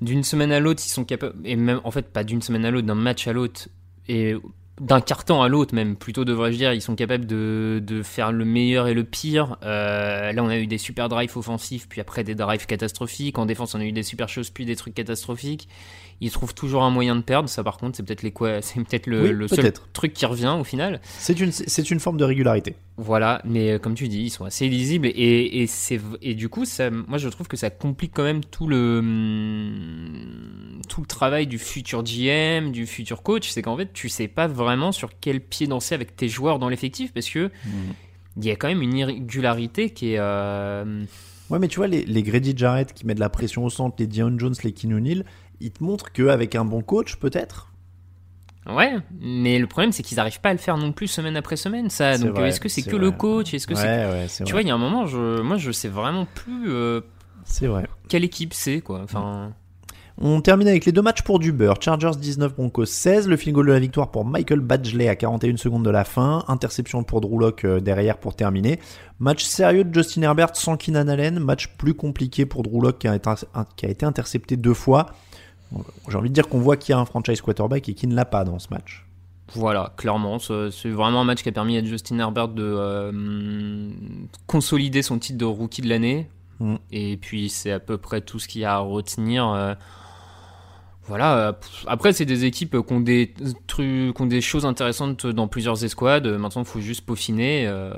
d'une 0.00 0.22
semaine 0.22 0.50
à 0.52 0.60
l'autre, 0.60 0.82
ils 0.84 0.88
sont 0.90 1.04
capables, 1.04 1.34
et 1.44 1.56
même 1.56 1.80
en 1.84 1.90
fait, 1.90 2.08
pas 2.12 2.24
d'une 2.24 2.40
semaine 2.42 2.64
à 2.64 2.70
l'autre, 2.70 2.86
d'un 2.86 2.94
match 2.94 3.26
à 3.28 3.32
l'autre, 3.32 3.68
et 4.08 4.34
d'un 4.82 5.00
carton 5.00 5.42
à 5.42 5.48
l'autre, 5.48 5.76
même 5.76 5.94
plutôt 5.94 6.24
devrais-je 6.24 6.56
dire, 6.56 6.72
ils 6.72 6.82
sont 6.82 6.96
capables 6.96 7.24
de, 7.24 7.80
de 7.80 8.02
faire 8.02 8.32
le 8.32 8.44
meilleur 8.44 8.88
et 8.88 8.94
le 8.94 9.04
pire. 9.04 9.56
Euh, 9.62 10.32
là, 10.32 10.42
on 10.42 10.48
a 10.48 10.58
eu 10.58 10.66
des 10.66 10.78
super 10.78 11.08
drives 11.08 11.36
offensifs, 11.36 11.88
puis 11.88 12.00
après 12.00 12.24
des 12.24 12.34
drives 12.34 12.66
catastrophiques. 12.66 13.38
En 13.38 13.46
défense, 13.46 13.76
on 13.76 13.80
a 13.80 13.84
eu 13.84 13.92
des 13.92 14.02
super 14.02 14.28
choses, 14.28 14.50
puis 14.50 14.64
des 14.64 14.74
trucs 14.74 14.94
catastrophiques. 14.94 15.68
Ils 16.20 16.30
trouvent 16.30 16.54
toujours 16.54 16.82
un 16.84 16.90
moyen 16.90 17.16
de 17.16 17.22
perdre. 17.22 17.48
Ça, 17.48 17.64
par 17.64 17.78
contre, 17.78 17.96
c'est 17.96 18.02
peut-être 18.04 18.22
les 18.22 18.30
quoi, 18.30 18.60
c'est 18.62 18.82
peut-être 18.84 19.06
le, 19.06 19.22
Oui, 19.22 19.30
le 19.32 19.48
seul 19.48 19.72
truc 19.92 20.12
qui 20.12 20.26
revient 20.26 20.54
au 20.58 20.64
final. 20.64 21.00
C'est 21.04 21.40
une, 21.40 21.52
c'est 21.52 21.90
une 21.90 21.98
forme 22.00 22.16
de 22.16 22.24
régularité. 22.24 22.76
Voilà, 22.98 23.40
mais 23.44 23.72
euh, 23.72 23.78
comme 23.78 23.94
tu 23.94 24.06
dis, 24.08 24.20
ils 24.24 24.30
sont 24.30 24.44
assez 24.44 24.66
illisibles 24.66 25.06
et, 25.08 25.62
et, 25.62 25.66
c'est, 25.66 25.98
et 26.20 26.34
du 26.34 26.48
coup, 26.50 26.64
ça, 26.66 26.90
moi 26.90 27.16
je 27.18 27.28
trouve 27.28 27.48
que 27.48 27.56
ça 27.56 27.70
complique 27.70 28.12
quand 28.14 28.22
même 28.22 28.44
tout 28.44 28.66
le, 28.68 29.00
tout 30.88 31.00
le 31.00 31.06
travail 31.06 31.46
du 31.46 31.58
futur 31.58 32.02
GM, 32.02 32.70
du 32.72 32.86
futur 32.86 33.22
coach. 33.22 33.50
C'est 33.50 33.62
qu'en 33.62 33.76
fait, 33.76 33.92
tu 33.92 34.08
sais 34.08 34.28
pas 34.28 34.46
vraiment 34.46 34.92
sur 34.92 35.10
quel 35.20 35.40
pied 35.40 35.66
danser 35.66 35.94
avec 35.94 36.16
tes 36.16 36.28
joueurs 36.28 36.58
dans 36.58 36.68
l'effectif 36.68 37.12
parce 37.12 37.28
que 37.28 37.50
il 38.36 38.44
y 38.44 38.50
a 38.50 38.56
quand 38.56 38.68
même 38.68 38.82
une 38.82 38.94
irrégularité 38.94 39.90
qui 39.90 40.12
est. 40.12 40.18
euh, 40.18 41.04
Ouais, 41.50 41.58
mais 41.58 41.68
tu 41.68 41.76
vois, 41.76 41.86
les, 41.86 42.06
les 42.06 42.22
Grady 42.22 42.54
Jarrett 42.56 42.94
qui 42.94 43.04
mettent 43.06 43.16
de 43.18 43.20
la 43.20 43.28
pression 43.28 43.62
au 43.64 43.68
centre, 43.68 43.96
les 43.98 44.06
Dion 44.06 44.32
Jones, 44.38 44.54
les 44.64 44.72
Keenan 44.72 44.96
O'Neal, 44.96 45.24
ils 45.62 45.70
te 45.70 45.82
montrent 45.82 46.12
qu'avec 46.12 46.54
un 46.54 46.64
bon 46.66 46.82
coach, 46.82 47.16
peut-être. 47.16 47.68
Ouais, 48.68 48.92
mais 49.20 49.58
le 49.58 49.66
problème 49.66 49.90
c'est 49.90 50.04
qu'ils 50.04 50.16
n'arrivent 50.18 50.40
pas 50.40 50.50
à 50.50 50.52
le 50.52 50.58
faire 50.58 50.76
non 50.76 50.92
plus 50.92 51.08
semaine 51.08 51.36
après 51.36 51.56
semaine, 51.56 51.90
ça. 51.90 52.16
C'est 52.16 52.24
Donc 52.26 52.36
vrai, 52.36 52.50
est-ce 52.50 52.60
que 52.60 52.68
c'est 52.68 52.82
que 52.82 52.94
le 52.94 53.10
coach? 53.10 53.54
Est-ce 53.54 53.66
que 53.66 53.74
Ouais, 53.74 53.80
c'est. 53.80 54.06
ouais, 54.06 54.26
Tu 54.36 54.42
vrai. 54.44 54.52
vois, 54.52 54.62
il 54.62 54.68
y 54.68 54.70
a 54.70 54.74
un 54.74 54.78
moment, 54.78 55.06
je, 55.06 55.40
moi 55.40 55.56
je 55.56 55.72
sais 55.72 55.88
vraiment 55.88 56.26
plus 56.32 56.70
euh, 56.70 57.00
C'est 57.44 57.66
vrai. 57.66 57.86
quelle 58.08 58.22
équipe 58.22 58.54
c'est, 58.54 58.80
quoi. 58.80 59.00
Enfin. 59.02 59.52
On 60.18 60.42
termine 60.42 60.68
avec 60.68 60.84
les 60.84 60.92
deux 60.92 61.00
matchs 61.02 61.22
pour 61.22 61.38
du 61.40 61.50
beurre. 61.52 61.78
Chargers 61.80 62.10
19, 62.16 62.54
Broncos 62.54 62.84
16. 62.84 63.26
Le 63.28 63.36
field 63.36 63.54
goal 63.56 63.66
de 63.66 63.72
la 63.72 63.80
victoire 63.80 64.10
pour 64.10 64.26
Michael 64.26 64.60
Badgley 64.60 65.08
à 65.08 65.16
41 65.16 65.56
secondes 65.56 65.84
de 65.84 65.90
la 65.90 66.04
fin. 66.04 66.44
Interception 66.48 67.02
pour 67.02 67.22
Drew 67.22 67.40
Lock 67.40 67.64
euh, 67.64 67.80
derrière 67.80 68.18
pour 68.18 68.36
terminer. 68.36 68.78
Match 69.18 69.42
sérieux 69.42 69.84
de 69.84 69.92
Justin 69.92 70.22
Herbert 70.22 70.54
sans 70.54 70.76
Keenan 70.76 71.08
Allen. 71.08 71.40
Match 71.40 71.68
plus 71.78 71.94
compliqué 71.94 72.44
pour 72.46 72.62
Drew 72.62 72.80
Lock 72.82 72.98
qui 72.98 73.08
a 73.08 73.16
été, 73.16 73.30
qui 73.76 73.86
a 73.86 73.88
été 73.88 74.04
intercepté 74.06 74.56
deux 74.58 74.74
fois. 74.74 75.06
J'ai 76.08 76.16
envie 76.16 76.28
de 76.28 76.34
dire 76.34 76.48
qu'on 76.48 76.60
voit 76.60 76.76
qu'il 76.76 76.92
y 76.92 76.94
a 76.94 76.98
un 76.98 77.04
franchise 77.04 77.40
quarterback 77.40 77.88
et 77.88 77.94
qui 77.94 78.06
ne 78.06 78.14
l'a 78.14 78.24
pas 78.24 78.44
dans 78.44 78.58
ce 78.58 78.68
match. 78.70 79.06
Voilà, 79.54 79.92
clairement, 79.96 80.38
c'est 80.38 80.88
vraiment 80.88 81.20
un 81.20 81.24
match 81.24 81.42
qui 81.42 81.48
a 81.48 81.52
permis 81.52 81.76
à 81.76 81.84
Justin 81.84 82.18
Herbert 82.18 82.48
de 82.48 82.62
euh, 82.64 83.90
consolider 84.46 85.02
son 85.02 85.18
titre 85.18 85.38
de 85.38 85.44
rookie 85.44 85.82
de 85.82 85.88
l'année. 85.88 86.30
Mm. 86.60 86.76
Et 86.90 87.16
puis 87.18 87.48
c'est 87.50 87.72
à 87.72 87.80
peu 87.80 87.98
près 87.98 88.20
tout 88.22 88.38
ce 88.38 88.48
qu'il 88.48 88.62
y 88.62 88.64
a 88.64 88.74
à 88.74 88.78
retenir. 88.78 89.48
euh. 89.48 89.74
Voilà. 91.06 91.36
euh, 91.48 91.52
Après, 91.86 92.12
c'est 92.12 92.24
des 92.24 92.44
équipes 92.44 92.76
qui 92.86 92.92
ont 92.92 93.00
des 93.00 93.34
trucs, 93.66 94.14
qui 94.14 94.22
ont 94.22 94.26
des 94.26 94.40
choses 94.40 94.64
intéressantes 94.64 95.26
dans 95.26 95.48
plusieurs 95.48 95.84
escouades. 95.84 96.26
Maintenant, 96.26 96.62
il 96.62 96.68
faut 96.68 96.80
juste 96.80 97.04
peaufiner. 97.04 97.66
euh, 97.66 97.92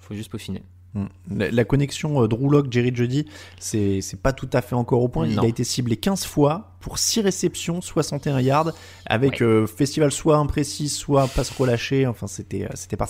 faut 0.00 0.14
juste 0.14 0.30
peaufiner. 0.30 0.62
Mm. 0.94 1.04
La, 1.36 1.50
la 1.50 1.64
connexion 1.64 2.22
euh, 2.22 2.26
Drew 2.28 2.50
Lock, 2.50 2.66
Jerry 2.70 2.92
Jeudy, 2.94 3.26
c'est 3.58 4.00
pas 4.22 4.32
tout 4.32 4.48
à 4.52 4.60
fait 4.62 4.74
encore 4.74 5.02
au 5.02 5.08
point. 5.08 5.26
Il 5.26 5.38
a 5.38 5.46
été 5.46 5.62
ciblé 5.64 5.96
15 5.96 6.24
fois 6.24 6.72
pour 6.80 6.98
6 6.98 7.20
réceptions, 7.20 7.80
61 7.80 8.40
yards, 8.40 8.72
avec 9.06 9.34
Ouais. 9.40 9.42
euh, 9.42 9.66
festival 9.66 10.10
soit 10.10 10.36
imprécis, 10.36 10.88
soit 10.88 11.28
passe 11.28 11.50
relâché. 11.50 12.06
Enfin, 12.06 12.26
c'était 12.26 12.64
euh, 12.64 12.96
pas 12.96 13.06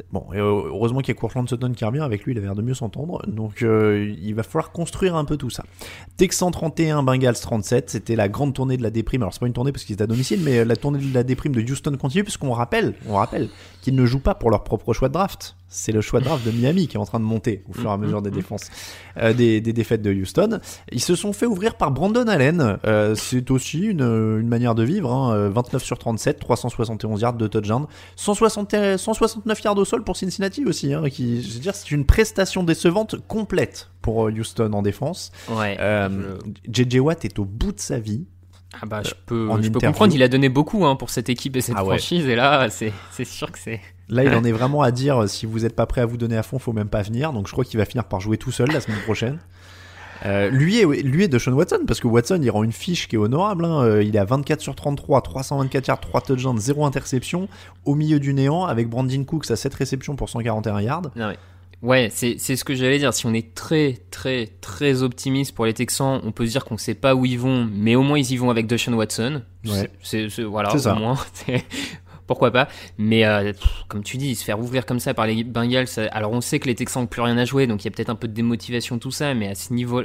Mm. 0.00 0.12
Bon, 0.12 0.26
et 0.32 0.38
euh, 0.38 0.62
heureusement 0.68 1.00
qu'il 1.00 1.14
y 1.14 1.16
a 1.16 1.20
Courtland 1.20 1.48
Sutton 1.48 1.72
qui 1.72 1.84
revient 1.84 2.00
avec 2.00 2.24
lui, 2.24 2.32
il 2.32 2.38
a 2.38 2.40
l'air 2.42 2.54
de 2.54 2.62
mieux 2.62 2.74
s'entendre. 2.74 3.22
Donc 3.26 3.62
euh, 3.62 4.14
il 4.20 4.34
va 4.34 4.42
falloir 4.42 4.72
construire 4.72 5.16
un 5.16 5.24
peu 5.24 5.36
tout 5.36 5.50
ça. 5.50 5.64
Texan 6.16 6.50
31, 6.50 7.02
Bengals 7.02 7.34
37, 7.40 7.90
c'était 7.90 8.16
la 8.16 8.28
grande 8.28 8.54
tournée 8.54 8.76
de 8.76 8.82
la 8.82 8.90
déprime. 8.90 9.22
Alors 9.22 9.32
c'est 9.32 9.40
pas 9.40 9.46
une 9.46 9.52
tournée 9.52 9.72
parce 9.72 9.84
qu'ils 9.84 9.94
étaient 9.94 10.02
à 10.04 10.06
domicile, 10.06 10.40
mais 10.42 10.64
la 10.64 10.76
tournée 10.76 10.98
de 10.98 11.14
la 11.14 11.22
déprime 11.22 11.54
de 11.54 11.62
Houston 11.62 11.96
continue 11.98 12.24
puisqu'on 12.24 12.52
rappelle, 12.52 12.94
on 13.08 13.14
rappelle 13.14 13.48
qu'ils 13.82 13.94
ne 13.94 14.04
jouent 14.06 14.20
pas 14.20 14.34
pour 14.34 14.50
leur 14.50 14.64
propre 14.64 14.92
choix 14.92 15.08
de 15.08 15.14
draft. 15.14 15.56
C'est 15.72 15.92
le 15.92 16.00
choix 16.00 16.18
de 16.18 16.24
draft 16.24 16.44
de 16.44 16.50
Miami 16.50 16.88
qui 16.88 16.96
est 16.96 17.00
en 17.00 17.04
train 17.04 17.20
de 17.20 17.24
monter 17.24 17.62
au 17.70 17.72
fur 17.72 17.88
et 17.90 17.92
à 17.92 17.96
mesure 17.96 18.22
des 18.22 18.32
défenses, 18.32 18.70
euh, 19.18 19.32
des, 19.32 19.60
des 19.60 19.72
défaites 19.72 20.02
de 20.02 20.12
Houston. 20.12 20.58
Ils 20.90 21.00
se 21.00 21.14
sont 21.14 21.32
fait 21.32 21.46
ouvrir 21.46 21.76
par 21.76 21.92
Brandon 21.92 22.26
Allen. 22.26 22.78
Euh, 22.84 23.14
c'est 23.14 23.52
aussi 23.52 23.78
une, 23.82 24.00
une 24.00 24.48
manière 24.48 24.74
de 24.74 24.82
vivre. 24.82 25.12
hein. 25.12 25.32
Euh, 25.32 25.48
29 25.48 25.84
sur 25.84 25.96
37, 25.96 26.40
371 26.40 27.20
yards 27.20 27.34
de 27.34 27.46
touchdown, 27.46 27.86
160 28.16 28.74
169 28.96 29.62
yards 29.62 29.78
au 29.78 29.84
sol 29.90 30.04
pour 30.04 30.16
Cincinnati 30.16 30.64
aussi. 30.64 30.94
Hein, 30.94 31.08
qui, 31.10 31.42
je 31.42 31.54
veux 31.54 31.60
dire, 31.60 31.74
c'est 31.74 31.90
une 31.90 32.06
prestation 32.06 32.62
décevante 32.62 33.16
complète 33.26 33.90
pour 34.02 34.26
euh, 34.26 34.30
Houston 34.32 34.72
en 34.72 34.82
défense. 34.82 35.32
Ouais. 35.48 35.76
Euh, 35.80 36.38
JJ 36.70 36.98
Watt 37.00 37.24
est 37.24 37.38
au 37.38 37.44
bout 37.44 37.72
de 37.72 37.80
sa 37.80 37.98
vie. 37.98 38.26
Ah 38.80 38.86
bah 38.86 39.02
je 39.04 39.14
peux, 39.26 39.50
en 39.50 39.60
je 39.60 39.68
peux 39.68 39.80
comprendre, 39.80 40.14
il 40.14 40.22
a 40.22 40.28
donné 40.28 40.48
beaucoup 40.48 40.86
hein, 40.86 40.94
pour 40.94 41.10
cette 41.10 41.28
équipe 41.28 41.56
et 41.56 41.60
cette 41.60 41.74
Ah 41.76 41.82
ouais. 41.82 41.98
franchise 41.98 42.28
et 42.28 42.36
là 42.36 42.70
c'est 42.70 42.92
c'est 43.10 43.24
sûr 43.24 43.50
que 43.50 43.58
c'est 43.58 43.80
Là, 44.10 44.24
il 44.24 44.34
en 44.34 44.44
est 44.44 44.52
vraiment 44.52 44.82
à 44.82 44.90
dire 44.90 45.22
euh, 45.22 45.26
si 45.26 45.46
vous 45.46 45.60
n'êtes 45.60 45.74
pas 45.74 45.86
prêt 45.86 46.00
à 46.00 46.06
vous 46.06 46.16
donner 46.16 46.36
à 46.36 46.42
fond, 46.42 46.58
faut 46.58 46.72
même 46.72 46.88
pas 46.88 47.02
venir. 47.02 47.32
Donc, 47.32 47.46
je 47.46 47.52
crois 47.52 47.64
qu'il 47.64 47.78
va 47.78 47.84
finir 47.84 48.04
par 48.04 48.20
jouer 48.20 48.36
tout 48.36 48.52
seul 48.52 48.70
la 48.70 48.80
semaine 48.80 49.00
prochaine. 49.00 49.38
Euh, 50.26 50.50
lui 50.50 50.78
et 50.78 50.84
lui 51.02 51.28
Deshaun 51.28 51.54
Watson 51.54 51.80
parce 51.86 51.98
que 52.00 52.06
Watson 52.06 52.40
il 52.42 52.50
rend 52.50 52.62
une 52.62 52.72
fiche 52.72 53.08
qui 53.08 53.16
est 53.16 53.18
honorable 53.18 53.64
hein. 53.64 53.82
Euh, 53.82 54.02
il 54.02 54.14
est 54.14 54.18
à 54.18 54.24
24 54.26 54.60
sur 54.60 54.74
33 54.74 55.22
324 55.22 55.86
yards 55.88 56.00
3 56.00 56.20
touchdowns 56.20 56.58
0 56.58 56.84
interception 56.84 57.48
au 57.86 57.94
milieu 57.94 58.20
du 58.20 58.34
néant 58.34 58.64
avec 58.66 58.88
Brandon 58.90 59.24
Cooks 59.24 59.50
à 59.50 59.56
7 59.56 59.72
réceptions 59.74 60.16
pour 60.16 60.28
141 60.28 60.80
yards 60.82 61.02
Non, 61.16 61.28
mais- 61.28 61.38
Ouais, 61.82 62.10
c'est 62.12 62.36
ce 62.38 62.62
que 62.62 62.74
j'allais 62.74 62.98
dire. 62.98 63.14
Si 63.14 63.24
on 63.24 63.32
est 63.32 63.54
très, 63.54 63.96
très, 64.10 64.50
très 64.60 65.02
optimiste 65.02 65.54
pour 65.54 65.64
les 65.64 65.72
Texans, 65.72 66.20
on 66.22 66.30
peut 66.30 66.44
se 66.44 66.50
dire 66.50 66.66
qu'on 66.66 66.76
sait 66.76 66.92
pas 66.92 67.14
où 67.14 67.24
ils 67.24 67.38
vont, 67.38 67.66
mais 67.72 67.96
au 67.96 68.02
moins 68.02 68.18
ils 68.18 68.30
y 68.32 68.36
vont 68.36 68.50
avec 68.50 68.66
Deshaun 68.66 68.92
Watson. 68.92 69.40
Ouais. 69.64 69.88
C'est- 70.02 70.28
voilà, 70.42 70.68
au 70.92 70.98
moins. 70.98 71.16
Pourquoi 72.30 72.52
pas 72.52 72.68
Mais 72.96 73.24
euh, 73.24 73.52
pff, 73.52 73.84
comme 73.88 74.04
tu 74.04 74.16
dis, 74.16 74.36
se 74.36 74.44
faire 74.44 74.60
ouvrir 74.60 74.86
comme 74.86 75.00
ça 75.00 75.14
par 75.14 75.26
les 75.26 75.42
Bengals. 75.42 75.88
ça- 75.88 76.04
Alors 76.12 76.30
on 76.30 76.40
sait 76.40 76.60
que 76.60 76.68
les 76.68 76.76
Texans 76.76 77.02
ont 77.02 77.06
plus 77.08 77.22
rien 77.22 77.36
à 77.36 77.44
jouer, 77.44 77.66
donc 77.66 77.82
il 77.82 77.86
y 77.86 77.88
a 77.88 77.90
peut-être 77.90 78.08
un 78.08 78.14
peu 78.14 78.28
de 78.28 78.32
démotivation 78.32 79.00
tout 79.00 79.10
ça, 79.10 79.34
mais 79.34 79.48
à 79.48 79.56
ce 79.56 79.72
niveau, 79.72 80.02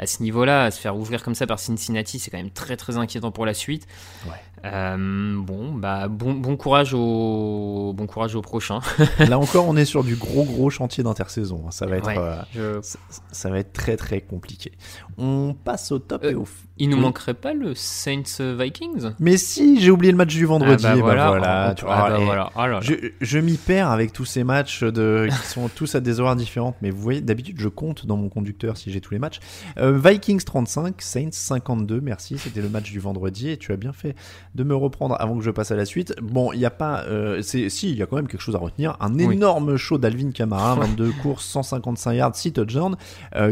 à 0.00 0.06
ce 0.06 0.20
niveau-là, 0.24 0.72
se 0.72 0.80
faire 0.80 0.96
ouvrir 0.96 1.22
comme 1.22 1.36
ça 1.36 1.46
par 1.46 1.60
Cincinnati, 1.60 2.18
c'est 2.18 2.32
quand 2.32 2.38
même 2.38 2.50
très, 2.50 2.76
très 2.76 2.96
inquiétant 2.96 3.30
pour 3.30 3.46
la 3.46 3.54
suite. 3.54 3.86
Ouais. 4.26 4.32
Euh, 4.64 5.36
bon, 5.38 5.72
bah 5.72 6.08
bon, 6.08 6.34
bon 6.34 6.56
courage 6.56 6.92
au, 6.92 7.92
bon 7.94 8.06
courage 8.06 8.34
au 8.34 8.42
prochain. 8.42 8.80
là 9.20 9.38
encore 9.38 9.66
on 9.66 9.74
est 9.76 9.86
sur 9.86 10.04
du 10.04 10.16
gros 10.16 10.44
gros 10.44 10.68
chantier 10.68 11.02
d'intersaison 11.02 11.70
ça 11.70 11.86
va 11.86 11.96
être 11.96 12.06
Ouais, 12.08 12.18
euh, 12.18 12.42
je- 12.54 12.82
ça, 12.82 12.98
ça 13.32 13.48
va 13.48 13.58
être 13.60 13.72
très 13.72 13.96
très 13.96 14.20
compliqué 14.20 14.72
on 15.20 15.54
passe 15.54 15.92
au 15.92 15.98
top 15.98 16.24
et 16.24 16.32
Euh, 16.34 16.38
au 16.38 16.48
Il 16.78 16.88
nous 16.88 16.96
manquerait 16.96 17.34
pas 17.34 17.52
le 17.52 17.74
Saints 17.74 18.22
euh, 18.40 18.56
Vikings 18.58 19.10
mais 19.20 19.36
si 19.36 19.78
j'ai 19.80 19.90
oublié 19.90 20.10
le 20.12 20.16
match 20.16 20.34
du 20.34 20.46
vendredi 20.46 20.84
Ah 20.86 20.94
bah 20.94 20.96
bah 20.96 21.00
voilà, 21.02 21.28
voilà, 21.28 21.74
ah 21.86 22.08
bah 22.10 22.18
et- 22.20 22.24
voilà. 22.24 22.50
Oh 22.56 22.60
là 22.60 22.68
là. 22.68 22.80
Je, 22.80 22.94
je 23.20 23.38
m'y 23.38 23.56
perds 23.58 23.90
avec 23.90 24.12
tous 24.14 24.24
ces 24.24 24.44
matchs 24.44 24.82
de, 24.82 25.28
qui 25.28 25.46
sont 25.46 25.68
tous 25.68 25.94
à 25.94 26.00
des 26.00 26.20
horaires 26.20 26.36
différentes, 26.36 26.76
mais 26.80 26.90
vous 26.90 27.00
voyez, 27.02 27.20
d'habitude 27.20 27.56
je 27.60 27.68
compte 27.68 28.06
dans 28.06 28.16
mon 28.16 28.28
conducteur 28.30 28.76
si 28.78 28.90
j'ai 28.90 29.00
tous 29.02 29.12
les 29.12 29.18
matchs. 29.20 29.40
Euh, 29.78 29.98
Vikings 30.02 30.42
35, 30.42 31.02
Saints 31.02 31.28
52, 31.32 32.00
merci, 32.00 32.38
c'était 32.38 32.62
le 32.62 32.70
match 32.70 32.90
du 32.90 32.98
vendredi 32.98 33.50
et 33.50 33.56
tu 33.58 33.72
as 33.72 33.76
bien 33.76 33.92
fait 33.92 34.16
de 34.54 34.64
me 34.64 34.74
reprendre 34.74 35.16
avant 35.20 35.36
que 35.36 35.44
je 35.44 35.50
passe 35.50 35.70
à 35.70 35.76
la 35.76 35.84
suite. 35.84 36.14
Bon, 36.22 36.52
il 36.52 36.58
n'y 36.60 36.64
a 36.64 36.70
pas, 36.70 37.02
euh, 37.04 37.42
si, 37.42 37.68
il 37.90 37.96
y 37.98 38.02
a 38.02 38.06
quand 38.06 38.16
même 38.16 38.26
quelque 38.28 38.40
chose 38.40 38.54
à 38.56 38.58
retenir, 38.58 38.96
un 39.00 39.14
Oui. 39.14 39.34
énorme 39.34 39.76
show 39.76 39.98
d'Alvin 39.98 40.30
Kamara, 40.30 40.74
22 40.80 41.10
courses, 41.22 41.44
155 41.44 42.12
yards, 42.14 42.34
6 42.36 42.52
touchdowns, 42.54 42.96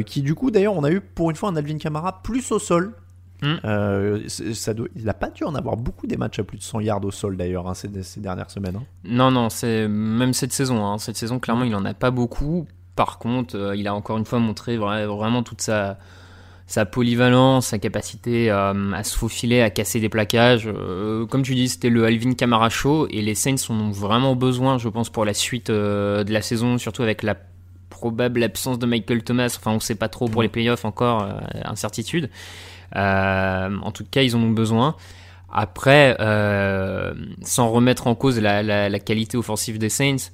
qui 0.07 0.23
du 0.23 0.35
coup 0.35 0.51
d'ailleurs 0.51 0.75
on 0.75 0.85
a 0.85 0.91
eu 0.91 1.01
pour 1.01 1.29
une 1.31 1.37
fois 1.37 1.51
un 1.51 1.57
Alvin 1.59 1.79
Kamara 1.79 2.23
plus 2.23 2.51
au 2.53 2.59
sol 2.59 2.95
Mm. 3.43 3.55
Euh, 3.65 4.29
ça 4.29 4.75
doit, 4.75 4.89
il 4.97 5.05
n'a 5.05 5.15
pas 5.15 5.31
dû 5.31 5.45
en 5.45 5.55
avoir 5.55 5.77
beaucoup 5.77 6.07
des 6.07 6.17
matchs 6.17 6.41
à 6.41 6.45
plus 6.45 6.59
de 6.59 6.63
100 6.63 6.81
yards 6.81 7.05
au 7.05 7.11
sol 7.11 7.37
d'ailleurs 7.37 7.69
hein, 7.69 7.75
ces, 7.75 8.03
ces, 8.03 8.21
dernières 8.21 8.51
semaines. 8.51 8.77
Hein. 8.77 8.85
Non, 9.05 9.31
non, 9.31 9.49
c'est 9.49 9.87
même 9.87 10.33
cette 10.33 10.53
saison. 10.53 10.85
Hein. 10.85 10.99
Cette 10.99 11.17
saison, 11.17 11.39
clairement, 11.39 11.65
il 11.65 11.75
en 11.75 11.85
a 11.85 11.95
pas 11.95 12.11
beaucoup. 12.11 12.67
Par 12.97 13.19
contre, 13.19 13.57
euh, 13.57 13.77
il 13.77 13.87
a 13.87 13.95
encore 13.95 14.19
une 14.19 14.25
fois 14.25 14.41
montré 14.41 14.77
vraiment 14.77 15.45
toute 15.45 15.61
sa, 15.61 15.99
sa 16.67 16.85
polyvalence, 16.85 17.69
sa 17.69 17.79
capacité 17.79 18.51
euh, 18.51 18.93
à 18.93 19.05
se 19.05 19.17
faufiler, 19.17 19.63
à 19.63 19.71
casser 19.71 20.01
des 20.01 20.09
plaquages. 20.09 20.69
comme 21.31 21.43
tu 21.43 21.55
dis, 21.55 21.69
c'était 21.69 21.91
le 21.91 22.05
Alvin 22.05 22.35
Kamara 22.35 22.71
show 22.71 23.07
et 23.09 23.23
les 23.23 23.37
Saints 23.37 23.55
en 23.69 23.75
ont 23.75 23.91
vraiment 23.91 24.35
besoin, 24.35 24.79
je 24.79 24.89
pense, 24.89 25.11
pour 25.11 25.25
la 25.25 25.35
suite 25.35 25.71
de 25.71 26.33
la 26.33 26.43
saison, 26.43 26.77
surtout 26.77 27.03
avec 27.03 27.23
la 27.23 27.37
probable 27.91 28.43
absence 28.43 28.79
de 28.79 28.87
Michael 28.87 29.23
Thomas. 29.23 29.55
Enfin, 29.59 29.73
on 29.73 29.77
ne 29.77 29.81
sait 29.81 29.95
pas 29.95 30.09
trop 30.09 30.29
pour 30.29 30.41
mm. 30.41 30.45
les 30.45 30.49
playoffs 30.49 30.85
encore, 30.85 31.29
incertitude. 31.65 32.31
Euh, 32.97 33.77
en 33.83 33.91
tout 33.91 34.05
cas, 34.05 34.23
ils 34.23 34.37
en 34.37 34.41
ont 34.41 34.51
besoin. 34.51 34.97
Après, 35.53 36.17
euh, 36.21 37.15
sans 37.43 37.71
remettre 37.71 38.07
en 38.07 38.15
cause 38.15 38.39
la, 38.39 38.99
qualité 39.01 39.37
offensive 39.37 39.79
des 39.79 39.89
Saints, 39.89 40.31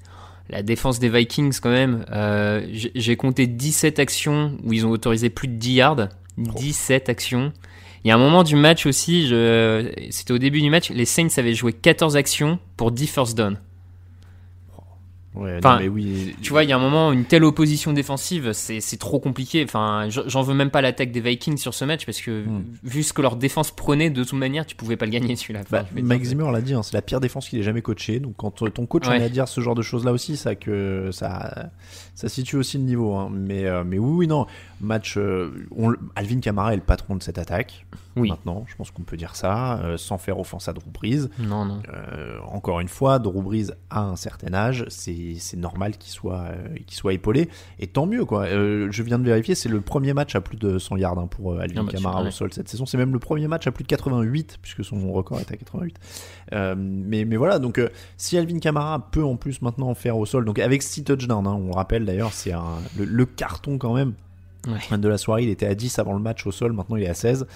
la 0.50 0.62
défense 0.62 0.98
des 0.98 1.08
Vikings 1.08 1.58
quand 1.60 1.70
même, 1.70 2.04
euh, 2.12 2.66
j'ai 2.70 3.16
compté 3.16 3.46
17 3.46 3.98
actions 3.98 4.52
où 4.64 4.72
ils 4.72 4.84
ont 4.86 4.90
autorisé 4.90 5.30
plus 5.30 5.48
de 5.48 5.54
10 5.54 5.72
yards. 5.72 6.08
17 6.36 7.08
actions. 7.08 7.52
Il 8.04 8.08
y 8.08 8.10
a 8.10 8.16
un 8.16 8.18
moment 8.18 8.42
du 8.42 8.56
match 8.56 8.86
aussi, 8.86 9.28
c'était 10.10 10.32
au 10.32 10.38
début 10.38 10.60
du 10.60 10.68
match, 10.68 10.90
les 10.90 11.06
Saints 11.06 11.28
avaient 11.38 11.54
joué 11.54 11.72
14 11.72 12.16
actions 12.16 12.58
pour 12.76 12.90
10 12.90 13.06
first 13.06 13.38
down. 13.38 13.56
Ouais, 15.34 15.58
mais 15.80 15.88
oui. 15.88 16.36
Tu 16.42 16.50
vois, 16.50 16.62
il 16.62 16.70
y 16.70 16.72
a 16.72 16.76
un 16.76 16.80
moment, 16.80 17.12
une 17.12 17.24
telle 17.24 17.42
opposition 17.44 17.92
défensive, 17.92 18.52
c'est 18.52 18.98
trop 18.98 19.18
compliqué. 19.18 19.64
Enfin, 19.64 20.08
j'en 20.08 20.42
veux 20.42 20.54
même 20.54 20.70
pas 20.70 20.80
l'attaque 20.80 21.10
des 21.10 21.20
Vikings 21.20 21.56
sur 21.56 21.74
ce 21.74 21.84
match 21.84 22.06
parce 22.06 22.20
que 22.20 22.44
hmm. 22.46 22.64
vu 22.84 23.02
ce 23.02 23.12
que 23.12 23.20
leur 23.20 23.36
défense 23.36 23.72
prenait, 23.72 24.10
de 24.10 24.22
toute 24.22 24.38
manière, 24.38 24.64
tu 24.64 24.76
pouvais 24.76 24.96
pas 24.96 25.06
le 25.06 25.10
gagner 25.10 25.34
celui-là. 25.36 25.62
Bah, 25.70 25.84
Mike 25.94 26.24
Zimmer 26.24 26.50
l'a 26.52 26.60
dit, 26.60 26.74
hein, 26.74 26.82
c'est 26.82 26.94
la 26.94 27.02
pire 27.02 27.20
défense 27.20 27.48
qu'il 27.48 27.58
ait 27.58 27.64
jamais 27.64 27.82
coaché. 27.82 28.20
Donc 28.20 28.34
quand 28.36 28.52
ton 28.70 28.86
coach 28.86 29.08
ouais. 29.08 29.18
en 29.18 29.24
à 29.24 29.28
dire 29.28 29.48
ce 29.48 29.60
genre 29.60 29.74
de 29.74 29.82
choses 29.82 30.04
là 30.04 30.12
aussi, 30.12 30.36
ça 30.36 30.54
que 30.54 31.10
ça 31.12 31.70
ça 32.14 32.28
situe 32.28 32.56
aussi 32.56 32.78
le 32.78 32.84
niveau. 32.84 33.14
Hein. 33.14 33.28
Mais 33.32 33.66
euh, 33.66 33.84
mais 33.84 33.98
oui, 33.98 34.12
oui, 34.18 34.26
non, 34.26 34.46
match. 34.80 35.16
Euh, 35.16 35.50
Alvin 36.14 36.40
Kamara 36.40 36.72
est 36.72 36.76
le 36.76 36.82
patron 36.82 37.16
de 37.16 37.22
cette 37.22 37.38
attaque. 37.38 37.86
Oui. 38.16 38.28
Maintenant, 38.28 38.64
je 38.68 38.76
pense 38.76 38.92
qu'on 38.92 39.02
peut 39.02 39.16
dire 39.16 39.34
ça, 39.34 39.80
euh, 39.80 39.96
sans 39.96 40.18
faire 40.18 40.38
offense 40.38 40.68
à 40.68 40.72
Drew 40.72 40.88
Brees. 40.92 41.28
Non, 41.40 41.64
non. 41.64 41.82
encore 42.46 42.78
une 42.78 42.88
fois, 42.88 43.18
Drew 43.18 43.42
Brees 43.42 43.72
a 43.90 44.02
un 44.02 44.16
certain 44.16 44.54
âge, 44.54 44.84
c'est 44.88 45.56
normal 45.56 45.96
qu'il 45.98 46.12
soit 46.12 46.46
qu'il 46.86 46.96
soit 46.96 47.12
épaulé. 47.12 47.48
Et 47.80 47.88
tant 47.88 48.06
mieux 48.06 48.24
quoi. 48.24 48.46
je 48.46 49.02
viens 49.02 49.18
de 49.18 49.24
vérifier, 49.24 49.56
c'est 49.56 49.68
le 49.68 49.80
premier 49.80 50.14
match 50.14 50.36
à 50.36 50.40
plus 50.40 50.56
de 50.56 50.78
100 50.78 50.96
yards 50.96 51.18
hein, 51.18 51.26
pour 51.26 51.58
Alvin 51.58 51.80
ah, 51.80 51.82
bah, 51.84 51.92
Kamara 51.92 52.22
au 52.22 52.30
sol 52.30 52.52
cette 52.52 52.68
saison. 52.68 52.86
C'est 52.86 52.98
même 52.98 53.12
le 53.12 53.18
premier 53.18 53.48
match 53.48 53.66
à 53.66 53.72
plus 53.72 53.82
de 53.82 53.88
88 53.88 54.58
puisque 54.62 54.84
son 54.84 55.12
record 55.12 55.40
est 55.40 55.50
à 55.50 55.56
88. 55.56 55.96
Mais 56.52 57.24
mais 57.24 57.36
voilà, 57.36 57.58
donc 57.58 57.80
si 58.16 58.36
Alvin 58.38 58.58
Kamara 58.58 59.10
peut 59.10 59.24
en 59.24 59.36
plus 59.36 59.62
maintenant 59.62 59.94
faire 59.94 60.16
au 60.16 60.26
sol, 60.26 60.44
donc 60.44 60.58
avec 60.58 60.82
6 60.82 61.04
touchdowns, 61.04 61.46
hein, 61.46 61.58
on 61.60 61.72
rappelle 61.72 62.04
d'ailleurs, 62.04 62.32
c'est 62.32 62.52
le, 62.96 63.04
le, 63.04 63.26
carton 63.26 63.78
quand 63.78 63.94
même 63.94 64.14
de 64.98 65.08
la 65.08 65.18
soirée. 65.18 65.44
Il 65.44 65.50
était 65.50 65.66
à 65.66 65.74
10 65.74 65.98
avant 65.98 66.14
le 66.14 66.20
match 66.20 66.46
au 66.46 66.52
sol, 66.52 66.72
maintenant 66.72 66.96
il 66.96 67.02
est 67.02 67.08
à 67.08 67.14
16. 67.14 67.46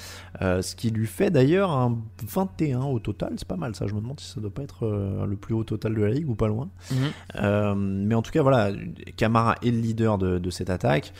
Euh, 0.43 0.63
ce 0.63 0.77
qui 0.77 0.91
lui 0.91 1.07
fait 1.07 1.31
d'ailleurs 1.31 1.71
un 1.71 1.99
21 2.27 2.83
au 2.83 2.99
total. 2.99 3.35
C'est 3.37 3.49
pas 3.49 3.57
mal 3.57 3.75
ça. 3.75 3.87
Je 3.87 3.95
me 3.95 4.01
demande 4.01 4.21
si 4.21 4.33
ça 4.33 4.41
doit 4.41 4.51
pas 4.51 4.63
être 4.63 4.87
euh, 4.87 5.27
le 5.27 5.37
plus 5.37 5.55
haut 5.55 5.65
total 5.65 5.95
de 5.95 6.03
la 6.03 6.11
ligue 6.11 6.29
ou 6.29 6.35
pas 6.35 6.49
loin. 6.49 6.69
Mhm. 6.91 6.97
Euh, 7.37 7.75
mais 7.75 8.15
en 8.15 8.23
tout 8.23 8.31
cas, 8.31 8.43
voilà, 8.43 8.71
Camara 9.17 9.57
est 9.63 9.71
le 9.71 9.79
leader 9.79 10.19
de, 10.19 10.51
cette 10.51 10.71
attaque. 10.71 11.13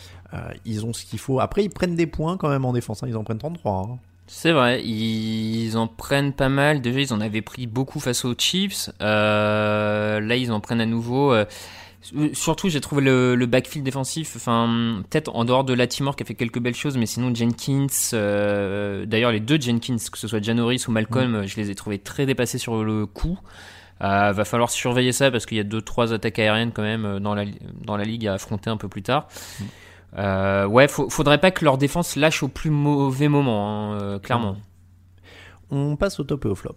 ils 0.65 0.87
ont 0.87 0.93
ce 0.93 1.05
qu'il 1.05 1.19
faut. 1.19 1.41
Après, 1.41 1.63
ils 1.63 1.69
prennent 1.69 1.97
des 1.97 2.07
points 2.07 2.37
quand 2.37 2.49
même 2.49 2.65
en 2.65 2.73
défense. 2.73 3.03
Hein. 3.03 3.09
Ils 3.09 3.17
en 3.17 3.25
prennent 3.25 3.39
33. 3.39 3.73
Hein. 3.73 3.99
C'est 4.31 4.53
vrai, 4.53 4.85
ils 4.85 5.77
en 5.77 5.89
prennent 5.89 6.33
pas 6.33 6.51
mal. 6.51 6.81
Déjà, 6.81 7.01
ils 7.01 7.13
en 7.13 7.21
avaient 7.21 7.43
pris 7.43 7.67
beaucoup 7.67 7.99
face 7.99 8.25
aux 8.25 8.35
Chiefs. 8.37 8.91
là, 9.01 10.37
ils 10.37 10.53
en 10.53 10.61
prennent 10.61 10.83
à 10.83 10.87
nouveau. 10.87 11.35
Euh, 12.15 12.31
surtout, 12.33 12.69
j'ai 12.69 12.81
trouvé 12.81 13.03
le, 13.03 13.47
backfield 13.47 13.85
défensif, 13.85 14.37
enfin, 14.37 15.03
peut-être 15.11 15.35
en 15.35 15.45
dehors 15.45 15.65
de 15.65 15.75
Latimore 15.75 16.17
qui 16.17 16.23
a 16.23 16.27
fait 16.27 16.35
quelques 16.35 16.61
belles 16.61 16.75
choses, 16.75 16.97
mais 16.97 17.07
sinon 17.07 17.35
Jenkins, 17.35 17.87
euh, 18.13 19.07
d'ailleurs 19.07 19.33
les 19.33 19.41
deux 19.41 19.61
Jenkins, 19.61 19.97
que 20.11 20.19
ce 20.19 20.29
soit 20.29 20.43
Janoris 20.43 20.89
ou 20.89 20.93
Malcolm, 20.93 21.43
mm. 21.43 21.47
je 21.47 21.57
les 21.57 21.71
ai 21.71 21.75
trouvés 21.75 21.99
très 21.99 22.27
dépassés 22.27 22.59
sur 22.59 22.85
le 22.85 23.07
coup. 23.07 23.39
Euh, 24.01 24.31
va 24.31 24.45
falloir 24.45 24.71
surveiller 24.71 25.11
ça 25.11 25.33
parce 25.33 25.45
qu'il 25.45 25.57
y 25.57 25.61
a 25.61 25.65
deux 25.65 25.83
trois 25.83 26.13
attaques 26.13 26.39
aériennes 26.39 26.71
quand 26.71 26.83
même 26.83 27.19
dans 27.19 27.35
la 27.35 27.45
dans 27.85 27.97
la 27.97 28.05
ligue 28.05 28.29
à 28.29 28.35
affronter 28.35 28.71
un 28.71 28.77
peu 28.77 28.89
plus 28.89 29.03
tard. 29.03 29.27
Mm. 29.59 29.65
Euh, 30.17 30.67
ouais, 30.67 30.89
faudrait 30.89 31.39
pas 31.39 31.51
que 31.51 31.65
leur 31.65 31.79
défense 31.79 32.17
lâche 32.17 32.43
au 32.43 32.49
plus 32.49 32.71
mauvais 32.71 33.29
moment, 33.29 33.95
hein, 33.95 34.19
clairement. 34.21 34.57
On 35.71 35.97
passe 35.97 36.19
au 36.19 36.25
top 36.25 36.47
et 36.47 36.49
au 36.49 36.55
flop. 36.55 36.77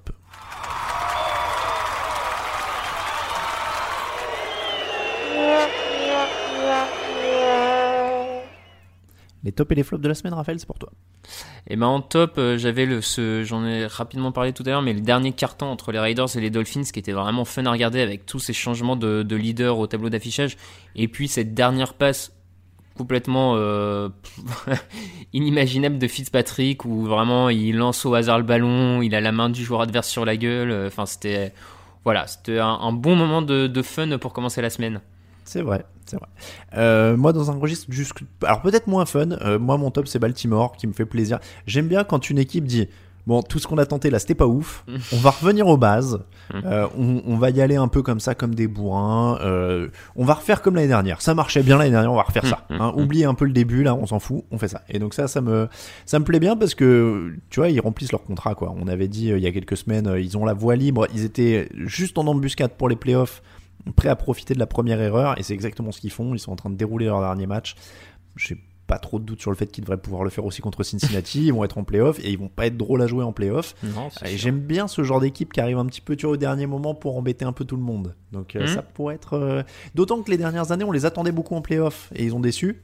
Les 9.44 9.52
tops 9.52 9.72
et 9.72 9.76
les 9.76 9.84
flops 9.84 10.04
de 10.04 10.08
la 10.08 10.14
semaine, 10.14 10.34
Raphaël, 10.34 10.60
c'est 10.60 10.68
pour 10.68 10.78
toi. 10.78 10.92
Et 11.68 11.74
eh 11.74 11.76
ben 11.76 11.88
en 11.88 12.02
top, 12.02 12.36
euh, 12.38 12.58
j'avais 12.58 12.86
le, 12.86 13.02
ce, 13.02 13.44
j'en 13.44 13.66
ai 13.66 13.86
rapidement 13.86 14.32
parlé 14.32 14.54
tout 14.54 14.64
à 14.66 14.70
l'heure, 14.70 14.82
mais 14.82 14.94
le 14.94 15.02
dernier 15.02 15.32
carton 15.32 15.68
entre 15.68 15.92
les 15.92 16.00
Raiders 16.00 16.36
et 16.36 16.42
les 16.42 16.50
Dolphins 16.50 16.84
qui 16.84 17.00
était 17.00 17.12
vraiment 17.12 17.46
fun 17.46 17.66
à 17.66 17.72
regarder 17.72 18.02
avec 18.02 18.26
tous 18.26 18.40
ces 18.40 18.54
changements 18.54 18.96
de, 18.96 19.24
de 19.24 19.36
leader 19.36 19.78
au 19.80 19.88
tableau 19.88 20.10
d'affichage, 20.10 20.58
et 20.96 21.08
puis 21.08 21.28
cette 21.28 21.54
dernière 21.54 21.94
passe 21.94 22.34
complètement 23.02 23.56
euh, 23.56 24.10
inimaginable 25.34 25.97
de 25.97 26.08
Fitzpatrick 26.08 26.86
où 26.86 27.02
vraiment 27.02 27.49
il 27.49 27.76
lance 27.78 28.06
au 28.06 28.14
hasard 28.14 28.38
le 28.38 28.43
ballon, 28.43 29.02
il 29.02 29.16
a 29.16 29.22
la 29.22 29.32
main 29.32 29.49
du 29.49 29.64
joueur 29.64 29.82
adverse 29.82 30.08
sur 30.08 30.24
la 30.24 30.38
gueule. 30.38 30.70
Euh, 30.70 30.86
enfin, 30.86 31.08
c'était 31.08 31.52
voilà, 32.06 32.28
c'était 32.28 32.60
un, 32.60 32.93
bon 32.93 33.16
moment 33.16 33.41
de, 33.41 33.82
fun 33.82 34.20
pour 34.20 34.34
commencer 34.34 34.62
la 34.62 34.70
semaine. 34.70 35.02
C'est 35.45 35.64
vrai, 35.64 35.84
c'est 36.06 36.18
vrai. 36.18 36.28
Euh, 36.78 37.18
moi, 37.18 37.34
dans 37.34 37.49
un 37.49 37.58
registre 37.58 37.88
juste. 37.89 38.14
Alors, 38.43 38.62
peut-être 38.62 38.86
moins 38.86 39.06
fun. 39.06 39.30
Moi, 39.60 39.78
mon 39.78 39.89
top, 39.89 40.08
c'est 40.08 40.20
Baltimore, 40.20 40.74
qui 40.78 40.86
me 40.86 40.93
fait 40.93 41.06
plaisir. 41.06 41.39
J'aime 41.66 41.88
bien 41.88 42.04
quand 42.04 42.30
une 42.30 42.38
équipe 42.38 42.66
dit. 42.66 42.88
Bon, 43.28 43.41
tout 43.41 43.59
ce 43.59 43.67
qu'on 43.67 43.78
a 43.78 43.86
tenté 43.86 44.09
là, 44.09 44.19
c'était 44.19 44.36
pas 44.36 44.47
ouf. 44.47 44.86
On 45.13 45.17
va 45.17 45.32
revenir 45.32 45.67
aux 45.67 45.78
bases. 45.78 46.19
Euh, 46.53 46.88
on, 46.97 47.38
va 47.38 47.49
y 47.49 47.61
aller 47.61 47.76
un 47.76 47.88
peu 47.88 48.01
comme 48.01 48.19
ça, 48.19 48.36
comme 48.36 48.55
des 48.55 48.67
bourrins. 48.67 49.38
on 50.15 50.26
va 50.26 50.34
refaire 50.34 50.61
comme 50.61 50.76
l'année 50.76 50.88
dernière. 50.88 51.22
Ça 51.22 51.34
marchait 51.34 51.63
bien 51.63 51.78
l'année 51.78 51.91
dernière, 51.91 52.11
on 52.11 52.15
va 52.15 52.24
refaire 52.24 52.45
ça. 52.45 52.65
Hein. 52.69 52.93
Oubliez 52.95 53.26
un 53.26 53.34
peu 53.34 53.45
le 53.45 53.53
début 53.53 53.84
là, 53.84 53.95
on 53.95 54.05
s'en 54.05 54.19
fout, 54.19 54.43
on 54.51 54.57
fait 54.57 54.67
ça. 54.67 54.82
Et 54.89 54.99
donc 54.99 55.13
ça, 55.13 55.28
ça 55.28 55.41
me, 55.41 55.67
ça 56.05 56.19
me 56.19 56.26
plaît 56.26 56.39
bien 56.39 56.55
parce 56.55 56.76
que 56.76 57.34
tu 57.49 57.59
vois, 57.59 57.69
ils 57.69 57.80
remplissent 57.80 58.11
leur 58.11 58.24
contrat 58.24 58.55
quoi. 58.55 58.74
On 58.78 58.88
avait 58.88 59.07
dit 59.07 59.30
il 59.30 59.39
y 59.39 59.47
a 59.47 59.51
quelques 59.51 59.78
semaines, 59.78 60.13
ils 60.17 60.38
ont 60.38 60.45
la 60.45 60.53
voie 60.53 60.76
libre. 60.76 61.07
Ils 61.13 61.24
étaient 61.24 61.69
juste 61.74 62.17
en 62.17 62.28
embuscade 62.28 62.72
pour 62.72 62.89
les 62.89 62.95
playoffs 62.95 63.41
prêts 63.95 64.09
à 64.09 64.15
profiter 64.15 64.53
de 64.53 64.59
la 64.59 64.67
première 64.67 65.01
erreur, 65.01 65.39
et 65.39 65.43
c'est 65.43 65.53
exactement 65.53 65.91
ce 65.91 66.01
qu'ils 66.01 66.11
font. 66.11 66.34
Ils 66.34 66.39
sont 66.39 66.51
en 66.51 66.55
train 66.55 66.69
de 66.69 66.76
dérouler 66.76 67.05
leur 67.05 67.22
dernier 67.22 67.47
match. 67.47 67.76
J'ai 68.36 68.57
pas 68.88 69.00
trop 69.00 69.20
de 69.20 69.24
doute 69.24 69.40
sur 69.40 69.52
le 69.52 69.56
fait 69.56 69.68
qu'ils 69.68 69.84
devraient 69.84 70.02
pouvoir 70.02 70.24
le 70.24 70.30
faire 70.30 70.46
aussi 70.46 70.62
contre 70.62 70.84
Cincinnati. 70.84 71.46
ils 71.46 71.54
vont 71.54 71.64
être 71.64 71.78
en 71.78 71.84
playoff 71.84 72.20
et 72.20 72.30
ils 72.30 72.38
vont 72.38 72.50
pas 72.50 72.66
être 72.66 72.76
drôles 72.76 73.02
à 73.02 73.08
jouer 73.08 73.24
en 73.24 73.32
playoff. 73.32 73.76
Et 74.26 74.38
j'aime 74.38 74.60
bien 74.60 74.88
ce 74.88 75.04
genre 75.04 75.22
d'équipe 75.22 75.54
qui 75.54 75.62
arrive 75.62 75.78
un 75.78 75.86
petit 75.86 76.02
peu 76.02 76.18
au 76.26 76.38
dernier 76.38 76.68
moment 76.68 76.94
pour 76.94 77.18
embêter 77.18 77.46
un 77.46 77.54
peu 77.54 77.64
tout 77.64 77.78
le 77.78 77.82
monde. 77.82 78.16
Donc 78.32 78.56
euh, 78.56 78.66
hmm. 78.66 78.68
ça 78.68 78.82
pourrait 78.82 79.16
être. 79.16 79.34
Euh, 79.34 79.64
d'autant 79.96 80.22
que 80.22 80.30
les 80.30 80.38
dernières 80.38 80.72
années, 80.72 80.84
on 80.84 80.92
les 80.92 81.06
attendait 81.06 81.32
beaucoup 81.32 81.56
en 81.56 81.62
playoff 81.62 82.12
et 82.16 82.26
ils 82.26 82.36
ont 82.36 82.40
déçu. 82.40 82.82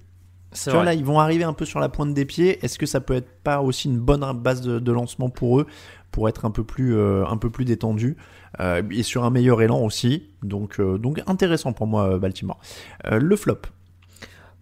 Tu 0.54 0.70
vois, 0.70 0.86
là, 0.86 0.94
ils 0.94 1.04
vont 1.04 1.20
arriver 1.20 1.44
un 1.44 1.52
peu 1.52 1.66
sur 1.66 1.80
la 1.82 1.90
pointe 1.90 2.14
des 2.14 2.24
pieds. 2.24 2.64
Est-ce 2.64 2.80
que 2.80 2.86
ça 2.86 3.02
peut 3.02 3.16
être 3.16 3.30
pas 3.44 3.60
aussi 3.62 3.90
une 3.90 4.00
bonne 4.00 4.26
base 4.40 4.62
de, 4.62 4.92
lancement 4.92 5.30
pour 5.30 5.60
eux, 5.60 5.68
pour 6.12 6.30
être 6.30 6.46
un 6.46 6.52
peu 6.52 6.64
plus, 6.64 6.96
euh, 6.96 7.26
un 7.28 7.36
peu 7.36 7.50
plus 7.50 7.66
détendu 7.66 8.16
euh, 8.62 8.82
et 8.90 9.04
sur 9.04 9.26
un 9.26 9.30
meilleur 9.30 9.62
élan 9.62 9.82
aussi. 9.82 10.30
Donc, 10.44 10.80
donc 10.80 11.22
intéressant 11.28 11.74
pour 11.74 11.86
moi, 11.86 12.18
Baltimore. 12.18 12.60
le 13.12 13.36
flop. 13.36 13.60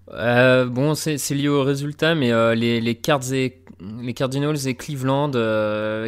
Bon, 0.07 0.95
c'est 0.95 1.31
lié 1.31 1.47
au 1.47 1.63
résultat, 1.63 2.15
mais 2.15 2.55
les, 2.55 2.81
les, 2.81 2.95
Cards 2.95 3.33
et, 3.33 3.61
les 4.01 4.13
Cardinals 4.13 4.67
et 4.67 4.75
Cleveland 4.75 5.31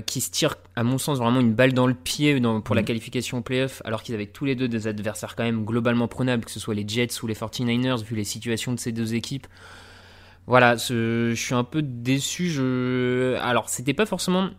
qui 0.06 0.22
se 0.22 0.32
tirent, 0.32 0.56
à 0.76 0.84
mon 0.84 0.98
sens, 0.98 1.18
vraiment 1.18 1.40
une 1.40 1.54
balle 1.54 1.74
dans 1.74 1.88
le 1.88 1.94
pied 1.94 2.40
pour 2.64 2.76
la 2.76 2.82
mm. 2.82 2.86
qualification 2.86 3.38
au 3.40 3.42
playoff, 3.42 3.82
alors 3.86 4.04
qu'ils 4.04 4.16
avaient 4.16 4.28
tous 4.28 4.46
les 4.46 4.56
deux 4.56 4.68
des 4.68 4.88
adversaires 4.88 5.36
quand 5.36 5.44
même 5.44 5.66
globalement 5.66 6.08
prenables, 6.08 6.46
que 6.46 6.52
ce 6.52 6.60
soit 6.60 6.76
les 6.76 6.88
Jets 6.88 7.22
ou 7.24 7.28
les 7.28 7.36
49ers, 7.36 8.04
vu 8.04 8.16
les 8.16 8.24
situations 8.24 8.74
de 8.74 8.80
ces 8.80 8.92
deux 8.92 9.16
équipes. 9.16 9.48
Voilà, 10.48 10.78
je 10.78 11.34
suis 11.36 11.54
un 11.54 11.66
peu 11.66 11.82
déçu. 11.82 12.50
Je... 12.50 13.36
Alors, 13.42 13.68
c'était 13.68 13.94
pas 13.94 14.06
forcément 14.06 14.50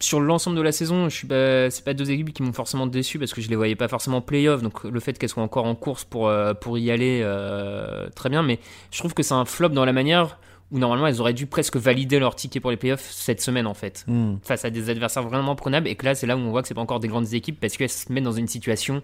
sur 0.00 0.20
l'ensemble 0.20 0.56
de 0.56 0.62
la 0.62 0.72
saison, 0.72 1.08
je 1.08 1.14
suis 1.14 1.26
pas, 1.26 1.70
c'est 1.70 1.84
pas 1.84 1.94
deux 1.94 2.10
équipes 2.10 2.32
qui 2.32 2.42
m'ont 2.42 2.52
forcément 2.52 2.86
déçu 2.86 3.18
parce 3.18 3.32
que 3.32 3.40
je 3.40 3.48
les 3.48 3.56
voyais 3.56 3.76
pas 3.76 3.88
forcément 3.88 4.20
playoff. 4.20 4.62
Donc 4.62 4.84
le 4.84 5.00
fait 5.00 5.18
qu'elles 5.18 5.30
soient 5.30 5.42
encore 5.42 5.64
en 5.64 5.74
course 5.74 6.04
pour, 6.04 6.28
euh, 6.28 6.54
pour 6.54 6.78
y 6.78 6.90
aller, 6.90 7.20
euh, 7.22 8.08
très 8.14 8.28
bien. 8.28 8.42
Mais 8.42 8.58
je 8.90 8.98
trouve 8.98 9.14
que 9.14 9.22
c'est 9.22 9.34
un 9.34 9.44
flop 9.44 9.70
dans 9.70 9.84
la 9.84 9.92
manière 9.92 10.38
où 10.70 10.78
normalement 10.78 11.06
elles 11.06 11.20
auraient 11.20 11.32
dû 11.32 11.46
presque 11.46 11.76
valider 11.76 12.18
leur 12.18 12.34
ticket 12.34 12.60
pour 12.60 12.70
les 12.70 12.76
playoffs 12.76 13.08
cette 13.10 13.40
semaine 13.40 13.66
en 13.68 13.74
fait, 13.74 14.04
hmm. 14.08 14.36
face 14.42 14.64
à 14.64 14.70
des 14.70 14.90
adversaires 14.90 15.22
vraiment 15.22 15.54
prenables. 15.54 15.88
Et 15.88 15.94
que 15.94 16.04
là, 16.04 16.14
c'est 16.14 16.26
là 16.26 16.36
où 16.36 16.40
on 16.40 16.50
voit 16.50 16.62
que 16.62 16.68
c'est 16.68 16.74
pas 16.74 16.80
encore 16.80 17.00
des 17.00 17.08
grandes 17.08 17.32
équipes 17.32 17.58
parce 17.60 17.76
qu'elles 17.76 17.88
se 17.88 18.12
mettent 18.12 18.24
dans 18.24 18.32
une 18.32 18.48
situation 18.48 19.02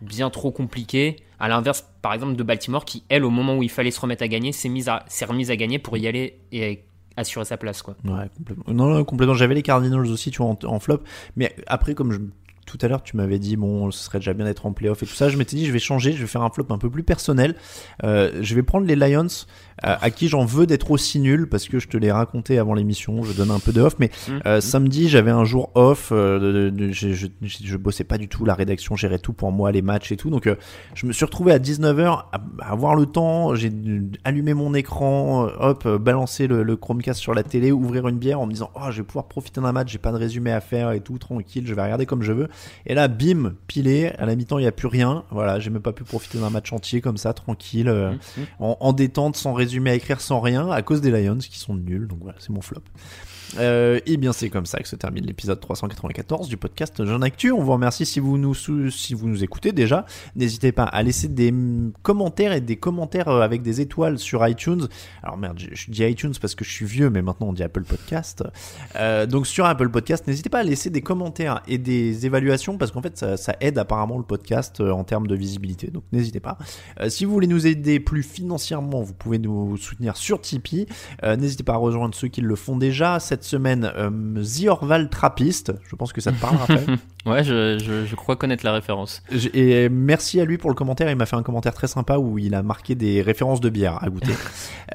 bien 0.00 0.30
trop 0.30 0.50
compliquée. 0.50 1.16
À 1.38 1.48
l'inverse, 1.48 1.86
par 2.02 2.14
exemple, 2.14 2.36
de 2.36 2.42
Baltimore 2.42 2.84
qui, 2.84 3.04
elle, 3.08 3.24
au 3.24 3.30
moment 3.30 3.56
où 3.56 3.62
il 3.62 3.70
fallait 3.70 3.90
se 3.90 4.00
remettre 4.00 4.22
à 4.22 4.28
gagner, 4.28 4.52
s'est 4.52 4.68
mise 4.68 4.88
à, 4.88 5.04
s'est 5.08 5.24
remise 5.24 5.50
à 5.50 5.56
gagner 5.56 5.78
pour 5.78 5.96
y 5.96 6.06
aller 6.06 6.40
et 6.52 6.84
assurer 7.16 7.44
sa 7.44 7.56
place, 7.56 7.82
quoi. 7.82 7.96
Ouais, 8.04 8.28
complètement. 8.36 8.64
Non, 8.68 8.94
non, 8.94 9.04
complètement. 9.04 9.34
J'avais 9.34 9.54
les 9.54 9.62
Cardinals 9.62 10.06
aussi, 10.06 10.30
tu 10.30 10.42
vois, 10.42 10.50
en, 10.52 10.58
en 10.64 10.78
flop. 10.80 11.02
Mais 11.36 11.54
après, 11.66 11.94
comme 11.94 12.12
je, 12.12 12.18
tout 12.66 12.78
à 12.82 12.88
l'heure, 12.88 13.02
tu 13.02 13.16
m'avais 13.16 13.38
dit, 13.38 13.56
bon, 13.56 13.90
ce 13.90 14.04
serait 14.04 14.18
déjà 14.18 14.34
bien 14.34 14.44
d'être 14.44 14.66
en 14.66 14.72
playoff 14.72 15.02
et 15.02 15.06
tout 15.06 15.14
ça. 15.14 15.28
Je 15.28 15.36
m'étais 15.38 15.56
dit, 15.56 15.64
je 15.66 15.72
vais 15.72 15.78
changer, 15.78 16.12
je 16.12 16.20
vais 16.20 16.26
faire 16.26 16.42
un 16.42 16.50
flop 16.50 16.66
un 16.70 16.78
peu 16.78 16.90
plus 16.90 17.02
personnel. 17.04 17.54
Euh, 18.04 18.30
je 18.42 18.54
vais 18.54 18.62
prendre 18.62 18.86
les 18.86 18.96
Lions, 18.96 19.26
euh, 19.84 19.94
à 20.00 20.10
qui 20.10 20.28
j'en 20.28 20.44
veux 20.44 20.66
d'être 20.66 20.90
aussi 20.90 21.18
nul, 21.20 21.48
parce 21.48 21.68
que 21.68 21.78
je 21.78 21.88
te 21.88 21.96
l'ai 21.96 22.10
raconté 22.12 22.58
avant 22.58 22.74
l'émission, 22.74 23.22
je 23.22 23.32
donne 23.32 23.50
un 23.50 23.58
peu 23.60 23.72
de 23.72 23.80
off. 23.80 23.96
Mais 23.98 24.10
Mmh, 24.28 24.32
euh, 24.46 24.60
samedi, 24.60 25.08
j'avais 25.08 25.30
un 25.30 25.44
jour 25.44 25.70
off, 25.74 26.10
euh, 26.12 26.70
je, 26.92 27.12
je, 27.12 27.26
je- 27.42 27.56
je 27.64 27.76
bossais 27.76 28.04
pas 28.04 28.18
du 28.18 28.28
tout, 28.28 28.44
la 28.44 28.54
rédaction 28.54 28.96
gérait 28.96 29.18
tout 29.18 29.32
pour 29.32 29.52
moi, 29.52 29.70
les 29.72 29.82
matchs 29.82 30.10
et 30.12 30.16
tout. 30.16 30.30
Donc, 30.30 30.46
euh, 30.46 30.56
je 30.94 31.06
me 31.06 31.12
suis 31.12 31.24
retrouvé 31.24 31.52
à 31.52 31.58
19h 31.58 32.24
à, 32.32 32.40
à 32.60 32.72
avoir 32.72 32.94
le 32.96 33.06
temps, 33.06 33.54
j'ai 33.54 33.70
dû 33.70 34.10
allumer 34.24 34.54
mon 34.54 34.74
écran, 34.74 35.46
euh, 35.46 35.50
hop, 35.60 35.86
balancer 36.00 36.46
le, 36.46 36.62
le 36.62 36.76
Chromecast 36.76 37.20
sur 37.20 37.34
la 37.34 37.42
télé, 37.42 37.70
ouvrir 37.72 38.08
une 38.08 38.18
bière 38.18 38.40
en 38.40 38.46
me 38.46 38.52
disant, 38.52 38.70
oh, 38.74 38.90
je 38.90 38.98
vais 39.02 39.06
pouvoir 39.06 39.26
profiter 39.28 39.60
d'un 39.60 39.72
match, 39.72 39.92
j'ai 39.92 39.98
pas 39.98 40.12
de 40.12 40.16
résumé 40.16 40.50
à 40.52 40.60
faire 40.60 40.92
et 40.92 41.00
tout, 41.00 41.18
tranquille, 41.18 41.64
je 41.66 41.74
vais 41.74 41.82
regarder 41.82 42.06
comme 42.06 42.22
je 42.22 42.32
veux. 42.32 42.48
Et 42.86 42.94
là, 42.94 43.08
bim, 43.08 43.54
pilé, 43.66 44.12
à 44.18 44.26
la 44.26 44.36
mi-temps, 44.36 44.58
il 44.58 44.64
y 44.64 44.68
a 44.68 44.72
plus 44.72 44.88
rien. 44.88 45.24
Voilà, 45.30 45.60
j'ai 45.60 45.70
même 45.70 45.82
pas 45.82 45.92
pu 45.92 46.04
profiter 46.04 46.38
d'un 46.38 46.50
match 46.50 46.72
entier 46.72 47.00
comme 47.00 47.16
ça, 47.16 47.32
tranquille, 47.32 47.88
euh, 47.88 48.12
Mmh, 48.36 48.42
en, 48.60 48.76
en 48.80 48.92
détente, 48.92 49.36
sans 49.36 49.52
résumé 49.52 49.90
à 49.90 49.94
écrire, 49.94 50.20
sans 50.20 50.40
rien, 50.40 50.70
à 50.70 50.82
cause 50.82 51.00
des 51.00 51.10
Lions 51.10 51.38
qui 51.38 51.58
sont 51.58 51.74
nuls. 51.74 52.06
Donc 52.06 52.18
voilà, 52.22 52.36
c'est 52.38 52.50
mon 52.50 52.60
flop. 52.60 52.82
Euh, 53.58 54.00
et 54.06 54.16
bien 54.16 54.32
c'est 54.32 54.50
comme 54.50 54.66
ça 54.66 54.78
que 54.80 54.88
se 54.88 54.96
termine 54.96 55.24
l'épisode 55.24 55.60
394 55.60 56.48
du 56.48 56.56
podcast 56.56 57.04
Jeune 57.04 57.22
Actu. 57.22 57.52
On 57.52 57.62
vous 57.62 57.72
remercie 57.72 58.04
si 58.04 58.20
vous 58.20 58.38
nous 58.38 58.54
si 58.54 59.14
vous 59.14 59.28
nous 59.28 59.44
écoutez 59.44 59.72
déjà. 59.72 60.04
N'hésitez 60.34 60.72
pas 60.72 60.84
à 60.84 61.02
laisser 61.02 61.28
des 61.28 61.52
mm, 61.52 61.92
commentaires 62.02 62.52
et 62.52 62.60
des 62.60 62.76
commentaires 62.76 63.28
euh, 63.28 63.42
avec 63.42 63.62
des 63.62 63.80
étoiles 63.80 64.18
sur 64.18 64.46
iTunes. 64.46 64.88
Alors 65.22 65.36
merde, 65.36 65.58
je, 65.58 65.68
je 65.72 65.90
dis 65.90 66.04
iTunes 66.04 66.34
parce 66.40 66.54
que 66.54 66.64
je 66.64 66.70
suis 66.70 66.86
vieux, 66.86 67.10
mais 67.10 67.22
maintenant 67.22 67.48
on 67.48 67.52
dit 67.52 67.62
Apple 67.62 67.84
Podcast. 67.84 68.44
Euh, 68.96 69.26
donc 69.26 69.46
sur 69.46 69.64
Apple 69.64 69.88
Podcast, 69.90 70.26
n'hésitez 70.26 70.50
pas 70.50 70.60
à 70.60 70.64
laisser 70.64 70.90
des 70.90 71.02
commentaires 71.02 71.62
et 71.68 71.78
des 71.78 72.26
évaluations 72.26 72.45
parce 72.78 72.90
qu'en 72.92 73.02
fait 73.02 73.16
ça, 73.18 73.36
ça 73.36 73.56
aide 73.60 73.78
apparemment 73.78 74.18
le 74.18 74.24
podcast 74.24 74.80
euh, 74.80 74.90
en 74.90 75.04
termes 75.04 75.26
de 75.26 75.34
visibilité. 75.34 75.88
Donc 75.90 76.04
n'hésitez 76.12 76.40
pas. 76.40 76.58
Euh, 77.00 77.08
si 77.08 77.24
vous 77.24 77.32
voulez 77.32 77.46
nous 77.46 77.66
aider 77.66 78.00
plus 78.00 78.22
financièrement, 78.22 79.02
vous 79.02 79.14
pouvez 79.14 79.38
nous 79.38 79.76
soutenir 79.76 80.16
sur 80.16 80.40
Tipeee. 80.40 80.86
Euh, 81.22 81.36
N'hésitez 81.36 81.62
pas 81.64 81.74
à 81.74 81.78
rejoindre 81.78 82.14
ceux 82.14 82.28
qui 82.28 82.40
le 82.40 82.56
font 82.56 82.76
déjà. 82.76 83.20
Cette 83.20 83.44
semaine, 83.44 83.90
euh, 83.96 84.10
The 84.42 84.66
Orval 84.68 85.08
Trappiste. 85.10 85.72
Je 85.88 85.96
pense 85.96 86.12
que 86.12 86.20
ça 86.20 86.32
te 86.32 86.40
parle. 86.40 86.56
Ouais, 87.26 87.42
je, 87.42 87.76
je, 87.82 88.06
je 88.06 88.14
crois 88.14 88.36
connaître 88.36 88.64
la 88.64 88.72
référence. 88.72 89.20
Et 89.52 89.88
merci 89.88 90.40
à 90.40 90.44
lui 90.44 90.58
pour 90.58 90.70
le 90.70 90.76
commentaire. 90.76 91.10
Il 91.10 91.16
m'a 91.16 91.26
fait 91.26 91.34
un 91.34 91.42
commentaire 91.42 91.74
très 91.74 91.88
sympa 91.88 92.18
où 92.18 92.38
il 92.38 92.54
a 92.54 92.62
marqué 92.62 92.94
des 92.94 93.20
références 93.20 93.60
de 93.60 93.68
bière 93.68 94.00
à 94.00 94.08
goûter. 94.10 94.30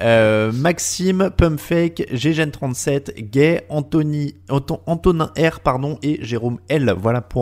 Maxime, 0.52 1.30
Pumpfake, 1.36 2.08
Ggen37, 2.12 3.20
Gay, 3.30 3.66
Anthony, 3.68 4.34
Anton- 4.48 4.80
Antonin 4.86 5.30
R, 5.38 5.60
pardon, 5.60 5.98
et 6.02 6.18
Jérôme 6.24 6.58
L. 6.68 6.94
Voilà 6.98 7.20
pour 7.20 7.41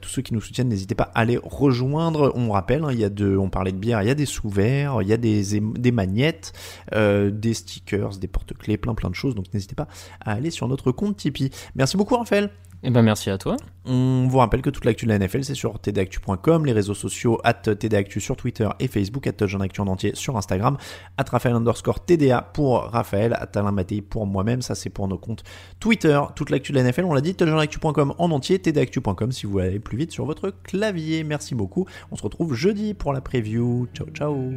tous 0.00 0.08
ceux 0.08 0.22
qui 0.22 0.34
nous 0.34 0.40
soutiennent. 0.40 0.68
N'hésitez 0.68 0.94
pas 0.94 1.10
à 1.14 1.24
les 1.24 1.38
rejoindre. 1.42 2.32
On 2.34 2.50
rappelle, 2.50 2.84
hein, 2.84 2.92
il 2.92 2.98
y 2.98 3.04
a 3.04 3.10
de, 3.10 3.36
on 3.36 3.50
parlait 3.50 3.72
de 3.72 3.78
bière, 3.78 4.02
il 4.02 4.08
y 4.08 4.10
a 4.10 4.14
des 4.14 4.26
sous-verts, 4.26 5.02
il 5.02 5.08
y 5.08 5.12
a 5.12 5.16
des, 5.16 5.60
des 5.60 5.92
magnettes, 5.92 6.52
euh, 6.94 7.30
des 7.30 7.54
stickers, 7.54 8.16
des 8.18 8.28
porte-clés, 8.28 8.76
plein 8.76 8.94
plein 8.94 9.10
de 9.10 9.14
choses. 9.14 9.34
Donc 9.34 9.52
n'hésitez 9.52 9.74
pas 9.74 9.88
à 10.20 10.32
aller 10.32 10.50
sur 10.50 10.68
notre 10.68 10.92
compte 10.92 11.16
Tipeee. 11.16 11.50
Merci 11.74 11.96
beaucoup, 11.96 12.16
Raphaël. 12.16 12.50
Eh 12.84 12.90
ben 12.90 13.02
merci 13.02 13.28
à 13.28 13.38
toi. 13.38 13.56
On 13.86 14.28
vous 14.28 14.38
rappelle 14.38 14.62
que 14.62 14.70
toute 14.70 14.84
l'actu 14.84 15.04
de 15.04 15.10
la 15.10 15.18
NFL, 15.18 15.42
c'est 15.42 15.54
sur 15.54 15.80
tdactu.com, 15.80 16.64
les 16.64 16.72
réseaux 16.72 16.94
sociaux, 16.94 17.40
at 17.42 17.54
tdactu 17.54 18.20
sur 18.20 18.36
Twitter 18.36 18.68
et 18.78 18.86
Facebook, 18.86 19.26
at 19.26 19.32
Actu 19.60 19.80
en 19.80 19.88
entier 19.88 20.12
sur 20.14 20.36
Instagram, 20.36 20.76
at 21.16 21.24
Raphaël 21.28 21.56
underscore 21.56 22.04
TDA 22.04 22.42
pour 22.42 22.82
Raphaël, 22.82 23.32
at 23.34 23.50
Alain 23.58 23.72
Mattei 23.72 24.00
pour 24.00 24.26
moi-même, 24.26 24.62
ça 24.62 24.76
c'est 24.76 24.90
pour 24.90 25.08
nos 25.08 25.18
comptes 25.18 25.42
Twitter. 25.80 26.20
Toute 26.36 26.50
l'actu 26.50 26.70
de 26.72 26.76
la 26.78 26.84
NFL, 26.84 27.04
on 27.04 27.14
l'a 27.14 27.20
dit, 27.20 27.34
touchdownactu.com 27.34 28.14
en 28.16 28.30
entier, 28.30 28.60
tdactu.com 28.60 29.32
si 29.32 29.46
vous 29.46 29.52
voulez 29.52 29.66
aller 29.66 29.80
plus 29.80 29.96
vite 29.96 30.12
sur 30.12 30.24
votre 30.24 30.50
clavier. 30.62 31.24
Merci 31.24 31.56
beaucoup. 31.56 31.86
On 32.12 32.16
se 32.16 32.22
retrouve 32.22 32.54
jeudi 32.54 32.94
pour 32.94 33.12
la 33.12 33.20
preview. 33.20 33.88
Ciao, 33.92 34.06
ciao. 34.10 34.52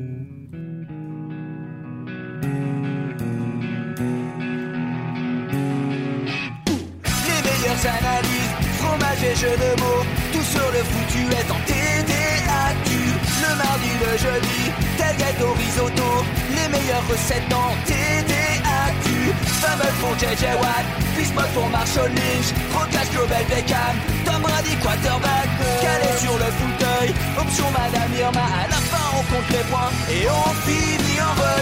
Les 7.41 7.49
meilleures 7.49 7.85
analyses, 7.97 8.53
fromage 8.77 9.23
et 9.23 9.35
jeux 9.35 9.57
de 9.57 9.81
mots, 9.81 10.05
tout 10.31 10.43
sur 10.43 10.67
le 10.71 10.81
foutu 10.83 11.25
est 11.31 11.49
en 11.51 11.59
TDAQ. 11.65 12.89
Le 13.41 13.55
mardi, 13.57 13.91
le 14.05 14.17
jeudi, 14.17 14.61
tel 14.97 15.15
gâteau 15.17 15.53
risotto, 15.53 16.25
les 16.51 16.67
meilleures 16.69 17.07
recettes 17.09 17.51
en 17.53 17.73
TDAQ. 17.85 19.33
Fumble 19.61 19.93
pour 20.01 20.13
JJ 20.19 20.43
Watt, 20.61 20.85
Bismuth 21.17 21.51
pour 21.53 21.69
Marshall 21.69 22.11
Lynch, 22.13 22.53
Rocas 22.73 23.09
Global 23.11 23.45
Beckham, 23.49 23.95
Tom 24.25 24.41
Brady 24.41 24.75
quarterback, 24.81 25.49
calé 25.81 26.11
sur 26.19 26.33
le 26.33 26.49
fauteuil, 26.59 27.13
option 27.39 27.65
Madame 27.71 28.13
Irma, 28.19 28.45
à 28.45 28.67
la 28.69 28.81
fin 28.89 29.17
on 29.17 29.23
compte 29.33 29.49
les 29.49 29.65
points 29.69 29.91
et 30.09 30.27
on 30.29 30.53
finit 30.65 31.21
en 31.21 31.33
vol. 31.35 31.61